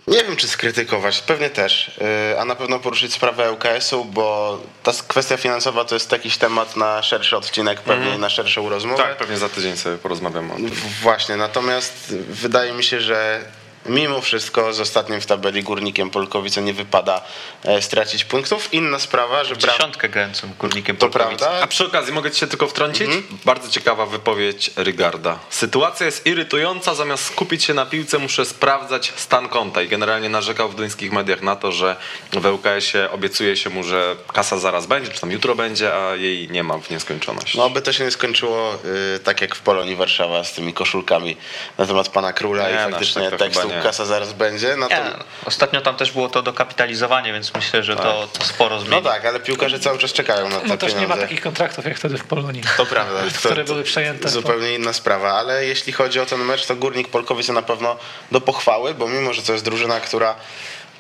nie 0.08 0.24
wiem, 0.24 0.36
czy 0.36 0.48
skrytykować, 0.48 1.22
pewnie 1.22 1.50
też, 1.50 1.92
yy, 2.32 2.40
a 2.40 2.46
na 2.46 2.56
pewno 2.56 2.80
poruszyć 2.80 3.14
sprawę 3.14 3.52
ŁKS-u, 3.52 4.06
bo 4.06 4.60
ta 4.84 4.92
kwestia 5.08 5.38
finansowa 5.38 5.86
to 5.86 5.96
jest 5.96 6.12
jakiś 6.12 6.38
temat 6.38 6.76
na 6.76 7.04
szerszy 7.04 7.38
odcinek, 7.38 7.82
pewnie 7.82 8.04
Mhm. 8.04 8.22
na 8.22 8.30
szerszą 8.30 8.70
rozmowę. 8.70 9.04
Tak, 9.04 9.18
pewnie 9.18 9.38
za 9.38 9.50
tydzień 9.50 9.78
sobie 9.78 9.98
porozmawiamy 9.98 10.54
o 10.54 10.56
tym. 10.56 10.72
Właśnie, 11.02 11.38
natomiast 11.38 12.16
wydaje 12.30 12.74
mi 12.74 12.84
się, 12.84 13.02
że 13.02 13.42
mimo 13.86 14.22
wszystko 14.22 14.74
z 14.74 14.80
ostatnim 14.80 15.22
w 15.22 15.26
tabeli 15.26 15.64
górnikiem 15.64 16.10
Polkowice 16.10 16.62
nie 16.62 16.74
wypada 16.74 17.22
e, 17.64 17.82
stracić 17.82 18.26
punktów. 18.26 18.74
Inna 18.74 19.00
sprawa, 19.00 19.44
że. 19.44 19.58
Dziesiątkę 19.58 20.10
grającą 20.10 20.48
górnikiem 20.60 20.98
To 20.98 21.10
Polkowice. 21.10 21.40
prawda. 21.40 21.64
A 21.64 21.68
przy 21.68 21.86
okazji 21.86 22.14
mogę 22.14 22.32
ci 22.32 22.40
się 22.40 22.48
tylko 22.48 22.68
wtrącić? 22.68 23.02
Mhm. 23.02 23.24
Bardzo 23.46 23.70
ciekawa 23.70 24.06
wypowiedź 24.06 24.72
Rygarda. 24.76 25.40
Sytuacja 25.50 26.06
jest 26.06 26.26
irytująca, 26.26 26.96
zamiast 26.96 27.26
skupić 27.26 27.64
się 27.64 27.74
na 27.74 27.86
piłce 27.86 28.18
muszę 28.20 28.46
sprawdzać 28.46 29.14
stan 29.16 29.50
konta 29.50 29.82
i 29.82 29.88
generalnie 29.88 30.30
narzekał 30.30 30.70
w 30.70 30.76
duńskich 30.76 31.12
mediach 31.12 31.42
na 31.42 31.56
to, 31.56 31.72
że 31.72 31.96
w 32.34 32.46
ŁKS-ie 32.46 33.12
obiecuje 33.12 33.58
się 33.58 33.70
mu, 33.70 33.84
że 33.84 34.16
kasa 34.34 34.60
zaraz 34.60 34.86
będzie, 34.86 35.12
czy 35.12 35.22
tam 35.22 35.32
jutro 35.32 35.56
będzie, 35.56 35.94
a 35.96 36.16
jej 36.16 36.50
nie 36.50 36.64
ma 36.64 36.78
w 36.78 36.90
nieskończoność. 36.90 37.56
No, 37.56 37.70
by 37.70 37.82
to 37.82 37.94
się 37.94 38.04
nie 38.04 38.12
skończyło 38.12 38.76
y, 39.16 39.20
tak 39.20 39.42
jak 39.42 39.56
w 39.56 39.62
Polonii 39.62 39.96
Warszawa 39.96 40.44
z 40.44 40.54
tymi 40.54 40.74
koszulkami 40.74 41.38
na 41.78 41.86
temat 41.86 42.10
pana 42.10 42.34
króla 42.34 42.70
Nie, 42.70 42.76
i 42.76 42.78
no, 42.78 42.90
faktycznie 42.90 43.30
tak 43.30 43.40
tekstu 43.40 43.71
nie. 43.76 43.82
kasa 43.82 44.06
zaraz 44.06 44.34
będzie. 44.34 44.76
No, 44.78 44.90
to, 44.90 44.96
Nie, 44.96 45.02
ostatnio 45.46 45.82
tam 45.82 45.96
też 45.96 46.12
było 46.12 46.30
to 46.30 46.42
dokapitalizowanie, 46.42 47.34
więc 47.34 47.54
myślę, 47.54 47.84
że 47.84 47.96
to, 47.96 48.28
to 48.40 48.46
sporo 48.46 48.80
zmieni. 48.80 48.96
no 48.96 49.10
tak, 49.10 49.26
ale 49.26 49.40
piłkarze 49.40 49.80
cały 49.80 49.98
czas 49.98 50.14
czekają 50.14 50.50
na 50.50 50.60
te 50.60 50.68
No 50.68 50.78
też 50.78 50.96
nie 50.96 51.08
ma 51.08 51.18
takich 51.18 51.42
kontraktów 51.42 51.86
jak 51.86 51.98
wtedy 51.98 52.18
w 52.18 52.24
Polonii. 52.24 52.64
To 52.78 52.86
prawda. 52.86 53.20
które 53.40 53.64
były 53.64 53.84
przejęte. 53.84 54.30
Zupełnie 54.30 54.76
inna 54.76 54.94
sprawa, 54.94 55.34
ale 55.34 55.66
jeśli 55.66 55.94
chodzi 55.94 56.20
o 56.20 56.26
ten 56.26 56.40
mecz, 56.40 56.66
to 56.66 56.76
Górnik 56.76 57.08
Polkowice 57.08 57.54
na 57.54 57.62
pewno 57.62 57.98
do 58.32 58.42
pochwały, 58.42 58.94
bo 58.94 59.08
mimo, 59.08 59.34
że 59.34 59.42
to 59.42 59.54
jest 59.54 59.66
drużyna, 59.66 60.00
która 60.00 60.36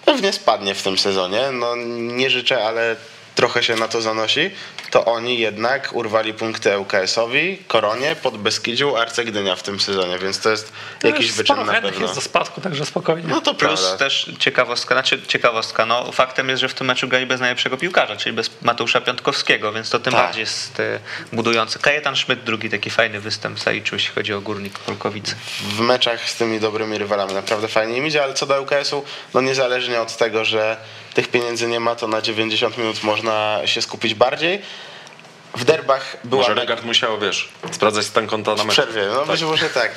pewnie 0.06 0.34
spadnie 0.34 0.76
w 0.76 0.84
tym 0.84 0.98
sezonie, 0.98 1.41
no 1.52 1.76
nie 1.95 2.30
życzę, 2.30 2.65
ale 2.68 2.95
trochę 3.41 3.63
się 3.63 3.76
na 3.76 3.88
to 3.88 4.01
zanosi, 4.01 4.51
to 4.91 5.05
oni 5.05 5.39
jednak 5.39 5.89
urwali 5.93 6.34
punkty 6.34 6.77
ŁKS-owi, 6.77 7.57
Koronie, 7.68 8.15
pod 8.15 8.38
Beskidziu, 8.38 8.95
Arce 8.97 9.26
Gdynia 9.26 9.55
w 9.55 9.63
tym 9.63 9.80
sezonie, 9.80 10.19
więc 10.19 10.39
to 10.39 10.49
jest 10.49 10.72
jakiś 11.03 11.27
Już 11.27 11.35
wyczyn 11.35 11.55
na 11.65 11.65
pewno. 11.81 12.01
jest 12.01 12.15
do 12.15 12.22
spadku, 12.22 12.61
także 12.61 12.85
spokojnie. 12.85 13.27
No 13.30 13.41
to 13.41 13.53
Plus 13.53 13.81
prawda. 13.81 13.97
też 13.97 14.31
ciekawostka, 14.39 14.95
znaczy 14.95 15.22
ciekawostka, 15.27 15.85
no 15.85 16.11
faktem 16.11 16.49
jest, 16.49 16.61
że 16.61 16.69
w 16.69 16.73
tym 16.73 16.88
meczu 16.88 17.07
grali 17.07 17.26
bez 17.26 17.39
najlepszego 17.39 17.77
piłkarza, 17.77 18.15
czyli 18.15 18.35
bez 18.35 18.49
Mateusza 18.61 19.01
Piątkowskiego, 19.01 19.72
więc 19.72 19.89
to 19.89 19.99
tym 19.99 20.13
Tak. 20.13 20.23
bardziej 20.26 20.41
jest 20.41 20.80
e, 20.80 20.99
budujące. 21.34 21.80
Kajetan 21.80 22.15
Szmyt, 22.15 22.43
drugi 22.43 22.69
taki 22.69 22.89
fajny 22.89 23.19
występ 23.19 23.59
zaliczył, 23.59 23.95
jeśli 23.95 24.13
chodzi 24.15 24.34
o 24.34 24.41
Górnik 24.41 24.80
Polkowice. 24.80 25.35
w 25.63 25.80
meczach 25.80 26.30
z 26.30 26.35
tymi 26.35 26.59
dobrymi 26.59 26.97
rywalami 26.97 27.34
naprawdę 27.34 27.68
fajnie 27.68 27.97
im 27.97 28.07
idzie, 28.07 28.23
ale 28.23 28.34
co 28.34 28.45
do 28.45 28.61
ŁKS-u, 28.61 29.03
no 29.34 29.41
niezależnie 29.41 30.01
od 30.01 30.18
tego, 30.18 30.45
że 30.45 30.77
tych 31.13 31.27
pieniędzy 31.27 31.67
nie 31.67 31.79
ma, 31.79 31.95
to 31.95 32.07
na 32.07 32.21
90 32.21 32.77
minut 32.77 33.03
można 33.03 33.61
się 33.65 33.81
skupić 33.81 34.13
bardziej. 34.13 34.61
W 35.56 35.64
derbach 35.65 36.18
była... 36.23 36.41
Może 36.41 36.61
Rygard 36.61 36.84
musiał, 36.84 37.19
wiesz, 37.19 37.49
sprawdzać 37.72 38.06
stan 38.06 38.28
konta 38.28 38.56
na 38.56 38.64
w 38.64 38.65
mecz. 38.65 38.73
przerwie, 38.76 39.02
no 39.14 39.26
być 39.26 39.41
może 39.41 39.69
tak. 39.69 39.91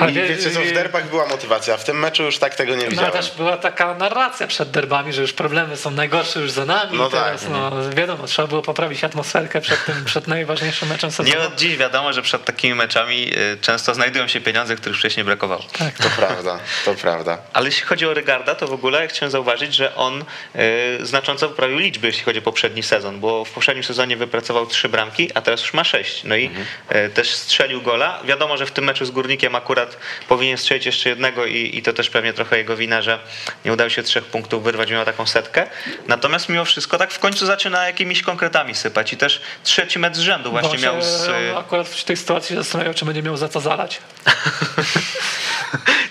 Ale 0.00 0.10
I 0.10 0.14
wie- 0.14 0.28
wiecie 0.28 0.50
co, 0.50 0.60
w 0.60 0.72
derbach 0.72 1.08
była 1.10 1.26
motywacja, 1.26 1.74
a 1.74 1.76
w 1.76 1.84
tym 1.84 1.98
meczu 1.98 2.22
już 2.22 2.38
tak 2.38 2.54
tego 2.54 2.70
nie 2.72 2.76
No 2.76 2.82
ale 2.82 2.90
widziałem. 2.90 3.12
też 3.12 3.30
była 3.36 3.56
taka 3.56 3.94
narracja 3.94 4.46
przed 4.46 4.70
derbami, 4.70 5.12
że 5.12 5.22
już 5.22 5.32
problemy 5.32 5.76
są 5.76 5.90
najgorsze 5.90 6.40
już 6.40 6.50
za 6.50 6.64
nami. 6.64 6.98
No 6.98 7.08
i 7.08 7.10
teraz, 7.10 7.40
tak. 7.42 7.50
no, 7.50 7.70
wiadomo, 7.96 8.26
trzeba 8.26 8.48
było 8.48 8.62
poprawić 8.62 9.04
atmosferkę 9.04 9.60
przed 9.60 9.84
tym, 9.84 10.04
przed 10.04 10.26
najważniejszym 10.28 10.88
meczem 10.88 11.10
sezonu. 11.10 11.28
Nie 11.28 11.40
od 11.46 11.54
dziś 11.56 11.76
wiadomo, 11.76 12.12
że 12.12 12.22
przed 12.22 12.44
takimi 12.44 12.74
meczami 12.74 13.30
e, 13.36 13.56
często 13.56 13.94
znajdują 13.94 14.28
się 14.28 14.40
pieniądze, 14.40 14.76
których 14.76 14.98
wcześniej 14.98 15.24
brakowało. 15.24 15.62
To 16.02 16.08
prawda, 16.16 16.58
to 16.84 16.94
prawda. 16.94 17.38
Ale 17.52 17.66
jeśli 17.66 17.82
chodzi 17.86 18.06
o 18.06 18.14
Rygarda, 18.14 18.54
to 18.54 18.66
w 18.68 18.72
ogóle 18.72 19.08
chciałem 19.08 19.30
zauważyć, 19.30 19.74
że 19.74 19.94
on 19.94 20.24
e, 20.54 21.06
znacząco 21.06 21.48
poprawił 21.48 21.78
liczby, 21.78 22.06
jeśli 22.06 22.22
chodzi 22.24 22.38
o 22.38 22.42
poprzedni 22.42 22.82
sezon, 22.82 23.20
bo 23.20 23.44
w 23.44 23.50
poprzednim 23.50 23.84
sezonie 23.84 24.16
wypracował 24.16 24.66
trzy 24.66 24.88
bramki, 25.00 25.30
a 25.34 25.40
teraz 25.40 25.60
już 25.60 25.74
ma 25.74 25.84
sześć. 25.84 26.24
No 26.24 26.36
i 26.36 26.50
e, 26.88 27.08
też 27.08 27.34
strzelił 27.34 27.82
gola. 27.82 28.20
Wiadomo, 28.24 28.56
że 28.56 28.66
w 28.66 28.70
tym 28.70 28.84
meczu 28.84 29.04
z 29.04 29.10
Górnikiem 29.10 29.54
akurat 29.54 29.96
powinien 30.28 30.58
strzelić 30.58 30.86
jeszcze 30.86 31.08
jednego 31.08 31.46
i, 31.46 31.78
i 31.78 31.82
to 31.82 31.92
też 31.92 32.10
pewnie 32.10 32.32
trochę 32.32 32.58
jego 32.58 32.76
wina, 32.76 33.02
że 33.02 33.18
nie 33.64 33.72
udało 33.72 33.90
się 33.90 34.02
trzech 34.02 34.24
punktów 34.24 34.62
wyrwać, 34.64 34.90
miał 34.90 35.04
taką 35.04 35.26
setkę. 35.26 35.66
Natomiast 36.08 36.48
mimo 36.48 36.64
wszystko 36.64 36.98
tak 36.98 37.12
w 37.12 37.18
końcu 37.18 37.46
zaczyna 37.46 37.86
jakimiś 37.86 38.22
konkretami 38.22 38.74
sypać 38.74 39.12
i 39.12 39.16
też 39.16 39.40
trzeci 39.64 39.98
mecz 39.98 40.16
z 40.16 40.20
rzędu 40.20 40.50
właśnie 40.50 40.78
Bo 40.78 40.84
miał 40.84 41.02
z... 41.02 41.28
on 41.28 41.56
akurat 41.58 41.88
w 41.88 42.04
tej 42.04 42.16
sytuacji 42.16 42.48
się 42.48 42.62
zastanawiał, 42.62 42.94
czy 42.94 43.04
będzie 43.04 43.22
miał 43.22 43.36
za 43.36 43.48
co 43.48 43.60
zalać. 43.60 43.98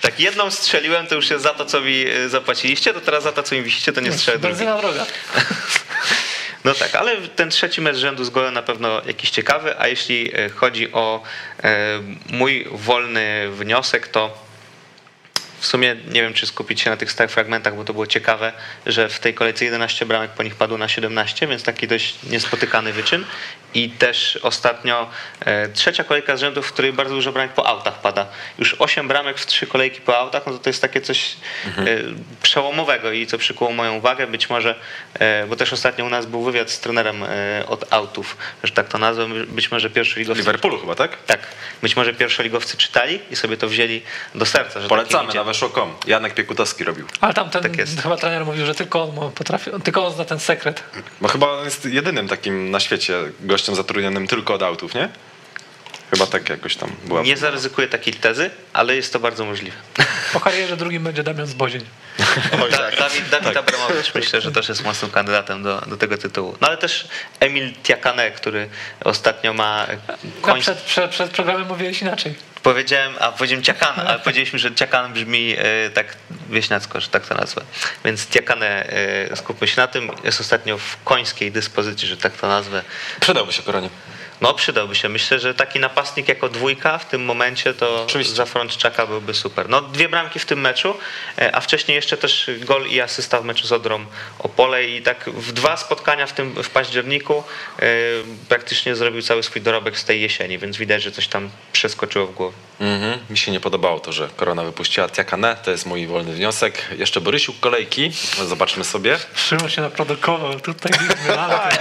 Tak, 0.00 0.20
jedną 0.20 0.50
strzeliłem, 0.50 1.06
to 1.06 1.14
już 1.14 1.30
jest 1.30 1.42
za 1.42 1.50
to, 1.50 1.64
co 1.64 1.80
mi 1.80 2.06
e, 2.06 2.28
zapłaciliście, 2.28 2.94
to 2.94 3.00
teraz 3.00 3.24
za 3.24 3.32
to, 3.32 3.42
co 3.42 3.54
mi 3.54 3.62
wisicie, 3.62 3.92
to 3.92 4.00
nie 4.00 4.12
strzelę. 4.12 4.38
Benzyna 4.38 4.78
droga. 4.78 5.06
No 6.64 6.74
tak, 6.74 6.94
ale 6.94 7.16
ten 7.16 7.50
trzeci 7.50 7.80
mecz 7.80 7.96
rzędu 7.96 8.24
z 8.24 8.30
golem 8.30 8.54
na 8.54 8.62
pewno 8.62 9.02
jakiś 9.06 9.30
ciekawy, 9.30 9.78
a 9.78 9.88
jeśli 9.88 10.30
e, 10.34 10.48
chodzi 10.48 10.92
o 10.92 11.22
e, 11.62 12.00
mój 12.30 12.66
wolny 12.70 13.50
wniosek, 13.50 14.08
to 14.08 14.49
w 15.60 15.66
sumie 15.66 15.96
nie 16.08 16.22
wiem, 16.22 16.34
czy 16.34 16.46
skupić 16.46 16.80
się 16.80 16.90
na 16.90 16.96
tych 16.96 17.12
stałych 17.12 17.30
fragmentach, 17.30 17.76
bo 17.76 17.84
to 17.84 17.92
było 17.92 18.06
ciekawe, 18.06 18.52
że 18.86 19.08
w 19.08 19.20
tej 19.20 19.34
kolejce 19.34 19.64
11 19.64 20.06
bramek 20.06 20.30
po 20.30 20.42
nich 20.42 20.54
padło 20.54 20.78
na 20.78 20.88
17, 20.88 21.46
więc 21.46 21.62
taki 21.62 21.88
dość 21.88 22.14
niespotykany 22.22 22.92
wyczyn. 22.92 23.24
I 23.74 23.90
też 23.90 24.38
ostatnio 24.42 25.10
e, 25.40 25.68
trzecia 25.68 26.04
kolejka 26.04 26.36
z 26.36 26.40
rzędu, 26.40 26.62
w 26.62 26.72
której 26.72 26.92
bardzo 26.92 27.14
dużo 27.14 27.32
bramek 27.32 27.52
po 27.52 27.66
autach 27.66 28.00
pada. 28.00 28.26
Już 28.58 28.76
8 28.78 29.08
bramek 29.08 29.38
w 29.38 29.46
trzy 29.46 29.66
kolejki 29.66 30.00
po 30.00 30.18
autach, 30.18 30.46
no 30.46 30.52
to 30.52 30.58
to 30.58 30.70
jest 30.70 30.82
takie 30.82 31.00
coś 31.00 31.36
e, 31.66 31.84
przełomowego 32.42 33.12
i 33.12 33.26
co 33.26 33.38
przykuło 33.38 33.72
moją 33.72 33.94
uwagę. 33.94 34.26
Być 34.26 34.50
może, 34.50 34.74
e, 35.14 35.46
bo 35.46 35.56
też 35.56 35.72
ostatnio 35.72 36.04
u 36.04 36.08
nas 36.08 36.26
był 36.26 36.42
wywiad 36.42 36.70
z 36.70 36.80
trenerem 36.80 37.22
e, 37.22 37.64
od 37.66 37.92
autów, 37.92 38.36
że 38.62 38.72
tak 38.72 38.88
to 38.88 38.98
nazwę. 38.98 39.26
Być 39.46 39.70
może 39.70 39.90
pierwszoligowcy... 39.90 40.40
Liverpoolu 40.40 40.78
chyba, 40.78 40.94
tak? 40.94 41.16
Tak. 41.26 41.40
Być 41.82 41.96
może 41.96 42.14
pierwszoligowcy 42.14 42.76
czytali 42.76 43.20
i 43.30 43.36
sobie 43.36 43.56
to 43.56 43.68
wzięli 43.68 44.02
do 44.34 44.46
serca. 44.46 44.80
Że 44.80 44.88
Polecamy 44.88 45.18
taki 45.18 45.28
idzie. 45.28 45.38
na 45.38 45.44
weszło.com. 45.50 45.94
Janek 46.06 46.34
Piekutowski 46.34 46.84
robił. 46.84 47.06
Ale 47.20 47.34
tam 47.34 47.50
ten 47.50 47.62
Tak 47.62 47.76
jest. 47.76 48.02
chyba 48.02 48.16
trener 48.16 48.44
mówił, 48.46 48.66
że 48.66 48.74
tylko 48.74 49.02
on 49.02 49.32
potrafi, 49.32 49.70
tylko 49.84 50.06
on 50.06 50.12
zna 50.14 50.24
ten 50.24 50.40
sekret. 50.40 50.82
Bo 51.20 51.28
chyba 51.28 51.46
on 51.52 51.64
jest 51.64 51.84
jedynym 51.84 52.28
takim 52.28 52.70
na 52.70 52.80
świecie 52.80 53.14
gościem 53.40 53.74
zatrudnionym 53.74 54.26
tylko 54.26 54.54
od 54.54 54.62
autów, 54.62 54.94
nie? 54.94 55.08
Chyba 56.10 56.26
tak 56.26 56.48
jakoś 56.48 56.76
tam 56.76 56.90
była. 57.04 57.22
Nie 57.22 57.36
zaryzykuję 57.36 57.88
takiej 57.88 58.14
tezy, 58.14 58.50
ale 58.72 58.96
jest 58.96 59.12
to 59.12 59.20
bardzo 59.20 59.44
możliwe. 59.44 59.76
Po 60.32 60.40
karierze 60.40 60.76
drugim 60.76 61.04
będzie 61.04 61.22
Damian 61.22 61.46
Zbozień. 61.46 61.84
Oj, 62.62 62.70
Da, 62.70 62.78
tak. 62.78 62.96
Dawid, 62.98 63.28
Dawid 63.28 63.56
Abramowicz 63.56 64.14
myślę, 64.14 64.40
że 64.40 64.52
też 64.52 64.68
jest 64.68 64.84
mocnym 64.84 65.10
kandydatem 65.10 65.62
do, 65.62 65.80
do 65.80 65.96
tego 65.96 66.18
tytułu. 66.18 66.56
No 66.60 66.68
ale 66.68 66.76
też 66.76 67.08
Emil 67.40 67.72
Tiakane, 67.82 68.30
który 68.30 68.68
ostatnio 69.04 69.52
ma 69.52 69.86
koń... 70.40 70.60
przed, 70.60 70.78
przed, 70.78 71.10
przed 71.10 71.30
programem 71.30 71.66
mówiłeś 71.68 72.02
inaczej. 72.02 72.34
Powiedziałem, 72.62 73.14
a 73.20 73.32
powiedziałem 73.32 73.64
Tiakan, 73.64 74.00
ale 74.06 74.18
powiedzieliśmy, 74.18 74.58
że 74.58 74.70
Tiakan 74.70 75.12
brzmi 75.12 75.54
e, 75.58 75.90
tak 75.90 76.16
wieśniacko, 76.50 77.00
że 77.00 77.08
tak 77.08 77.26
to 77.26 77.34
nazwę. 77.34 77.62
Więc 78.04 78.26
Tiakane, 78.26 78.86
e, 79.30 79.36
skupmy 79.36 79.68
się 79.68 79.80
na 79.80 79.86
tym. 79.86 80.10
Jest 80.24 80.40
ostatnio 80.40 80.78
w 80.78 80.96
końskiej 81.04 81.52
dyspozycji, 81.52 82.08
że 82.08 82.16
tak 82.16 82.32
to 82.32 82.48
nazwę. 82.48 82.82
Przydałby 83.20 83.52
się 83.52 83.62
koronie. 83.62 83.88
No 84.40 84.54
przydałby 84.54 84.94
się. 84.94 85.08
Myślę, 85.08 85.38
że 85.38 85.54
taki 85.54 85.80
napastnik 85.80 86.28
jako 86.28 86.48
dwójka 86.48 86.98
w 86.98 87.08
tym 87.08 87.24
momencie 87.24 87.74
to 87.74 88.02
Oczywiście. 88.02 88.34
za 88.34 88.46
Frączczaka 88.46 89.06
byłby 89.06 89.34
super. 89.34 89.68
No 89.68 89.82
dwie 89.82 90.08
bramki 90.08 90.38
w 90.38 90.46
tym 90.46 90.60
meczu, 90.60 90.94
e, 91.38 91.56
a 91.56 91.60
wcześniej 91.60 91.94
jeszcze 91.94 92.16
też 92.16 92.50
gol 92.60 92.86
i 92.86 93.00
asysta 93.00 93.40
w 93.40 93.44
meczu 93.44 93.66
z 93.66 93.72
Odrą 93.72 94.04
Opole 94.38 94.84
i 94.84 95.02
tak 95.02 95.30
w 95.30 95.52
dwa 95.52 95.76
spotkania 95.76 96.26
w 96.26 96.32
tym 96.32 96.62
w 96.62 96.70
październiku 96.70 97.44
e, 97.78 97.86
praktycznie 98.48 98.96
zrobił 98.96 99.22
cały 99.22 99.42
swój 99.42 99.62
dorobek 99.62 99.98
z 99.98 100.04
tej 100.04 100.20
jesieni, 100.20 100.58
więc 100.58 100.76
widać, 100.76 101.02
że 101.02 101.12
coś 101.12 101.28
tam 101.28 101.50
przeskoczyło 101.72 102.26
w 102.26 102.34
głowie. 102.34 102.56
Mhm. 102.80 103.18
Mi 103.30 103.38
się 103.38 103.52
nie 103.52 103.60
podobało 103.60 104.00
to, 104.00 104.12
że 104.12 104.28
korona 104.36 104.64
wypuściła 104.64 105.08
Tiakane. 105.08 105.56
To 105.64 105.70
jest 105.70 105.86
mój 105.86 106.06
wolny 106.06 106.32
wniosek. 106.32 106.88
Jeszcze 106.98 107.20
Borysiu 107.20 107.52
kolejki. 107.60 108.12
Zobaczmy 108.48 108.84
sobie. 108.84 109.18
Szymon 109.34 109.70
się 109.70 109.82
naprodukował 109.82 110.60
tutaj. 110.60 110.92
ale 111.38 111.78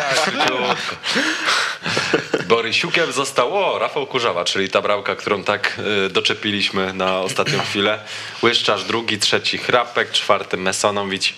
Borysiukiem 2.49 3.11
został 3.11 3.57
o, 3.57 3.79
Rafał 3.79 4.07
Kurzawa, 4.07 4.45
czyli 4.45 4.69
ta 4.69 4.81
bramka, 4.81 5.15
którą 5.15 5.43
tak 5.43 5.81
y, 6.05 6.09
doczepiliśmy 6.09 6.93
na 6.93 7.19
ostatnią 7.19 7.59
chwilę. 7.59 7.99
Łyszczarz 8.43 8.83
drugi, 8.83 9.17
trzeci 9.17 9.57
Chrapek, 9.57 10.11
czwarty 10.11 10.57
Mesonowicz, 10.57 11.33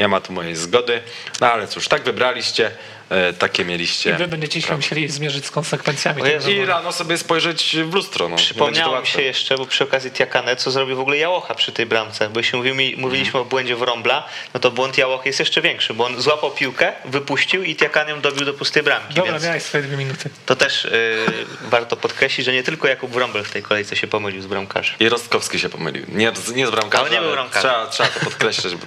nie 0.00 0.08
ma 0.08 0.20
tu 0.20 0.32
mojej 0.32 0.56
zgody. 0.56 1.02
No 1.40 1.52
ale 1.52 1.68
cóż, 1.68 1.88
tak 1.88 2.02
wybraliście, 2.04 2.70
e, 3.10 3.32
takie 3.32 3.62
I 3.62 3.66
mieliście. 3.66 4.14
wy 4.14 4.28
będziecie 4.28 4.62
się 4.62 4.76
musieli 4.76 5.08
zmierzyć 5.08 5.46
z 5.46 5.50
konsekwencjami. 5.50 6.20
O 6.22 6.24
tego 6.24 6.34
Jezu, 6.36 6.50
I 6.50 6.64
rano 6.66 6.92
sobie 6.92 7.18
spojrzeć 7.18 7.76
w 7.84 7.94
lustro. 7.94 8.28
No. 8.28 8.36
Przypomniało 8.36 9.00
mi 9.00 9.06
się 9.06 9.22
jeszcze, 9.22 9.56
bo 9.56 9.66
przy 9.66 9.84
okazji 9.84 10.10
Tiakane, 10.10 10.56
co 10.56 10.70
zrobił 10.70 10.96
w 10.96 11.00
ogóle 11.00 11.16
Jałocha 11.16 11.54
przy 11.54 11.72
tej 11.72 11.86
bramce, 11.86 12.28
bo 12.28 12.40
jeśli 12.40 12.58
mówimy, 12.58 12.82
mówiliśmy 12.96 13.40
o 13.40 13.44
błędzie 13.44 13.76
Wrąbla, 13.76 14.28
no 14.54 14.60
to 14.60 14.70
błąd 14.70 14.98
Jałochy 14.98 15.28
jest 15.28 15.38
jeszcze 15.38 15.62
większy, 15.62 15.94
bo 15.94 16.04
on 16.06 16.20
złapał 16.22 16.50
piłkę, 16.50 16.92
wypuścił 17.04 17.62
i 17.62 17.76
Tiakan 17.76 18.08
ją 18.08 18.20
dobił 18.20 18.44
do 18.46 18.54
pustej 18.54 18.82
bramki, 18.82 19.14
Dobra, 19.14 19.32
więc 19.32 19.44
miałeś 19.44 19.62
swoje 19.62 19.82
dwie 19.82 19.96
minuty. 19.96 20.30
to 20.46 20.56
też 20.56 20.84
y, 20.84 21.18
warto 21.70 21.96
podkreślić, 21.96 22.46
że 22.46 22.52
nie 22.52 22.62
tylko 22.62 22.88
Jakub 22.88 23.10
Wrąbel 23.10 23.44
w 23.44 23.50
tej 23.50 23.62
kolejce 23.62 23.96
się 23.96 24.06
pomylił 24.06 24.42
z 24.42 24.46
bramkarzem. 24.46 24.94
I 25.00 25.08
Rostkowski 25.08 25.58
się 25.60 25.68
pomylił. 25.68 26.06
Nie, 26.08 26.32
nie 26.54 26.66
z 26.66 26.70
bramkarzem, 26.70 27.06
Ale 27.06 27.16
nie 27.16 27.22
był 27.22 27.32
bramkarzem. 27.32 27.70
trzeba, 27.70 27.86
trzeba 27.86 28.08
to 28.08 28.20
podkreślać, 28.20 28.74
bo 28.74 28.86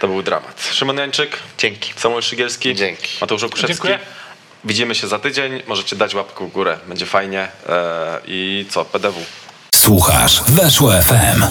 to 0.00 0.08
był 0.08 0.22
dramat. 0.22 0.68
Szymon 0.72 0.96
Jańczyk, 0.96 1.38
Dzięki. 1.58 1.92
Samuel 1.96 2.22
Szygielski, 2.22 2.74
Dzięki. 2.74 3.08
Mateusz 3.20 3.42
Okuszewski. 3.42 3.74
Dziękuję. 3.74 3.98
Widzimy 4.64 4.94
się 4.94 5.08
za 5.08 5.18
tydzień, 5.18 5.62
możecie 5.66 5.96
dać 5.96 6.14
łapkę 6.14 6.46
w 6.46 6.52
górę, 6.52 6.78
będzie 6.88 7.06
fajnie. 7.06 7.48
E, 7.68 8.20
I 8.26 8.66
co, 8.70 8.84
PDW. 8.84 9.20
Słuchasz 9.74 10.42
Weszło 10.42 10.92
FM. 11.02 11.42